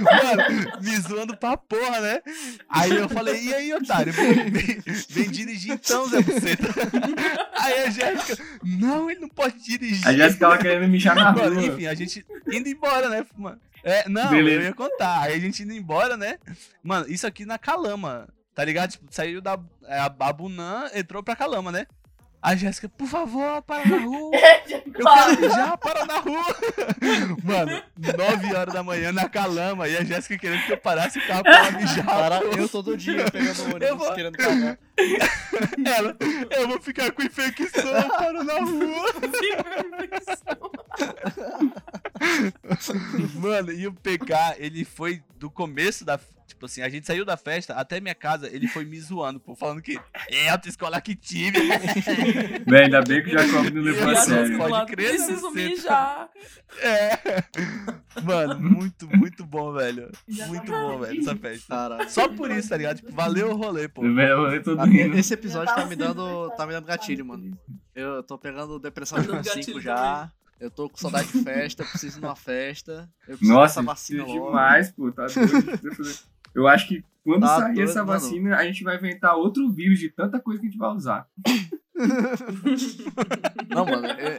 Mano, 0.00 0.80
me 0.82 0.96
zoando 1.00 1.36
pra 1.36 1.56
porra, 1.56 2.00
né? 2.00 2.20
Aí 2.68 2.92
eu 2.94 3.08
falei, 3.08 3.42
e 3.42 3.54
aí, 3.54 3.74
otário? 3.74 4.12
Vem, 4.12 4.50
vem- 4.50 4.80
vem 5.08 5.30
dirigir 5.30 5.72
então, 5.72 6.08
Zé 6.08 6.22
Buceta. 6.22 6.68
Aí 7.58 7.84
a 7.84 7.90
Jéssica, 7.90 8.42
não, 8.62 9.10
ele 9.10 9.20
não 9.20 9.28
pode 9.28 9.62
dirigir. 9.64 10.06
A 10.06 10.12
Jéssica 10.12 10.46
tava 10.48 10.58
querendo 10.58 10.88
mijar 10.88 11.14
na 11.16 11.30
rua. 11.30 11.46
enfim, 11.64 11.86
a 11.86 11.94
gente 11.94 12.24
indo 12.52 12.68
embora, 12.68 13.08
né, 13.08 13.24
mano? 13.36 13.60
É, 13.82 14.08
não, 14.08 14.30
Beleza. 14.30 14.56
eu 14.56 14.62
ia 14.66 14.74
contar. 14.74 15.20
Aí 15.22 15.34
a 15.34 15.38
gente 15.40 15.62
indo 15.62 15.72
embora, 15.72 16.16
né? 16.16 16.38
Mano, 16.82 17.06
isso 17.08 17.26
aqui 17.26 17.44
na 17.44 17.58
Calama, 17.58 18.28
tá 18.54 18.64
ligado? 18.64 18.92
Tipo, 18.92 19.06
saiu 19.10 19.40
da 19.42 19.58
é, 19.86 19.98
a 20.00 20.08
Babunã, 20.08 20.88
entrou 20.94 21.22
pra 21.22 21.36
Calama, 21.36 21.70
né? 21.72 21.86
A 22.44 22.54
Jéssica, 22.54 22.90
por 22.90 23.08
favor, 23.08 23.62
para 23.62 23.86
na 23.88 23.96
rua. 23.96 24.30
Eu 24.68 24.82
quero 24.82 25.40
mijar, 25.40 25.78
para 25.78 26.04
na 26.04 26.18
rua. 26.18 26.44
Mano, 27.42 27.82
9 27.96 28.54
horas 28.54 28.74
da 28.74 28.82
manhã 28.82 29.12
na 29.12 29.26
Calama 29.30 29.88
e 29.88 29.96
a 29.96 30.04
Jéssica 30.04 30.36
querendo 30.38 30.62
que 30.66 30.72
eu 30.72 30.76
parasse 30.76 31.18
o 31.18 31.26
carro 31.26 31.42
pra 31.42 31.56
ela 31.56 31.70
mijar. 31.70 32.04
Cara, 32.04 32.40
pô. 32.42 32.46
eu 32.58 32.68
todo 32.68 32.96
dia 32.98 33.24
pegando 33.30 33.62
o 33.62 33.74
ônibus 33.74 33.98
vou- 33.98 34.14
querendo 34.14 34.36
cagar. 34.36 34.78
Ela, 35.84 36.16
eu 36.50 36.68
vou 36.68 36.80
ficar 36.80 37.10
com 37.12 37.22
infecção, 37.22 38.08
para 38.10 38.44
na 38.44 38.60
rua. 38.60 39.12
Mano, 43.34 43.72
e 43.72 43.86
o 43.86 43.92
PK, 43.92 44.56
ele 44.58 44.84
foi 44.84 45.22
do 45.38 45.50
começo 45.50 46.04
da. 46.04 46.18
Tipo 46.46 46.66
assim, 46.66 46.82
a 46.82 46.88
gente 46.90 47.06
saiu 47.06 47.24
da 47.24 47.36
festa 47.38 47.72
até 47.74 48.00
minha 48.00 48.14
casa, 48.14 48.48
ele 48.54 48.68
foi 48.68 48.84
me 48.84 49.00
zoando, 49.00 49.40
pô, 49.40 49.54
falando 49.56 49.80
que 49.80 49.98
é 50.28 50.50
autoescola 50.50 51.00
que 51.00 51.14
tive. 51.16 51.58
Velho, 52.68 52.84
ainda 52.84 53.02
bem 53.02 53.22
que 53.22 53.30
o 53.34 53.38
Jacob 53.38 53.70
não 53.72 53.82
levou 53.82 54.08
a 54.08 54.12
Eu 54.12 54.16
sério. 54.16 54.58
pode 54.58 54.86
crer, 54.92 55.08
Preciso 55.08 55.50
mijar. 55.50 56.28
É. 56.80 57.18
Mano, 58.22 58.60
muito, 58.60 59.08
muito 59.16 59.44
bom, 59.44 59.72
velho. 59.72 60.10
Muito 60.28 60.70
bom, 60.70 60.98
velho, 61.00 61.20
essa 61.20 61.34
festa. 61.36 61.66
Caralho. 61.68 62.10
Só 62.10 62.28
por 62.28 62.50
isso, 62.50 62.68
tá 62.68 62.76
ligado? 62.76 62.96
Tipo, 62.98 63.12
valeu 63.12 63.50
o 63.50 63.56
rolê, 63.56 63.88
pô. 63.88 64.02
Velho, 64.02 64.52
eu 64.54 64.62
tô 64.62 64.78
Ah, 64.78 64.84
rindo. 64.84 65.16
Esse 65.16 65.34
episódio 65.34 65.74
tá 65.74 65.86
me 65.86 65.96
dando, 65.96 66.50
tá 66.56 66.66
me 66.66 66.72
dando 66.72 66.86
gatilho, 66.86 67.24
mano. 67.24 67.58
Eu 67.94 68.22
tô 68.22 68.36
pegando 68.38 68.78
depressão 68.78 69.16
Tá 69.16 69.22
de 69.22 69.28
dando 69.28 69.44
5 69.44 69.56
gatilho 69.56 69.80
já. 69.80 70.30
Eu 70.60 70.70
tô 70.70 70.88
com 70.88 70.96
saudade 70.96 71.32
de 71.32 71.42
festa, 71.42 71.82
eu 71.82 71.86
preciso 71.88 72.20
de 72.20 72.24
uma 72.26 72.36
festa. 72.36 73.08
Eu 73.26 73.36
preciso 73.36 73.52
Nossa, 73.52 73.80
dessa 73.80 73.82
vacina 73.82 74.22
é 74.22 74.26
logo. 74.26 74.46
demais, 74.46 74.92
pô. 74.92 75.10
Tá 75.10 75.26
doido. 75.26 76.24
Eu 76.54 76.66
acho 76.68 76.86
que 76.88 77.04
quando 77.24 77.40
Tá 77.42 77.58
sair 77.60 77.74
doido, 77.74 77.88
essa 77.90 78.04
mano. 78.04 78.20
vacina, 78.20 78.56
a 78.56 78.64
gente 78.64 78.84
vai 78.84 78.96
inventar 78.96 79.34
outro 79.36 79.68
vírus 79.70 79.98
de 79.98 80.10
tanta 80.10 80.38
coisa 80.38 80.60
que 80.60 80.66
a 80.66 80.70
gente 80.70 80.78
vai 80.78 80.94
usar. 80.94 81.26
Não, 83.68 83.84
mano. 83.86 84.06
Eu, 84.06 84.30
eu, 84.30 84.38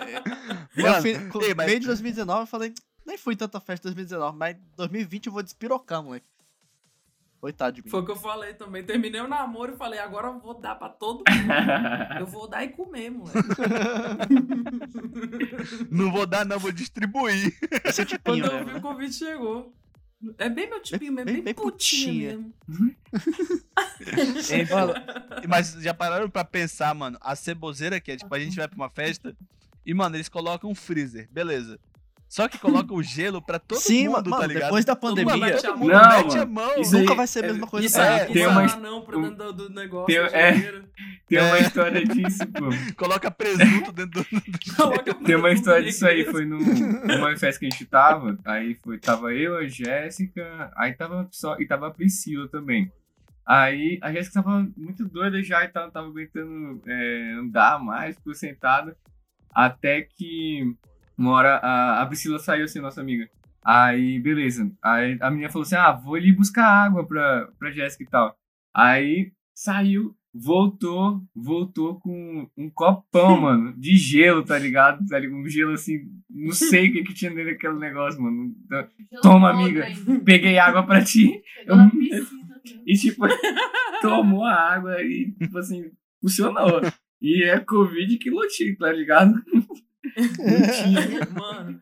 eu 0.77 0.83
Mano, 0.83 1.01
fui- 1.01 1.29
com- 1.29 1.41
ei, 1.41 1.53
mas- 1.53 1.65
meio 1.67 1.79
de 1.79 1.87
2019 1.87 2.41
eu 2.41 2.47
falei, 2.47 2.73
nem 3.05 3.17
fui 3.17 3.35
tanta 3.35 3.59
festa 3.59 3.87
em 3.87 3.91
2019, 3.93 4.37
mas 4.37 4.55
2020 4.77 5.27
eu 5.27 5.33
vou 5.33 5.43
despirocar, 5.43 6.01
moleque. 6.03 6.27
Coitado 7.41 7.75
de 7.75 7.83
mim. 7.83 7.89
Foi 7.89 8.01
o 8.01 8.05
que 8.05 8.11
eu 8.11 8.15
falei 8.15 8.53
também. 8.55 8.83
Terminei 8.83 9.21
o 9.21 9.27
namoro 9.27 9.73
e 9.73 9.77
falei, 9.77 9.99
agora 9.99 10.27
eu 10.27 10.39
vou 10.39 10.59
dar 10.59 10.75
pra 10.75 10.89
todo 10.89 11.17
mundo. 11.19 11.25
Eu 12.19 12.25
vou 12.25 12.47
dar 12.47 12.63
e 12.63 12.69
comer, 12.69 13.11
moleque. 13.11 13.37
Não 15.91 16.11
vou 16.11 16.25
dar, 16.25 16.43
não, 16.45 16.57
vou 16.57 16.71
distribuir. 16.71 17.53
Esse 17.83 18.01
é 18.01 18.05
Quando 18.17 18.45
eu 18.45 18.65
né? 18.65 18.71
vi 18.73 18.77
o 18.77 18.81
convite 18.81 19.13
chegou. 19.15 19.73
É 20.37 20.49
bem 20.49 20.69
meu 20.69 20.81
tipinho 20.81 21.11
mesmo, 21.13 21.25
bem- 21.25 21.35
bem, 21.35 21.43
bem 21.43 21.53
putinha, 21.53 22.37
putinha. 22.37 22.53
mesmo. 22.67 22.95
Ei, 24.51 24.65
mano, 24.65 24.93
mas 25.47 25.73
já 25.73 25.93
pararam 25.93 26.29
pra 26.29 26.43
pensar, 26.43 26.93
mano, 26.93 27.17
a 27.21 27.35
ceboseira 27.35 27.99
que 27.99 28.11
é, 28.11 28.17
tipo, 28.17 28.33
a 28.33 28.39
gente 28.39 28.55
vai 28.55 28.67
pra 28.67 28.75
uma 28.75 28.89
festa 28.89 29.35
e, 29.85 29.93
mano, 29.93 30.15
eles 30.15 30.29
colocam 30.29 30.69
um 30.69 30.75
freezer, 30.75 31.27
beleza. 31.31 31.79
Só 32.35 32.49
que 32.49 32.57
colocam 32.57 32.97
o 32.97 33.01
gelo 33.01 33.41
pra 33.41 33.57
todo 33.57 33.79
Sim, 33.79 34.09
mundo, 34.09 34.29
mano, 34.29 34.41
tá 34.41 34.47
ligado? 34.47 34.63
depois 34.63 34.83
da 34.83 34.93
pandemia, 34.93 35.37
mete 35.37 35.65
a 35.65 35.69
Todo 35.69 35.69
mão. 35.69 35.87
mundo 35.87 35.91
Não, 35.93 36.09
mete 36.17 36.33
a 36.37 36.45
mano. 36.45 36.51
mão. 36.51 36.81
Isso 36.81 36.97
nunca 36.97 37.11
aí- 37.13 37.17
vai 37.17 37.27
ser 37.27 37.45
a 37.45 37.47
mesma 37.47 37.65
coisa 37.67 37.87
Isso 37.87 38.01
aí, 38.01 38.27
mim. 38.27 38.33
tem 38.33 38.47
uma 38.47 38.75
não, 38.75 39.01
pra 39.03 39.17
dentro 39.21 39.35
do, 39.37 39.53
do 39.53 39.69
negócio. 39.69 40.07
Tem- 40.07 40.17
é. 40.17 40.81
Tem 41.29 41.39
uma 41.39 41.57
É. 41.57 41.61
história 41.61 42.03
disso, 42.03 42.45
pô. 42.47 42.65
Coloca 42.97 43.31
presunto 43.31 43.91
dentro 43.93 44.21
do. 44.21 44.25
Coloca 44.75 45.13
Tem 45.13 45.35
uma 45.37 45.51
história 45.53 45.81
disso 45.83 46.05
aí, 46.05 46.25
foi 46.25 46.43
num- 46.43 46.59
numa 46.59 47.37
festa 47.37 47.57
que 47.57 47.67
a 47.67 47.69
gente 47.69 47.85
tava, 47.85 48.37
aí 48.43 48.75
foi, 48.83 48.97
tava 48.99 49.33
eu, 49.33 49.55
a 49.57 49.65
Jéssica, 49.65 50.73
aí 50.75 50.93
tava 50.93 51.29
só, 51.31 51.55
e 51.57 51.65
tava 51.65 51.87
a 51.87 51.91
Priscila 51.91 52.49
também. 52.49 52.91
Aí 53.45 53.97
a 54.01 54.11
Jéssica 54.11 54.43
tava 54.43 54.67
muito 54.75 55.05
doida 55.07 55.41
já 55.41 55.63
e 55.63 55.69
tava, 55.69 55.89
tava 55.89 56.07
aguentando 56.07 56.81
é, 56.85 57.31
andar 57.39 57.79
mais, 57.81 58.17
ficou 58.17 58.33
sentada, 58.33 58.97
até 59.53 60.01
que 60.01 60.75
uma 61.17 61.31
hora 61.31 61.57
a, 61.57 62.01
a 62.01 62.05
Priscila 62.05 62.39
saiu 62.39 62.65
assim, 62.65 62.79
nossa 62.79 63.01
amiga. 63.01 63.29
Aí, 63.63 64.19
beleza. 64.19 64.71
Aí 64.83 65.17
a 65.19 65.31
menina 65.31 65.49
falou 65.49 65.63
assim, 65.63 65.75
ah, 65.75 65.91
vou 65.91 66.15
ali 66.15 66.31
buscar 66.31 66.65
água 66.65 67.05
pra, 67.05 67.49
pra 67.57 67.71
Jéssica 67.71 68.03
e 68.03 68.07
tal. 68.07 68.37
Aí 68.73 69.31
saiu, 69.53 70.15
voltou, 70.33 71.21
voltou 71.33 71.99
com 71.99 72.47
um 72.57 72.69
copão, 72.69 73.39
mano, 73.41 73.73
de 73.77 73.95
gelo, 73.95 74.43
tá 74.43 74.59
ligado? 74.59 75.05
Tá 75.07 75.17
ligado? 75.17 75.39
Um 75.39 75.49
gelo 75.49 75.71
assim, 75.71 76.01
não 76.29 76.51
sei 76.51 76.89
o 76.89 76.93
que, 76.93 77.03
que 77.03 77.13
tinha 77.13 77.31
dentro 77.31 77.51
daquele 77.51 77.79
negócio, 77.79 78.21
mano. 78.21 78.53
Então, 78.65 78.87
Toma, 79.21 79.49
amiga. 79.49 79.87
Peguei 80.23 80.59
água 80.59 80.83
pra 80.83 81.03
ti 81.03 81.41
piscina. 81.65 81.91
e, 82.85 82.93
tipo, 82.93 83.25
tomou 84.01 84.43
a 84.43 84.53
água 84.53 85.01
e, 85.01 85.31
tipo 85.31 85.57
assim, 85.57 85.91
funcionou. 86.21 86.81
E 87.21 87.43
é 87.43 87.59
Covid 87.59 88.17
que 88.17 88.29
lotinho, 88.29 88.77
tá 88.77 88.91
ligado? 88.91 89.33
Mano, 91.33 91.79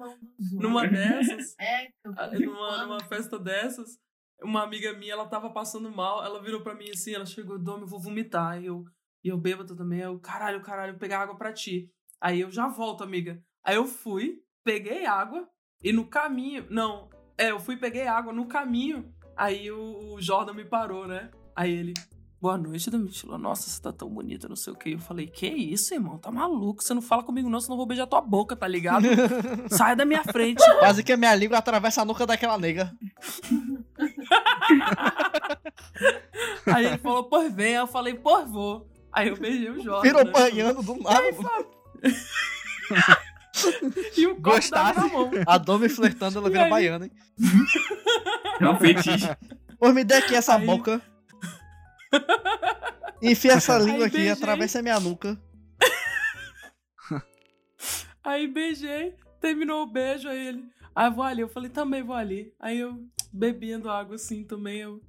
numa 0.53 0.87
dessas, 0.87 1.55
É, 1.59 1.87
ah, 2.15 2.27
vi 2.27 2.45
numa, 2.45 2.85
numa 2.85 2.99
festa 3.01 3.37
dessas, 3.37 3.99
uma 4.41 4.63
amiga 4.63 4.93
minha, 4.93 5.13
ela 5.13 5.27
tava 5.27 5.49
passando 5.49 5.89
mal, 5.91 6.23
ela 6.23 6.41
virou 6.41 6.61
pra 6.61 6.75
mim 6.75 6.89
assim, 6.89 7.13
ela 7.13 7.25
chegou, 7.25 7.59
Dom, 7.59 7.79
eu 7.79 7.87
vou 7.87 7.99
vomitar. 7.99 8.61
E 8.61 8.65
eu, 8.65 8.85
e 9.23 9.29
eu 9.29 9.37
bêbado 9.37 9.75
também, 9.75 9.99
eu, 9.99 10.19
caralho, 10.19 10.61
caralho, 10.61 10.97
pegar 10.97 11.21
água 11.21 11.35
pra 11.35 11.53
ti. 11.53 11.89
Aí 12.21 12.41
eu 12.41 12.51
já 12.51 12.67
volto, 12.67 13.03
amiga. 13.03 13.41
Aí 13.63 13.75
eu 13.75 13.85
fui, 13.85 14.41
peguei 14.63 15.05
água, 15.05 15.47
e 15.83 15.91
no 15.91 16.07
caminho, 16.07 16.65
não, 16.69 17.09
é, 17.37 17.51
eu 17.51 17.59
fui, 17.59 17.77
peguei 17.77 18.07
água 18.07 18.33
no 18.33 18.47
caminho, 18.47 19.13
aí 19.35 19.71
o, 19.71 20.13
o 20.13 20.21
Jordan 20.21 20.53
me 20.53 20.65
parou, 20.65 21.07
né? 21.07 21.31
Aí 21.55 21.71
ele, 21.71 21.93
boa 22.43 22.57
noite, 22.57 22.89
Domitila. 22.91 23.37
Nossa, 23.37 23.69
você 23.69 23.81
tá 23.81 23.93
tão 23.93 24.09
bonita, 24.09 24.49
não 24.49 24.55
sei 24.57 24.73
o 24.73 24.75
que. 24.75 24.91
Eu 24.91 24.99
falei, 24.99 25.27
que 25.27 25.47
isso, 25.47 25.93
irmão? 25.93 26.17
Tá 26.17 26.29
maluco? 26.29 26.83
Você 26.83 26.93
não 26.93 27.01
fala 27.01 27.23
comigo 27.23 27.49
não, 27.49 27.61
senão 27.61 27.75
eu 27.75 27.77
vou 27.77 27.85
beijar 27.85 28.05
tua 28.05 28.19
boca, 28.19 28.53
tá 28.53 28.67
ligado? 28.67 29.05
Sai 29.71 29.95
da 29.95 30.03
minha 30.03 30.21
frente. 30.25 30.61
Quase 30.79 31.01
que 31.05 31.13
a 31.13 31.17
minha 31.17 31.33
língua 31.33 31.59
atravessa 31.59 32.01
a 32.01 32.05
nuca 32.05 32.25
daquela 32.25 32.57
nega. 32.57 32.93
Aí 36.67 36.85
ele 36.85 36.97
falou, 36.97 37.23
pois 37.23 37.53
vem. 37.53 37.77
Aí 37.77 37.81
eu 37.81 37.87
falei, 37.87 38.13
pois 38.15 38.49
vou. 38.49 38.89
Aí 39.13 39.29
eu 39.29 39.37
beijei 39.37 39.69
o 39.69 39.81
Jordan. 39.81 40.01
Virou 40.01 40.25
né? 40.25 40.31
banhando 40.31 40.83
do 40.83 40.95
nada. 40.97 41.23
E 44.17 44.25
o 44.27 44.35
Gostasse. 44.35 44.99
na 44.99 45.07
mão. 45.07 45.29
A 45.47 45.57
Domi 45.59 45.87
flertando, 45.87 46.39
ela 46.39 46.49
E 46.49 46.51
vira 46.51 46.63
aí? 46.65 46.69
baiana, 46.69 47.05
hein? 47.05 47.11
É 48.59 48.67
um 48.67 48.75
fetiche. 48.77 49.29
Pô, 49.79 49.93
me 49.93 50.03
dê 50.03 50.15
aqui 50.15 50.35
essa 50.35 50.55
Aí- 50.55 50.65
boca. 50.65 50.99
Enfia 53.21 53.53
essa 53.53 53.77
língua 53.77 53.99
Aí 53.99 54.03
aqui, 54.03 54.17
beijei. 54.17 54.31
atravessa 54.31 54.79
a 54.79 54.81
minha 54.81 54.99
nuca. 54.99 55.39
Aí 58.23 58.47
beijei, 58.47 59.15
terminou 59.39 59.83
o 59.83 59.91
beijo, 59.91 60.29
aí 60.29 60.47
ele. 60.47 60.65
Aí 60.95 61.09
vou 61.09 61.23
ali, 61.23 61.41
eu 61.41 61.49
falei, 61.49 61.69
também 61.69 62.03
vou 62.03 62.15
ali. 62.15 62.53
Aí 62.59 62.79
eu 62.79 62.99
bebendo 63.31 63.89
água 63.89 64.15
assim 64.15 64.43
também, 64.43 64.79
eu. 64.79 65.01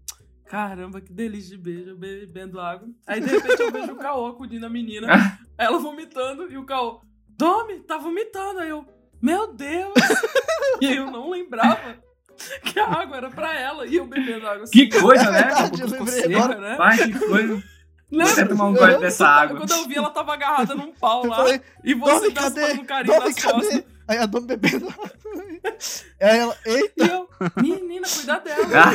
Caramba, 0.46 1.00
que 1.00 1.12
delícia 1.12 1.56
de 1.56 1.62
beijo, 1.62 1.90
eu 1.90 1.96
bebendo 1.96 2.60
água. 2.60 2.88
Aí 3.06 3.20
de 3.20 3.30
repente 3.30 3.60
eu 3.60 3.72
vejo 3.72 3.92
o 3.92 3.96
Caô 3.96 4.26
acudindo 4.26 4.66
a 4.66 4.70
menina, 4.70 5.08
ela 5.58 5.78
vomitando, 5.78 6.50
e 6.52 6.58
o 6.58 6.64
Caô, 6.64 7.00
Domi, 7.28 7.80
tá 7.80 7.98
vomitando. 7.98 8.60
Aí 8.60 8.68
eu, 8.68 8.84
meu 9.20 9.52
Deus! 9.52 9.94
e 10.80 10.86
aí 10.86 10.96
eu 10.96 11.10
não 11.10 11.30
lembrava 11.30 11.98
que 12.64 12.78
a 12.78 12.86
água 12.86 13.16
era 13.16 13.30
pra 13.30 13.58
ela 13.58 13.86
e 13.86 13.96
eu 13.96 14.06
bebendo 14.06 14.46
água 14.46 14.64
assim. 14.64 14.72
Que 14.72 15.00
coisa, 15.00 15.30
né? 15.30 15.42
Verdade, 15.42 15.80
eu 15.80 15.88
lembrei 15.88 16.22
seca, 16.22 16.38
agora. 16.38 16.60
né? 16.60 16.76
Vai, 16.76 16.96
que 16.98 17.18
coisa. 17.18 17.62
Não, 18.10 18.26
Você 18.26 18.46
tomar 18.46 18.66
um 18.66 18.74
gole 18.74 18.98
dessa 18.98 19.26
água. 19.26 19.56
Quando 19.58 19.72
eu 19.72 19.88
vi, 19.88 19.96
ela 19.96 20.10
tava 20.10 20.34
agarrada 20.34 20.74
num 20.74 20.92
pau 20.92 21.26
lá. 21.26 21.36
falei, 21.36 21.60
e 21.82 21.94
você 21.94 22.30
tá 22.30 22.42
cadê? 22.42 22.60
fazendo 22.60 22.84
carinho 22.84 23.20
nas 23.20 23.42
costas. 23.42 23.84
Aí 24.06 24.18
a 24.18 24.26
Domi 24.26 24.46
bebendo. 24.46 24.94
Aí 26.20 26.38
ela, 26.38 26.56
eita. 26.64 27.04
E 27.04 27.08
eu, 27.08 27.28
menina, 27.56 28.06
cuida 28.06 28.38
dela. 28.40 28.68
Ah, 28.74 28.92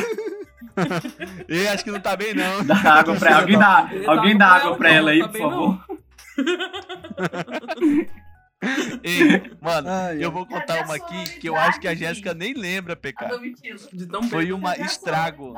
E 1.48 1.68
acho 1.68 1.84
que 1.84 1.90
não 1.90 2.00
tá 2.00 2.16
bem, 2.16 2.32
não. 2.34 2.64
dá 2.64 2.76
água 2.76 3.16
pra 3.16 3.30
ela. 3.30 3.40
Alguém 3.40 3.58
dá, 3.58 3.90
alguém 4.06 4.38
dá 4.38 4.46
água 4.46 4.76
pra 4.76 4.90
ela 4.90 5.10
aí, 5.10 5.20
tá 5.20 5.28
por 5.28 5.38
favor. 5.38 5.84
Ei, 9.02 9.50
mano, 9.60 9.88
Ai, 9.88 10.22
eu 10.22 10.30
vou 10.30 10.44
contar 10.46 10.84
uma 10.84 10.94
aqui 10.96 11.38
que 11.40 11.48
eu 11.48 11.56
acho 11.56 11.80
que 11.80 11.88
a 11.88 11.94
Jéssica 11.94 12.34
nem 12.34 12.52
lembra, 12.54 12.94
PK. 12.94 13.26
De 13.92 14.06
tão 14.06 14.22
Foi 14.24 14.52
uma 14.52 14.76
estrago. 14.76 15.54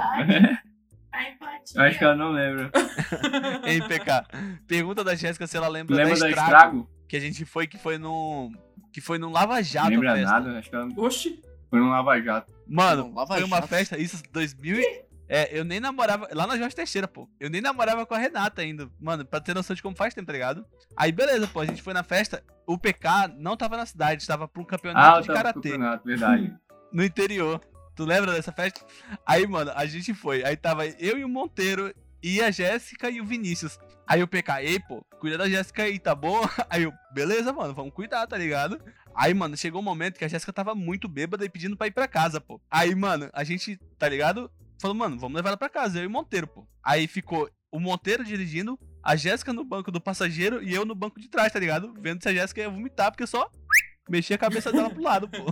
Eu 1.75 1.83
acho 1.83 1.99
que 1.99 2.05
ela 2.05 2.15
não 2.17 2.31
lembra. 2.33 2.71
Hein, 3.67 3.87
PK? 3.87 4.25
Pergunta 4.67 5.05
da 5.05 5.15
Jéssica 5.15 5.47
se 5.47 5.57
ela 5.57 5.69
lembra, 5.69 5.97
Lembra 5.97 6.19
da 6.19 6.29
estrago, 6.29 6.51
estrago? 6.53 6.91
que 7.09 7.17
a 7.17 7.21
gente 7.21 7.45
foi, 7.45 7.67
que 7.67 7.77
foi 7.79 7.99
no. 7.99 8.51
Que 8.93 9.01
foi 9.01 9.19
no 9.19 9.31
Lava 9.31 9.63
Jato 9.63 9.91
Não 9.91 10.01
lembra 10.01 10.15
festa. 10.17 10.33
nada, 10.33 10.59
acho 10.59 10.71
que 10.71 10.77
ela 10.77 10.89
Oxi. 10.97 11.43
foi 11.71 11.81
no 11.81 11.89
Lava 11.89 12.21
Jato. 12.21 12.53
Mano, 12.67 13.05
Não, 13.09 13.15
Lava 13.15 13.35
foi 13.35 13.45
uma 13.45 13.57
Jato. 13.57 13.69
festa, 13.69 13.99
isso, 13.99 14.23
2000 14.33 14.81
e... 14.81 15.03
É, 15.35 15.49
eu 15.59 15.65
nem 15.65 15.81
namorava, 15.81 16.29
lá 16.33 16.47
na 16.47 16.59
Jorge 16.59 16.77
Teixeira, 16.77 17.09
pô. 17.09 17.27
Eu 17.41 17.49
nem 17.49 17.63
namorava 17.63 18.05
com 18.05 18.15
a 18.15 18.19
Renata 18.19 18.61
ainda. 18.61 18.87
Mano, 19.01 19.25
pra 19.25 19.41
ter 19.41 19.55
noção 19.55 19.75
de 19.75 19.83
como 19.83 19.97
faz 19.97 20.13
tempo, 20.13 20.27
tá 20.27 20.33
ligado? 20.35 20.67
Aí, 20.95 21.11
beleza, 21.11 21.47
pô, 21.49 21.61
a 21.61 21.65
gente 21.65 21.81
foi 21.81 21.95
na 21.95 22.03
festa, 22.03 22.45
o 22.67 22.77
PK 22.77 23.33
não 23.39 23.57
tava 23.57 23.79
na 23.79 23.87
cidade, 23.87 24.21
estava 24.21 24.47
pra 24.47 24.61
um 24.61 24.65
Ah, 24.65 24.69
campeonato 24.69 25.19
eu 25.19 25.23
de 25.23 25.29
karatê 25.29 25.71
campeonato, 25.71 26.05
verdade. 26.05 26.55
no 26.93 27.03
interior. 27.03 27.59
Tu 27.97 28.05
lembra 28.05 28.33
dessa 28.33 28.53
festa? 28.53 28.85
Aí, 29.27 29.47
mano, 29.47 29.73
a 29.75 29.87
gente 29.87 30.13
foi. 30.13 30.45
Aí 30.45 30.55
tava 30.55 30.87
eu 30.87 31.19
e 31.19 31.25
o 31.25 31.29
Monteiro, 31.29 31.95
e 32.23 32.43
a 32.43 32.51
Jéssica 32.51 33.09
e 33.09 33.19
o 33.19 33.25
Vinícius. 33.25 33.79
Aí 34.07 34.23
o 34.23 34.29
PK, 34.29 34.63
ei, 34.63 34.79
pô, 34.81 35.03
cuida 35.19 35.39
da 35.39 35.49
Jéssica 35.49 35.85
aí, 35.85 35.99
tá 35.99 36.15
bom? 36.15 36.41
Aí 36.69 36.83
eu, 36.83 36.93
beleza, 37.13 37.53
mano, 37.53 37.73
vamos 37.73 37.95
cuidar, 37.95 38.27
tá 38.27 38.37
ligado? 38.37 38.79
Aí, 39.15 39.33
mano, 39.33 39.57
chegou 39.57 39.81
um 39.81 39.85
momento 39.85 40.19
que 40.19 40.25
a 40.25 40.29
Jéssica 40.29 40.53
tava 40.53 40.75
muito 40.75 41.09
bêbada 41.09 41.45
e 41.45 41.49
pedindo 41.49 41.77
pra 41.77 41.87
ir 41.87 41.91
pra 41.91 42.07
casa, 42.07 42.41
pô. 42.41 42.61
Aí, 42.71 42.95
mano, 42.95 43.31
a 43.33 43.45
gente, 43.45 43.79
tá 43.99 44.09
ligado? 44.09 44.51
Falou, 44.83 44.97
mano, 44.97 45.17
vamos 45.17 45.37
levar 45.37 45.51
ela 45.51 45.57
pra 45.57 45.69
casa, 45.69 46.01
eu 46.01 46.03
e 46.03 46.07
o 46.09 46.11
Monteiro, 46.11 46.49
pô. 46.49 46.67
Aí 46.83 47.07
ficou 47.07 47.49
o 47.71 47.79
Monteiro 47.79 48.25
dirigindo, 48.25 48.77
a 49.01 49.15
Jéssica 49.15 49.53
no 49.53 49.65
banco 49.65 49.93
do 49.93 50.01
passageiro 50.01 50.61
e 50.61 50.75
eu 50.75 50.85
no 50.85 50.93
banco 50.93 51.21
de 51.21 51.29
trás, 51.29 51.53
tá 51.53 51.61
ligado? 51.61 51.95
Vendo 52.01 52.21
se 52.21 52.29
a 52.29 52.35
Jéssica 52.35 52.63
ia 52.63 52.69
vomitar, 52.69 53.13
porque 53.13 53.23
eu 53.23 53.29
só 53.29 53.49
mexi 54.11 54.35
a 54.35 54.39
cabeça 54.39 54.73
dela 54.73 54.91
pro 54.91 55.01
lado, 55.01 55.29
pô. 55.29 55.45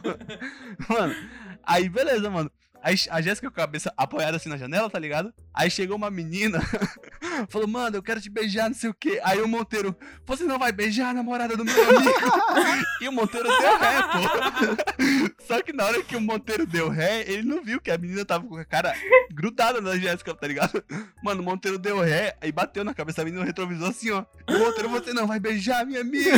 Mano, 0.93 1.14
aí 1.62 1.89
beleza, 1.89 2.28
mano. 2.28 2.51
Aí 2.83 2.97
a 3.11 3.20
Jéssica 3.20 3.51
com 3.51 3.61
a 3.61 3.64
cabeça 3.64 3.93
apoiada 3.97 4.37
assim 4.37 4.49
na 4.49 4.57
janela, 4.57 4.89
tá 4.89 4.99
ligado? 4.99 5.33
Aí 5.53 5.70
chegou 5.70 5.97
uma 5.97 6.11
menina, 6.11 6.61
falou, 7.49 7.68
mano, 7.68 7.97
eu 7.97 8.03
quero 8.03 8.20
te 8.20 8.31
beijar, 8.31 8.68
não 8.68 8.74
sei 8.74 8.91
o 8.91 8.95
quê. 8.95 9.20
Aí 9.22 9.41
o 9.41 9.49
Monteiro, 9.49 9.95
você 10.26 10.45
não 10.45 10.59
vai 10.59 10.72
beijar 10.72 11.11
a 11.11 11.14
namorada 11.14 11.57
do 11.57 11.64
meu 11.64 11.74
amigo. 11.74 12.12
e 13.01 13.09
o 13.09 13.12
Monteiro 13.12 13.49
deu 13.49 13.78
ré, 13.78 14.03
pô. 14.03 15.45
Só 15.47 15.62
que 15.62 15.72
na 15.72 15.85
hora 15.85 16.03
que 16.03 16.16
o 16.16 16.20
Monteiro 16.20 16.66
deu 16.66 16.89
ré, 16.89 17.22
ele 17.31 17.43
não 17.43 17.62
viu 17.62 17.81
que 17.81 17.91
a 17.91 17.99
menina 17.99 18.24
tava 18.24 18.47
com 18.47 18.57
a 18.57 18.64
cara 18.64 18.95
grudada 19.33 19.81
na 19.81 19.97
Jéssica, 19.97 20.35
tá 20.35 20.47
ligado? 20.47 20.83
Mano, 21.22 21.43
o 21.43 21.45
Monteiro 21.45 21.78
deu 21.78 22.01
ré, 22.01 22.37
aí 22.41 22.51
bateu 22.51 22.85
na 22.85 22.95
cabeça 22.95 23.18
da 23.18 23.24
menina, 23.24 23.45
retrovisou 23.45 23.89
assim, 23.89 24.11
ó. 24.11 24.24
Monteiro, 24.49 24.89
você 24.89 25.12
não 25.12 25.26
vai 25.26 25.39
beijar 25.39 25.85
minha 25.85 26.01
amiga. 26.01 26.31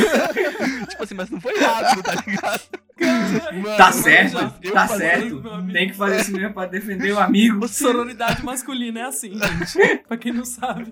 tipo 0.89 1.03
assim, 1.03 1.13
mas 1.15 1.29
não 1.29 1.39
foi 1.39 1.57
rápido, 1.57 2.03
tá 2.03 2.15
ligado? 2.25 2.61
Mano, 2.99 3.77
Tá 3.77 3.89
mano, 3.89 4.03
certo, 4.03 4.71
tá 4.71 4.87
certo. 4.87 5.43
Tem 5.71 5.87
que 5.89 5.95
fazer 5.95 6.21
isso 6.21 6.31
mesmo 6.31 6.53
pra 6.53 6.65
defender 6.65 7.11
o 7.13 7.19
amigo. 7.19 7.67
Sororidade 7.67 8.43
masculina 8.45 8.99
é 9.01 9.03
assim, 9.03 9.33
gente. 9.37 9.97
pra 10.07 10.17
quem 10.17 10.31
não 10.33 10.45
sabe. 10.45 10.91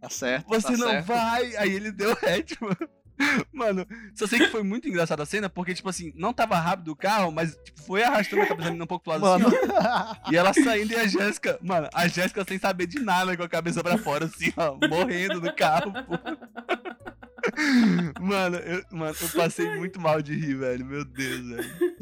Tá 0.00 0.10
certo. 0.10 0.46
Você 0.48 0.72
tá 0.72 0.78
não 0.78 0.88
certo. 0.90 1.06
vai! 1.06 1.56
Aí 1.56 1.72
ele 1.72 1.92
deu 1.92 2.14
ré, 2.20 2.42
tipo. 2.42 2.66
Mano, 3.50 3.86
só 4.14 4.26
sei 4.26 4.38
que 4.40 4.48
foi 4.48 4.62
muito 4.62 4.86
engraçada 4.88 5.22
a 5.22 5.26
cena, 5.26 5.48
porque, 5.48 5.72
tipo 5.72 5.88
assim, 5.88 6.12
não 6.14 6.34
tava 6.34 6.58
rápido 6.58 6.88
o 6.92 6.96
carro, 6.96 7.32
mas 7.32 7.56
tipo, 7.64 7.80
foi 7.82 8.02
arrastando 8.02 8.42
a 8.42 8.46
cabeça 8.46 8.64
da 8.64 8.70
menina 8.70 8.84
um 8.84 8.86
pouco 8.86 9.04
pro 9.04 9.12
lado 9.18 9.22
Mano, 9.22 9.48
assim, 9.48 9.56
ó. 10.26 10.30
E 10.30 10.36
ela 10.36 10.52
saindo 10.52 10.92
e 10.92 10.96
a 10.96 11.06
Jéssica, 11.06 11.58
mano, 11.62 11.88
a 11.94 12.06
Jéssica 12.08 12.44
sem 12.46 12.58
saber 12.58 12.86
de 12.86 12.98
nada 12.98 13.34
com 13.34 13.42
a 13.42 13.48
cabeça 13.48 13.82
pra 13.82 13.96
fora, 13.96 14.26
assim, 14.26 14.52
ó, 14.54 14.76
morrendo 14.86 15.40
no 15.40 15.50
carro, 15.54 15.92
pô. 15.92 16.18
Mano 18.20 18.56
eu, 18.58 18.82
mano, 18.90 19.14
eu 19.20 19.28
passei 19.30 19.76
muito 19.76 20.00
mal 20.00 20.20
de 20.22 20.34
rir, 20.34 20.54
velho. 20.54 20.84
Meu 20.84 21.04
Deus, 21.04 21.46
velho. 21.48 21.98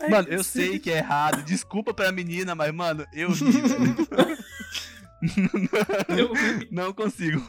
Ai, 0.00 0.08
Mano, 0.10 0.28
eu 0.28 0.42
sei 0.44 0.78
que 0.78 0.90
é 0.90 0.98
errado. 0.98 1.42
Desculpa 1.44 1.92
pra 1.94 2.10
menina, 2.12 2.54
mas, 2.54 2.72
mano, 2.72 3.06
eu 3.12 3.30
ri, 3.30 3.50
velho. 3.50 3.96
Eu- 6.16 6.30
Não 6.70 6.92
consigo. 6.92 7.40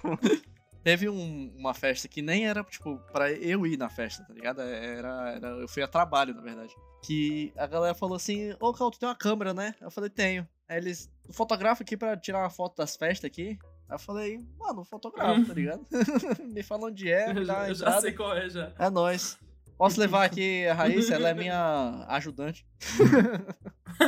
teve 0.84 1.08
um- 1.10 1.54
uma 1.58 1.74
festa 1.74 2.08
que 2.08 2.22
nem 2.22 2.47
era, 2.47 2.64
tipo, 2.64 2.97
pra 3.12 3.32
eu 3.32 3.66
ir 3.68 3.78
na 3.78 3.89
festa, 3.89 4.24
tá 4.24 4.34
ligado? 4.34 4.62
Era, 4.62 5.32
era, 5.36 5.47
eu 5.50 5.68
fui 5.68 5.84
a 5.84 5.88
trabalho, 5.88 6.34
na 6.34 6.41
verdade. 6.41 6.74
Que 7.04 7.54
a 7.58 7.68
galera 7.68 7.93
falou 7.95 8.16
assim, 8.16 8.54
ô, 8.60 8.74
Cal, 8.74 8.91
tu 8.91 9.00
tem 9.00 9.08
uma 9.08 9.16
câmera, 9.16 9.54
né? 9.54 9.76
Eu 9.82 9.91
falei, 9.91 10.10
tenho. 10.10 10.47
Aí 10.68 10.78
eles, 10.78 11.10
fotografa 11.32 11.84
aqui 11.84 11.95
pra 11.95 12.18
tirar 12.18 12.39
uma 12.39 12.50
foto 12.50 12.78
das 12.78 12.95
festas 12.95 13.26
aqui? 13.30 13.58
Aí 13.90 13.96
eu 13.96 14.00
falei, 14.00 14.40
mano, 14.60 14.84
fotografo, 14.86 15.46
tá 15.46 15.54
ligado? 15.54 15.86
me 16.54 16.62
fala 16.62 16.88
onde 16.88 17.12
é, 17.12 17.34
me 17.34 17.44
dá 17.46 17.68
eu 17.70 17.74
já 17.76 17.86
entrada. 17.86 18.02
sei 18.02 18.12
qual 18.14 18.36
é 18.38 18.48
já. 18.50 18.72
É 18.78 18.90
nóis. 18.90 19.38
Posso 19.78 20.00
levar 20.00 20.26
aqui 20.26 20.68
a 20.68 20.74
Raíssa? 20.74 21.16
Ela 21.16 21.30
é 21.30 21.34
minha 21.34 22.06
ajudante. 22.10 22.68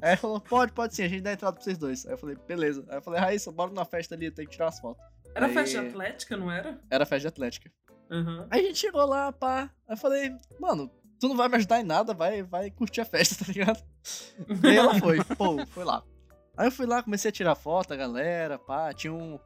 Aí 0.00 0.10
ela 0.10 0.16
falou, 0.16 0.40
pode, 0.40 0.72
pode 0.72 0.94
sim, 0.94 1.02
a 1.02 1.08
gente 1.08 1.22
dá 1.22 1.32
entrada 1.32 1.54
pra 1.54 1.62
vocês 1.64 1.78
dois. 1.78 2.06
Aí 2.06 2.12
eu 2.12 2.18
falei, 2.18 2.36
beleza. 2.46 2.84
Aí 2.88 2.98
eu 2.98 3.02
falei, 3.02 3.20
Raíssa, 3.20 3.50
bora 3.50 3.72
na 3.72 3.84
festa 3.84 4.14
ali, 4.14 4.30
tem 4.30 4.44
que 4.46 4.52
tirar 4.52 4.68
as 4.68 4.78
fotos. 4.80 5.02
Era 5.34 5.46
Aí- 5.46 5.54
festa 5.54 5.80
atlética, 5.80 6.36
não 6.36 6.50
era? 6.50 6.80
Era 6.90 7.06
festa 7.06 7.20
de 7.22 7.28
atlética. 7.28 7.70
Uhum. 8.10 8.46
Aí 8.50 8.60
a 8.60 8.66
gente 8.66 8.78
chegou 8.78 9.04
lá, 9.06 9.32
pá. 9.32 9.70
Aí 9.88 9.94
eu 9.94 9.96
falei, 9.96 10.32
mano, 10.60 10.90
tu 11.18 11.28
não 11.28 11.36
vai 11.36 11.48
me 11.48 11.56
ajudar 11.56 11.80
em 11.80 11.84
nada, 11.84 12.12
vai, 12.12 12.42
vai 12.42 12.70
curtir 12.70 13.00
a 13.00 13.04
festa, 13.04 13.36
tá 13.44 13.52
ligado? 13.52 13.82
E 14.64 14.76
ela 14.76 14.94
foi, 14.98 15.22
pô, 15.36 15.64
foi 15.66 15.84
lá. 15.84 16.02
Aí 16.60 16.66
eu 16.66 16.72
fui 16.72 16.84
lá, 16.86 17.02
comecei 17.02 17.28
a 17.30 17.32
tirar 17.32 17.54
foto 17.54 17.88
da 17.88 17.96
galera, 17.96 18.58
pá. 18.58 18.92
Tinha 18.92 19.12
um- 19.12 19.38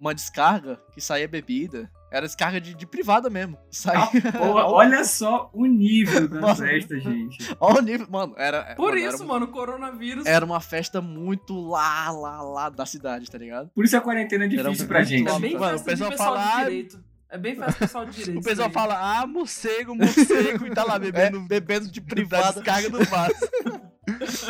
uma 0.00 0.14
descarga 0.14 0.80
que 0.94 1.00
saía 1.00 1.28
bebida. 1.28 1.90
Era 2.10 2.26
descarga 2.26 2.60
de, 2.60 2.74
de 2.74 2.86
privada 2.86 3.28
mesmo. 3.30 3.56
Saía. 3.70 4.08
Pô, 4.36 4.54
olha 4.54 5.04
só 5.04 5.50
o 5.52 5.64
nível 5.66 6.28
da 6.28 6.40
Mano. 6.42 6.56
festa, 6.56 6.98
gente. 6.98 7.56
Olha 7.60 7.78
o 7.78 7.82
nível. 7.82 8.06
Mano, 8.10 8.34
era. 8.36 8.74
Por 8.74 8.90
mano, 8.94 8.98
isso, 8.98 9.16
era, 9.16 9.24
mano, 9.24 9.46
o 9.46 9.48
coronavírus. 9.48 10.26
Era 10.26 10.44
uma 10.44 10.60
festa 10.60 11.00
muito 11.00 11.58
lá, 11.68 12.10
lá, 12.10 12.42
lá 12.42 12.68
da 12.68 12.84
cidade, 12.86 13.30
tá 13.30 13.38
ligado? 13.38 13.68
Por 13.74 13.84
isso 13.84 13.96
a 13.96 14.00
quarentena 14.00 14.44
é 14.44 14.46
Era 14.46 14.50
difícil 14.64 14.70
muito 14.78 14.88
pra 14.88 15.04
gente. 15.04 15.28
É 15.30 15.38
bem 15.38 15.52
Mano, 15.58 15.76
o 15.76 15.78
festa 15.78 15.90
pessoal 15.90 16.10
de 16.10 16.16
pessoal 16.16 16.34
fala, 16.36 16.46
de 16.46 16.52
"Ah, 16.52 16.64
direito. 16.64 17.04
É 17.30 17.38
bem 17.38 17.56
festa 17.56 17.72
pessoal 17.78 18.04
de 18.06 18.12
direito. 18.16 18.38
O 18.40 18.42
pessoal 18.44 18.70
fala, 18.70 19.20
ah, 19.20 19.26
morcego, 19.26 19.94
morcego, 19.94 20.66
e 20.66 20.70
tá 20.70 20.84
lá 20.84 20.96
É, 20.96 20.98
bebendo 20.98 21.40
bebendo 21.40 21.90
de 21.90 22.00
da 22.00 22.06
privada. 22.06 22.52
descarga 22.54 22.90
do 22.90 23.04
vaso. 23.04 23.34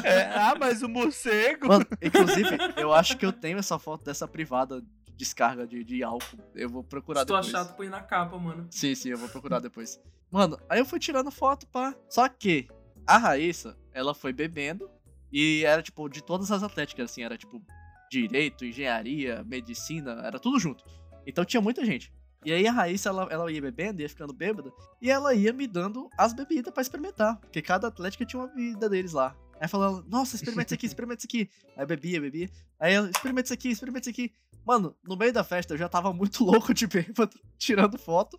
É, 0.04 0.24
ah, 0.34 0.54
mas 0.58 0.82
o 0.82 0.88
morcego. 0.88 1.68
Mano, 1.68 1.86
inclusive, 2.00 2.48
eu 2.76 2.92
acho 2.92 3.16
que 3.16 3.26
eu 3.26 3.32
tenho 3.32 3.58
essa 3.58 3.78
foto 3.78 4.04
dessa 4.04 4.26
privada 4.26 4.80
de 4.80 4.86
descarga 5.16 5.66
de, 5.66 5.84
de 5.84 6.02
álcool. 6.02 6.38
Eu 6.54 6.68
vou 6.68 6.82
procurar 6.82 7.20
Se 7.20 7.26
tu 7.26 7.34
depois. 7.34 7.54
achar, 7.54 7.64
tu 7.66 7.76
põe 7.76 7.88
na 7.88 8.00
capa, 8.00 8.38
mano. 8.38 8.66
Sim, 8.70 8.94
sim, 8.94 9.10
eu 9.10 9.18
vou 9.18 9.28
procurar 9.28 9.60
depois. 9.60 10.00
Mano, 10.30 10.58
aí 10.68 10.78
eu 10.78 10.86
fui 10.86 10.98
tirando 10.98 11.30
foto, 11.30 11.66
pá. 11.68 11.94
Só 12.08 12.26
que 12.28 12.66
a 13.06 13.18
Raíssa, 13.18 13.76
ela 13.92 14.14
foi 14.14 14.32
bebendo 14.32 14.90
e 15.30 15.64
era, 15.64 15.82
tipo, 15.82 16.08
de 16.08 16.22
todas 16.22 16.50
as 16.50 16.62
atléticas, 16.62 17.10
assim, 17.10 17.22
era, 17.22 17.36
tipo, 17.36 17.62
direito, 18.10 18.64
engenharia, 18.64 19.44
medicina, 19.44 20.22
era 20.24 20.38
tudo 20.38 20.58
junto. 20.58 20.84
Então 21.26 21.44
tinha 21.44 21.60
muita 21.60 21.84
gente. 21.84 22.12
E 22.44 22.52
aí 22.52 22.66
a 22.66 22.72
Raíssa, 22.72 23.08
ela, 23.08 23.28
ela 23.30 23.52
ia 23.52 23.62
bebendo, 23.62 24.02
ia 24.02 24.08
ficando 24.08 24.32
bêbada, 24.32 24.72
e 25.00 25.10
ela 25.10 25.32
ia 25.32 25.52
me 25.52 25.66
dando 25.66 26.10
as 26.18 26.32
bebidas 26.32 26.72
pra 26.72 26.82
experimentar, 26.82 27.36
porque 27.36 27.62
cada 27.62 27.86
atlética 27.86 28.26
tinha 28.26 28.40
uma 28.42 28.48
bebida 28.48 28.88
deles 28.88 29.12
lá. 29.12 29.36
Aí 29.62 29.68
falando, 29.68 30.04
nossa, 30.08 30.34
experimenta 30.34 30.70
isso 30.70 30.74
aqui, 30.74 30.86
experimenta 30.86 31.20
isso 31.20 31.26
aqui. 31.28 31.48
Aí 31.76 31.86
bebia, 31.86 32.20
bebia. 32.20 32.50
Aí 32.80 32.94
ela, 32.94 33.08
experimenta 33.08 33.46
isso 33.46 33.54
aqui, 33.54 33.68
experimenta 33.68 34.10
isso 34.10 34.10
aqui. 34.10 34.32
Mano, 34.66 34.96
no 35.06 35.16
meio 35.16 35.32
da 35.32 35.44
festa 35.44 35.72
eu 35.72 35.78
já 35.78 35.88
tava 35.88 36.12
muito 36.12 36.42
louco 36.44 36.74
de 36.74 36.84
bêbado, 36.88 37.38
tirando 37.56 37.96
foto. 37.96 38.36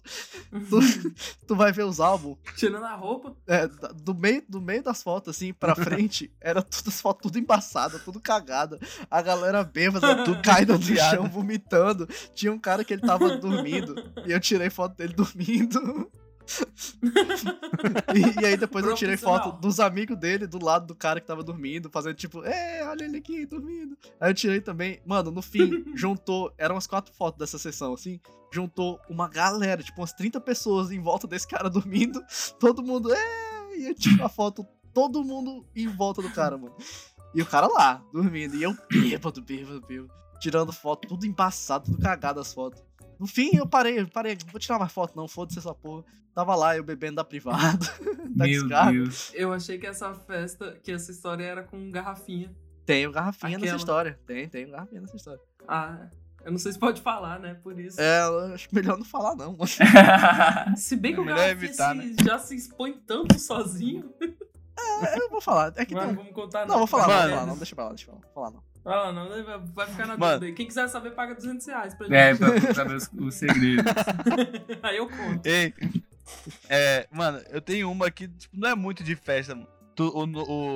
Tu, 0.52 1.16
tu 1.48 1.56
vai 1.56 1.72
ver 1.72 1.86
os 1.86 2.02
álbuns, 2.02 2.38
Tirando 2.58 2.84
a 2.84 2.94
roupa. 2.96 3.38
é, 3.48 3.70
do, 3.96 4.14
meio, 4.14 4.44
do 4.50 4.60
meio 4.60 4.84
das 4.84 5.02
fotos, 5.02 5.34
assim, 5.34 5.54
pra 5.54 5.76
frente, 5.80 6.30
era 6.42 6.62
tudo 6.62 6.90
as 6.90 7.00
fotos 7.00 7.22
tudo 7.24 7.40
embaçada, 7.40 8.00
tudo 8.00 8.20
cagada. 8.20 8.78
A 9.10 9.22
galera 9.22 9.64
bêbada, 9.64 10.26
tudo 10.26 10.42
caindo 10.42 10.78
no 10.78 10.84
chão, 10.84 11.30
vomitando. 11.30 12.06
Tinha 12.36 12.52
um 12.52 12.60
cara 12.60 12.84
que 12.84 12.92
ele 12.92 13.02
tava 13.02 13.38
dormindo, 13.38 13.96
e 14.26 14.32
eu 14.34 14.42
tirei 14.42 14.70
foto 14.70 14.98
dele 14.98 15.14
dormindo. 15.14 16.12
E, 18.14 18.42
e 18.42 18.46
aí 18.46 18.58
depois 18.58 18.86
eu 18.86 18.94
tirei 18.94 19.18
foto 19.18 19.52
dos 19.60 19.80
amigos 19.80 20.18
dele 20.18 20.46
do 20.46 20.64
lado 20.64 20.86
do 20.86 20.96
cara 20.96 21.20
que 21.20 21.28
tava 21.28 21.44
dormindo, 21.44 21.90
fazendo 21.90 22.16
tipo, 22.16 22.44
é, 22.44 22.86
olha 22.88 23.04
ele 23.04 23.18
aqui 23.18 23.46
dormindo. 23.46 23.98
Aí 24.20 24.30
eu 24.30 24.34
tirei 24.34 24.62
também, 24.62 25.02
mano, 25.06 25.32
no 25.32 25.42
fim, 25.42 25.84
juntou, 25.96 26.54
eram 26.58 26.76
umas 26.76 26.88
quatro 26.88 27.14
fotos 27.14 27.40
dessa 27.40 27.58
sessão, 27.58 27.94
assim, 27.94 28.20
juntou 28.52 29.00
uma 29.10 29.28
galera, 29.28 29.82
tipo 29.82 30.00
umas 30.00 30.14
30 30.14 30.40
pessoas 30.42 30.92
em 30.92 31.00
volta 31.00 31.28
desse 31.28 31.48
cara 31.48 31.70
dormindo, 31.72 32.24
todo 32.60 32.84
mundo, 32.84 33.12
é, 33.14 33.78
e 33.78 33.88
eu 33.88 33.96
tirei 33.96 34.24
a 34.24 34.30
foto, 34.30 34.66
todo 34.94 35.24
mundo 35.24 35.66
em 35.76 35.88
volta 35.88 36.22
do 36.22 36.30
cara, 36.32 36.58
mano. 36.58 36.76
E 37.34 37.42
o 37.42 37.46
cara 37.46 37.68
lá, 37.68 38.04
dormindo, 38.14 38.56
e 38.56 38.64
eu 38.64 38.76
bêbado, 38.90 39.42
bêbado, 39.42 39.82
bêbado, 39.82 40.14
tirando 40.40 40.72
foto, 40.72 41.08
tudo 41.08 41.26
embaçado, 41.26 41.86
tudo 41.86 41.98
cagado 41.98 42.40
as 42.40 42.54
fotos. 42.54 42.84
No 43.24 43.28
fim, 43.28 43.52
eu 43.54 43.66
parei, 43.66 44.02
eu 44.02 44.08
parei, 44.10 44.34
não 44.44 44.52
vou 44.52 44.60
tirar 44.60 44.78
mais 44.78 44.92
foto 44.92 45.16
não, 45.16 45.30
foda-se 45.30 45.58
essa 45.58 45.74
porra. 45.74 46.04
Tava 46.36 46.56
lá, 46.56 46.76
eu 46.76 46.84
bebendo 46.84 47.16
da 47.16 47.24
privada, 47.24 47.78
da 48.36 48.44
Meu 48.46 48.64
descarga. 48.64 48.92
Deus. 48.92 49.32
Eu 49.34 49.54
achei 49.54 49.78
que 49.78 49.88
essa 49.88 50.14
festa, 50.14 50.78
que 50.84 50.92
essa 50.92 51.10
história 51.10 51.46
era 51.46 51.64
com 51.64 51.90
garrafinha. 51.90 52.54
Tenho 52.86 53.14
garrafinha 53.14 53.52
nessa 53.52 53.64
Aquela. 53.64 53.78
história. 53.78 54.20
Tem, 54.28 54.50
tem 54.50 54.70
garrafinha 54.70 55.00
nessa 55.00 55.16
história. 55.16 55.40
Ah, 55.66 56.10
eu 56.44 56.52
não 56.52 56.58
sei 56.60 56.74
se 56.74 56.80
pode 56.80 57.02
falar, 57.02 57.40
né? 57.40 57.54
Por 57.64 57.80
isso. 57.80 58.02
É, 58.02 58.24
eu 58.26 58.40
acho 58.56 58.68
melhor 58.74 58.98
não 58.98 59.06
falar, 59.06 59.38
não. 59.38 59.56
Se 60.76 60.98
bem 60.98 61.14
que 61.14 61.20
É 61.20 61.24
o 61.24 61.26
garrafinha 61.26 61.52
evitar, 61.52 61.96
se- 61.96 62.16
já 62.26 62.38
se 62.40 62.56
expõe 62.58 62.92
tanto 63.08 63.40
sozinho. 63.40 64.14
Eu 65.16 65.30
vou 65.30 65.40
falar. 65.40 65.72
É 65.78 65.86
que 65.86 65.94
Mas 65.94 66.04
tem... 66.08 66.14
não 66.14 66.22
vamos 66.24 66.36
contar 66.36 66.66
Não, 66.68 66.80
vou 66.80 66.88
falar, 66.88 67.08
não, 67.08 67.14
vou 67.22 67.30
falar, 67.30 67.46
não, 67.46 67.58
deixa 67.58 67.74
pra 67.76 67.86
lá, 67.86 67.90
deixa 67.92 68.06
pra 68.08 68.16
lá. 68.16 68.22
Vou 68.22 68.34
falar, 68.34 68.52
não. 68.52 68.64
Ah, 68.86 69.12
não, 69.14 69.30
vai- 69.74 69.88
ficar 69.88 70.08
na 70.08 70.18
Mano. 70.18 70.34
dúvida 70.34 70.46
aí. 70.48 70.54
Quem 70.54 70.68
quiser 70.68 70.88
saber, 70.90 71.12
paga 71.12 71.34
200 71.36 71.66
reais 71.66 71.94
pra 71.96 72.06
gente. 72.08 72.16
É, 72.16 72.36
pra 72.36 72.74
saber 72.74 72.96
os, 72.96 73.10
os 73.14 73.36
segredos. 73.36 73.86
Aí 74.84 74.98
eu 74.98 75.08
conto. 75.10 75.46
Ei, 75.46 75.74
é, 76.70 77.08
mano, 77.12 77.42
eu 77.50 77.62
tenho 77.62 77.90
uma 77.90 78.10
que 78.12 78.28
tipo, 78.28 78.58
não 78.58 78.70
é 78.70 78.76
muito 78.76 79.04
de 79.04 79.16
festa, 79.16 79.56
mano. 79.56 79.68
Tu- 79.96 80.04
o, 80.10 80.24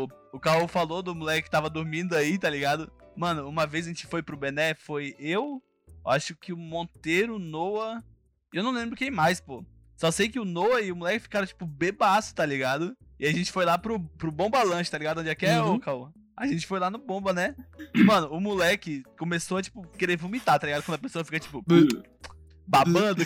o, 0.03 0.07
o 0.33 0.39
Caô 0.39 0.67
falou 0.67 1.01
do 1.01 1.13
moleque 1.15 1.43
que 1.43 1.49
tava 1.51 1.69
dormindo 1.69 2.15
aí, 2.15 2.37
tá 2.37 2.49
ligado? 2.49 2.91
Mano, 3.15 3.47
uma 3.47 3.65
vez 3.65 3.85
a 3.85 3.89
gente 3.89 4.05
foi 4.07 4.21
pro 4.21 4.37
Bené, 4.37 4.73
foi 4.75 5.15
eu, 5.19 5.61
acho 6.05 6.35
que 6.35 6.53
o 6.53 6.57
Monteiro, 6.57 7.35
o 7.35 7.39
Noah. 7.39 8.03
Eu 8.53 8.63
não 8.63 8.71
lembro 8.71 8.95
quem 8.95 9.11
mais, 9.11 9.41
pô. 9.41 9.65
Só 9.97 10.11
sei 10.11 10.29
que 10.29 10.39
o 10.39 10.45
Noah 10.45 10.81
e 10.81 10.91
o 10.91 10.95
moleque 10.95 11.19
ficaram, 11.21 11.45
tipo, 11.47 11.65
bebaço, 11.65 12.33
tá 12.35 12.45
ligado? 12.45 12.95
E 13.19 13.25
a 13.25 13.31
gente 13.33 13.51
foi 13.51 13.65
lá 13.65 13.77
pro, 13.77 13.99
pro 13.99 14.31
Bomba 14.31 14.61
Lanche, 14.63 14.91
tá 14.91 14.97
ligado? 14.97 15.19
Onde 15.19 15.29
é 15.29 15.35
que 15.35 15.45
é, 15.45 15.59
Uhum. 15.59 15.73
ô 15.75 15.79
Caô? 15.79 16.09
A 16.37 16.45
gente 16.45 16.67
foi 16.67 16.79
lá 16.79 16.89
no 16.91 16.99
Bomba, 16.99 17.33
né? 17.33 17.55
E, 17.95 18.03
mano, 18.03 18.27
o 18.29 18.39
moleque 18.39 19.03
começou 19.17 19.57
a, 19.57 19.61
tipo, 19.63 19.81
querer 19.97 20.15
vomitar, 20.17 20.59
tá 20.59 20.67
ligado? 20.67 20.83
Quando 20.83 20.95
a 20.95 21.01
pessoa 21.01 21.25
fica, 21.25 21.39
tipo, 21.39 21.65
babando. 22.67 23.23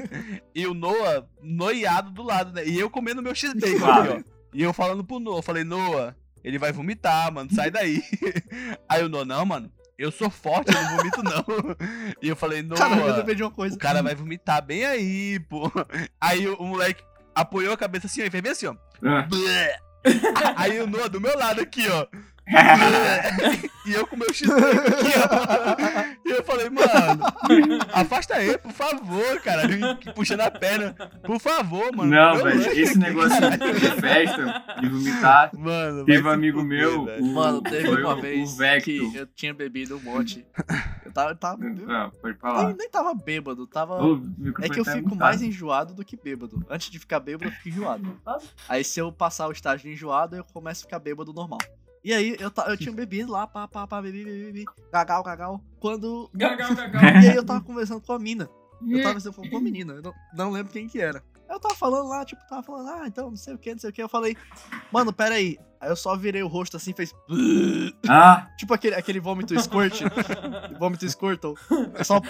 e 0.54 0.66
o 0.66 0.72
Noah 0.74 1.26
noiado 1.42 2.10
do 2.10 2.22
lado, 2.22 2.52
né? 2.54 2.66
E 2.66 2.78
eu 2.78 2.88
comendo 2.88 3.22
meu 3.22 3.34
X-Bacon 3.34 3.78
Claro. 3.78 4.12
aqui, 4.14 4.24
ó. 4.26 4.34
E 4.54 4.62
eu 4.62 4.72
falando 4.72 5.04
pro 5.04 5.18
Noah, 5.20 5.38
eu 5.38 5.42
falei, 5.42 5.62
Noah, 5.64 6.16
ele 6.42 6.58
vai 6.58 6.72
vomitar, 6.72 7.30
mano, 7.32 7.52
sai 7.52 7.70
daí. 7.70 8.02
Aí 8.88 9.02
o 9.04 9.08
Noah, 9.08 9.24
não, 9.26 9.44
mano, 9.44 9.70
eu 9.98 10.10
sou 10.10 10.30
forte, 10.30 10.72
eu 10.74 10.82
não 10.82 10.96
vomito 10.96 11.22
não. 11.22 11.44
E 12.22 12.28
eu 12.28 12.36
falei, 12.36 12.62
Noah, 12.62 12.78
Cara, 12.80 12.96
eu 13.00 13.16
lembrei 13.16 13.34
de 13.34 13.42
uma 13.42 13.50
coisa. 13.50 13.74
o 13.76 13.78
cara 13.78 14.02
vai 14.02 14.14
vomitar 14.14 14.64
bem 14.64 14.84
aí, 14.86 15.38
pô. 15.48 15.70
Aí 16.20 16.46
o, 16.48 16.54
o 16.56 16.66
moleque 16.66 17.02
apoiou 17.34 17.74
a 17.74 17.76
cabeça 17.76 18.06
assim, 18.06 18.22
ó, 18.22 18.24
e 18.26 18.30
fez 18.30 18.42
bem 18.42 18.52
assim, 18.52 18.66
ó. 18.66 18.76
Ah. 19.02 19.28
Aí 20.56 20.80
o 20.80 20.86
Noah 20.86 21.08
do 21.08 21.20
meu 21.20 21.36
lado 21.36 21.60
aqui, 21.60 21.86
ó. 21.88 22.06
E 23.86 23.92
eu 23.92 24.06
com 24.06 24.16
meu 24.16 24.32
X 24.32 24.48
aqui, 24.50 24.62
ó. 25.20 26.14
E 26.26 26.30
eu 26.30 26.42
falei, 26.42 26.70
mano, 26.70 27.22
afasta 27.92 28.34
aí, 28.36 28.56
por 28.56 28.72
favor, 28.72 29.38
cara. 29.42 29.68
Puxando 30.14 30.40
a 30.40 30.50
perna. 30.50 30.94
Por 31.22 31.38
favor, 31.38 31.94
mano. 31.94 32.10
Não, 32.10 32.42
velho, 32.42 32.62
esse 32.72 32.98
negócio 32.98 33.38
de 33.50 34.00
festa, 34.00 34.64
de 34.80 34.88
vomitar. 34.88 35.50
Mano, 35.56 36.06
Teve 36.06 36.26
um 36.26 36.30
amigo 36.30 36.62
meu, 36.62 37.04
velho. 37.04 37.22
o- 37.24 37.34
Mano, 37.34 37.60
teve 37.62 37.86
foi 37.88 38.02
uma 38.02 38.14
o- 38.14 38.20
vez 38.22 38.54
o 38.58 38.82
que 38.82 39.14
eu 39.14 39.26
tinha 39.26 39.52
bebido 39.52 39.98
um 39.98 40.00
monte. 40.00 40.46
Eu 41.04 41.12
tava, 41.12 41.30
eu 41.32 41.36
tava 41.36 41.62
eu 41.62 41.90
Ah, 41.90 42.10
pode 42.40 42.78
nem, 42.78 42.88
tava 42.88 43.14
bêbado, 43.14 43.66
tava... 43.66 44.02
Ô, 44.02 44.18
É 44.62 44.68
que 44.70 44.80
eu 44.80 44.84
tá 44.84 44.92
fico 44.92 45.10
mutado. 45.10 45.18
mais 45.20 45.42
enjoado 45.42 45.92
do 45.92 46.02
que 46.04 46.16
bêbado. 46.16 46.64
Antes 46.70 46.90
de 46.90 46.98
ficar 46.98 47.20
bêbado, 47.20 47.44
eu 47.50 47.52
fico 47.52 47.68
enjoado. 47.68 48.18
Aí 48.66 48.82
se 48.82 48.98
eu 48.98 49.12
passar 49.12 49.46
o 49.46 49.52
estágio 49.52 49.88
de 49.90 49.94
enjoado, 49.94 50.36
eu 50.36 50.44
começo 50.44 50.82
a 50.82 50.86
ficar 50.86 50.98
bêbado 50.98 51.30
normal. 51.34 51.58
E 52.04 52.12
aí 52.12 52.36
eu, 52.38 52.52
eu 52.66 52.76
tinha 52.76 52.92
bebido 52.92 53.32
lá, 53.32 53.46
pá, 53.46 53.66
pá, 53.66 53.86
pá, 53.86 54.02
bebi, 54.02 54.24
bebi, 54.24 54.44
bebi, 54.44 54.64
gagal, 54.92 55.22
gagal. 55.22 55.64
Quando. 55.80 56.30
Gagal, 56.34 56.74
gagal. 56.74 57.00
E 57.24 57.28
aí 57.30 57.34
eu 57.36 57.44
tava 57.44 57.62
conversando 57.62 58.00
com 58.02 58.12
a 58.12 58.18
mina. 58.18 58.48
Eu 58.86 58.98
tava 59.02 59.14
conversando 59.14 59.48
com 59.50 59.56
a 59.56 59.60
menina, 59.62 59.94
eu 59.94 60.02
não, 60.02 60.12
não 60.36 60.50
lembro 60.50 60.70
quem 60.72 60.86
que 60.86 61.00
era. 61.00 61.22
Aí 61.48 61.54
Eu 61.56 61.60
tava 61.60 61.74
falando 61.74 62.08
lá, 62.08 62.24
tipo, 62.24 62.42
tava 62.46 62.62
falando, 62.62 62.88
ah, 62.90 63.06
então, 63.06 63.30
não 63.30 63.36
sei 63.36 63.54
o 63.54 63.58
que, 63.58 63.72
não 63.72 63.78
sei 63.78 63.88
o 63.90 63.92
que. 63.92 64.02
Eu 64.02 64.08
falei, 64.08 64.36
mano, 64.92 65.12
pera 65.12 65.36
aí. 65.36 65.58
Aí 65.80 65.88
eu 65.90 65.96
só 65.96 66.14
virei 66.16 66.42
o 66.42 66.46
rosto 66.46 66.76
assim, 66.76 66.92
fez. 66.92 67.14
Ah, 68.08 68.48
Tipo 68.58 68.74
aquele, 68.74 68.94
aquele 68.96 69.18
vômito 69.20 69.58
squirt. 69.58 70.00
vômito 70.78 71.08
squirtle. 71.08 71.54
É 71.94 72.04
só. 72.04 72.20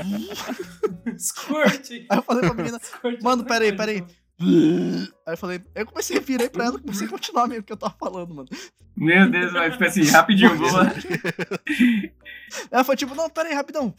Squirt. 1.19 1.91
Aí 1.91 2.19
eu 2.19 2.23
falei 2.23 2.43
pra 2.43 2.55
menina, 2.55 2.79
Squirt 2.81 3.19
é 3.21 3.25
Mano, 3.25 3.43
outra 3.43 3.55
peraí, 3.55 3.77
coisa, 3.77 3.77
peraí. 3.77 4.24
Aí 4.40 5.35
eu 5.35 5.36
falei, 5.36 5.62
eu 5.74 5.86
comecei 5.86 6.19
a 6.19 6.20
virei 6.20 6.48
pra 6.48 6.65
ela, 6.65 6.81
comecei 6.81 7.06
a 7.06 7.11
continuar 7.11 7.47
mesmo 7.47 7.62
o 7.62 7.65
que 7.65 7.73
eu 7.73 7.77
tava 7.77 7.94
falando, 7.98 8.35
mano. 8.35 8.48
meu 8.97 9.31
Deus, 9.31 9.52
vai 9.52 9.70
tipo 9.70 9.85
assim, 9.85 10.05
rapidinho, 10.05 10.56
vou 10.56 10.70
lá. 10.73 10.93
Ela 12.70 12.85
foi 12.85 12.97
tipo, 12.97 13.15
não, 13.15 13.31
pera 13.31 13.48
aí, 13.48 13.55
rapidão. 13.55 13.94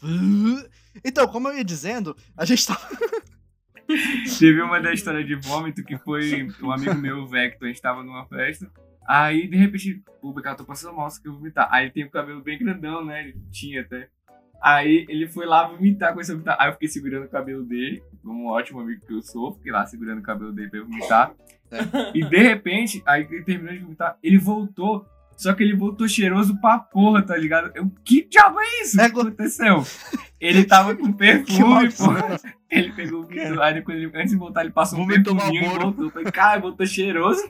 Então, 1.04 1.26
como 1.28 1.48
eu 1.48 1.56
ia 1.58 1.64
dizendo, 1.64 2.16
a 2.36 2.44
gente 2.44 2.66
tava. 2.66 2.80
Teve 4.38 4.60
uma 4.62 4.80
da 4.80 4.92
história 4.92 5.24
de 5.24 5.34
vômito 5.36 5.84
que 5.84 5.96
foi 5.98 6.48
um 6.60 6.72
amigo 6.72 6.94
meu, 6.94 7.18
o 7.18 7.26
Vector, 7.26 7.66
a 7.66 7.68
gente 7.68 7.80
tava 7.80 8.02
numa 8.02 8.26
festa. 8.26 8.70
Aí, 9.06 9.46
de 9.46 9.56
repente, 9.56 10.02
o 10.20 10.34
cara, 10.34 10.56
tô 10.56 10.64
passando 10.64 10.96
mal, 10.96 11.08
só 11.10 11.20
que 11.20 11.28
eu 11.28 11.32
vou 11.32 11.40
vomitar. 11.40 11.68
Aí 11.70 11.84
ele 11.84 11.92
tem 11.92 12.04
o 12.04 12.10
cabelo 12.10 12.42
bem 12.42 12.58
grandão, 12.58 13.04
né? 13.04 13.22
Ele 13.22 13.36
tinha 13.52 13.82
até. 13.82 14.08
Aí 14.60 15.06
ele 15.08 15.28
foi 15.28 15.46
lá 15.46 15.68
vomitar, 15.68 16.12
começou 16.12 16.32
a 16.32 16.36
vomitar. 16.36 16.56
Aí 16.58 16.68
eu 16.68 16.72
fiquei 16.72 16.88
segurando 16.88 17.26
o 17.26 17.30
cabelo 17.30 17.62
dele, 17.62 18.02
um 18.32 18.46
ótimo 18.46 18.80
amigo 18.80 19.04
que 19.06 19.12
eu 19.12 19.22
sou, 19.22 19.54
fiquei 19.54 19.70
lá 19.72 19.86
segurando 19.86 20.18
o 20.18 20.22
cabelo 20.22 20.52
dele 20.52 20.70
pra 20.70 20.80
vomitar. 20.82 21.32
E 22.14 22.24
de 22.24 22.38
repente, 22.38 23.02
aí 23.06 23.26
ele 23.30 23.44
terminou 23.44 23.72
de 23.74 23.80
vomitar, 23.80 24.16
ele 24.22 24.38
voltou. 24.38 25.04
Só 25.36 25.52
que 25.52 25.62
ele 25.62 25.76
voltou 25.76 26.08
cheiroso 26.08 26.58
pra 26.62 26.78
porra, 26.78 27.20
tá 27.22 27.36
ligado? 27.36 27.70
Eu, 27.74 27.92
que 28.02 28.26
diabo 28.26 28.58
é 28.58 28.82
isso? 28.82 28.96
O 28.96 29.00
É 29.02 29.10
que 29.10 29.20
aconteceu? 29.20 29.84
Ele 30.40 30.64
tava 30.64 30.96
com 30.96 31.12
perfume, 31.16 31.92
pô. 31.92 32.04
Ele 32.70 32.90
pegou 32.92 33.20
o 33.20 33.26
vidro, 33.26 33.60
aí 33.62 33.74
depois 33.74 33.98
ele, 33.98 34.10
antes 34.14 34.30
de 34.30 34.36
voltar, 34.38 34.62
ele 34.62 34.72
passou 34.72 34.98
um 34.98 35.06
perfuminho 35.06 35.62
e 35.62 35.68
voltou. 35.78 36.06
Eu 36.06 36.10
Falei, 36.10 36.32
cara, 36.32 36.58
voltou 36.60 36.86
cheiroso. 36.86 37.42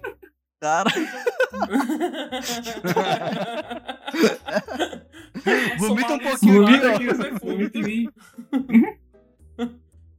Cara, 0.61 0.91
Vomita 5.79 6.15
um 6.15 6.19
pouquinho 6.19 6.63
lugar 6.63 6.95
aqui. 6.95 7.07
Vomita 7.43 7.79
em 7.79 7.83
mim. 7.83 8.09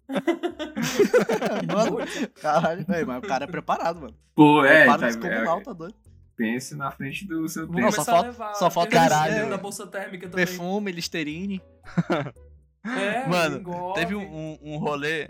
mano, 1.68 1.98
caralho, 2.42 2.86
velho, 2.86 3.08
mas 3.08 3.18
o 3.18 3.22
cara 3.28 3.46
é 3.46 3.48
preparado, 3.48 4.02
mano. 4.02 4.16
Pô, 4.36 4.64
é, 4.66 4.80
Preparo 4.82 5.02
tá, 5.02 5.08
descomunal, 5.08 5.60
é, 5.60 5.64
tá 5.64 5.74
doido. 5.74 5.96
pense 6.36 6.76
na 6.76 6.92
frente 6.92 7.28
do 7.28 7.48
seu 7.50 7.68
Não, 7.68 7.74
tempo. 7.74 7.92
só 7.92 7.96
Começar 7.98 8.12
a 8.12 8.16
falta- 8.16 8.28
levar 8.30 8.54
só 8.56 8.70
falta 8.70 8.92
caralho. 8.92 9.34
é, 9.36 9.50
da 9.50 9.58
bolsa 9.58 9.88
térmica 9.88 10.30
também. 10.30 10.46
Perfume, 10.46 10.92
Listerine. 10.92 11.62
É, 12.86 13.28
Mano, 13.28 13.58
engolve. 13.58 14.00
Teve 14.00 14.16
um, 14.16 14.22
um, 14.22 14.58
um 14.62 14.78
rolê. 14.78 15.30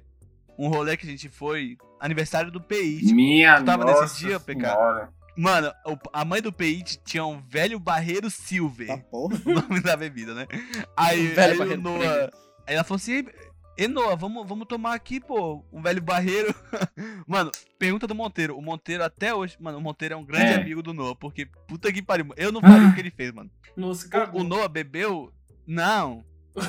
Um 0.60 0.68
rolê 0.68 0.96
que 0.96 1.08
a 1.08 1.10
gente 1.10 1.28
foi. 1.28 1.76
Aniversário 2.00 2.52
do 2.52 2.62
PI. 2.62 3.12
Minha 3.16 3.56
Tu 3.58 3.66
tava 3.66 3.84
nossa 3.84 4.04
nesse 4.04 4.20
dia, 4.20 4.40
PK? 4.40 4.62
Mano, 5.36 5.72
o- 5.88 5.98
a 6.14 6.24
mãe 6.24 6.40
do 6.40 6.54
PI 6.54 6.84
tinha 7.04 7.26
um 7.26 7.42
velho 7.42 7.80
barreiro 7.80 8.30
Silver. 8.30 8.86
Tá 8.88 8.98
porra. 8.98 9.42
o 9.44 9.54
nome 9.54 9.82
da 9.82 9.96
bebida, 9.98 10.36
né? 10.36 10.46
Aí, 10.96 11.32
Um 11.32 11.34
velho 11.34 11.64
aí 11.64 11.78
Noah. 11.78 12.30
Aí 12.68 12.76
ela 12.76 12.84
falou 12.84 12.98
assim: 12.98 13.26
"Ei, 13.78 13.86
Ei, 13.86 13.88
Noah, 13.88 14.16
vamos, 14.16 14.48
vamos 14.48 14.68
tomar 14.68 14.94
aqui, 14.94 15.20
pô, 15.20 15.64
um 15.72 15.82
velho 15.82 16.02
barreiro. 16.02 16.54
mano, 17.28 17.52
pergunta 17.78 18.08
do 18.08 18.16
Monteiro. 18.16 18.58
O 18.58 18.62
Monteiro 18.62 19.04
até 19.04 19.34
hoje, 19.34 19.56
mano, 19.60 19.78
o 19.78 19.82
Monteiro 19.82 20.14
é 20.16 20.18
um 20.18 20.26
grande 20.26 20.54
É. 20.54 20.56
amigo 20.56 20.82
do 20.82 20.94
Noah, 20.94 21.16
porque 21.16 21.46
puta 21.68 21.92
que 21.92 22.02
pariu. 22.02 22.28
Eu 22.36 22.52
não 22.52 22.62
faria 22.62 22.88
o 22.90 22.94
que 22.94 23.00
ele 23.00 23.12
fez, 23.12 23.32
mano. 23.32 23.50
Nossa, 23.76 24.08
cagou. 24.10 24.42
o 24.42 24.44
Noah 24.44 24.68
bebeu. 24.68 25.32
Não. 25.66 26.24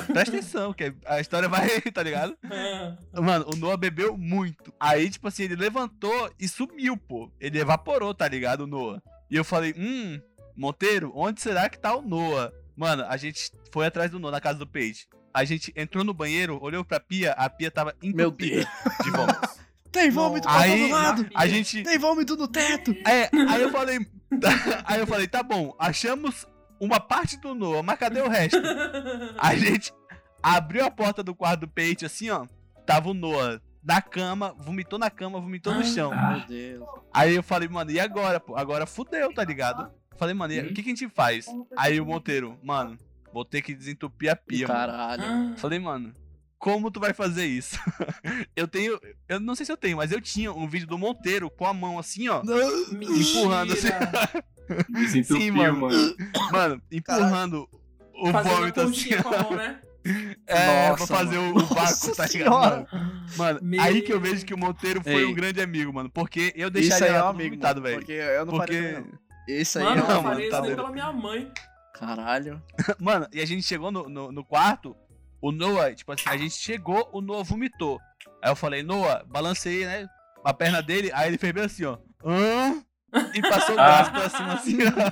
Presta 0.05 0.35
atenção, 0.37 0.71
que 0.71 0.93
a 1.03 1.19
história 1.19 1.49
vai, 1.49 1.67
tá 1.91 2.03
ligado? 2.03 2.37
É. 2.51 3.19
Mano, 3.19 3.45
o 3.51 3.55
Noah 3.55 3.75
bebeu 3.77 4.15
muito. 4.17 4.71
Aí, 4.79 5.09
tipo 5.09 5.27
assim, 5.27 5.43
ele 5.43 5.55
levantou 5.55 6.31
e 6.39 6.47
sumiu, 6.47 6.95
pô. 6.95 7.31
Ele 7.39 7.59
evaporou, 7.59 8.13
tá 8.13 8.27
ligado, 8.27 8.61
o 8.61 8.67
Noah? 8.67 9.01
E 9.31 9.35
eu 9.35 9.43
falei, 9.43 9.73
hum, 9.75 10.21
Monteiro, 10.55 11.11
onde 11.15 11.41
será 11.41 11.67
que 11.69 11.79
tá 11.79 11.95
o 11.95 12.01
Noah? 12.03 12.51
Mano, 12.75 13.03
a 13.09 13.17
gente 13.17 13.51
foi 13.71 13.87
atrás 13.87 14.11
do 14.11 14.19
Noah, 14.19 14.31
na 14.33 14.39
casa 14.41 14.59
do 14.59 14.67
Page. 14.67 15.07
A 15.33 15.43
gente 15.43 15.71
entrou 15.75 16.03
no 16.03 16.13
banheiro, 16.13 16.59
olhou 16.61 16.83
pra 16.83 16.99
pia, 16.99 17.31
a 17.33 17.49
pia 17.49 17.71
tava 17.71 17.95
Meu 18.01 18.27
entupida 18.27 18.67
de 19.03 19.11
vômito. 19.11 19.49
Tem 19.91 20.11
vômito 20.11 20.47
pra 20.47 20.67
todo 20.67 20.89
lado. 20.89 21.27
A 21.33 21.47
gente... 21.47 21.81
Tem 21.81 21.97
vômito 21.97 22.35
no 22.35 22.47
teto. 22.47 22.95
É, 23.07 23.29
aí 23.49 23.61
eu 23.61 23.71
falei... 23.71 23.99
Aí 24.85 24.99
eu 24.99 25.07
falei, 25.07 25.27
tá 25.27 25.41
bom, 25.41 25.75
achamos 25.79 26.45
uma 26.79 26.99
parte 26.99 27.37
do 27.37 27.55
Noah, 27.55 27.81
mas 27.81 27.97
cadê 27.97 28.21
o 28.21 28.29
resto? 28.29 28.61
A 29.39 29.55
gente 29.55 29.91
abriu 30.43 30.85
a 30.85 30.91
porta 30.91 31.23
do 31.23 31.33
quarto 31.33 31.61
do 31.61 31.67
Page, 31.67 32.05
assim, 32.05 32.29
ó. 32.29 32.45
Tava 32.85 33.09
o 33.09 33.13
Noah 33.13 33.59
da 33.81 34.01
cama, 34.01 34.55
vomitou 34.59 34.99
na 34.99 35.09
cama, 35.09 35.39
vomitou 35.39 35.73
no 35.73 35.83
chão. 35.83 36.11
Ah. 36.13 36.37
Meu 36.37 36.47
Deus. 36.47 36.87
Aí 37.13 37.35
eu 37.35 37.43
falei, 37.43 37.67
mano, 37.67 37.91
e 37.91 37.99
agora, 37.99 38.39
pô? 38.39 38.55
Agora 38.55 38.85
fudeu, 38.85 39.33
tá 39.33 39.43
ligado? 39.43 39.91
Falei, 40.17 40.33
mano, 40.33 40.53
o 40.53 40.73
que, 40.73 40.83
que 40.83 40.91
a 40.91 40.95
gente 40.95 41.09
faz? 41.09 41.47
Aí 41.77 41.99
o 41.99 42.05
Monteiro, 42.05 42.57
mano, 42.61 42.97
vou 43.33 43.45
ter 43.45 43.61
que 43.61 43.73
desentupir 43.73 44.31
a 44.31 44.35
pia, 44.35 44.67
mano. 44.67 44.79
Caralho. 44.79 45.23
Ah, 45.23 45.53
Falei, 45.57 45.79
mano, 45.79 46.13
como 46.57 46.91
tu 46.91 46.99
vai 46.99 47.13
fazer 47.13 47.45
isso? 47.45 47.77
eu 48.55 48.67
tenho. 48.67 48.99
Eu 49.27 49.39
não 49.39 49.55
sei 49.55 49.65
se 49.65 49.71
eu 49.71 49.77
tenho, 49.77 49.97
mas 49.97 50.11
eu 50.11 50.19
tinha 50.21 50.51
um 50.51 50.67
vídeo 50.67 50.87
do 50.87 50.97
Monteiro 50.97 51.49
com 51.49 51.65
a 51.65 51.73
mão 51.73 51.97
assim, 51.99 52.27
ó. 52.27 52.41
empurrando 52.91 53.73
assim. 53.73 53.87
Desentupiu, 54.89 55.37
Sim, 55.41 55.51
mano. 55.51 55.79
mano. 55.81 56.15
Mano, 56.51 56.81
empurrando 56.91 57.69
o 58.13 58.31
Fazendo 58.31 58.55
vômito 58.55 58.81
assim. 58.81 59.17
com 59.21 59.29
a 59.29 59.43
mão, 59.43 59.55
né? 59.55 59.79
É, 60.47 60.89
Nossa, 60.89 61.07
pra 61.07 61.17
fazer 61.17 61.37
o, 61.37 61.41
mano. 61.53 61.57
o 61.57 61.65
vácuo, 61.65 61.81
Nossa 61.81 62.15
tá 62.15 62.25
ligado? 62.27 62.51
Mano, 62.51 62.87
Mano, 63.37 63.59
Meu- 63.61 63.81
aí 63.81 64.01
que 64.01 64.13
eu 64.13 64.19
vejo 64.19 64.45
que 64.45 64.53
o 64.53 64.57
Monteiro 64.57 65.01
foi 65.03 65.13
Ei. 65.15 65.25
um 65.25 65.33
grande 65.33 65.61
amigo, 65.61 65.91
mano. 65.91 66.09
Porque 66.09 66.53
eu 66.55 66.67
Isso 66.67 66.71
deixaria 66.71 67.07
aí 67.07 67.13
é 67.15 67.19
um 67.21 67.23
lá 67.25 67.29
amigo, 67.29 67.57
mano, 67.61 67.81
velho. 67.81 67.97
Porque 67.97 68.11
eu 68.13 68.45
não 68.45 68.53
Porque. 68.53 68.73
faria 68.73 68.99
não. 69.01 69.07
Isso 69.55 69.79
aí 69.79 69.85
Mano, 69.85 69.97
é 69.97 70.03
eu 70.03 70.07
não, 70.07 70.15
mano, 70.23 70.29
faria 70.35 70.49
tá 70.51 70.61
isso 70.67 70.75
pela 70.75 70.91
minha 70.91 71.11
mãe. 71.11 71.51
Caralho. 71.99 72.61
Mano, 72.99 73.27
e 73.33 73.41
a 73.41 73.45
gente 73.45 73.63
chegou 73.63 73.91
no, 73.91 74.07
no, 74.07 74.31
no 74.31 74.43
quarto, 74.45 74.95
o 75.41 75.51
Noah, 75.51 75.93
tipo 75.93 76.11
assim, 76.11 76.23
a 76.27 76.37
gente 76.37 76.55
chegou, 76.55 77.09
o 77.11 77.19
Noah 77.21 77.43
vomitou. 77.43 77.99
Aí 78.41 78.49
eu 78.51 78.55
falei, 78.55 78.81
Noah, 78.83 79.23
balancei, 79.27 79.85
né? 79.85 80.07
A 80.43 80.53
perna 80.53 80.81
dele, 80.81 81.11
aí 81.13 81.27
ele 81.27 81.37
fez 81.37 81.51
bem 81.53 81.63
assim, 81.65 81.83
ó. 81.85 81.97
Hã? 82.23 82.81
E 83.33 83.41
passou 83.41 83.75
o 83.75 83.79
Ah. 83.79 84.03
braço 84.03 84.11
pra 84.11 84.29
cima 84.29 84.53
assim, 84.53 84.77
ó. 84.83 85.11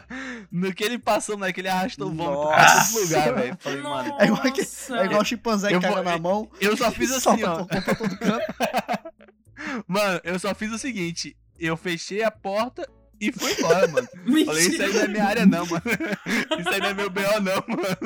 No 0.51 0.73
que 0.73 0.83
ele 0.83 0.97
passou, 0.99 1.35
moleque, 1.37 1.59
ele 1.61 1.67
arrastou 1.67 2.07
o 2.07 2.13
vômito 2.13 2.47
pra 2.47 2.75
todo 2.85 3.01
lugar, 3.03 3.33
velho. 3.35 3.57
Falei, 3.59 3.81
mano, 3.81 4.15
É 4.19 4.25
igual 4.25 4.41
que-. 4.53 4.61
É 4.93 5.05
igual 5.05 5.21
o 5.21 5.25
chimpanzé 5.25 5.69
que 5.69 5.79
caga 5.79 6.03
na 6.03 6.17
mão. 6.17 6.49
eu 6.61 6.77
só 6.77 6.91
fiz 6.91 7.11
assim, 7.11 7.21
solta 7.21 7.51
ó. 7.51 7.65
por- 7.65 7.83
pra 7.83 7.95
todo 7.95 8.17
canto. 8.17 8.45
Mano, 9.87 10.21
eu 10.23 10.37
só 10.39 10.53
fiz 10.53 10.71
o 10.71 10.77
seguinte, 10.77 11.35
eu 11.59 11.75
fechei 11.75 12.23
a 12.23 12.29
porta 12.31 12.87
e 13.19 13.31
fui 13.31 13.53
embora, 13.53 13.87
mano. 13.87 14.07
Mentira. 14.25 14.45
Falei, 14.53 14.67
isso 14.67 14.83
aí 14.83 14.93
não 14.93 15.01
é 15.01 15.07
minha 15.07 15.25
área 15.25 15.45
não, 15.45 15.65
mano. 15.65 15.83
Isso 16.59 16.69
aí 16.69 16.79
não 16.79 16.87
é 16.87 16.93
meu 16.93 17.09
BO 17.09 17.21
não, 17.41 17.63
mano. 17.67 17.97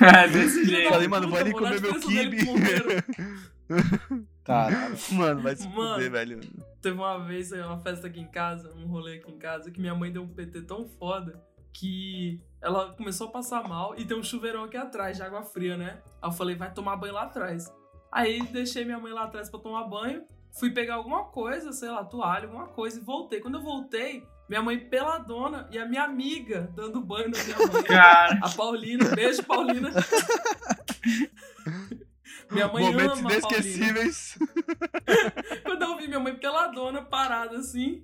É, 0.00 0.28
desse 0.28 0.64
jeito. 0.64 0.90
Falei, 0.90 1.08
mano, 1.08 1.28
vou 1.28 1.38
ali 1.38 1.52
comer 1.52 1.80
meu 1.80 1.98
kibe. 2.00 2.38
Caralho. 4.44 4.96
Mano, 5.12 5.42
vai 5.42 5.56
se 5.56 5.68
Mano. 5.68 5.94
fuder, 5.94 6.10
velho. 6.10 6.40
Teve 6.80 6.96
uma 6.96 7.18
vez, 7.18 7.52
uma 7.52 7.78
festa 7.80 8.06
aqui 8.06 8.20
em 8.20 8.28
casa, 8.28 8.72
um 8.74 8.86
rolê 8.86 9.16
aqui 9.16 9.30
em 9.30 9.38
casa, 9.38 9.70
que 9.70 9.80
minha 9.80 9.94
mãe 9.94 10.10
deu 10.10 10.22
um 10.22 10.28
PT 10.28 10.62
tão 10.62 10.88
foda 10.88 11.42
que 11.72 12.40
ela 12.62 12.92
começou 12.94 13.28
a 13.28 13.30
passar 13.30 13.68
mal 13.68 13.94
e 13.98 14.04
tem 14.04 14.16
um 14.16 14.22
chuveirão 14.22 14.64
aqui 14.64 14.76
atrás 14.76 15.16
de 15.16 15.22
água 15.22 15.42
fria, 15.42 15.76
né? 15.76 15.98
Aí 16.22 16.28
eu 16.28 16.32
falei, 16.32 16.56
vai 16.56 16.72
tomar 16.72 16.96
banho 16.96 17.12
lá 17.14 17.24
atrás. 17.24 17.70
Aí 18.10 18.42
deixei 18.50 18.84
minha 18.84 18.98
mãe 18.98 19.12
lá 19.12 19.24
atrás 19.24 19.50
pra 19.50 19.60
tomar 19.60 19.84
banho, 19.84 20.24
fui 20.58 20.70
pegar 20.70 20.94
alguma 20.94 21.24
coisa, 21.24 21.72
sei 21.72 21.88
lá, 21.90 22.04
toalha, 22.04 22.46
alguma 22.46 22.66
coisa 22.68 22.98
e 22.98 23.02
voltei. 23.02 23.40
Quando 23.40 23.56
eu 23.58 23.62
voltei, 23.62 24.26
minha 24.48 24.62
mãe 24.62 24.78
peladona 24.78 25.68
e 25.70 25.78
a 25.78 25.86
minha 25.86 26.02
amiga 26.04 26.70
dando 26.74 27.00
banho 27.00 27.30
na 27.30 27.42
minha 27.44 27.58
mãe. 27.72 27.82
Cara, 27.84 28.38
A 28.42 28.48
Paulina, 28.50 29.04
beijo 29.14 29.42
Paulina. 29.44 29.90
minha 32.50 32.68
mãe 32.68 32.84
Momentos 32.84 33.18
ama 33.18 33.28
Paulina. 33.28 33.32
inesquecíveis. 33.34 34.38
Quando 35.64 35.82
eu 35.82 35.96
vi 35.98 36.08
minha 36.08 36.20
mãe 36.20 36.34
peladona, 36.34 37.02
parada 37.02 37.58
assim, 37.58 38.02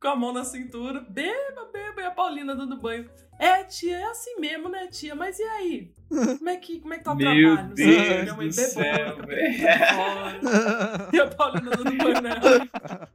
com 0.00 0.08
a 0.08 0.16
mão 0.16 0.32
na 0.32 0.44
cintura, 0.44 1.00
beba, 1.08 1.64
beba, 1.72 2.00
e 2.02 2.04
a 2.04 2.10
Paulina 2.10 2.54
dando 2.54 2.76
banho. 2.80 3.08
É, 3.38 3.64
tia, 3.64 3.98
é 3.98 4.04
assim 4.04 4.40
mesmo, 4.40 4.68
né, 4.68 4.86
tia? 4.86 5.14
Mas 5.14 5.38
e 5.38 5.42
aí? 5.42 5.92
Como 6.08 6.48
é 6.48 6.56
que, 6.56 6.80
como 6.80 6.94
é 6.94 6.98
que 6.98 7.04
tá 7.04 7.12
o 7.12 7.16
Meu 7.16 7.54
trabalho? 7.54 7.74
Deus 7.74 8.22
minha 8.22 8.34
mãe 8.34 8.50
fora. 8.52 9.16
E 11.12 11.20
a 11.20 11.26
Paulina 11.28 11.70
dando 11.70 11.96
banho 11.96 12.20
nela. 12.22 13.08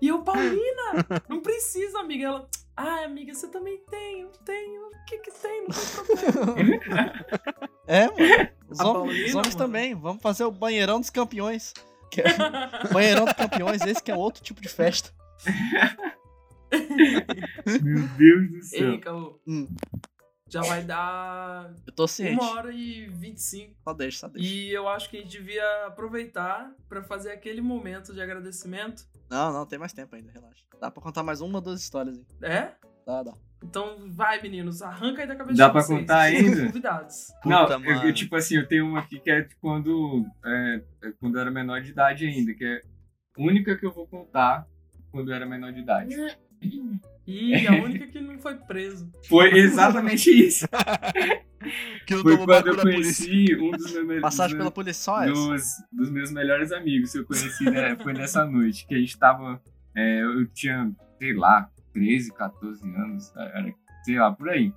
E 0.00 0.08
eu, 0.08 0.22
Paulina, 0.22 1.06
não 1.28 1.40
precisa, 1.40 2.00
amiga. 2.00 2.24
Ela, 2.26 2.48
ah, 2.76 3.04
amiga, 3.04 3.34
você 3.34 3.46
também 3.48 3.78
tem, 3.90 4.22
eu 4.22 4.30
tenho. 4.44 4.86
O 4.86 5.04
que 5.06 5.18
que 5.18 5.30
tem? 5.30 5.66
Não 5.68 6.16
tem 6.16 6.32
problema. 6.32 7.24
É, 7.86 8.06
mano. 8.06 8.48
Os, 8.70 8.80
A 8.80 8.84
hom- 8.88 8.92
Paulina, 8.92 9.26
os 9.26 9.34
homens 9.34 9.54
mano. 9.54 9.66
também. 9.66 9.94
Vamos 9.94 10.22
fazer 10.22 10.44
o 10.44 10.50
banheirão 10.50 11.00
dos 11.00 11.10
campeões. 11.10 11.74
Que 12.10 12.20
é- 12.22 12.24
banheirão 12.92 13.24
dos 13.24 13.34
campeões, 13.34 13.82
esse 13.82 14.02
que 14.02 14.10
é 14.10 14.14
outro 14.16 14.42
tipo 14.42 14.60
de 14.60 14.68
festa. 14.68 15.10
Meu 17.82 18.08
Deus 18.16 18.50
do 18.50 18.62
céu. 18.62 18.92
Ei, 18.92 18.98
Caô. 18.98 19.40
Hum. 19.46 19.68
Já 20.48 20.62
vai 20.62 20.82
dar 20.82 21.72
Eu 21.86 21.92
tô 21.92 22.08
ciente. 22.08 22.32
uma 22.40 22.50
hora 22.54 22.72
e 22.72 23.06
vinte 23.08 23.36
e 23.38 23.42
cinco. 23.42 23.76
Só 23.84 23.94
deixa, 23.94 24.18
só 24.18 24.28
deixa. 24.28 24.48
E 24.48 24.72
eu 24.72 24.88
acho 24.88 25.08
que 25.08 25.16
a 25.16 25.20
gente 25.20 25.30
devia 25.30 25.86
aproveitar 25.86 26.74
pra 26.88 27.04
fazer 27.04 27.30
aquele 27.30 27.60
momento 27.60 28.12
de 28.12 28.20
agradecimento. 28.20 29.04
Não, 29.30 29.52
não, 29.52 29.64
tem 29.64 29.78
mais 29.78 29.92
tempo 29.92 30.16
ainda, 30.16 30.32
relaxa. 30.32 30.64
Dá 30.80 30.90
pra 30.90 31.00
contar 31.02 31.22
mais 31.22 31.40
uma 31.40 31.58
ou 31.58 31.62
duas 31.62 31.80
histórias 31.80 32.18
aí. 32.18 32.26
É? 32.42 32.72
Dá, 33.06 33.22
dá. 33.22 33.32
Então 33.62 34.10
vai, 34.10 34.42
meninos, 34.42 34.82
arranca 34.82 35.22
aí 35.22 35.28
da 35.28 35.36
cabeça 35.36 35.56
Dá 35.56 35.66
de 35.66 35.72
pra 35.72 35.82
vocês. 35.82 36.00
contar 36.00 36.18
ainda? 36.20 36.50
os 36.50 36.66
convidados. 36.66 37.26
Não, 37.44 37.68
eu, 37.84 38.02
eu, 38.08 38.12
tipo 38.12 38.34
assim, 38.34 38.56
eu 38.56 38.66
tenho 38.66 38.86
uma 38.86 39.00
aqui 39.00 39.20
que 39.20 39.30
é 39.30 39.42
de 39.42 39.54
quando, 39.56 40.26
é, 40.44 40.82
é 41.04 41.12
quando 41.20 41.36
eu 41.36 41.42
era 41.42 41.50
menor 41.50 41.80
de 41.80 41.90
idade 41.90 42.26
ainda, 42.26 42.52
que 42.54 42.64
é 42.64 42.80
a 43.38 43.40
única 43.42 43.76
que 43.76 43.86
eu 43.86 43.92
vou 43.92 44.06
contar 44.08 44.66
quando 45.10 45.30
eu 45.30 45.34
era 45.34 45.46
menor 45.46 45.72
de 45.72 45.80
idade. 45.80 46.14
E 47.26 47.66
a 47.66 47.72
única 47.72 48.06
que 48.06 48.20
não 48.20 48.38
foi 48.38 48.56
preso. 48.56 49.10
Foi 49.28 49.50
exatamente 49.58 50.30
isso. 50.30 50.66
Que 52.06 52.14
não 52.14 52.22
Foi 52.22 52.38
quando 52.38 52.68
eu 52.68 52.76
conheci 52.80 53.54
um 53.54 53.70
dos 53.72 53.92
meus, 54.02 54.22
Passagem 54.22 54.56
pela 54.56 54.70
polícia 54.70 55.02
só 55.02 55.26
dos, 55.26 55.62
dos 55.92 56.10
meus 56.10 56.32
melhores 56.32 56.72
amigos 56.72 57.12
que 57.12 57.18
eu 57.18 57.26
conheci, 57.26 57.64
né? 57.64 57.96
Foi 57.96 58.14
nessa 58.14 58.46
noite, 58.46 58.86
que 58.86 58.94
a 58.94 58.98
gente 58.98 59.18
tava. 59.18 59.60
é, 59.94 60.22
eu 60.22 60.46
tinha, 60.46 60.90
sei 61.18 61.34
lá, 61.34 61.70
13, 61.92 62.32
14 62.32 62.82
anos, 62.96 63.30
era, 63.36 63.74
sei 64.02 64.18
lá, 64.18 64.32
por 64.32 64.48
aí. 64.48 64.72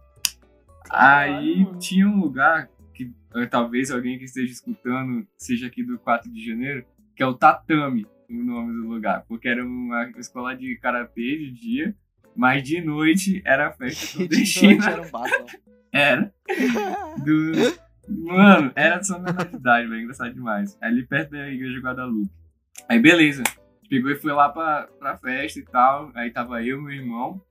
Caralho, 0.84 1.38
Aí 1.38 1.64
mano. 1.64 1.80
tinha 1.80 2.06
um 2.06 2.20
lugar 2.20 2.70
que 2.94 3.14
eh, 3.36 3.46
talvez 3.46 3.90
alguém 3.90 4.18
que 4.18 4.26
esteja 4.26 4.52
escutando 4.52 5.26
seja 5.38 5.68
aqui 5.68 5.84
do 5.84 5.98
4 6.00 6.30
de 6.32 6.46
janeiro, 6.46 6.86
que 7.16 7.24
é 7.24 7.26
o 7.26 7.34
Tatame, 7.34 8.06
o 8.42 8.44
nome 8.44 8.74
do 8.74 8.88
lugar, 8.88 9.26
porque 9.28 9.48
era 9.48 9.64
uma 9.64 10.10
escola 10.18 10.56
de 10.56 10.78
karatê 10.78 11.38
de 11.38 11.52
dia, 11.52 11.96
mas 12.36 12.64
de 12.64 12.82
noite 12.82 13.42
era 13.46 13.72
festa 13.72 14.18
De 14.28 14.36
noite 14.36 14.54
clandestina. 14.54 14.90
era 14.90 15.02
um 15.02 15.12
battle. 15.12 15.46
Era. 15.92 16.34
Do... 17.24 17.52
Mano, 18.10 18.72
era 18.76 19.02
só 19.04 19.20
menor 19.20 19.46
de 19.48 19.56
idade, 19.56 19.88
velho. 19.88 20.02
Engraçado 20.02 20.34
demais. 20.34 20.78
Ali 20.82 21.06
perto 21.06 21.32
da 21.32 21.48
igreja 21.48 21.74
de 21.74 21.80
Guadalupe. 21.80 22.32
Aí, 22.90 23.00
beleza. 23.00 23.44
Pegou 23.90 24.12
e 24.12 24.16
foi 24.16 24.34
lá 24.34 24.50
pra, 24.50 24.88
pra 25.00 25.18
festa 25.18 25.60
e 25.60 25.64
tal. 25.64 26.12
Aí 26.16 26.32
tava 26.32 26.64
eu 26.64 26.80
e 26.80 26.82
meu 26.82 26.92
irmão. 26.92 27.42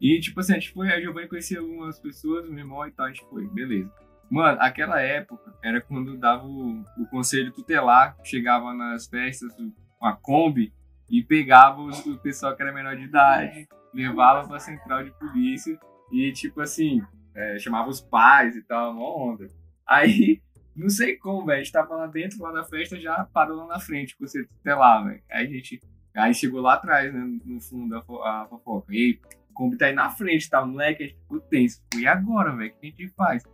E, 0.00 0.18
tipo 0.20 0.40
assim, 0.40 0.52
a 0.52 0.58
gente 0.58 0.72
foi. 0.72 0.90
A 0.90 1.00
Giovanni 1.00 1.28
conhecia 1.28 1.60
algumas 1.60 2.00
pessoas, 2.00 2.48
meu 2.48 2.58
irmão 2.58 2.86
e 2.86 2.90
tal. 2.90 3.06
A 3.06 3.08
gente 3.10 3.24
foi, 3.28 3.46
beleza. 3.46 3.92
Mano, 4.30 4.58
aquela 4.60 5.00
época 5.00 5.54
era 5.62 5.80
quando 5.80 6.16
dava 6.16 6.46
o, 6.46 6.82
o 6.98 7.06
conselho 7.10 7.52
tutelar, 7.52 8.16
chegava 8.24 8.72
nas 8.72 9.06
festas 9.06 9.54
com 10.02 10.08
a 10.08 10.16
Kombi 10.16 10.72
e 11.08 11.22
pegava 11.22 11.80
os- 11.80 12.04
o 12.04 12.18
pessoal 12.18 12.56
que 12.56 12.62
era 12.62 12.72
menor 12.72 12.96
de 12.96 13.04
idade, 13.04 13.68
levava 13.94 14.48
pra 14.48 14.58
central 14.58 15.04
de 15.04 15.12
polícia 15.12 15.78
e, 16.10 16.32
tipo 16.32 16.60
assim, 16.60 17.00
é, 17.34 17.56
chamava 17.60 17.88
os 17.88 18.00
pais 18.00 18.56
e 18.56 18.62
tal, 18.62 18.92
uma 18.92 19.16
onda. 19.32 19.46
Aí, 19.86 20.42
não 20.74 20.88
sei 20.88 21.16
como, 21.16 21.46
velho, 21.46 21.60
a 21.60 21.62
gente 21.62 21.72
tava 21.72 21.94
lá 21.94 22.06
dentro, 22.08 22.42
lá 22.42 22.50
na 22.52 22.64
festa, 22.64 22.98
já 22.98 23.24
parou 23.32 23.56
lá 23.58 23.66
na 23.68 23.78
frente, 23.80 24.16
com 24.16 24.26
você 24.26 24.44
tutelar, 24.44 25.04
velho. 25.04 25.22
Aí 25.30 25.46
a 25.46 25.48
gente, 25.48 25.80
aí 26.16 26.34
chegou 26.34 26.60
lá 26.60 26.74
atrás, 26.74 27.14
né, 27.14 27.20
no 27.44 27.60
fundo, 27.60 27.96
a, 27.96 28.02
fo- 28.02 28.22
a 28.24 28.46
fofoca. 28.48 28.92
E 28.92 29.20
como 29.54 29.76
tá 29.78 29.86
aí 29.86 29.92
na 29.94 30.10
frente, 30.10 30.50
tá, 30.50 30.64
moleque, 30.66 31.04
a 31.04 31.06
gente 31.06 31.18
ficou 31.20 31.40
tenso. 31.40 31.80
E 31.96 32.06
agora, 32.08 32.56
velho, 32.56 32.72
o 32.72 32.80
que 32.80 32.86
a 32.86 32.90
gente 32.90 33.08
faz? 33.10 33.44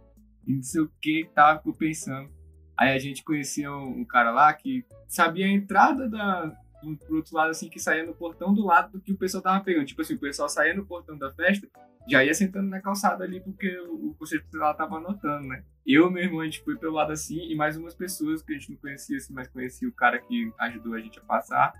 E 0.47 0.55
não 0.55 0.63
sei 0.63 0.81
o 0.81 0.91
que, 1.03 1.29
tava 1.35 1.61
pensando. 1.77 2.31
Aí 2.79 2.95
a 2.95 2.99
gente 2.99 3.25
conhecia 3.25 3.73
um, 3.73 4.01
um 4.01 4.05
cara 4.05 4.31
lá 4.31 4.53
que 4.53 4.85
sabia 5.09 5.47
a 5.47 5.51
entrada 5.51 6.09
da, 6.09 6.47
do, 6.83 6.97
pro 6.97 7.17
outro 7.17 7.35
lado, 7.35 7.51
assim, 7.51 7.69
que 7.69 7.81
saía 7.81 8.07
no 8.07 8.15
portão 8.15 8.55
do 8.55 8.65
lado 8.65 8.93
do 8.93 9.01
que 9.01 9.13
o 9.13 9.17
pessoal 9.17 9.43
tava 9.43 9.65
pegando. 9.65 9.87
Tipo 9.87 10.03
assim, 10.03 10.15
o 10.15 10.19
pessoal 10.19 10.49
saía 10.49 10.75
no 10.75 10.87
portão 10.87 11.19
da 11.19 11.33
festa, 11.33 11.69
já 12.09 12.25
ia 12.25 12.33
sentando 12.33 12.69
na 12.69 12.81
calçada 12.81 13.25
ali, 13.25 13.41
porque 13.41 13.77
o, 13.81 14.15
o 14.19 14.25
tutelar 14.25 14.77
tava 14.77 14.97
anotando, 14.97 15.49
né? 15.49 15.65
Eu 15.85 16.09
e 16.09 16.13
meu 16.13 16.23
irmão, 16.23 16.41
a 16.41 16.45
gente 16.45 16.63
foi 16.63 16.77
pelo 16.77 16.95
lado 16.95 17.13
assim, 17.13 17.51
e 17.51 17.57
mais 17.57 17.77
umas 17.77 17.95
pessoas 17.95 18.43
que 18.43 18.55
a 18.55 18.59
gente 18.59 18.71
não 18.71 18.79
conhecia, 18.79 19.17
assim, 19.17 19.33
mas 19.33 19.49
conhecia 19.49 19.89
o 19.89 19.93
cara 19.93 20.19
que 20.21 20.53
ajudou 20.61 20.95
a 20.95 21.01
gente 21.01 21.19
a 21.19 21.23
passar. 21.23 21.73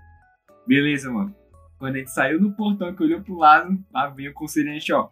Beleza, 0.67 1.09
mano. 1.09 1.33
Quando 1.77 1.95
a 1.95 1.99
gente 1.99 2.11
saiu 2.11 2.41
no 2.41 2.51
portão, 2.51 2.93
que 2.93 3.01
olhou 3.01 3.21
pro 3.21 3.37
lado, 3.37 3.79
lá 3.93 4.07
veio 4.09 4.31
o 4.31 4.33
conselho, 4.33 4.69
a 4.69 4.73
gente, 4.73 4.91
ó, 4.91 5.09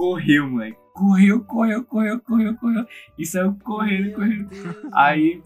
correu, 0.00 0.48
moleque. 0.50 0.78
Correu, 0.94 1.44
correu, 1.44 1.84
correu, 1.84 2.20
correu, 2.20 2.56
correu. 2.56 2.86
E 3.18 3.26
saiu 3.26 3.54
correndo, 3.62 4.06
Meu 4.06 4.14
correndo. 4.14 4.48
Deus, 4.48 4.76
Aí, 4.92 5.42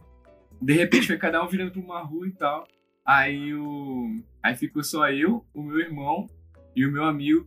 de 0.63 0.73
repente, 0.73 1.07
foi 1.09 1.19
cada 1.19 1.43
um 1.45 1.49
virando 1.49 1.73
pra 1.73 1.81
uma 1.81 2.01
rua 2.03 2.27
e 2.29 2.33
tal. 2.33 2.67
Aí 3.05 3.53
o. 3.55 4.21
Aí 4.43 4.55
ficou 4.55 4.83
só 4.85 5.11
eu, 5.11 5.45
o 5.53 5.63
meu 5.63 5.79
irmão 5.81 6.27
e 6.75 6.87
o 6.87 6.93
meu 6.93 7.05
amigo. 7.05 7.47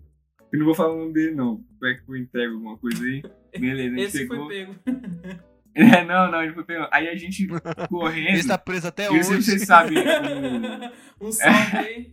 Eu 0.51 0.59
não 0.59 0.65
vou 0.65 0.75
falar 0.75 0.93
o 0.93 0.99
nome 0.99 1.13
dele, 1.13 1.33
não. 1.35 1.57
Como 1.79 1.91
é 1.91 1.93
que 1.95 2.03
eu 2.09 2.15
entrego 2.15 2.53
alguma 2.55 2.77
coisa 2.77 3.03
aí? 3.03 3.21
Beleza, 3.59 3.95
a 3.95 3.97
gente 3.99 4.07
Esse 4.07 4.27
pegou. 4.27 4.45
foi 4.45 4.55
pego. 4.65 4.75
É, 5.79 6.03
não, 6.03 6.31
não, 6.31 6.41
ele 6.41 6.53
foi 6.53 6.63
pegando. 6.63 6.87
Aí 6.91 7.07
a 7.07 7.15
gente 7.15 7.45
correndo. 7.87 8.29
Ele 8.29 8.47
tá 8.47 8.57
preso 8.57 8.87
até 8.87 9.03
e 9.03 9.05
eu 9.07 9.13
não 9.13 9.21
sei 9.23 9.31
se 9.33 9.37
hoje. 9.37 9.43
vocês 9.45 9.67
sabem 9.67 9.95
o- 9.99 10.01
um 11.27 11.31
salve 11.31 11.77
aí 11.77 12.11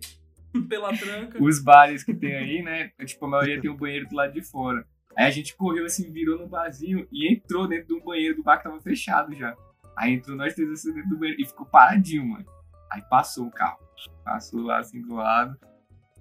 pela 0.69 0.97
tranca. 0.97 1.43
os 1.43 1.63
bares 1.63 2.05
que 2.05 2.15
tem 2.15 2.35
aí, 2.35 2.63
né? 2.63 2.91
Tipo, 3.05 3.27
a 3.27 3.29
maioria 3.29 3.61
tem 3.61 3.71
um 3.71 3.77
banheiro 3.77 4.09
do 4.09 4.15
lado 4.15 4.33
de 4.33 4.43
fora. 4.43 4.87
Aí 5.17 5.27
a 5.27 5.31
gente 5.31 5.57
correu 5.57 5.85
assim, 5.85 6.11
virou 6.11 6.39
no 6.39 6.49
barzinho 6.49 7.07
e 7.13 7.33
entrou 7.33 7.69
dentro 7.69 7.89
de 7.89 7.95
um 7.95 8.05
banheiro 8.05 8.37
do 8.37 8.43
bar 8.43 8.59
que 8.59 8.65
tava 8.65 8.81
fechado 8.81 9.35
já. 9.35 9.55
Aí 9.97 10.13
entrou 10.13 10.37
nós 10.37 10.55
três 10.55 10.71
assim 10.71 10.93
dentro 10.93 11.11
do 11.11 11.19
banheiro 11.19 11.41
e 11.41 11.47
ficou 11.47 11.67
paradinho, 11.67 12.27
mano. 12.27 12.45
Aí 12.91 13.03
passou 13.03 13.47
o 13.47 13.51
carro. 13.51 13.79
Passou 14.25 14.63
lá 14.63 14.79
assim 14.79 15.01
do 15.03 15.15
lado. 15.15 15.57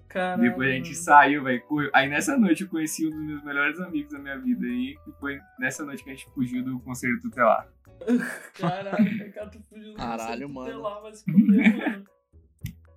Caralho. 0.08 0.42
Depois 0.42 0.68
a 0.68 0.72
gente 0.72 0.94
saiu, 0.94 1.42
velho. 1.42 1.60
correu. 1.62 1.90
Aí 1.92 2.08
nessa 2.08 2.38
noite 2.38 2.62
eu 2.62 2.68
conheci 2.68 3.04
um 3.06 3.10
dos 3.10 3.20
meus 3.20 3.42
melhores 3.42 3.80
amigos 3.80 4.12
da 4.12 4.18
minha 4.20 4.38
vida. 4.38 4.64
E 4.66 4.96
foi 5.18 5.40
nessa 5.58 5.84
noite 5.84 6.04
que 6.04 6.10
a 6.10 6.14
gente 6.14 6.30
fugiu 6.32 6.62
do 6.62 6.78
conselho 6.80 7.20
tutelar. 7.20 7.66
Caralho, 8.54 9.32
cara, 9.32 9.48
tu 9.48 9.60
fugiu 9.64 9.92
do 9.92 9.96
Caralho, 9.96 10.48
mano. 10.48 10.70
tutelar, 10.70 11.02
vai 11.02 11.14
se 11.14 11.24
fuder, 11.24 11.76
mano. 11.76 12.04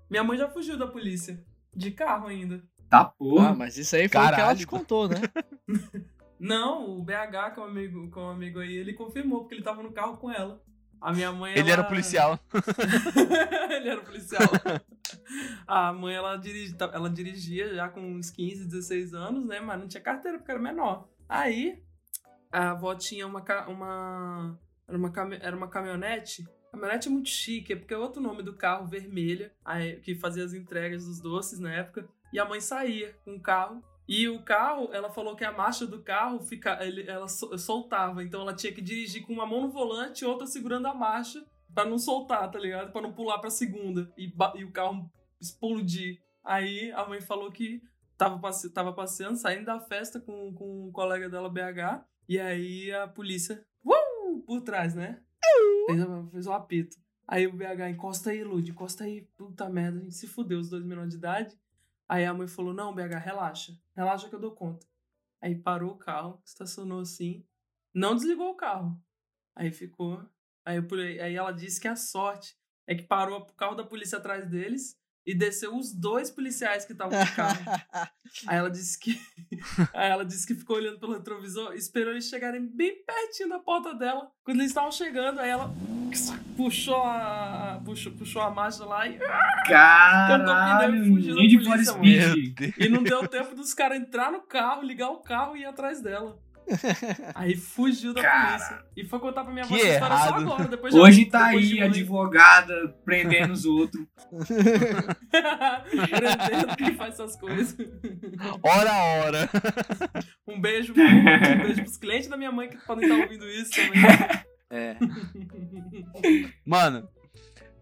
Minha 0.10 0.24
mãe 0.24 0.38
já 0.38 0.48
fugiu 0.50 0.78
da 0.78 0.88
polícia. 0.88 1.44
De 1.76 1.92
carro 1.92 2.28
ainda. 2.28 2.64
Tá 2.90 3.02
Ah, 3.02 3.06
porra. 3.06 3.54
mas 3.54 3.78
isso 3.78 3.96
aí 3.96 4.04
foi 4.04 4.08
o 4.08 4.10
que 4.12 4.18
ela 4.18 4.32
Caralho. 4.38 4.58
te 4.60 4.66
contou, 4.68 5.08
né? 5.10 5.18
Não, 6.40 6.98
o 7.00 7.04
BH, 7.04 7.52
que 7.54 7.60
é 7.60 7.64
um 7.64 7.66
amigo, 7.66 8.12
que 8.12 8.18
é 8.20 8.22
um 8.22 8.30
amigo 8.30 8.60
aí, 8.60 8.74
ele 8.76 8.94
confirmou, 8.94 9.42
porque 9.42 9.56
ele 9.56 9.64
tava 9.64 9.82
no 9.84 9.92
carro 9.92 10.18
com 10.18 10.32
ela. 10.32 10.62
A 11.02 11.12
minha 11.12 11.32
mãe. 11.32 11.52
Ele 11.52 11.62
ela- 11.62 11.72
era 11.72 11.84
policial. 11.84 12.40
ele 13.70 13.90
era 13.90 14.02
policial. 14.02 14.42
A 15.68 15.92
mãe, 15.94 16.16
ela, 16.16 16.38
dirigi, 16.38 16.76
ela 16.80 17.10
dirigia 17.10 17.74
já 17.76 17.90
com 17.90 18.00
uns 18.02 18.30
15, 18.32 18.66
16 18.66 19.14
anos, 19.14 19.46
né? 19.46 19.60
Mas 19.60 19.80
não 19.80 19.88
tinha 19.88 20.02
carteira 20.02 20.38
porque 20.38 20.52
era 20.52 20.60
menor. 20.60 21.08
Aí, 21.28 21.84
a 22.52 22.72
avó 22.72 22.96
tinha 22.96 23.28
uma. 23.28 23.42
uma 23.68 24.60
era, 24.88 24.98
uma 24.98 25.12
cami- 25.12 25.40
era 25.42 25.56
uma 25.56 25.68
caminhonete. 25.68 26.48
Caminhonete 26.72 27.08
é 27.08 27.12
muito 27.12 27.30
chique, 27.30 27.74
é 27.74 27.76
porque 27.76 27.94
é 27.94 27.98
outro 27.98 28.22
nome 28.22 28.44
do 28.44 28.54
carro, 28.54 28.86
vermelha, 28.88 29.52
que 30.04 30.16
fazia 30.16 30.44
as 30.44 30.54
entregas 30.54 31.06
dos 31.06 31.20
doces 31.22 31.60
na 31.60 31.74
época. 31.74 32.08
E 32.34 32.40
a 32.40 32.46
mãe 32.46 32.60
saía 32.62 33.16
com 33.24 33.36
o 33.36 33.40
carro. 33.42 33.82
E 34.08 34.28
o 34.30 34.42
carro, 34.44 34.90
ela 34.94 35.10
falou 35.10 35.36
que 35.36 35.44
a 35.44 35.52
marcha 35.52 35.86
do 35.86 36.02
carro 36.02 36.40
fica, 36.40 36.72
ela 36.72 37.28
sol- 37.28 37.58
soltava. 37.58 38.24
Então 38.24 38.42
ela 38.42 38.54
tinha 38.54 38.72
que 38.74 38.82
dirigir 38.82 39.26
com 39.26 39.34
uma 39.34 39.46
mão 39.46 39.62
no 39.62 39.70
volante 39.70 40.24
e 40.24 40.28
outra 40.28 40.46
segurando 40.48 40.88
a 40.88 40.94
marcha. 40.94 41.46
Pra 41.74 41.86
não 41.86 41.98
soltar, 42.00 42.50
tá 42.50 42.58
ligado? 42.58 42.92
Pra 42.92 43.02
não 43.02 43.12
pular 43.14 43.38
pra 43.40 43.50
segunda 43.50 44.12
e, 44.18 44.34
e 44.56 44.64
o 44.64 44.72
carro 44.72 45.12
explodir. 45.40 46.22
Aí 46.44 46.92
a 46.94 47.06
mãe 47.06 47.20
falou 47.22 47.52
que 47.52 47.82
tava, 48.18 48.40
passe 48.40 48.72
tava 48.74 48.94
passeando, 48.94 49.38
saindo 49.38 49.66
da 49.66 49.80
festa 49.80 50.20
com, 50.20 50.54
com 50.54 50.88
um 50.88 50.92
colega 50.92 51.30
dela, 51.30 51.50
BH. 51.50 52.04
E 52.28 52.40
aí 52.40 52.92
a 52.94 53.08
polícia, 53.08 53.64
uh, 53.86 54.40
por 54.46 54.62
trás, 54.62 54.96
né? 54.96 55.22
Fez, 56.32 56.48
um 56.48 56.54
apito. 56.54 56.98
Aí 57.28 57.46
o 57.46 57.54
BH, 57.54 57.90
encosta 57.90 58.32
aí, 58.32 58.44
Lud, 58.44 58.70
encosta 58.70 59.04
aí. 59.04 59.22
Puta 59.36 59.70
merda, 59.70 60.00
a 60.00 60.02
gente 60.02 60.16
se 60.16 60.28
fudeu, 60.28 60.60
os 60.60 60.70
dois 60.70 60.84
menores 60.84 61.12
de 61.12 61.18
idade. 61.18 61.58
Aí 62.08 62.26
a 62.26 62.34
mãe 62.34 62.48
falou, 62.48 62.74
não, 62.74 62.94
BH, 62.94 63.18
relaxa. 63.24 63.78
Relaxa 63.96 64.30
que 64.30 64.36
eu 64.36 64.40
dou 64.40 64.52
conta. 64.52 64.86
Aí 65.42 65.56
parou 65.56 65.92
o 65.92 65.98
carro, 65.98 66.42
estacionou 66.46 67.02
assim. 67.02 67.46
Não 67.94 68.16
desligou 68.16 68.52
o 68.52 68.56
carro. 68.56 69.00
Aí 69.56 69.72
ficou 69.72 70.26
Aí, 70.68 70.82
aí 71.22 71.34
ela 71.34 71.54
disse 71.54 71.80
que 71.80 71.88
a 71.88 71.96
sorte 71.96 72.58
é 72.86 72.94
que 72.94 73.04
parou 73.04 73.40
o 73.40 73.54
carro 73.54 73.74
da 73.74 73.86
polícia 73.86 74.18
atrás 74.18 74.50
deles 74.50 75.00
e 75.28 75.36
desceu 75.36 75.76
os 75.76 75.94
dois 75.94 76.32
policiais 76.32 76.86
que 76.86 76.94
estavam 76.94 77.20
no 77.20 77.36
carro. 77.36 77.60
Aí 78.48 78.58
ela 78.58 78.72
disse 78.72 78.98
que. 78.98 79.20
Aí 79.94 80.10
ela 80.10 80.24
disse 80.24 80.48
que 80.48 80.56
ficou 80.56 80.78
olhando 80.78 81.00
pelo 81.00 81.14
retrovisor, 81.14 81.74
esperou 81.74 82.14
eles 82.14 82.30
chegarem 82.30 82.66
bem 82.66 83.04
pertinho 83.06 83.50
da 83.50 83.60
porta 83.60 83.94
dela. 83.94 84.32
Quando 84.46 84.60
eles 84.60 84.72
estavam 84.72 84.92
chegando, 84.92 85.40
aí 85.40 85.50
ela 85.50 85.74
puxou 86.56 87.04
a. 87.04 87.82
puxou, 87.84 88.14
puxou 88.14 88.42
a 88.42 88.50
marcha 88.50 88.86
lá 88.86 89.06
e. 89.06 89.18
Caralho, 89.66 90.92
pneu 90.92 91.04
e 91.04 91.10
fugiu 91.10 91.36
da 91.36 91.42
de 91.42 91.58
polícia, 91.58 91.94
mano. 91.94 92.74
E 92.78 92.90
não 92.90 93.04
deu 93.04 93.28
tempo 93.28 93.54
dos 93.54 93.74
caras 93.74 94.00
entrar 94.00 94.32
no 94.32 94.42
carro, 94.42 94.82
ligar 94.82 95.10
o 95.10 95.18
carro 95.18 95.58
e 95.58 95.62
ir 95.62 95.66
atrás 95.66 96.02
dela. 96.02 96.40
Aí 97.34 97.56
fugiu 97.56 98.14
da 98.14 98.22
Cara. 98.22 98.48
polícia. 98.58 98.86
E 98.98 99.06
foi 99.06 99.20
contar 99.20 99.44
pra 99.44 99.54
minha 99.54 99.66
avó 99.66 99.76
essa 99.76 99.88
história 99.94 100.18
só 100.18 100.36
agora. 100.36 100.68
Depois 100.68 100.94
de- 100.94 101.00
Hoje 101.00 101.26
tá 101.26 101.46
depois 101.48 101.68
de 101.68 101.82
aí, 101.82 101.88
advogada, 101.88 102.88
prendendo 103.06 103.54
os 103.54 103.66
outros. 103.66 104.06
Prendendo 105.90 106.76
quem 106.78 106.96
faz 106.96 107.14
essas 107.14 107.36
coisas. 107.36 107.76
Hora 108.62 108.92
a 108.92 109.04
hora. 109.04 109.50
Um 110.48 110.62
beijo, 110.62 110.94
um 110.94 111.64
beijo 111.64 111.82
pros 111.84 111.98
clientes 111.98 112.28
da 112.30 112.38
minha 112.38 112.52
mãe 112.52 112.70
que 112.70 112.78
podem 112.78 113.04
estar 113.10 113.22
ouvindo 113.22 113.46
isso 113.50 113.72
também. 113.72 114.02
É. 114.70 114.96
Mano, 116.66 117.08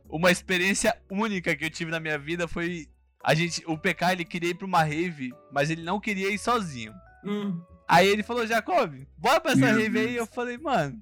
uma 0.10 0.32
experiência 0.32 0.96
única 1.10 1.56
que 1.56 1.64
eu 1.66 1.70
tive 1.70 1.92
na 1.92 2.00
minha 2.00 2.18
vida 2.18 2.48
foi. 2.48 2.88
A 3.24 3.34
gente, 3.36 3.64
o 3.68 3.78
PK 3.78 4.12
ele 4.14 4.26
queria 4.26 4.50
ir 4.50 4.56
pra 4.56 4.66
uma 4.68 4.84
rave, 4.84 5.32
mas 5.52 5.70
ele 5.70 5.84
não 5.84 6.00
queria 6.00 6.30
ir 6.32 6.38
sozinho. 6.40 6.92
Hum. 7.24 7.60
Aí 7.88 8.08
ele 8.08 8.24
falou, 8.24 8.46
Jacob, 8.48 8.94
bora 9.18 9.40
pra 9.40 9.52
essa 9.52 9.72
rave 9.72 10.00
aí. 10.00 10.16
Eu 10.16 10.26
falei, 10.26 10.58
mano. 10.58 11.00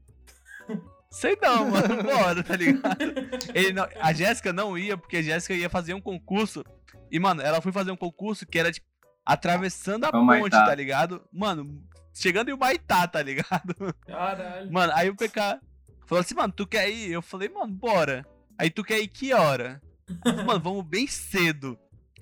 Sei 1.09 1.37
não, 1.41 1.69
mano, 1.69 2.01
bora, 2.03 2.43
tá 2.43 2.55
ligado? 2.55 2.97
Ele 3.53 3.71
não- 3.71 3.87
a 4.01 4.11
Jéssica 4.13 4.51
não 4.51 4.75
ia, 4.75 4.97
porque 4.97 5.17
a 5.17 5.21
Jéssica 5.21 5.53
ia 5.53 5.69
fazer 5.69 5.93
um 5.93 6.01
concurso. 6.01 6.63
E, 7.11 7.19
mano, 7.19 7.39
ela 7.39 7.61
foi 7.61 7.71
fazer 7.71 7.91
um 7.91 7.95
concurso 7.95 8.47
que 8.47 8.57
era, 8.57 8.71
tipo, 8.71 8.87
atravessando 9.23 10.05
a 10.05 10.09
Humaitá. 10.09 10.57
ponte, 10.57 10.67
tá 10.69 10.73
ligado? 10.73 11.23
Mano, 11.31 11.79
chegando 12.15 12.49
em 12.49 12.53
Humaitá, 12.53 13.07
tá 13.07 13.21
ligado? 13.21 13.75
Caralho. 14.07 14.71
Mano, 14.71 14.91
aí 14.95 15.07
o 15.09 15.15
PK 15.15 15.59
falou 16.07 16.21
assim, 16.21 16.33
mano, 16.33 16.51
tu 16.51 16.65
quer 16.65 16.89
ir? 16.89 17.11
Eu 17.11 17.21
falei, 17.21 17.47
mano, 17.47 17.71
bora. 17.71 18.25
Aí 18.57 18.71
tu 18.71 18.83
quer 18.83 18.99
ir 18.99 19.07
que 19.07 19.33
hora? 19.33 19.79
Mano, 20.47 20.59
vamos 20.59 20.83
bem 20.83 21.05
cedo. 21.05 21.77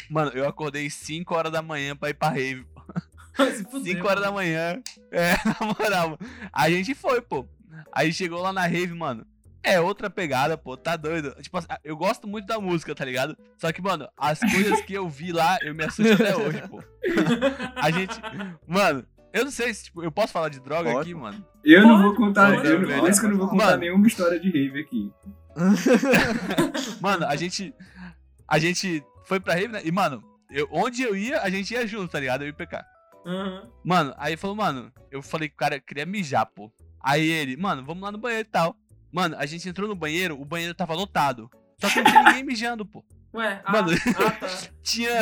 Mano, 0.10 0.32
eu 0.32 0.46
acordei 0.48 0.90
5 0.90 1.34
horas 1.34 1.52
da 1.52 1.62
manhã 1.62 1.96
pra 1.96 2.10
ir 2.10 2.14
pra 2.14 2.28
rave. 2.30 2.66
Vai 3.46 3.52
se 3.56 3.64
fuder, 3.64 3.96
5 3.96 4.08
horas 4.08 4.24
da 4.24 4.32
manhã. 4.32 4.82
É, 5.12 5.34
na 5.46 5.68
moral. 5.80 6.10
mano. 6.12 6.20
A 6.52 6.70
gente 6.70 6.94
foi, 6.96 7.22
pô. 7.22 7.48
Aí 7.92 8.14
chegou 8.14 8.42
lá 8.42 8.52
na 8.54 8.66
rave, 8.68 8.94
mano. 8.94 9.26
É 9.64 9.80
outra 9.80 10.10
pegada, 10.10 10.58
pô, 10.58 10.76
tá 10.76 10.96
doido. 10.96 11.36
Tipo, 11.42 11.58
assim, 11.58 11.68
eu 11.84 11.96
gosto 11.96 12.28
muito 12.28 12.48
da 12.48 12.60
música, 12.60 12.96
tá 12.96 13.06
ligado? 13.06 13.38
Só 13.58 13.72
que, 13.72 13.82
mano, 13.82 14.08
as 14.18 14.40
coisas 14.40 14.82
que 14.82 14.94
eu 14.94 15.08
vi 15.08 15.32
lá, 15.32 15.58
eu 15.62 15.76
me 15.76 15.84
assusto 15.84 16.14
até 16.14 16.36
hoje, 16.36 16.64
pô. 16.68 16.84
A 17.76 17.92
gente. 17.92 18.20
Mano, 18.66 19.06
eu 19.32 19.46
não 19.46 19.52
sei 19.52 19.74
se, 19.74 19.86
tipo, 19.86 20.04
eu 20.04 20.12
posso 20.12 20.34
falar 20.34 20.50
de 20.50 20.60
droga 20.60 20.92
Pode. 20.92 21.12
aqui, 21.12 21.14
mano. 21.14 21.46
Eu 21.64 21.84
não 21.84 21.90
Pode, 21.90 22.02
vou 22.04 22.16
contar, 22.16 22.56
pode, 22.56 22.68
eu, 22.68 23.08
isso 23.08 23.20
que 23.20 23.26
eu 23.28 23.32
não 23.32 23.38
vou 23.38 23.48
contar 23.50 23.66
Mano. 23.66 23.78
nenhuma 23.78 24.08
história 24.08 24.40
de 24.40 24.50
rave 24.50 24.82
aqui. 24.82 25.12
Mano, 27.00 27.26
a 27.28 27.36
gente. 27.36 27.74
A 28.48 28.58
gente 28.58 29.04
foi 29.26 29.40
pra 29.40 29.54
rave, 29.54 29.68
né? 29.70 29.82
E, 29.84 29.92
mano, 29.92 30.24
eu, 30.50 30.68
onde 30.72 31.04
eu 31.04 31.16
ia, 31.16 31.40
a 31.42 31.50
gente 31.50 31.74
ia 31.74 31.88
junto, 31.88 32.12
tá 32.12 32.20
ligado? 32.20 32.42
Eu 32.42 32.48
e 32.48 32.52
o 32.52 32.54
PK. 32.54 32.84
Aham. 33.26 33.69
Mano, 33.84 34.14
aí 34.18 34.35
falou, 34.38 34.56
mano, 34.56 34.91
eu 35.11 35.22
falei 35.22 35.49
que 35.49 35.56
o 35.56 35.57
cara 35.57 35.80
queria 35.80 36.06
mijar, 36.06 36.45
pô. 36.45 36.72
Aí 37.03 37.27
ele, 37.27 37.57
mano, 37.57 37.84
vamos 37.85 38.03
lá 38.03 38.11
no 38.11 38.18
banheiro 38.18 38.48
e 38.48 38.52
tal. 38.52 38.76
Mano, 39.11 39.35
a 39.38 39.45
gente 39.45 39.68
entrou 39.68 39.88
no 39.88 39.95
banheiro, 39.95 40.39
o 40.39 40.45
banheiro 40.45 40.73
tava 40.73 40.93
lotado. 40.93 41.49
Só 41.80 41.89
que 41.89 42.02
não 42.02 42.11
tinha 42.11 42.23
ninguém 42.23 42.43
mijando, 42.43 42.85
pô. 42.85 43.03
Ué, 43.34 43.61
ah, 43.64 43.72
Mano. 43.72 43.91
ah, 44.18 44.31
tá. 44.31 44.48
Tinha, 44.84 45.22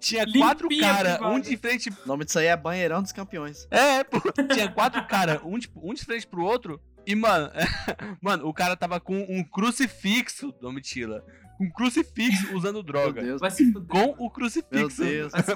tinha 0.00 0.24
Limpinha 0.24 0.44
quatro 0.46 0.68
caras, 0.80 1.20
um 1.20 1.38
de 1.38 1.56
frente. 1.56 1.90
O 1.90 2.08
nome 2.08 2.24
disso 2.24 2.38
aí 2.38 2.46
é 2.46 2.56
Banheirão 2.56 3.02
dos 3.02 3.12
Campeões. 3.12 3.66
É, 3.70 4.02
pô. 4.02 4.18
Tinha 4.52 4.70
quatro 4.70 5.04
caras, 5.06 5.40
um 5.44 5.58
de, 5.58 5.70
um 5.76 5.92
de 5.92 6.04
frente 6.04 6.26
pro 6.26 6.42
outro. 6.42 6.80
E, 7.06 7.14
mano, 7.14 7.50
mano, 8.20 8.48
o 8.48 8.54
cara 8.54 8.76
tava 8.76 8.98
com 8.98 9.14
um 9.28 9.44
crucifixo, 9.44 10.52
Domitila. 10.60 11.22
Um 11.60 11.70
crucifixo 11.70 12.54
usando 12.56 12.82
droga. 12.82 13.20
Meu 13.20 13.30
Deus. 13.30 13.40
Vai 13.40 13.50
se 13.50 13.72
fuder. 13.72 13.88
Com 13.88 13.98
mano. 13.98 14.14
o 14.18 14.30
crucifixo. 14.30 15.02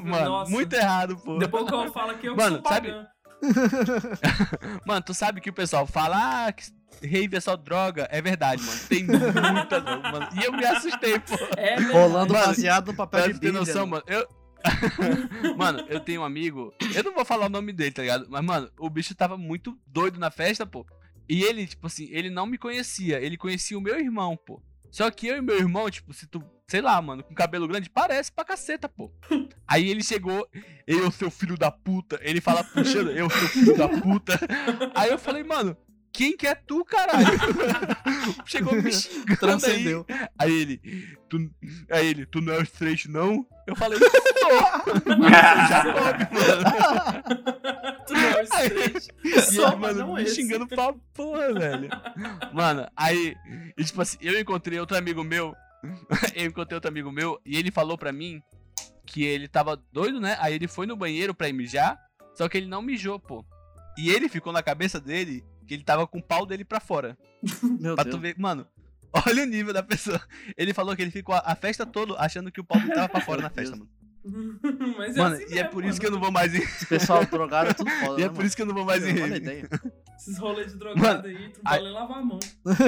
Mano, 0.02 0.24
nossa. 0.24 0.50
muito 0.50 0.72
errado, 0.72 1.16
pô. 1.16 1.38
Depois 1.38 1.66
que 1.66 1.74
eu 1.74 1.90
falo 1.92 2.10
aqui, 2.12 2.26
eu 2.26 2.36
Mano, 2.36 2.60
sou 2.62 2.68
sabe-. 2.72 2.94
Mano, 4.86 5.02
tu 5.02 5.14
sabe 5.14 5.40
que 5.40 5.50
o 5.50 5.52
pessoal 5.52 5.86
fala, 5.86 6.46
ah, 6.46 6.52
que 6.52 6.64
rave 7.06 7.36
é 7.36 7.40
só 7.40 7.56
droga. 7.56 8.08
É 8.10 8.20
verdade, 8.20 8.62
mano. 8.62 8.80
Tem 8.88 9.04
muita 9.04 9.80
droga, 9.80 10.12
mano. 10.12 10.28
E 10.40 10.44
eu 10.44 10.52
me 10.52 10.64
assustei, 10.64 11.18
pô. 11.20 11.36
É. 11.56 11.76
Rolando 11.92 12.32
Mano, 12.32 12.46
baseado 12.46 12.88
no 12.88 12.94
papel 12.94 13.28
de 13.28 13.34
Bíblia. 13.34 13.52
noção, 13.52 13.86
né? 13.86 13.92
mano, 13.92 14.02
eu. 14.06 14.28
mano, 15.56 15.84
eu 15.88 16.00
tenho 16.00 16.22
um 16.22 16.24
amigo. 16.24 16.72
Eu 16.94 17.04
não 17.04 17.14
vou 17.14 17.24
falar 17.24 17.46
o 17.46 17.50
nome 17.50 17.72
dele, 17.72 17.92
tá 17.92 18.02
ligado? 18.02 18.26
Mas, 18.28 18.44
mano, 18.44 18.70
o 18.78 18.90
bicho 18.90 19.14
tava 19.14 19.36
muito 19.38 19.78
doido 19.86 20.18
na 20.18 20.30
festa, 20.30 20.66
pô. 20.66 20.84
E 21.28 21.42
ele, 21.42 21.66
tipo 21.66 21.86
assim, 21.86 22.08
ele 22.10 22.30
não 22.30 22.46
me 22.46 22.58
conhecia. 22.58 23.20
Ele 23.20 23.36
conhecia 23.36 23.78
o 23.78 23.80
meu 23.80 23.98
irmão, 24.00 24.36
pô. 24.36 24.60
Só 24.90 25.10
que 25.10 25.26
eu 25.26 25.36
e 25.36 25.40
meu 25.40 25.56
irmão, 25.56 25.90
tipo, 25.90 26.12
se 26.12 26.26
tu, 26.26 26.42
sei 26.66 26.80
lá, 26.80 27.00
mano, 27.00 27.22
com 27.22 27.34
cabelo 27.34 27.68
grande, 27.68 27.90
parece 27.90 28.32
pra 28.32 28.44
caceta, 28.44 28.88
pô. 28.88 29.10
Aí 29.66 29.88
ele 29.88 30.02
chegou, 30.02 30.48
eu, 30.86 31.10
seu 31.10 31.30
filho 31.30 31.56
da 31.56 31.70
puta. 31.70 32.18
Ele 32.22 32.40
fala 32.40 32.64
puxando, 32.64 33.10
eu, 33.10 33.28
seu 33.30 33.48
filho 33.48 33.76
da 33.76 33.88
puta. 33.88 34.38
Aí 34.94 35.10
eu 35.10 35.18
falei, 35.18 35.42
mano, 35.44 35.76
quem 36.18 36.36
que 36.36 36.48
é 36.48 36.54
tu, 36.56 36.84
caralho? 36.84 37.28
Chegou 38.44 38.74
me 38.74 38.92
xingando 38.92 39.30
aí. 39.30 39.36
Transcendeu. 39.36 40.04
Aí 40.36 40.52
ele, 40.52 40.80
tu, 41.28 41.48
aí 41.88 42.06
ele, 42.08 42.26
tu 42.26 42.40
não 42.40 42.54
é 42.54 42.58
o 42.58 42.62
straight, 42.64 43.08
não? 43.08 43.46
Eu 43.68 43.76
falei, 43.76 44.00
sou. 44.00 44.08
Já 45.68 45.82
soube, 45.84 46.26
mano. 46.34 47.22
tu 48.04 48.14
não 48.14 48.30
é 48.30 48.42
straight. 48.42 49.08
E 49.24 49.42
Só, 49.42 49.76
mas 49.76 49.96
mano, 49.96 50.08
não 50.08 50.14
me 50.16 50.24
esse. 50.24 50.34
xingando 50.34 50.66
pra 50.66 50.92
porra, 51.14 51.54
velho. 51.54 51.88
Mano, 52.52 52.88
aí, 52.96 53.36
e, 53.76 53.84
tipo 53.84 54.02
assim, 54.02 54.18
eu 54.20 54.40
encontrei 54.40 54.80
outro 54.80 54.96
amigo 54.96 55.22
meu. 55.22 55.54
eu 56.34 56.46
encontrei 56.46 56.74
outro 56.74 56.90
amigo 56.90 57.12
meu 57.12 57.40
e 57.46 57.56
ele 57.56 57.70
falou 57.70 57.96
pra 57.96 58.10
mim 58.10 58.42
que 59.06 59.22
ele 59.22 59.46
tava 59.46 59.80
doido, 59.92 60.20
né? 60.20 60.36
Aí 60.40 60.52
ele 60.52 60.66
foi 60.66 60.84
no 60.84 60.96
banheiro 60.96 61.32
pra 61.32 61.52
mijar, 61.52 61.96
só 62.34 62.48
que 62.48 62.58
ele 62.58 62.66
não 62.66 62.82
mijou, 62.82 63.20
pô. 63.20 63.44
E 63.96 64.10
ele 64.10 64.28
ficou 64.28 64.52
na 64.52 64.64
cabeça 64.64 65.00
dele 65.00 65.44
que 65.68 65.74
ele 65.74 65.84
tava 65.84 66.06
com 66.06 66.18
o 66.18 66.22
pau 66.22 66.44
dele 66.46 66.64
pra 66.64 66.80
fora. 66.80 67.16
Meu 67.78 67.94
Pra 67.94 68.02
Deus. 68.04 68.16
tu 68.16 68.20
ver, 68.20 68.34
mano. 68.38 68.66
Olha 69.26 69.42
o 69.42 69.46
nível 69.46 69.72
da 69.72 69.82
pessoa. 69.82 70.20
Ele 70.56 70.74
falou 70.74 70.94
que 70.96 71.02
ele 71.02 71.10
ficou 71.10 71.34
a, 71.34 71.38
a 71.44 71.54
festa 71.54 71.86
toda 71.86 72.14
achando 72.18 72.50
que 72.50 72.60
o 72.60 72.64
pau 72.64 72.78
dele 72.80 72.92
tava 72.94 73.08
pra 73.08 73.20
fora 73.20 73.40
na 73.42 73.50
festa, 73.50 73.76
mano. 73.76 73.88
Mas 74.98 75.16
é 75.16 75.18
Mano, 75.20 75.36
assim 75.36 75.54
e 75.54 75.58
é 75.58 75.64
por 75.64 75.84
isso 75.84 75.92
mano. 75.94 76.00
que 76.00 76.06
eu 76.06 76.10
não 76.10 76.20
vou 76.20 76.30
mais 76.32 76.52
em. 76.54 76.58
Esse 76.58 76.84
pessoal 76.86 77.24
drogado 77.24 77.70
é 77.70 77.72
tudo 77.74 77.88
foda, 77.90 78.20
E 78.20 78.24
é 78.24 78.26
né, 78.26 78.28
por 78.28 78.36
mano? 78.38 78.46
isso 78.46 78.56
que 78.56 78.62
eu 78.62 78.66
não 78.66 78.74
vou 78.74 78.84
mais 78.84 79.06
em 79.06 79.22
a 79.22 79.28
ideia. 79.36 79.68
Esses 80.18 80.36
rolês 80.38 80.72
de 80.72 80.78
drogado 80.78 81.28
aí, 81.28 81.48
tu 81.50 81.60
vale 81.62 81.88
lavar 81.90 82.18
a 82.18 82.22
mão. 82.24 82.38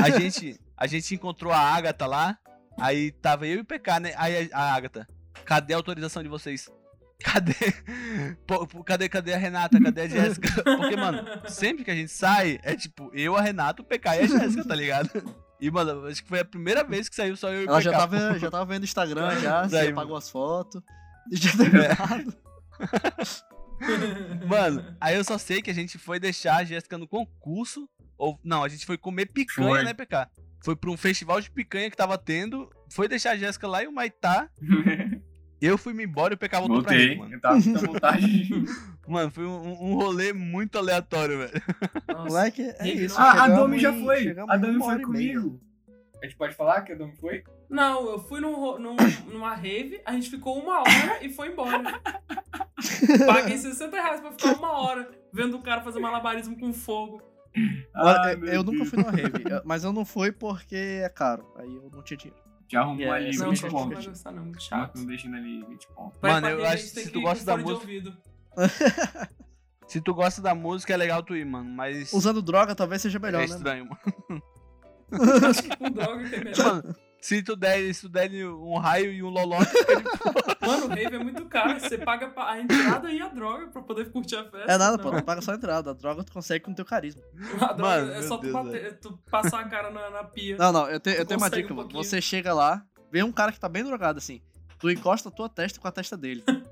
A 0.02 0.10
gente, 0.18 0.60
a 0.76 0.86
gente 0.86 1.14
encontrou 1.14 1.52
a 1.52 1.58
Agatha 1.58 2.06
lá, 2.06 2.36
aí 2.78 3.12
tava 3.12 3.46
eu 3.46 3.58
e 3.58 3.60
o 3.60 3.64
PK, 3.64 4.00
né? 4.00 4.12
Aí 4.16 4.50
a, 4.52 4.58
a 4.58 4.74
Agatha, 4.74 5.06
cadê 5.44 5.72
a 5.72 5.76
autorização 5.76 6.22
de 6.22 6.28
vocês? 6.28 6.68
Cadê? 7.22 7.54
Cadê, 8.86 9.08
cadê 9.08 9.34
a 9.34 9.38
Renata? 9.38 9.80
Cadê 9.80 10.00
a 10.02 10.08
Jéssica? 10.08 10.62
Porque, 10.64 10.96
mano, 10.96 11.22
sempre 11.48 11.84
que 11.84 11.90
a 11.90 11.94
gente 11.94 12.10
sai, 12.10 12.58
é 12.62 12.74
tipo, 12.74 13.10
eu, 13.14 13.36
a 13.36 13.40
Renata, 13.40 13.82
o 13.82 13.84
PK 13.84 14.16
e 14.16 14.20
a 14.20 14.26
Jéssica, 14.26 14.64
tá 14.66 14.74
ligado? 14.74 15.10
E, 15.60 15.70
mano, 15.70 16.06
acho 16.06 16.22
que 16.22 16.28
foi 16.28 16.40
a 16.40 16.44
primeira 16.44 16.82
vez 16.82 17.08
que 17.08 17.14
saiu 17.14 17.36
só 17.36 17.50
eu 17.50 17.62
e 17.62 17.66
o 17.66 17.68
Ela 17.68 17.78
PK. 17.78 17.84
já 17.90 17.92
tava, 17.98 18.38
já 18.38 18.50
tava 18.50 18.64
vendo 18.64 18.84
Instagram, 18.84 19.38
já, 19.40 19.66
Daí, 19.66 19.86
você 19.86 19.92
apagou 19.92 20.16
as 20.16 20.30
fotos. 20.30 20.82
E 21.30 21.36
já 21.36 21.52
deu 21.52 21.82
errado. 21.82 22.34
Mano, 24.46 24.84
aí 25.00 25.16
eu 25.16 25.24
só 25.24 25.38
sei 25.38 25.62
que 25.62 25.70
a 25.70 25.74
gente 25.74 25.98
foi 25.98 26.18
deixar 26.18 26.56
a 26.56 26.64
Jéssica 26.64 26.98
no 26.98 27.06
concurso. 27.06 27.88
Ou, 28.18 28.38
não, 28.44 28.62
a 28.64 28.68
gente 28.68 28.84
foi 28.84 28.98
comer 28.98 29.26
picanha, 29.26 29.68
Foi. 29.68 29.84
né, 29.84 29.94
PK? 29.94 30.28
Foi 30.62 30.76
pra 30.76 30.90
um 30.90 30.96
festival 30.96 31.40
de 31.40 31.50
picanha 31.50 31.90
que 31.90 31.96
tava 31.96 32.18
tendo. 32.18 32.70
Foi 32.90 33.08
deixar 33.08 33.30
a 33.30 33.36
Jéssica 33.36 33.66
lá 33.66 33.82
em 33.82 33.86
Humaitá. 33.86 34.50
Eu 35.60 35.76
fui 35.76 35.92
me 35.92 36.04
embora 36.04 36.32
e 36.32 36.36
o 36.36 36.38
PK 36.38 36.58
voltou 36.58 36.82
pra 36.82 36.92
Voltei. 36.92 37.10
ele, 37.10 37.16
mano. 37.20 37.34
Eu 37.34 37.40
tava 37.40 37.62
com 37.62 37.72
vontade. 37.74 38.50
Mano, 39.08 39.28
foi 39.30 39.44
um, 39.44 39.72
um 39.72 39.94
rolê 39.96 40.32
muito 40.32 40.78
aleatório, 40.78 41.38
velho. 41.38 41.62
Nossa. 42.06 42.22
Moleque, 42.28 42.62
é 42.62 42.76
Rave 42.78 43.04
isso. 43.06 43.16
ah, 43.18 43.42
a 43.44 43.48
Domi 43.48 43.78
já 43.80 43.92
foi. 43.92 44.36
A 44.48 44.56
Domi 44.56 44.78
foi 44.78 44.94
e 44.98 45.02
comigo. 45.02 45.60
A 46.22 46.26
gente 46.26 46.36
pode 46.36 46.54
falar 46.54 46.82
que 46.82 46.92
a 46.92 46.94
Domi 46.94 47.16
foi? 47.16 47.42
Não, 47.68 48.08
eu 48.08 48.18
fui 48.20 48.40
num, 48.40 48.78
num- 48.78 48.96
numa 49.32 49.52
rave, 49.54 50.00
a 50.04 50.12
gente 50.12 50.30
ficou 50.30 50.56
uma 50.62 50.78
hora 50.80 51.18
e 51.24 51.28
foi 51.28 51.48
embora. 51.48 51.82
Paguei 53.26 53.56
60 53.58 53.96
reais 53.96 54.20
pra 54.20 54.30
ficar 54.30 54.54
uma 54.56 54.78
hora 54.80 55.10
vendo 55.32 55.56
o 55.56 55.62
cara 55.62 55.80
fazer 55.82 55.98
malabarismo 55.98 56.56
com 56.58 56.72
fogo. 56.72 57.20
Olha, 57.96 58.20
Ah, 58.20 58.32
eu, 58.32 58.38
meu 58.38 58.52
eu 58.54 58.62
nunca 58.62 58.84
fui 58.84 58.98
numa 58.98 59.10
rave, 59.10 59.42
eu- 59.50 59.62
mas 59.64 59.82
eu 59.82 59.92
não 59.92 60.04
fui 60.04 60.30
porque 60.30 60.76
é 60.76 61.08
caro. 61.08 61.44
Aí 61.56 61.74
eu 61.74 61.90
não 61.92 62.02
tinha 62.02 62.16
dinheiro. 62.16 62.40
Já 62.70 62.80
arrumou 62.82 63.00
Yeah, 63.00 63.16
ali 63.20 63.28
essa 63.30 63.44
Não, 63.44 63.50
20 63.50 63.58
você 63.60 63.66
me 63.66 63.72
não 63.72 63.78
vai 63.80 63.88
pontos. 63.90 64.06
gostar 64.06 64.30
não, 64.32 64.60
chato. 64.60 64.96
não 64.98 65.06
deixando 65.06 65.36
ali 65.36 65.64
20 65.64 65.88
pontos. 65.88 66.18
Mano, 66.22 66.48
eu 66.48 66.66
acho 66.66 66.76
que 66.84 66.88
se 67.00 67.10
tu 67.10 67.20
gosta 67.20 67.44
da 67.44 67.56
música-. 67.56 68.16
Se 69.88 70.00
tu 70.00 70.14
gosta 70.14 70.40
da 70.40 70.54
música, 70.54 70.94
é 70.94 70.96
legal 70.96 71.20
tu 71.20 71.34
ir, 71.34 71.44
mano. 71.44 71.68
Mas 71.68 72.12
Usando 72.12 72.40
droga 72.40 72.76
talvez 72.76 73.02
seja 73.02 73.18
melhor, 73.18 73.42
é 73.42 73.48
né? 73.48 73.56
estranho, 73.56 73.88
mano. 73.88 74.42
Acho 75.50 75.62
que 75.64 75.76
com 75.76 75.90
droga 75.90 76.28
que 76.28 76.34
é 76.36 76.44
melhor. 76.44 76.64
Mano, 76.64 76.96
se 77.20 77.42
tu 77.42 77.54
der, 77.56 77.92
se 77.94 78.02
tu 78.02 78.08
der 78.08 78.30
um 78.46 78.76
raio 78.78 79.12
e 79.12 79.22
um 79.22 79.28
loló, 79.28 79.60
fica 79.60 79.96
de 79.96 80.04
Mano, 80.66 80.86
rave 80.88 81.14
é 81.16 81.18
muito 81.18 81.44
caro. 81.46 81.80
Você 81.80 81.98
paga 81.98 82.28
pa- 82.28 82.50
a 82.52 82.60
entrada 82.60 83.10
e 83.10 83.20
a 83.20 83.28
droga 83.28 83.66
pra 83.68 83.82
poder 83.82 84.10
curtir 84.10 84.36
a 84.36 84.44
festa. 84.44 84.70
É 84.72 84.78
nada, 84.78 84.96
não. 84.96 85.04
pô, 85.04 85.10
não 85.10 85.22
paga 85.22 85.40
só 85.40 85.52
a 85.52 85.54
entrada. 85.54 85.90
A 85.90 85.94
droga 85.94 86.22
tu 86.22 86.32
consegue 86.32 86.64
com 86.64 86.70
o 86.70 86.74
teu 86.74 86.84
carisma. 86.84 87.22
A 87.60 87.72
droga 87.72 87.82
Mano, 87.82 88.12
é 88.12 88.22
só 88.22 88.36
tu, 88.38 88.52
bater, 88.52 88.98
tu 89.00 89.18
passar 89.30 89.60
a 89.60 89.68
cara 89.68 89.90
na, 89.90 90.10
na 90.10 90.24
pia. 90.24 90.56
Não, 90.56 90.70
não, 90.72 90.88
eu, 90.88 91.00
te- 91.00 91.10
eu 91.10 91.24
Tu 91.24 91.28
tenho 91.28 91.40
uma 91.40 91.50
dica, 91.50 91.72
um 91.72 91.76
mano. 91.76 91.90
Você 91.92 92.20
chega 92.20 92.52
lá, 92.54 92.84
vê 93.10 93.22
um 93.22 93.32
cara 93.32 93.50
que 93.52 93.58
tá 93.60 93.68
bem 93.68 93.82
drogado 93.84 94.18
assim. 94.18 94.40
Tu 94.78 94.90
encosta 94.90 95.28
a 95.28 95.32
tua 95.32 95.48
testa 95.48 95.80
com 95.80 95.88
a 95.88 95.92
testa 95.92 96.16
dele. 96.16 96.44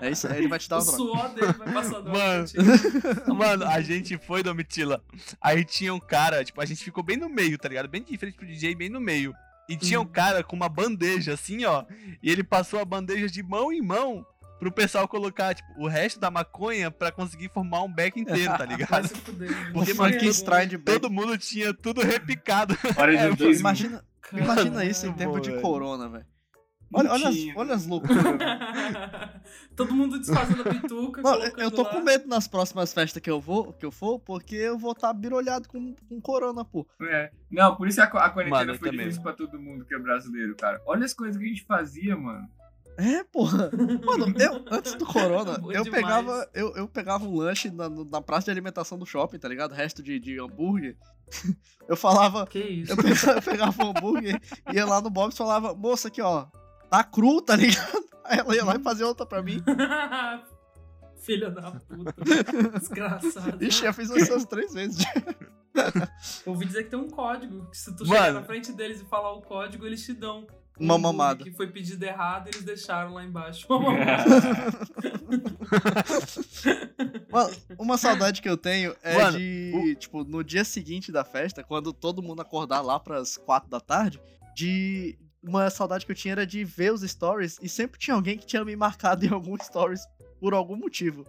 É 0.00 0.10
isso, 0.10 0.26
aí 0.28 0.38
ele 0.38 0.48
vai 0.48 0.58
te 0.58 0.68
dar 0.68 0.78
o 0.78 0.82
uma 0.82 0.92
droga. 0.92 1.02
suor 1.12 1.28
dele 1.34 1.52
vai 1.52 1.72
passar 1.72 2.00
droga. 2.00 2.10
Mano. 2.18 2.44
contigo. 2.46 3.34
Mano, 3.34 3.66
a 3.66 3.80
gente 3.80 4.16
foi, 4.18 4.42
Domitila. 4.42 5.02
Aí 5.40 5.64
tinha 5.64 5.92
um 5.92 6.00
cara, 6.00 6.44
tipo, 6.44 6.60
a 6.60 6.64
gente 6.64 6.82
ficou 6.84 7.02
bem 7.02 7.16
no 7.16 7.28
meio, 7.28 7.58
tá 7.58 7.68
ligado? 7.68 7.88
Bem 7.88 8.02
diferente 8.02 8.36
pro 8.36 8.46
DJ, 8.46 8.74
bem 8.74 8.88
no 8.88 9.00
meio. 9.00 9.34
E 9.68 9.76
tinha 9.76 10.00
um 10.00 10.04
Hum. 10.04 10.06
cara 10.06 10.42
com 10.42 10.56
uma 10.56 10.68
bandeja, 10.68 11.34
assim, 11.34 11.64
ó. 11.64 11.84
E 12.22 12.30
ele 12.30 12.42
passou 12.42 12.80
a 12.80 12.84
bandeja 12.84 13.28
de 13.28 13.42
mão 13.42 13.72
em 13.72 13.80
mão 13.82 14.24
pro 14.58 14.70
pessoal 14.72 15.06
colocar, 15.08 15.54
tipo, 15.54 15.68
o 15.78 15.86
resto 15.88 16.18
da 16.20 16.30
maconha 16.30 16.90
pra 16.90 17.10
conseguir 17.10 17.48
formar 17.48 17.82
um 17.82 17.92
beck 17.92 18.18
inteiro, 18.20 18.56
tá 18.58 18.64
ligado? 18.66 19.08
Porque, 19.72 19.92
Um 19.92 19.96
mano. 19.96 20.12
Todo 21.00 21.10
mundo 21.10 21.38
tinha 21.38 21.72
tudo 21.72 22.00
repicado. 22.02 22.76
É, 23.16 23.28
Imagina, 23.60 24.04
imagina 24.32 24.84
isso 24.84 25.06
em 25.06 25.12
tempo 25.12 25.40
de 25.40 25.52
corona, 25.60 26.08
velho. 26.08 26.26
Olha, 26.92 27.10
olha, 27.12 27.28
as, 27.28 27.36
olha 27.56 27.74
as 27.74 27.86
loucuras. 27.88 28.24
Todo 29.76 29.94
mundo 29.94 30.18
desfazendo 30.18 30.68
a 30.68 30.72
bituca. 30.72 31.22
Mano, 31.22 31.44
eu 31.56 31.70
tô 31.70 31.82
lá. 31.82 31.90
com 31.90 32.00
medo 32.00 32.28
nas 32.28 32.48
próximas 32.48 32.92
festas 32.92 33.22
que 33.22 33.30
eu 33.30 33.40
vou, 33.40 33.72
que 33.72 33.86
eu 33.86 33.90
for, 33.90 34.18
porque 34.18 34.56
eu 34.56 34.78
vou 34.78 34.92
estar 34.92 35.08
tá 35.08 35.14
birolhado 35.14 35.68
com, 35.68 35.94
com 36.08 36.20
corona, 36.20 36.64
pô. 36.64 36.86
É. 37.02 37.30
Não, 37.50 37.76
por 37.76 37.86
isso 37.88 38.00
a, 38.00 38.04
a 38.04 38.30
quarentena 38.30 38.66
Mano, 38.66 38.78
foi 38.78 38.90
difícil 38.90 39.22
pra 39.22 39.32
todo 39.32 39.58
mundo 39.58 39.84
que 39.84 39.94
é 39.94 39.98
brasileiro, 39.98 40.56
cara. 40.56 40.80
Olha 40.86 41.04
as 41.04 41.14
coisas 41.14 41.36
que 41.36 41.44
a 41.44 41.48
gente 41.48 41.64
fazia, 41.64 42.16
mano. 42.16 42.48
É, 42.98 43.24
porra. 43.24 43.70
Mano, 44.04 44.34
eu, 44.38 44.64
antes 44.70 44.94
do 44.94 45.06
corona, 45.06 45.52
eu 45.72 45.84
demais. 45.84 45.90
pegava, 45.90 46.50
eu, 46.52 46.76
eu 46.76 46.88
pegava 46.88 47.24
um 47.24 47.36
lanche 47.36 47.70
na, 47.70 47.88
na 47.88 48.20
praça 48.20 48.46
de 48.46 48.50
alimentação 48.50 48.98
do 48.98 49.06
shopping, 49.06 49.38
tá 49.38 49.48
ligado? 49.48 49.72
Resto 49.72 50.02
de, 50.02 50.18
de 50.18 50.38
hambúrguer. 50.40 50.96
Eu 51.88 51.96
falava, 51.96 52.46
Que 52.46 52.60
isso? 52.60 52.92
eu 52.92 52.96
pegava, 52.96 53.32
eu 53.32 53.42
pegava 53.42 53.84
um 53.84 53.90
hambúrguer, 53.90 54.40
ia 54.72 54.86
lá 54.86 55.00
no 55.00 55.10
box 55.10 55.34
e 55.34 55.38
falava, 55.38 55.74
moça, 55.74 56.06
aqui 56.06 56.22
ó, 56.22 56.46
tá 56.90 57.04
cru, 57.04 57.40
tá 57.40 57.56
ligado? 57.56 58.04
Aí 58.24 58.38
ela 58.38 58.54
ia 58.54 58.64
lá 58.64 58.76
e 58.76 58.82
fazia 58.82 59.06
outra 59.06 59.24
pra 59.24 59.42
mim. 59.42 59.62
Filha 61.22 61.50
da 61.50 61.70
puta. 61.72 62.14
Desgraçado. 62.78 63.62
Ixi, 63.64 63.84
eu 63.84 63.92
fiz 63.94 64.10
isso 64.10 64.32
umas 64.32 64.44
três 64.46 64.72
vezes. 64.72 65.04
Ouvi 66.46 66.64
dizer 66.64 66.84
que 66.84 66.90
tem 66.90 66.98
um 66.98 67.08
código. 67.10 67.66
Que 67.66 67.76
se 67.76 67.94
tu 67.94 68.06
Mano. 68.06 68.20
chegar 68.20 68.32
na 68.32 68.42
frente 68.42 68.72
deles 68.72 69.00
e 69.00 69.04
falar 69.04 69.32
o 69.32 69.42
código, 69.42 69.86
eles 69.86 70.02
te 70.04 70.14
dão. 70.14 70.46
um 70.78 70.84
Uma 70.84 70.96
mamada. 70.98 71.44
Que 71.44 71.50
foi 71.52 71.66
pedido 71.66 72.02
errado 72.02 72.48
eles 72.48 72.62
deixaram 72.62 73.12
lá 73.12 73.22
embaixo. 73.22 73.66
Uma 73.68 73.92
mamada. 73.92 74.24
Mano, 77.30 77.56
uma 77.78 77.98
saudade 77.98 78.40
que 78.40 78.48
eu 78.48 78.56
tenho 78.56 78.96
é 79.02 79.18
Mano, 79.18 79.38
de, 79.38 79.96
tipo, 79.98 80.24
no 80.24 80.42
dia 80.42 80.64
seguinte 80.64 81.12
da 81.12 81.24
festa, 81.24 81.62
quando 81.62 81.92
todo 81.92 82.22
mundo 82.22 82.40
acordar 82.40 82.80
lá 82.80 82.98
pras 82.98 83.36
quatro 83.36 83.68
da 83.68 83.80
tarde, 83.80 84.20
de. 84.54 85.18
Uma 85.42 85.70
saudade 85.70 86.04
que 86.04 86.12
eu 86.12 86.16
tinha 86.16 86.32
era 86.32 86.46
de 86.46 86.64
ver 86.64 86.92
os 86.92 87.00
stories 87.02 87.58
e 87.62 87.68
sempre 87.68 87.98
tinha 87.98 88.14
alguém 88.14 88.36
que 88.36 88.46
tinha 88.46 88.64
me 88.64 88.76
marcado 88.76 89.24
em 89.26 89.30
algum 89.30 89.56
stories 89.58 90.02
por 90.38 90.54
algum 90.54 90.76
motivo. 90.76 91.26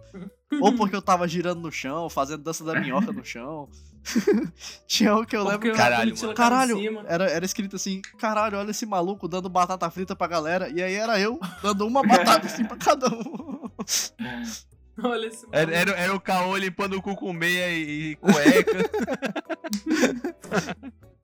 Ou 0.60 0.74
porque 0.74 0.96
eu 0.96 1.02
tava 1.02 1.26
girando 1.28 1.60
no 1.60 1.70
chão, 1.72 2.08
fazendo 2.08 2.42
dança 2.42 2.64
da 2.64 2.78
minhoca 2.80 3.12
no 3.12 3.24
chão. 3.24 3.68
tinha 4.86 5.14
um 5.14 5.24
que 5.24 5.36
eu 5.36 5.42
lembro. 5.44 5.60
porque 5.60 5.76
Caralho, 5.76 6.16
mano. 6.18 6.34
Caralho, 6.34 7.04
era, 7.06 7.24
era 7.30 7.44
escrito 7.44 7.76
assim, 7.76 8.00
caralho, 8.18 8.58
olha 8.58 8.70
esse 8.70 8.84
maluco 8.84 9.28
dando 9.28 9.48
batata 9.48 9.88
frita 9.90 10.16
pra 10.16 10.26
galera. 10.26 10.68
E 10.70 10.82
aí 10.82 10.94
era 10.94 11.20
eu 11.20 11.38
dando 11.62 11.86
uma 11.86 12.02
batata 12.02 12.46
assim 12.46 12.64
pra 12.64 12.76
cada 12.76 13.08
um. 13.08 13.70
Olha 15.02 15.26
esse 15.26 15.46
Era, 15.50 15.70
maluco. 15.72 15.90
era, 15.90 16.00
era 16.02 16.14
o 16.14 16.20
caô 16.20 16.54
limpando 16.54 16.98
o 16.98 17.02
cu 17.02 17.16
com 17.16 17.32
meia 17.32 17.70
e, 17.70 18.10
e 18.10 18.16
cueca. 18.16 18.90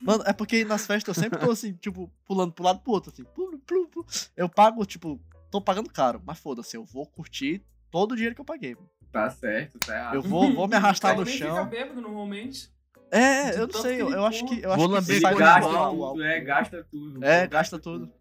Mano, 0.01 0.23
é 0.27 0.33
porque 0.33 0.65
nas 0.65 0.87
festas 0.87 1.17
eu 1.17 1.23
sempre 1.23 1.39
tô 1.39 1.51
assim, 1.51 1.73
tipo, 1.75 2.11
pulando 2.25 2.53
pro 2.53 2.65
lado 2.65 2.81
pro 2.81 2.93
outro, 2.93 3.11
assim. 3.13 3.25
Plu, 3.25 3.59
plu, 3.61 3.89
plu. 3.89 4.07
Eu 4.37 4.49
pago, 4.49 4.85
tipo, 4.87 5.21
tô 5.51 5.61
pagando 5.61 5.91
caro, 5.91 6.23
mas 6.25 6.39
foda-se, 6.39 6.77
eu 6.77 6.85
vou 6.85 7.07
curtir 7.07 7.63
todo 7.91 8.13
o 8.13 8.15
dinheiro 8.15 8.35
que 8.35 8.41
eu 8.41 8.45
paguei. 8.45 8.75
mano. 8.75 8.89
Tá 9.11 9.31
certo, 9.31 9.79
tá 9.79 9.95
errado. 9.97 10.15
Eu 10.15 10.23
vou, 10.23 10.53
vou 10.55 10.69
me 10.69 10.77
arrastar 10.77 11.17
no 11.17 11.25
nem 11.25 11.33
fica 11.35 11.47
chão. 11.47 11.67
bêbado 11.69 12.01
normalmente. 12.01 12.71
É, 13.11 13.53
De 13.53 13.59
eu 13.59 13.67
não 13.67 13.81
sei, 13.81 13.97
que 13.97 14.03
eu, 14.03 14.11
eu 14.11 14.27
acho 14.27 14.47
que. 14.47 14.61
Eu 14.63 14.71
acho 14.71 14.79
Vou 14.79 14.89
que 14.89 14.95
lamber 14.95 15.17
Ele 15.17 15.21
sai 15.23 15.35
gasta 15.35 15.67
tudo, 15.69 15.77
álcool. 15.77 16.23
é, 16.23 16.41
gasta 16.41 16.85
tudo. 16.91 17.25
É, 17.25 17.45
Pô, 17.45 17.51
gasta 17.51 17.79
tudo. 17.79 18.13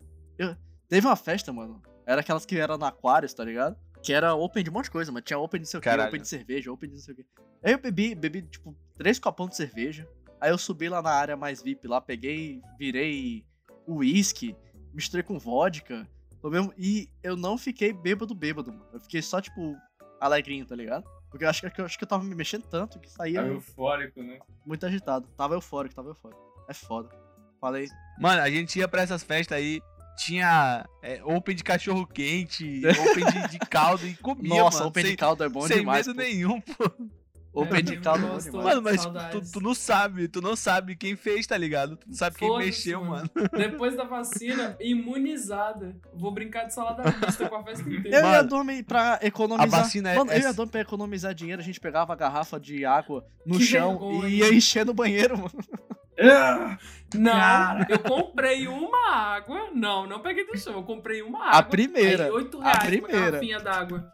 Teve 0.87 1.05
uma 1.05 1.15
festa, 1.17 1.51
mano. 1.51 1.81
Era 2.05 2.21
aquelas 2.21 2.45
que 2.45 2.57
era 2.57 2.77
na 2.77 2.87
Aquarius, 2.87 3.33
tá 3.33 3.43
ligado? 3.43 3.75
Que 4.01 4.13
era 4.13 4.33
open 4.33 4.63
de 4.63 4.69
um 4.69 4.73
monte 4.73 4.85
de 4.85 4.91
coisa, 4.91 5.11
mano. 5.11 5.21
Tinha 5.21 5.37
open 5.37 5.59
de 5.59 5.65
não 5.65 5.71
sei 5.71 5.77
o 5.79 5.81
quê, 5.81 5.89
open 5.89 6.21
de 6.21 6.27
cerveja, 6.29 6.71
open 6.71 6.89
de 6.89 6.95
não 6.95 7.01
sei 7.01 7.13
o 7.13 7.17
quê. 7.17 7.25
Aí 7.61 7.73
eu 7.73 7.77
bebi, 7.79 8.15
bebi, 8.15 8.41
tipo, 8.43 8.73
três 8.97 9.19
copão 9.19 9.47
de 9.49 9.57
cerveja. 9.57 10.07
Aí 10.39 10.49
eu 10.51 10.57
subi 10.57 10.87
lá 10.89 11.01
na 11.01 11.11
área 11.11 11.35
mais 11.35 11.61
VIP 11.61 11.87
lá, 11.87 11.99
peguei, 11.99 12.61
virei 12.77 13.43
uísque, 13.87 14.55
misturei 14.93 15.23
com 15.23 15.39
vodka. 15.39 16.07
um- 16.43 16.71
E 16.77 17.09
eu 17.23 17.35
não 17.35 17.57
fiquei 17.57 17.91
bêbado, 17.91 18.33
bêbado, 18.35 18.71
mano. 18.71 18.85
Eu 18.93 18.99
fiquei 18.99 19.21
só, 19.21 19.41
tipo, 19.41 19.75
alegrinho, 20.21 20.65
tá 20.65 20.75
ligado? 20.75 21.03
Porque 21.29 21.43
eu 21.43 21.49
acho 21.49 21.69
que, 21.69 21.81
eu 21.81 21.85
acho 21.85 21.97
que 21.97 22.03
eu 22.03 22.07
tava 22.07 22.23
me 22.23 22.33
mexendo 22.33 22.63
tanto 22.67 22.99
que 22.99 23.09
saía 23.09 23.41
Tá 23.41 23.47
eufórico, 23.47 24.21
né? 24.23 24.39
muito 24.65 24.85
agitado. 24.85 25.27
Tava 25.35 25.55
eufórico, 25.55 25.93
tava 25.95 26.09
eufórico. 26.09 26.41
É 26.69 26.73
foda. 26.73 27.09
Falei. 27.59 27.87
Mano, 28.19 28.41
a 28.41 28.49
gente 28.49 28.77
ia 28.79 28.87
pra 28.87 29.01
essas 29.01 29.23
festas 29.23 29.57
aí, 29.57 29.81
tinha 30.17 30.87
é, 31.01 31.21
open 31.23 31.55
de 31.55 31.63
cachorro 31.63 32.05
quente, 32.07 32.81
open 32.87 33.25
de, 33.25 33.47
de 33.49 33.59
caldo 33.59 34.07
e 34.07 34.15
comia, 34.15 34.49
Nossa, 34.63 34.77
mano. 34.79 34.89
open 34.89 35.03
sem, 35.03 35.11
de 35.11 35.17
caldo 35.17 35.43
é 35.43 35.49
bom 35.49 35.61
sem 35.61 35.77
demais. 35.79 36.07
medo 36.07 36.15
pô. 36.15 36.21
nenhum, 36.23 36.61
pô. 36.61 36.91
Open 37.61 37.79
É, 37.79 37.81
gosto. 37.81 38.49
demais. 38.49 38.49
Mano, 38.53 38.81
mas 38.81 39.05
tu, 39.31 39.51
tu 39.53 39.61
não 39.61 39.73
sabe, 39.73 40.27
tu 40.27 40.41
não 40.41 40.55
sabe 40.55 40.95
quem 40.95 41.15
fez, 41.15 41.45
tá 41.47 41.57
ligado? 41.57 41.97
Tu 41.97 42.07
não 42.07 42.13
sabe 42.13 42.35
quem 42.37 42.57
mexeu, 42.57 43.03
mano. 43.03 43.29
mano. 43.35 43.49
Depois 43.57 43.95
da 43.95 44.03
vacina, 44.03 44.75
imunizada. 44.79 45.95
Vou 46.13 46.31
brincar 46.31 46.65
de 46.65 46.73
salada 46.73 47.03
mista 47.25 47.47
com 47.49 47.55
a 47.55 47.63
festa 47.63 47.87
Eu 47.89 47.97
inteira. 47.99 48.19
e 48.27 48.35
a 48.35 48.41
Domi 48.41 48.83
pra 48.83 49.19
economizar. 49.21 49.79
a 49.79 49.83
vacina 49.83 50.11
é- 50.11 50.15
Mano, 50.17 50.31
eu 50.31 50.39
e 50.41 50.45
a 50.45 50.51
Domi 50.51 50.71
pra 50.71 50.81
economizar 50.81 51.33
dinheiro, 51.33 51.61
a 51.61 51.65
gente 51.65 51.79
pegava 51.79 52.13
a 52.13 52.15
garrafa 52.15 52.59
de 52.59 52.85
água 52.85 53.25
no 53.45 53.57
Que 53.57 53.63
chão 53.65 53.89
vergonha. 53.97 54.27
e 54.29 54.35
ia 54.39 54.53
encher 54.53 54.85
no 54.85 54.93
banheiro, 54.93 55.37
mano. 55.37 55.51
Não, 57.15 57.31
Cara. 57.31 57.85
eu 57.89 57.99
comprei 57.99 58.67
uma 58.67 59.11
água. 59.13 59.69
Não, 59.73 60.07
não 60.07 60.19
peguei 60.19 60.45
do 60.45 60.57
chão. 60.57 60.73
Eu 60.73 60.83
comprei 60.83 61.21
uma 61.21 61.39
água. 61.47 61.59
A 61.59 61.63
primeira. 61.63 62.25
Aí, 62.25 62.31
8 62.31 62.59
A 62.59 62.63
reais 62.63 62.85
primeira. 62.85 63.17
uma 63.17 63.25
garrafinha 63.31 63.59
d'água. 63.59 64.11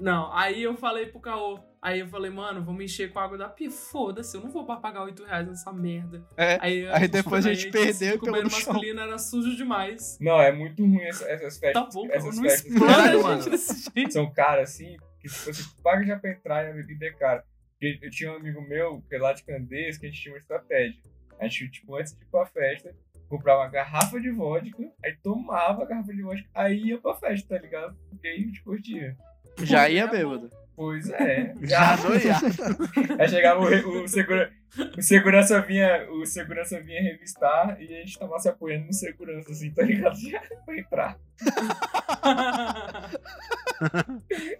Não, 0.00 0.32
aí 0.36 0.62
eu 0.62 0.74
falei 0.76 1.06
pro 1.06 1.20
Caô. 1.20 1.60
Aí 1.84 2.00
eu 2.00 2.08
falei, 2.08 2.30
mano, 2.30 2.64
vamos 2.64 2.82
encher 2.82 3.12
com 3.12 3.18
a 3.18 3.24
água 3.24 3.36
da 3.36 3.46
pia. 3.46 3.70
Foda-se, 3.70 4.34
eu 4.34 4.40
não 4.40 4.48
vou 4.50 4.64
pra 4.64 4.76
pagar 4.76 5.02
8 5.04 5.22
reais 5.22 5.46
nessa 5.46 5.70
merda. 5.70 6.24
É. 6.34 6.56
Aí, 6.58 6.88
Aí 6.90 7.06
depois 7.06 7.44
a 7.44 7.52
gente 7.52 7.66
aí, 7.66 7.72
perdeu 7.72 8.14
e 8.14 8.16
o 8.16 8.20
banheiro 8.22 8.50
masculino 8.50 9.00
era 9.00 9.18
sujo 9.18 9.54
demais. 9.54 10.16
Não, 10.18 10.40
é 10.40 10.50
muito 10.50 10.82
ruim 10.82 11.02
essa- 11.02 11.26
essas 11.28 11.58
festas. 11.58 11.84
Tá 11.84 11.90
bom, 11.92 12.08
essas 12.10 12.36
não 12.36 12.42
festas 12.42 12.72
explana 12.72 13.18
mano. 13.22 13.42
gente 13.42 13.50
desse 13.50 13.90
jeito. 13.94 14.12
são 14.14 14.32
caras 14.32 14.70
assim, 14.70 14.96
que 15.20 15.28
tipo, 15.28 15.44
você 15.52 15.62
paga 15.82 16.06
já 16.06 16.18
pra 16.18 16.30
entrar 16.32 16.64
e 16.64 16.70
a 16.70 16.72
bebida 16.72 17.04
é 17.04 17.12
cara. 17.12 17.44
Eu 17.82 18.08
tinha 18.10 18.32
um 18.32 18.36
amigo 18.36 18.62
meu, 18.66 19.02
que 19.06 19.14
é 19.14 19.18
lá 19.18 19.34
de 19.34 19.44
Candeias, 19.44 19.98
que 19.98 20.06
a 20.06 20.08
gente 20.08 20.22
tinha 20.22 20.32
uma 20.34 20.38
estratégia. 20.38 20.98
A 21.38 21.44
gente, 21.46 21.70
tipo, 21.70 21.94
antes 21.96 22.16
de 22.16 22.24
ir 22.24 22.28
pra 22.30 22.46
festa, 22.46 22.94
comprava 23.28 23.60
uma 23.60 23.68
garrafa 23.68 24.18
de 24.18 24.30
vodka, 24.30 24.82
aí 25.04 25.14
tomava 25.22 25.82
a 25.82 25.86
garrafa 25.86 26.14
de 26.14 26.22
vodka, 26.22 26.48
aí 26.54 26.78
ia 26.82 26.98
pra 26.98 27.14
festa, 27.14 27.56
tá 27.56 27.60
ligado? 27.60 27.94
Porque 28.08 28.26
aí 28.26 28.36
a 28.36 28.40
gente 28.46 28.62
curtia. 28.62 29.14
Já 29.64 29.86
ia 29.90 30.06
bêbado. 30.06 30.48
Pois 30.76 31.08
é. 31.10 31.54
Já 31.62 31.96
noiado. 31.96 32.46
Aí 33.18 33.28
chegava 33.28 33.60
o, 33.60 34.02
o, 34.02 34.08
segura, 34.08 34.50
o 34.98 35.02
segurança 35.02 35.60
vinha, 35.60 36.08
o 36.10 36.26
segurança 36.26 36.80
vinha 36.80 37.00
revistar 37.00 37.80
e 37.80 37.84
a 37.96 38.00
gente 38.00 38.18
tava 38.18 38.38
se 38.38 38.48
apoiando 38.48 38.86
no 38.86 38.92
segurança, 38.92 39.52
assim, 39.52 39.70
tá 39.70 39.82
ligado? 39.84 40.16
Já 40.18 40.40
pra 40.64 40.78
entrar. 40.78 41.18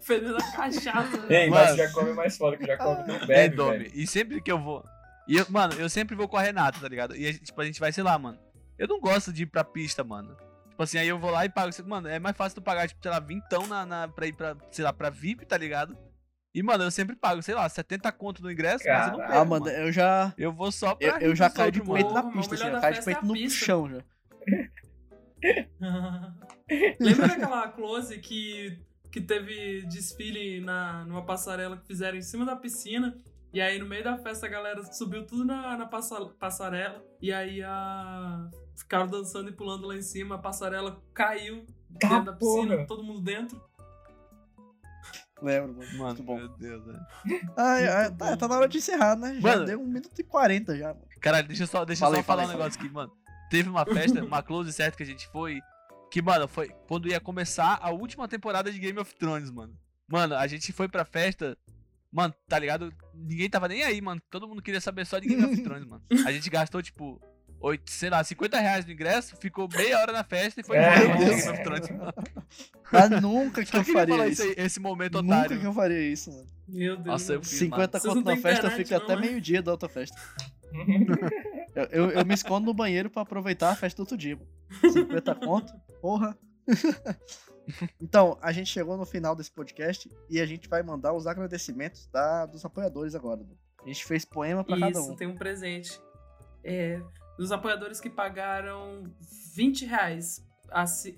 Fedendo 0.01 0.36
a 0.36 0.53
cachaça. 0.57 1.27
Ei, 1.28 1.49
mas 1.49 1.77
já 1.77 1.91
come 1.93 2.12
mais 2.12 2.36
foda 2.36 2.57
que 2.57 2.66
já 2.66 2.77
come 2.77 3.07
não 3.07 3.15
É, 3.16 3.27
bebe, 3.27 3.57
Domi. 3.57 3.78
velho. 3.78 3.91
E 3.95 4.07
sempre 4.07 4.41
que 4.41 4.51
eu 4.51 4.59
vou. 4.59 4.85
E 5.27 5.36
eu, 5.36 5.47
mano, 5.49 5.74
eu 5.74 5.89
sempre 5.89 6.15
vou 6.15 6.28
com 6.28 6.36
a 6.36 6.43
Renata, 6.43 6.78
tá 6.81 6.89
ligado? 6.89 7.16
E 7.16 7.27
a 7.27 7.32
gente, 7.32 7.45
tipo, 7.45 7.61
a 7.61 7.65
gente 7.65 7.81
vai, 7.81 7.93
sei 7.93 8.05
lá, 8.05 8.19
mano. 8.19 8.39
Eu 8.78 8.86
não 8.89 9.01
gosto 9.01 9.32
de 9.32 9.45
ir 9.45 9.47
pra 9.47 9.65
pista, 9.65 10.05
mano. 10.05 10.36
Tipo 10.75 10.83
assim, 10.83 10.99
aí 10.99 11.07
eu 11.07 11.19
vou 11.21 11.31
lá 11.31 11.45
e 11.45 11.49
pago. 11.49 11.71
Mano, 11.87 12.09
é 12.09 12.19
mais 12.19 12.37
fácil 12.37 12.57
tu 12.57 12.63
pagar, 12.63 12.89
tipo, 12.89 13.01
sei 13.01 13.09
lá, 13.11 13.21
vintão 13.21 13.65
na, 13.69 13.87
na, 13.87 14.09
pra 14.09 14.27
ir 14.27 14.33
pra, 14.33 14.57
sei 14.73 14.85
lá, 14.85 14.93
pra 14.93 15.09
VIP, 15.09 15.47
tá 15.47 15.57
ligado? 15.57 15.97
E, 16.53 16.63
mano, 16.65 16.83
eu 16.83 16.91
sempre 16.91 17.15
pago, 17.15 17.41
sei 17.43 17.55
lá, 17.55 17.69
70 17.69 18.11
conto 18.11 18.43
no 18.43 18.51
ingresso, 18.51 18.85
mas 18.87 19.07
eu 19.07 19.13
não 19.13 19.19
bebo, 19.21 19.33
Ah, 19.33 19.45
mano, 19.45 19.69
eu 19.69 19.93
já. 19.93 20.35
Eu 20.37 20.53
vou 20.53 20.73
só 20.73 20.97
pra 20.97 21.07
Eu, 21.21 21.31
eu 21.31 21.37
já 21.37 21.49
caio 21.49 21.71
de 21.71 21.81
peito 21.81 22.13
na 22.13 22.25
pista, 22.31 22.55
assim, 22.57 22.67
eu 22.67 22.81
caio 22.81 22.95
de 22.95 23.05
peito 23.05 23.25
no 23.27 23.35
pista. 23.35 23.65
chão 23.65 23.89
já. 23.89 24.03
Lembra 27.01 27.29
daquela 27.29 27.69
close 27.69 28.19
que, 28.19 28.81
que 29.13 29.21
teve 29.21 29.83
desfile 29.87 30.61
na, 30.61 31.05
numa 31.05 31.25
passarela 31.25 31.77
que 31.77 31.87
fizeram 31.87 32.17
em 32.19 32.23
cima 32.23 32.45
da 32.45 32.57
piscina? 32.57 33.17
E 33.53 33.61
aí 33.61 33.79
no 33.79 33.87
meio 33.87 34.03
da 34.03 34.19
festa 34.19 34.47
a 34.47 34.49
galera 34.49 34.83
subiu 34.93 35.25
tudo 35.27 35.45
na, 35.45 35.77
na 35.77 35.87
passa- 35.87 36.27
passarela. 36.41 37.05
E 37.23 37.33
aí 37.33 37.63
a. 37.63 38.49
Ficaram 38.77 39.07
dançando 39.07 39.49
e 39.51 39.53
pulando 39.53 39.87
lá 39.87 39.97
em 39.97 40.03
cima, 40.03 40.35
a 40.35 40.39
passarela 40.39 41.03
caiu 41.13 41.65
Tá, 42.01 42.09
dentro 42.09 42.25
da 42.25 42.33
piscina, 42.33 42.75
porra. 42.75 42.87
todo 42.87 43.05
mundo 43.05 43.21
dentro. 43.21 43.61
Lembro, 45.43 45.75
mano. 45.75 45.91
Mano, 45.93 46.05
Muito 46.07 46.23
bom. 46.23 46.37
meu 46.37 46.49
Deus, 46.49 46.85
velho. 46.85 47.01
Ai, 47.57 47.87
ai, 47.89 48.11
tá, 48.15 48.37
tá 48.37 48.49
na 48.49 48.57
hora 48.57 48.69
de 48.69 48.79
encerrar, 48.79 49.17
né? 49.17 49.35
Já 49.41 49.49
Mano. 49.55 49.65
deu 49.67 49.81
1 49.81 49.87
minuto 49.87 50.19
e 50.19 50.25
40 50.25 50.77
já, 50.77 50.89
mano. 50.89 51.07
Caralho, 51.21 51.47
deixa 51.49 51.65
eu 51.65 51.67
só, 51.67 51.85
deixa 51.85 52.01
Fala 52.01 52.17
só 52.17 52.23
falar 52.23 52.43
aí, 52.43 52.49
um 52.49 52.51
negócio 52.53 52.81
aqui, 52.81 52.89
mano. 52.93 53.13
Teve 53.51 53.69
uma 53.69 53.85
festa, 53.85 54.25
uma 54.25 54.43
close 54.43 54.73
certo 54.73 54.97
que 54.97 55.03
a 55.03 55.07
gente 55.07 55.29
foi. 55.29 55.61
Que, 56.11 56.23
mano, 56.23 56.47
foi 56.49 56.69
quando 56.89 57.09
ia 57.09 57.21
começar 57.21 57.79
a 57.81 57.91
última 57.91 58.27
temporada 58.29 58.71
de 58.73 58.79
Game 58.79 58.99
of 58.99 59.15
Thrones, 59.17 59.51
mano. 59.51 59.77
Mano, 60.09 60.35
a 60.37 60.47
gente 60.47 60.73
foi 60.73 60.89
pra 60.89 61.05
festa. 61.05 61.57
Mano, 62.11 62.33
tá 62.49 62.59
ligado? 62.59 62.93
Ninguém 63.13 63.51
tava 63.51 63.67
nem 63.69 63.83
aí, 63.83 64.01
mano. 64.01 64.21
Todo 64.31 64.47
mundo 64.49 64.63
queria 64.63 64.81
saber 64.81 65.05
só 65.05 65.19
de 65.19 65.29
Game 65.29 65.45
of 65.45 65.57
Thrones, 65.63 65.87
mano. 65.87 66.03
A 66.27 66.31
gente 66.33 66.49
gastou, 66.49 66.81
tipo, 66.83 67.21
8, 67.66 67.91
sei 67.91 68.11
lá, 68.11 68.23
50 68.23 68.59
reais 68.61 68.85
no 68.85 68.93
ingresso, 68.93 69.36
ficou 69.39 69.66
meia 69.74 69.99
hora 69.99 70.12
na 70.12 70.23
festa 70.23 70.61
e 70.61 70.65
foi 70.65 70.77
É, 70.77 71.05
embora. 71.05 72.15
Mas 72.93 73.11
nunca 73.23 73.65
que 73.65 73.77
eu 73.77 73.85
falar 73.85 74.07
faria 74.07 74.28
isso 74.28 74.43
isso. 74.43 74.61
aí, 74.61 74.65
esse 74.66 74.81
momento 74.81 75.23
Nunca 75.23 75.35
otário. 75.36 75.61
que 75.61 75.66
eu 75.66 75.73
faria 75.73 76.01
isso, 76.01 76.31
mano. 76.31 76.47
Meu 76.69 76.95
Deus. 76.97 77.07
Nossa, 77.07 77.32
eu 77.35 77.41
do 77.41 77.47
fiz, 77.47 77.59
céu. 77.59 77.69
50 77.69 77.99
Vocês 77.99 78.15
conto 78.15 78.24
na 78.27 78.36
festa 78.36 78.66
internet, 78.66 78.77
fica 78.77 78.99
não, 78.99 79.05
até 79.05 79.16
né? 79.16 79.20
meio-dia 79.23 79.62
da 79.62 79.70
outra 79.73 79.89
festa. 79.89 80.16
Eu, 81.74 81.85
eu, 81.91 82.11
eu 82.12 82.24
me 82.24 82.35
escondo 82.35 82.66
no 82.66 82.73
banheiro 82.74 83.11
pra 83.11 83.23
aproveitar 83.23 83.70
a 83.70 83.74
festa 83.74 83.97
do 83.97 84.01
outro 84.03 84.16
dia, 84.16 84.36
mano. 84.36 84.93
50 84.93 85.35
conto, 85.36 85.73
porra. 86.01 86.39
Então, 88.01 88.39
a 88.43 88.53
gente 88.53 88.70
chegou 88.70 88.97
no 88.97 89.05
final 89.07 89.35
desse 89.35 89.51
podcast 89.51 90.09
e 90.31 90.39
a 90.41 90.45
gente 90.47 90.69
vai 90.69 90.82
mandar 90.85 91.12
os 91.15 91.27
agradecimentos 91.27 92.07
da, 92.12 92.45
dos 92.47 92.62
apoiadores 92.65 93.15
agora. 93.15 93.41
né? 93.41 93.49
A 93.82 93.89
gente 93.89 94.05
fez 94.05 94.24
poema 94.24 94.62
pra 94.62 94.78
cada 94.78 94.93
Isso, 95.01 95.11
um. 95.12 95.16
tem 95.16 95.27
um 95.27 95.35
presente. 95.35 95.99
É, 96.62 97.01
dos 97.39 97.51
apoiadores 97.52 98.01
que 98.01 98.11
pagaram 98.11 99.05
20 99.55 99.85
reais. 99.86 100.44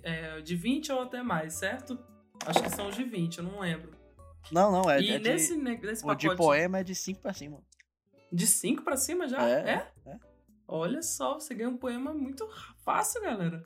é, 0.02 0.40
de 0.40 0.54
20 0.56 0.92
ou 0.92 1.00
até 1.02 1.22
mais, 1.22 1.54
certo? 1.54 1.98
Acho 2.44 2.62
que 2.62 2.70
são 2.70 2.88
os 2.88 2.96
de 2.96 3.04
20, 3.04 3.38
eu 3.38 3.44
não 3.44 3.60
lembro. 3.60 3.90
Não, 4.52 4.70
não, 4.70 4.88
é, 4.90 5.00
e 5.00 5.10
é 5.10 5.18
nesse, 5.18 5.56
de, 5.56 5.62
ne- 5.62 5.76
nesse 5.78 6.04
o 6.04 6.14
de 6.14 6.26
pacote. 6.28 6.36
poema 6.36 6.78
é 6.78 6.84
de 6.84 6.94
5 6.94 7.20
pra 7.20 7.32
cima. 7.32 7.60
De 8.32 8.46
5 8.46 8.82
pra 8.82 8.96
cima 8.96 9.26
já? 9.28 9.48
É, 9.48 9.70
É? 10.04 10.10
é. 10.10 10.18
Olha 10.68 11.00
só, 11.02 11.34
você 11.34 11.54
ganha 11.54 11.68
um 11.70 11.76
poema 11.76 12.12
muito 12.12 12.46
fácil, 12.84 13.22
galera. 13.22 13.64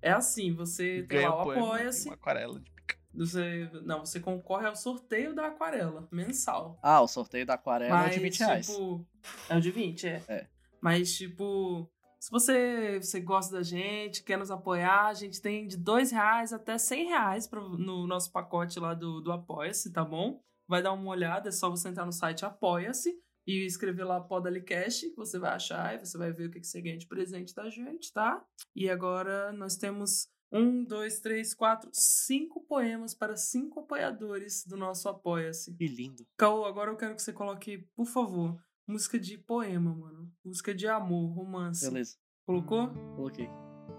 É 0.00 0.10
assim, 0.10 0.52
você 0.52 1.04
tem 1.08 1.26
lá 1.28 1.36
o 1.36 1.50
Apoia-se. 1.50 2.08
uma 2.08 2.14
aquarela 2.14 2.58
de. 2.60 2.70
Você, 3.14 3.70
não, 3.84 4.04
você 4.04 4.18
concorre 4.18 4.66
ao 4.66 4.74
sorteio 4.74 5.34
da 5.34 5.46
aquarela 5.48 6.08
mensal. 6.10 6.78
Ah, 6.82 7.00
o 7.00 7.06
sorteio 7.08 7.44
da 7.46 7.54
aquarela 7.54 7.94
é 7.94 8.02
Mas, 8.04 8.14
de 8.14 8.20
20 8.20 8.38
reais. 8.40 8.66
tipo. 8.66 9.06
É 9.48 9.56
o 9.56 9.60
de 9.60 9.70
20, 9.70 10.06
é. 10.08 10.22
É. 10.28 10.46
Mas, 10.82 11.16
tipo. 11.16 11.88
Se 12.18 12.30
você, 12.30 13.00
você 13.00 13.20
gosta 13.20 13.56
da 13.56 13.62
gente, 13.64 14.22
quer 14.22 14.38
nos 14.38 14.50
apoiar, 14.50 15.08
a 15.08 15.14
gente 15.14 15.42
tem 15.42 15.66
de 15.66 15.76
2 15.76 16.12
reais 16.12 16.52
até 16.52 16.78
100 16.78 17.08
reais 17.08 17.48
pra, 17.48 17.60
no 17.60 18.06
nosso 18.06 18.30
pacote 18.30 18.78
lá 18.78 18.94
do, 18.94 19.20
do 19.20 19.32
Apoia-se, 19.32 19.92
tá 19.92 20.04
bom? 20.04 20.40
Vai 20.68 20.80
dar 20.80 20.92
uma 20.92 21.10
olhada, 21.10 21.48
é 21.48 21.52
só 21.52 21.68
você 21.68 21.88
entrar 21.88 22.06
no 22.06 22.12
site 22.12 22.44
Apoia-se 22.44 23.12
e 23.44 23.66
escrever 23.66 24.04
lá 24.04 24.20
Podalicast, 24.20 25.10
que 25.10 25.16
você 25.16 25.36
vai 25.36 25.50
achar 25.50 25.96
e 25.96 25.98
você 25.98 26.16
vai 26.16 26.32
ver 26.32 26.46
o 26.46 26.50
que, 26.52 26.60
que 26.60 26.66
você 26.66 26.80
ganha 26.80 26.96
de 26.96 27.08
presente 27.08 27.52
da 27.54 27.68
gente, 27.68 28.12
tá? 28.12 28.40
E 28.74 28.88
agora 28.88 29.52
nós 29.52 29.76
temos 29.76 30.28
um, 30.52 30.84
dois, 30.84 31.18
três, 31.18 31.54
quatro, 31.54 31.90
cinco 31.92 32.60
poemas 32.60 33.14
para 33.14 33.36
cinco 33.36 33.80
apoiadores 33.80 34.64
do 34.64 34.76
nosso 34.76 35.08
Apoia-se. 35.08 35.74
Que 35.74 35.88
lindo. 35.88 36.24
Caô, 36.36 36.64
agora 36.66 36.90
eu 36.90 36.96
quero 36.96 37.16
que 37.16 37.22
você 37.22 37.32
coloque, 37.32 37.78
por 37.96 38.06
favor, 38.06 38.56
música 38.86 39.18
de 39.18 39.38
poema, 39.38 39.94
mano. 39.94 40.30
Música 40.44 40.74
de 40.74 40.86
amor, 40.86 41.32
romance. 41.34 41.88
Beleza, 41.88 42.16
Colocou? 42.46 42.88
coloquei. 43.16 43.48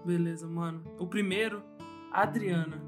Beleza, 0.04 0.46
mano. 0.46 0.82
O 0.98 1.06
primeiro, 1.06 1.62
Adriana. 2.12 2.82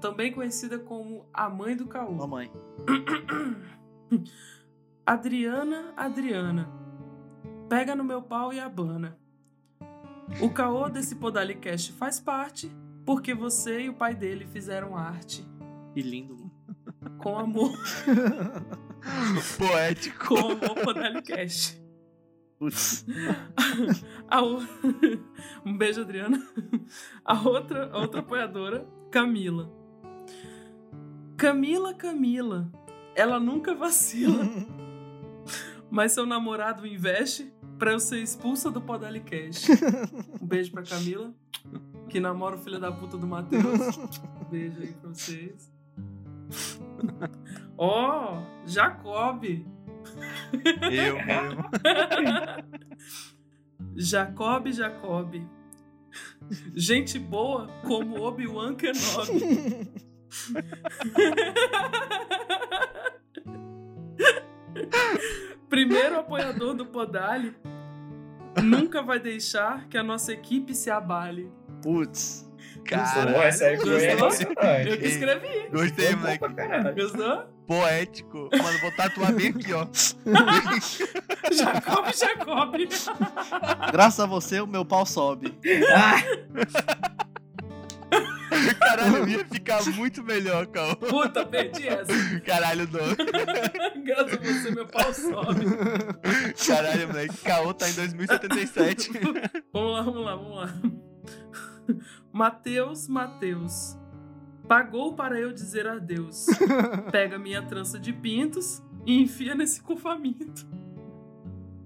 Também 0.00 0.32
conhecida 0.32 0.78
como 0.78 1.26
a 1.32 1.48
mãe 1.48 1.76
do 1.76 1.86
Caô. 1.86 2.12
Mamãe. 2.12 2.50
Adriana, 5.06 5.92
Adriana. 5.96 6.68
Pega 7.68 7.94
no 7.94 8.04
meu 8.04 8.22
pau 8.22 8.52
e 8.52 8.60
abana. 8.60 9.18
O 10.40 10.50
caô 10.50 10.88
desse 10.88 11.16
Podalicast 11.16 11.92
faz 11.92 12.20
parte 12.20 12.70
porque 13.04 13.34
você 13.34 13.82
e 13.82 13.88
o 13.88 13.94
pai 13.94 14.14
dele 14.14 14.46
fizeram 14.46 14.96
arte. 14.96 15.44
Que 15.92 16.00
lindo, 16.00 16.36
mano. 16.36 16.52
Com 17.18 17.38
amor, 17.38 17.72
Poético. 19.58 20.26
com 20.26 20.38
amor 20.38 20.74
Podalicast. 20.84 21.80
Putz. 22.58 23.04
O- 24.32 24.62
um 25.68 25.76
beijo, 25.76 26.00
Adriana. 26.00 26.40
A 27.24 27.40
outra, 27.42 27.90
a 27.92 27.98
outra 27.98 28.20
apoiadora, 28.20 28.86
Camila. 29.10 29.70
Camila, 31.36 31.92
Camila. 31.92 32.72
Ela 33.14 33.38
nunca 33.38 33.74
vacila. 33.74 34.44
Mas 35.90 36.12
seu 36.12 36.24
namorado 36.24 36.86
investe 36.86 37.52
pra 37.78 37.92
eu 37.92 38.00
ser 38.00 38.22
expulsa 38.22 38.70
do 38.70 38.80
Podalicast. 38.80 39.66
Um 40.40 40.46
beijo 40.46 40.70
pra 40.72 40.82
Camila, 40.82 41.34
que 42.08 42.18
namora 42.20 42.56
o 42.56 42.58
filho 42.58 42.78
da 42.80 42.90
puta 42.90 43.18
do 43.18 43.26
Matheus. 43.26 43.98
Um 43.98 44.44
beijo 44.50 44.80
aí 44.80 44.92
pra 44.94 45.10
vocês. 45.10 45.70
Ó, 47.84 48.40
Jacob. 48.64 49.42
Eu 49.44 51.16
mesmo. 51.26 51.64
Jacob, 53.96 54.68
Jacob. 54.70 55.34
Gente 56.76 57.18
boa 57.18 57.66
como 57.84 58.22
Obi-Wan 58.22 58.76
Kenobi. 58.76 59.90
Primeiro 65.68 66.20
apoiador 66.20 66.74
do 66.74 66.86
Podali. 66.86 67.52
Nunca 68.62 69.02
vai 69.02 69.18
deixar 69.18 69.88
que 69.88 69.98
a 69.98 70.04
nossa 70.04 70.32
equipe 70.32 70.72
se 70.72 70.88
abale. 70.88 71.50
Putz. 71.82 72.48
Cara, 72.84 73.44
essa 73.44 73.66
aí 73.66 73.76
foi 73.76 74.04
emocionante. 74.04 74.88
Eu 74.88 74.98
que 74.98 75.06
escrevi. 75.06 75.68
gostei, 75.72 76.14
moleque. 76.14 76.38
pra 76.38 76.54
caralho. 76.54 76.94
Gostou? 76.94 77.51
Poético. 77.66 78.48
Mano, 78.52 78.78
vou 78.80 78.92
tatuar 78.92 79.32
bem 79.32 79.48
aqui, 79.48 79.72
ó. 79.72 79.86
Jacob, 81.52 82.12
Jacob. 82.14 82.74
Graças 83.92 84.20
a 84.20 84.26
você, 84.26 84.60
o 84.60 84.66
meu 84.66 84.84
pau 84.84 85.06
sobe. 85.06 85.54
Caralho, 88.78 89.28
ia 89.28 89.44
ficar 89.46 89.82
muito 89.94 90.22
melhor, 90.22 90.66
Cal. 90.66 90.94
Puta, 90.96 91.46
perdi 91.46 91.88
essa. 91.88 92.12
Caralho, 92.40 92.88
não. 92.92 94.04
Graças 94.04 94.34
a 94.34 94.36
você, 94.36 94.70
meu 94.70 94.86
pau 94.86 95.14
sobe. 95.14 95.64
Caralho, 96.66 97.08
moleque. 97.08 97.36
Caô 97.38 97.72
tá 97.72 97.88
em 97.88 97.94
2077. 97.94 99.10
Vamos 99.72 99.92
lá, 99.92 100.02
vamos 100.02 100.24
lá, 100.24 100.36
vamos 100.36 100.56
lá. 100.56 100.74
Mateus, 102.32 103.08
Mateus. 103.08 103.96
Pagou 104.72 105.12
para 105.12 105.38
eu 105.38 105.52
dizer 105.52 105.86
adeus. 105.86 106.46
Pega 107.12 107.38
minha 107.38 107.60
trança 107.60 108.00
de 108.00 108.10
pintos 108.10 108.82
e 109.04 109.20
enfia 109.20 109.54
nesse 109.54 109.82
cu 109.82 109.98
faminto. 109.98 110.66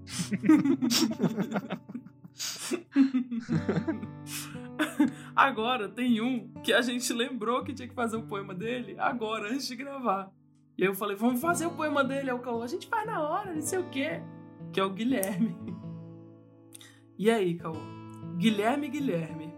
Agora 5.35 5.89
tem 5.89 6.21
um 6.21 6.47
que 6.63 6.71
a 6.71 6.81
gente 6.81 7.11
lembrou 7.11 7.61
que 7.61 7.73
tinha 7.73 7.89
que 7.89 7.93
fazer 7.93 8.15
o 8.15 8.23
poema 8.23 8.55
dele 8.55 8.95
agora, 8.97 9.51
antes 9.51 9.67
de 9.67 9.75
gravar. 9.75 10.31
E 10.77 10.83
aí 10.83 10.89
eu 10.89 10.95
falei, 10.95 11.17
vamos 11.17 11.41
fazer 11.41 11.65
o 11.65 11.71
poema 11.71 12.05
dele. 12.05 12.29
Aí 12.29 12.35
o 12.37 12.39
Cauã, 12.39 12.63
a 12.63 12.67
gente 12.67 12.87
faz 12.87 13.05
na 13.05 13.21
hora, 13.21 13.53
não 13.53 13.61
sei 13.61 13.79
o 13.79 13.89
quê. 13.89 14.21
Que 14.71 14.79
é 14.79 14.83
o 14.85 14.91
Guilherme. 14.91 15.57
E 17.17 17.29
aí, 17.29 17.55
Cauã? 17.55 17.81
Guilherme, 18.37 18.87
Guilherme. 18.87 19.53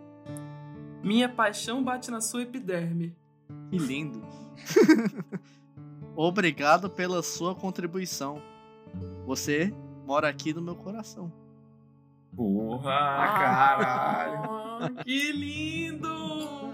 Minha 1.03 1.30
paixão 1.30 1.84
bate 1.84 2.10
na 2.10 2.22
sua 2.22 2.41
epiderme. 2.41 3.18
Que 3.69 3.77
lindo. 3.77 4.21
Obrigado 6.15 6.89
pela 6.89 7.23
sua 7.23 7.55
contribuição. 7.55 8.41
Você 9.26 9.73
mora 10.05 10.27
aqui 10.27 10.53
no 10.53 10.61
meu 10.61 10.76
coração. 10.76 11.31
Porra, 12.35 12.91
caralho. 12.91 14.34
Ah, 14.43 14.89
que 15.03 15.31
lindo! 15.31 16.73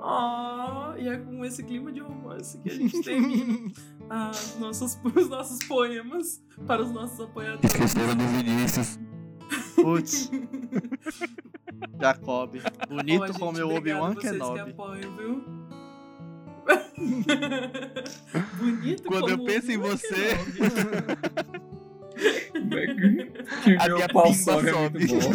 Ah, 0.00 0.94
e 0.98 1.08
é 1.08 1.18
com 1.18 1.44
esse 1.44 1.62
clima 1.62 1.92
de 1.92 2.00
romance 2.00 2.58
que 2.58 2.70
a 2.70 2.74
gente 2.74 3.00
termina 3.04 3.70
ah, 4.08 4.30
os, 4.30 4.58
nossos, 4.58 4.98
os 5.14 5.28
nossos 5.28 5.62
poemas 5.66 6.42
para 6.66 6.82
os 6.82 6.90
nossos 6.90 7.20
apoiadores. 7.20 7.64
Esqueceram 7.64 8.14
do 8.16 8.24
Vinícius. 8.24 8.98
Putz. 9.74 10.30
Jacob. 12.00 12.56
Bonito 12.88 13.26
gente, 13.26 13.38
como 13.38 13.58
o 13.58 13.76
Obi-Wan 13.76 14.14
vocês 14.14 14.32
que 14.32 14.38
Kenobi. 14.38 14.60
apoiam, 14.60 15.16
viu? 15.16 15.44
Bonito 18.58 19.02
Quando 19.04 19.28
eu 19.30 19.44
penso 19.44 19.70
em 19.72 19.76
você- 19.78 20.36
A 23.78 23.88
minha 23.88 24.08
pau 24.08 24.32
sobe 24.34 24.68
é 24.68 24.72
muito 24.90 25.06
bom. 25.06 25.30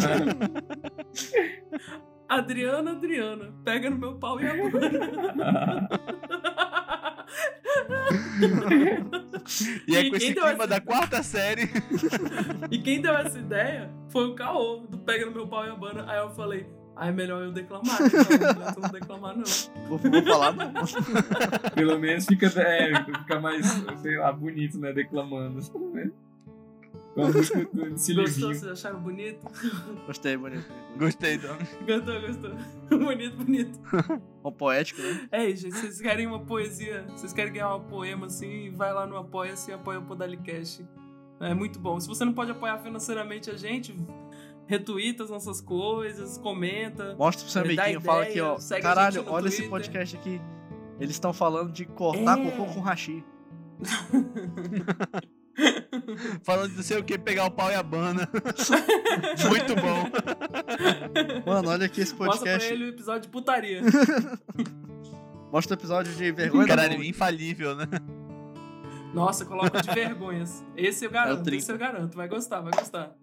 Adriana, 2.28 2.90
Adriana, 2.92 3.54
pega 3.64 3.88
no 3.88 3.98
meu 3.98 4.16
pau 4.18 4.40
e 4.40 4.46
abana. 4.46 5.88
E 9.86 9.94
é 9.96 10.00
E 10.00 10.10
com 10.10 10.16
esse 10.16 10.32
clima 10.34 10.48
essa- 10.52 10.66
da 10.66 10.80
quarta 10.80 11.22
série. 11.22 11.70
E 12.70 12.78
quem 12.78 13.00
deu 13.00 13.14
essa 13.16 13.38
ideia 13.38 13.90
foi 14.10 14.26
o 14.28 14.34
Caô, 14.34 14.78
do 14.88 14.98
Pega 14.98 15.26
no 15.26 15.32
Meu 15.32 15.46
Pau 15.46 15.64
e 15.64 15.70
Abana. 15.70 16.04
Aí 16.10 16.18
eu 16.18 16.30
falei, 16.30 16.66
ah, 16.96 17.08
é 17.08 17.12
melhor 17.12 17.42
eu 17.42 17.52
declamar. 17.52 18.00
Não, 18.00 18.08
não 18.08 18.20
adianta 18.20 18.74
eu 18.76 18.82
não 18.82 18.90
declamar, 18.90 19.36
não. 19.36 19.44
Vou, 19.86 19.98
vou 19.98 20.22
falar 20.24 20.52
não. 20.52 20.72
Pelo 21.74 21.98
menos 21.98 22.24
fica, 22.24 22.46
é, 22.46 23.04
fica 23.04 23.38
mais, 23.38 23.66
sei 24.00 24.16
lá, 24.16 24.32
bonito, 24.32 24.78
né? 24.78 24.94
Declamando. 24.94 25.60
Música 27.16 27.64
do 27.64 28.22
Gostou? 28.22 28.26
Vocês 28.26 28.66
acharam 28.66 29.00
bonito? 29.00 29.40
Gostei, 30.06 30.36
bonito. 30.36 30.66
Gostei, 30.98 31.34
então. 31.34 31.56
Gostou, 31.86 32.20
gostou. 32.20 32.50
bonito, 32.98 33.36
bonito. 33.36 33.80
Um 34.42 34.52
poético, 34.52 35.00
né? 35.02 35.28
É 35.32 35.46
isso, 35.46 35.62
gente. 35.62 35.76
Vocês 35.76 36.00
querem 36.00 36.26
uma 36.26 36.40
poesia, 36.40 37.06
vocês 37.08 37.32
querem 37.32 37.52
ganhar 37.52 37.74
um 37.74 37.84
poema 37.84 38.26
assim, 38.26 38.70
vai 38.70 38.92
lá 38.92 39.06
no 39.06 39.16
Apoia-se 39.16 39.70
e 39.70 39.74
apoia 39.74 39.98
o 39.98 40.02
Podalicast. 40.02 40.86
É 41.40 41.52
muito 41.52 41.78
bom. 41.78 41.98
Se 42.00 42.08
você 42.08 42.24
não 42.24 42.32
pode 42.32 42.50
apoiar 42.50 42.78
financeiramente 42.78 43.50
a 43.50 43.56
gente, 43.56 43.94
retuita 44.66 45.24
as 45.24 45.30
nossas 45.30 45.60
coisas, 45.60 46.38
comenta. 46.38 47.14
Mostra 47.18 47.44
pro 47.44 47.52
seu 47.52 47.62
Dá 47.62 47.68
amiguinho, 47.84 48.00
fala 48.00 48.22
aqui, 48.24 48.40
ó. 48.40 48.56
Caralho, 48.82 49.24
olha 49.28 49.48
esse 49.48 49.56
Twitter." 49.58 49.70
podcast 49.70 50.16
aqui. 50.16 50.40
Eles 50.98 51.14
estão 51.14 51.32
falando 51.32 51.72
de 51.72 51.84
cortar 51.84 52.38
É. 52.38 52.50
cocô 52.50 52.72
com 52.72 52.80
hashi. 52.80 53.24
Falando 56.42 56.70
de 56.70 56.76
não 56.76 56.82
sei 56.82 56.98
o 56.98 57.04
que, 57.04 57.18
pegar 57.18 57.46
o 57.46 57.50
pau 57.50 57.70
e 57.70 57.74
a 57.74 57.82
bana. 57.82 58.28
Muito 59.48 59.74
bom. 59.74 60.10
Mano, 61.50 61.70
olha 61.70 61.86
aqui 61.86 62.02
esse 62.02 62.14
Mostra 62.14 62.26
pra 62.26 62.38
podcast. 62.42 62.72
ele 62.72 62.84
o 62.84 62.88
episódio 62.88 63.22
de 63.22 63.28
putaria. 63.28 63.80
Mostra 65.52 65.74
o 65.74 65.78
episódio 65.78 66.12
de 66.14 66.30
vergonha 66.32 66.66
Caralho, 66.66 67.02
infalível, 67.02 67.74
né? 67.74 67.86
Nossa, 69.14 69.46
coloca 69.46 69.80
de 69.80 69.90
vergonhas. 69.94 70.62
Esse 70.76 71.06
eu 71.06 71.10
garanto, 71.10 71.42
30. 71.44 71.56
esse 71.56 71.72
eu 71.72 71.78
garanto. 71.78 72.14
Vai 72.16 72.28
gostar, 72.28 72.60
vai 72.60 72.72
gostar. 72.72 73.16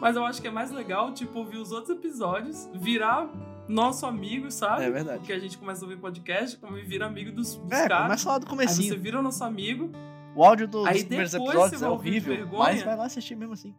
Mas 0.00 0.16
eu 0.16 0.24
acho 0.24 0.40
que 0.40 0.48
é 0.48 0.50
mais 0.50 0.70
legal, 0.70 1.12
tipo, 1.12 1.38
ouvir 1.38 1.56
os 1.58 1.72
outros 1.72 1.90
episódios, 1.96 2.68
virar 2.74 3.28
nosso 3.68 4.04
amigo, 4.06 4.50
sabe? 4.50 4.84
É 4.84 4.90
verdade. 4.90 5.18
Porque 5.18 5.32
a 5.32 5.38
gente 5.38 5.56
começa 5.58 5.84
a 5.84 5.88
ouvir 5.88 6.00
podcast, 6.00 6.56
como 6.58 6.74
vira 6.76 7.06
amigo 7.06 7.32
dos, 7.32 7.56
dos 7.56 7.72
É, 7.72 7.88
caras. 7.88 8.04
começa 8.06 8.28
lá 8.28 8.38
do 8.38 8.44
Aí 8.44 8.50
comecinho. 8.50 8.88
você 8.94 8.98
vira 9.00 9.22
nosso 9.22 9.42
amigo, 9.44 9.90
O 10.36 10.44
áudio 10.44 10.66
dos 10.68 10.86
Aí 10.86 11.04
primeiros 11.04 11.32
episódios 11.34 11.80
é 11.82 11.88
horrível, 11.88 12.34
vergonha. 12.36 12.58
mas 12.64 12.82
vai 12.82 12.96
lá 12.96 13.04
assistir 13.06 13.34
mesmo 13.36 13.54
assim. 13.54 13.74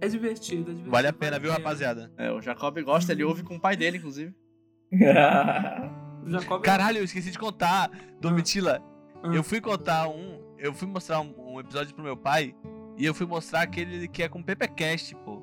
é 0.00 0.08
divertido, 0.08 0.62
é 0.62 0.64
divertido. 0.64 0.90
Vale 0.90 1.06
a 1.08 1.12
pena, 1.12 1.32
vale 1.32 1.42
viu, 1.44 1.52
rapaziada? 1.52 2.12
É, 2.18 2.30
o 2.32 2.40
Jacob 2.42 2.76
gosta, 2.82 3.12
ele 3.12 3.22
ouve 3.24 3.42
com 3.42 3.56
o 3.56 3.60
pai 3.60 3.76
dele, 3.76 3.98
inclusive. 3.98 4.34
O 6.22 6.28
Jacob 6.28 6.62
Caralho, 6.62 6.98
eu 6.98 7.04
esqueci 7.04 7.30
de 7.30 7.38
contar. 7.38 7.90
Domitila, 8.20 8.82
Ah. 9.22 9.28
eu 9.34 9.42
fui 9.42 9.60
contar 9.60 10.06
um. 10.08 10.38
Eu 10.58 10.74
fui 10.74 10.86
mostrar 10.86 11.20
um, 11.20 11.32
um 11.54 11.60
episódio 11.60 11.94
pro 11.94 12.04
meu 12.04 12.16
pai. 12.16 12.54
E 12.98 13.06
eu 13.06 13.14
fui 13.14 13.26
mostrar 13.26 13.62
aquele 13.62 14.06
que 14.06 14.22
é 14.22 14.28
com 14.28 14.42
PPCast, 14.42 15.14
pô. 15.24 15.39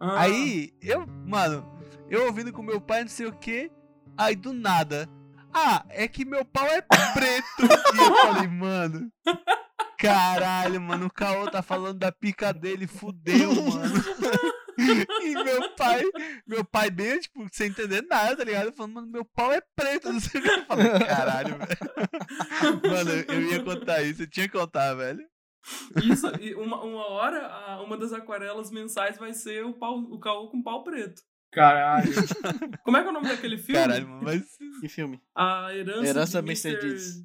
Ah, 0.00 0.22
Aí, 0.22 0.72
eu, 0.80 1.06
mano, 1.26 1.78
eu 2.08 2.24
ouvindo 2.26 2.52
com 2.52 2.62
meu 2.62 2.80
pai, 2.80 3.02
não 3.02 3.08
sei 3.08 3.26
o 3.26 3.32
que. 3.32 3.70
Aí 4.16 4.34
do 4.34 4.52
nada. 4.52 5.08
Ah, 5.52 5.84
é 5.90 6.08
que 6.08 6.24
meu 6.24 6.44
pau 6.44 6.66
é 6.66 6.80
preto. 6.80 7.62
e 7.94 7.98
eu 7.98 8.16
falei, 8.16 8.48
mano. 8.48 9.12
Caralho, 9.98 10.80
mano, 10.80 11.06
o 11.06 11.12
Caô 11.12 11.50
tá 11.50 11.60
falando 11.60 11.98
da 11.98 12.10
pica 12.10 12.52
dele, 12.52 12.86
fudeu, 12.86 13.54
mano. 13.54 13.94
E 15.22 15.34
meu 15.34 15.74
pai, 15.76 16.02
meu 16.46 16.64
pai 16.64 16.90
bem, 16.90 17.20
tipo, 17.20 17.46
sem 17.52 17.68
entender 17.68 18.02
nada, 18.08 18.34
tá 18.36 18.44
ligado? 18.44 18.72
Falando, 18.72 18.94
mano, 18.94 19.06
meu 19.08 19.24
pau 19.26 19.52
é 19.52 19.60
preto, 19.76 20.10
não 20.10 20.20
sei 20.20 20.40
o 20.40 20.42
que. 20.44 20.48
Eu 20.48 20.64
falei, 20.64 20.98
caralho, 21.00 21.58
velho. 21.58 22.80
Mano, 22.90 23.10
eu 23.28 23.42
ia 23.42 23.62
contar 23.62 24.02
isso, 24.02 24.22
eu 24.22 24.26
tinha 24.26 24.48
que 24.48 24.56
contar, 24.56 24.94
velho. 24.94 25.22
Isso, 26.02 26.26
e 26.40 26.54
uma, 26.54 26.82
uma 26.82 27.06
hora, 27.10 27.46
a- 27.46 27.82
uma 27.82 27.96
das 27.96 28.12
aquarelas 28.12 28.70
mensais 28.70 29.18
vai 29.18 29.32
ser 29.34 29.64
o, 29.64 29.74
pau, 29.74 29.98
o 29.98 30.18
caô 30.18 30.48
com 30.48 30.62
pau 30.62 30.82
preto. 30.82 31.22
Caralho. 31.52 32.10
Como 32.84 32.96
é 32.96 33.02
que 33.02 33.06
é 33.08 33.10
o 33.10 33.12
nome 33.14 33.28
daquele 33.28 33.58
filme? 33.58 33.80
Caralho, 33.80 34.08
mano, 34.08 34.22
mas. 34.22 34.56
Que 34.80 34.88
filme? 34.88 35.20
A 35.34 35.74
herança, 35.74 36.06
Herança 36.08 36.42
de 36.42 36.48
Mr. 36.48 36.80
Deeds. 36.80 37.24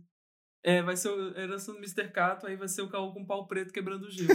É, 0.64 0.82
vai 0.82 0.98
ser 0.98 1.10
o 1.10 1.38
herança 1.38 1.72
do 1.72 1.78
Mr. 1.78 2.10
Cato, 2.12 2.48
aí 2.48 2.56
vai 2.56 2.68
ser 2.68 2.82
o 2.82 2.90
caô 2.90 3.14
com 3.14 3.24
pau 3.26 3.48
preto 3.48 3.72
quebrando 3.72 4.06
o 4.08 4.10
gelo. 4.12 4.30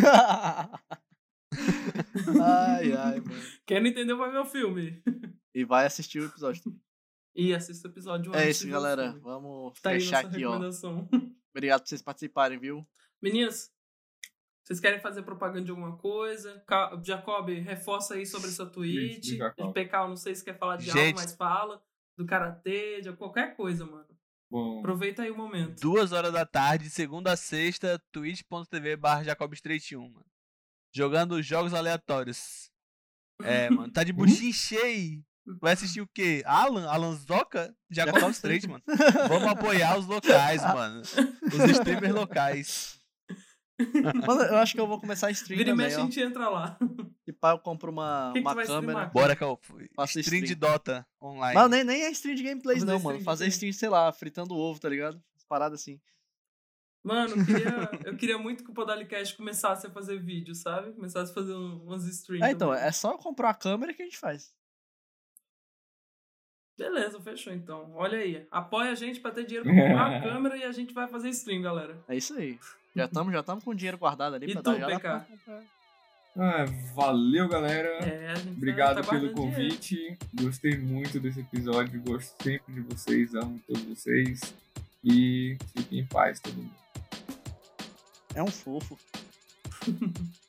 ai, 2.42 2.92
ai, 2.92 3.20
mano. 3.20 3.42
Quem 3.66 3.80
não 3.80 3.88
entendeu 3.88 4.16
vai 4.16 4.30
ver 4.30 4.38
o 4.38 4.44
filme. 4.46 5.02
E 5.54 5.64
vai 5.64 5.86
assistir 5.86 6.20
o 6.20 6.26
episódio. 6.26 6.62
E 7.34 7.52
assista 7.54 7.88
o 7.88 7.90
episódio 7.90 8.34
É 8.34 8.48
isso, 8.50 8.68
galera. 8.68 9.18
Vamos 9.20 9.78
Tá 9.80 9.90
fechar 9.90 10.24
aqui, 10.24 10.44
ó. 10.44 10.56
Obrigado 11.52 11.80
por 11.82 11.88
vocês 11.88 12.02
participarem, 12.02 12.58
viu? 12.58 12.86
Meninas, 13.20 13.70
vocês 14.70 14.78
querem 14.78 15.00
fazer 15.00 15.22
propaganda 15.24 15.64
de 15.64 15.70
alguma 15.72 15.96
coisa? 15.96 16.62
Jacob, 17.02 17.48
reforça 17.48 18.14
aí 18.14 18.24
sobre 18.24 18.46
essa 18.46 18.64
tweet. 18.64 19.36
Jacob. 19.36 19.66
De 19.66 19.72
PK, 19.74 19.96
eu 19.96 20.08
não 20.08 20.16
sei 20.16 20.32
se 20.32 20.44
quer 20.44 20.56
falar 20.56 20.76
de 20.76 20.84
Gente. 20.84 20.96
algo, 20.96 21.14
mas 21.16 21.34
fala. 21.34 21.82
Do 22.16 22.24
karatê, 22.24 23.00
de 23.00 23.12
qualquer 23.14 23.56
coisa, 23.56 23.84
mano. 23.84 24.06
Bom, 24.48 24.78
Aproveita 24.78 25.22
aí 25.22 25.30
o 25.32 25.36
momento. 25.36 25.80
Duas 25.80 26.12
horas 26.12 26.32
da 26.32 26.46
tarde, 26.46 26.88
segunda 26.88 27.32
a 27.32 27.36
sexta, 27.36 28.00
twitch.tv 28.12 28.94
barra 28.96 29.24
Jacob31, 29.24 30.02
mano. 30.02 30.26
Jogando 30.94 31.42
jogos 31.42 31.74
aleatórios. 31.74 32.70
É, 33.42 33.68
mano. 33.70 33.92
Tá 33.92 34.04
de 34.04 34.12
buchinho 34.12 34.52
cheio. 34.52 35.24
Vai 35.60 35.72
assistir 35.72 36.00
o 36.00 36.06
quê? 36.14 36.44
Alan? 36.46 36.88
Alan 36.88 37.16
Zoca? 37.16 37.74
Jacob 37.90 38.14
Jacob 38.14 38.30
Straight, 38.30 38.68
mano. 38.68 38.84
Vamos 39.26 39.48
apoiar 39.48 39.98
os 39.98 40.06
locais, 40.06 40.62
mano. 40.62 41.00
Os 41.00 41.70
streamers 41.70 42.14
locais. 42.14 42.99
Mano, 44.26 44.42
eu 44.42 44.56
acho 44.58 44.74
que 44.74 44.80
eu 44.80 44.86
vou 44.86 45.00
começar 45.00 45.28
a 45.28 45.30
stream 45.30 45.58
Vira 45.58 45.70
e 45.70 45.72
também, 45.72 45.86
mexe, 45.86 45.96
a 45.96 46.00
ó. 46.00 46.04
gente 46.04 46.20
entra 46.20 46.48
lá. 46.48 46.78
E 47.26 47.32
pá, 47.32 47.50
eu 47.52 47.58
compro 47.58 47.90
uma, 47.90 48.30
Que 48.32 48.40
que 48.40 48.46
uma 48.46 48.54
vai 48.54 48.66
câmera. 48.66 48.92
streamar? 48.92 49.12
Bora, 49.12 49.36
Cal. 49.36 49.60
Faço 49.94 50.18
Stream 50.20 50.40
de 50.42 50.52
stream. 50.52 50.72
Dota 50.72 51.06
online. 51.22 51.54
Mas 51.54 51.70
nem, 51.70 51.84
nem 51.84 52.02
é 52.02 52.10
stream 52.10 52.34
de 52.34 52.42
gameplays, 52.42 52.82
não, 52.84 52.98
mano. 53.00 53.18
de 53.18 53.24
Fazer 53.24 53.46
stream, 53.48 53.72
sei 53.72 53.88
lá, 53.88 54.12
fritando 54.12 54.54
ovo, 54.56 54.80
tá 54.80 54.88
ligado? 54.88 55.14
Umas 55.34 55.44
Paradas 55.44 55.80
assim. 55.80 56.00
Mano, 57.02 57.34
eu 57.34 57.46
queria, 57.46 57.90
eu 58.12 58.16
queria 58.16 58.38
muito 58.38 58.62
que 58.62 58.70
o 58.70 58.74
Podalicast 58.74 59.34
começasse 59.36 59.86
a 59.86 59.90
fazer 59.90 60.18
vídeo, 60.20 60.54
sabe? 60.54 60.92
Começasse 60.92 61.30
a 61.30 61.34
fazer 61.34 61.54
umas 61.54 62.04
streams. 62.06 62.46
É, 62.46 62.50
então, 62.52 62.74
é 62.74 62.92
só 62.92 63.16
comprar 63.16 63.50
a 63.50 63.54
câmera 63.54 63.94
que 63.94 64.02
a 64.02 64.04
gente 64.04 64.18
faz. 64.18 64.52
Beleza, 66.76 67.20
fechou 67.20 67.52
então. 67.52 67.92
Olha 67.94 68.18
aí. 68.18 68.46
Apoia 68.50 68.90
a 68.90 68.94
gente 68.94 69.20
pra 69.20 69.30
ter 69.30 69.44
dinheiro 69.44 69.64
pra 69.68 69.74
comprar 69.74 70.16
a 70.16 70.20
câmera 70.24 70.56
e 70.56 70.64
a 70.64 70.72
gente 70.72 70.94
vai 70.94 71.06
fazer 71.08 71.28
stream, 71.30 71.60
galera. 71.62 72.02
É 72.08 72.16
isso 72.16 72.34
aí. 72.34 72.58
Já 72.94 73.04
estamos 73.04 73.32
já 73.32 73.42
tamo 73.42 73.62
com 73.62 73.70
o 73.70 73.74
dinheiro 73.74 73.98
guardado 73.98 74.34
ali 74.34 74.46
E 74.50 74.52
pra 74.52 74.62
tu, 74.62 74.72
dar 74.72 74.78
já 74.78 74.86
PK? 74.98 75.26
ah, 76.36 76.64
valeu, 76.94 77.48
galera. 77.48 77.88
É, 78.04 78.32
a 78.32 78.34
gente 78.36 78.56
Obrigado 78.56 78.96
tá 79.02 79.08
pelo 79.10 79.32
guardando 79.32 79.34
dinheiro. 79.52 79.68
convite. 79.74 80.18
Gostei 80.34 80.76
muito 80.78 81.20
desse 81.20 81.40
episódio. 81.40 82.02
Gosto 82.02 82.42
sempre 82.42 82.74
de 82.74 82.80
vocês. 82.80 83.34
Amo 83.34 83.60
todos 83.66 83.82
vocês. 83.84 84.54
E 85.04 85.56
fiquem 85.76 86.00
em 86.00 86.06
paz, 86.06 86.40
todo 86.40 86.54
mundo. 86.54 86.74
É 88.34 88.42
um 88.42 88.48
fofo. 88.48 88.98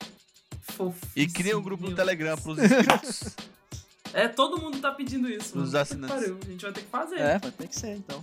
E 1.14 1.26
cria 1.28 1.56
um 1.56 1.62
grupo 1.62 1.88
no. 1.88 1.94
Telegram 1.94 2.36
pros 2.36 2.58
inscritos. 2.58 3.36
É, 4.14 4.28
todo 4.28 4.60
mundo 4.60 4.78
tá 4.78 4.92
pedindo 4.92 5.26
isso. 5.26 5.58
Os 5.58 5.74
assinantes. 5.74 6.14
pariu, 6.14 6.38
A 6.42 6.50
gente 6.50 6.60
vai 6.62 6.72
ter 6.72 6.82
que 6.82 6.88
fazer. 6.90 7.18
É, 7.18 7.38
vai 7.38 7.50
ter 7.50 7.66
que 7.66 7.74
ser 7.74 7.96
então. 7.96 8.22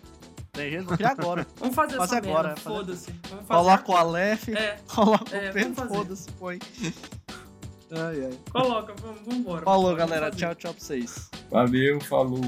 Tem 0.60 0.69
jeito, 0.72 0.86
vou 0.86 0.98
criar 0.98 1.11
agora. 1.11 1.48
Vamos 1.57 1.76
fazer 1.76 1.98
Fazer 1.98 2.15
essa 2.18 2.27
agora, 2.27 2.48
merda, 2.49 2.61
fazer- 2.61 2.76
foda-se. 2.77 3.11
Vamos 3.30 3.45
fazer 3.48 3.64
Coloca 3.64 3.91
o. 3.91 3.95
Aleph, 3.95 4.49
É, 4.49 4.77
coloca 4.88 5.36
é, 5.38 5.49
o 5.49 5.53
Pedro, 5.53 5.88
foda-se, 5.88 6.31
põe. 6.34 6.60
Ai, 7.91 8.26
ai. 8.26 8.40
coloca, 8.52 8.94
vamos, 9.02 9.22
vambora. 9.26 9.64
Falou, 9.65 9.95
galera. 9.95 10.26
fazer. 10.27 10.36
Tchau, 10.38 10.53
tchau 10.56 10.73
pra 10.76 10.84
vocês. 10.84 11.30
Valeu, 11.49 11.99
falou. 12.02 12.40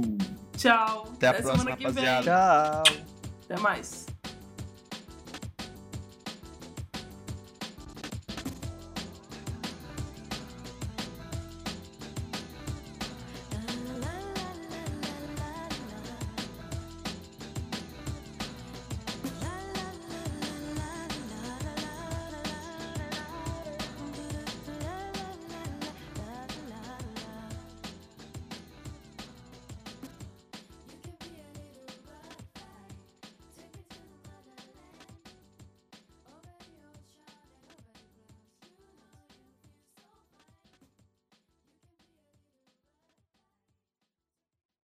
Tchau. 0.55 1.07
Até 1.15 1.27
a 1.27 1.29
Até 1.31 1.41
próxima, 1.41 1.57
semana 1.57 1.77
que 1.77 1.89
vem. 1.91 2.05
rapaziada. 2.05 2.83
Tchau. 2.83 2.97
Até 3.45 3.59
mais. 3.59 4.05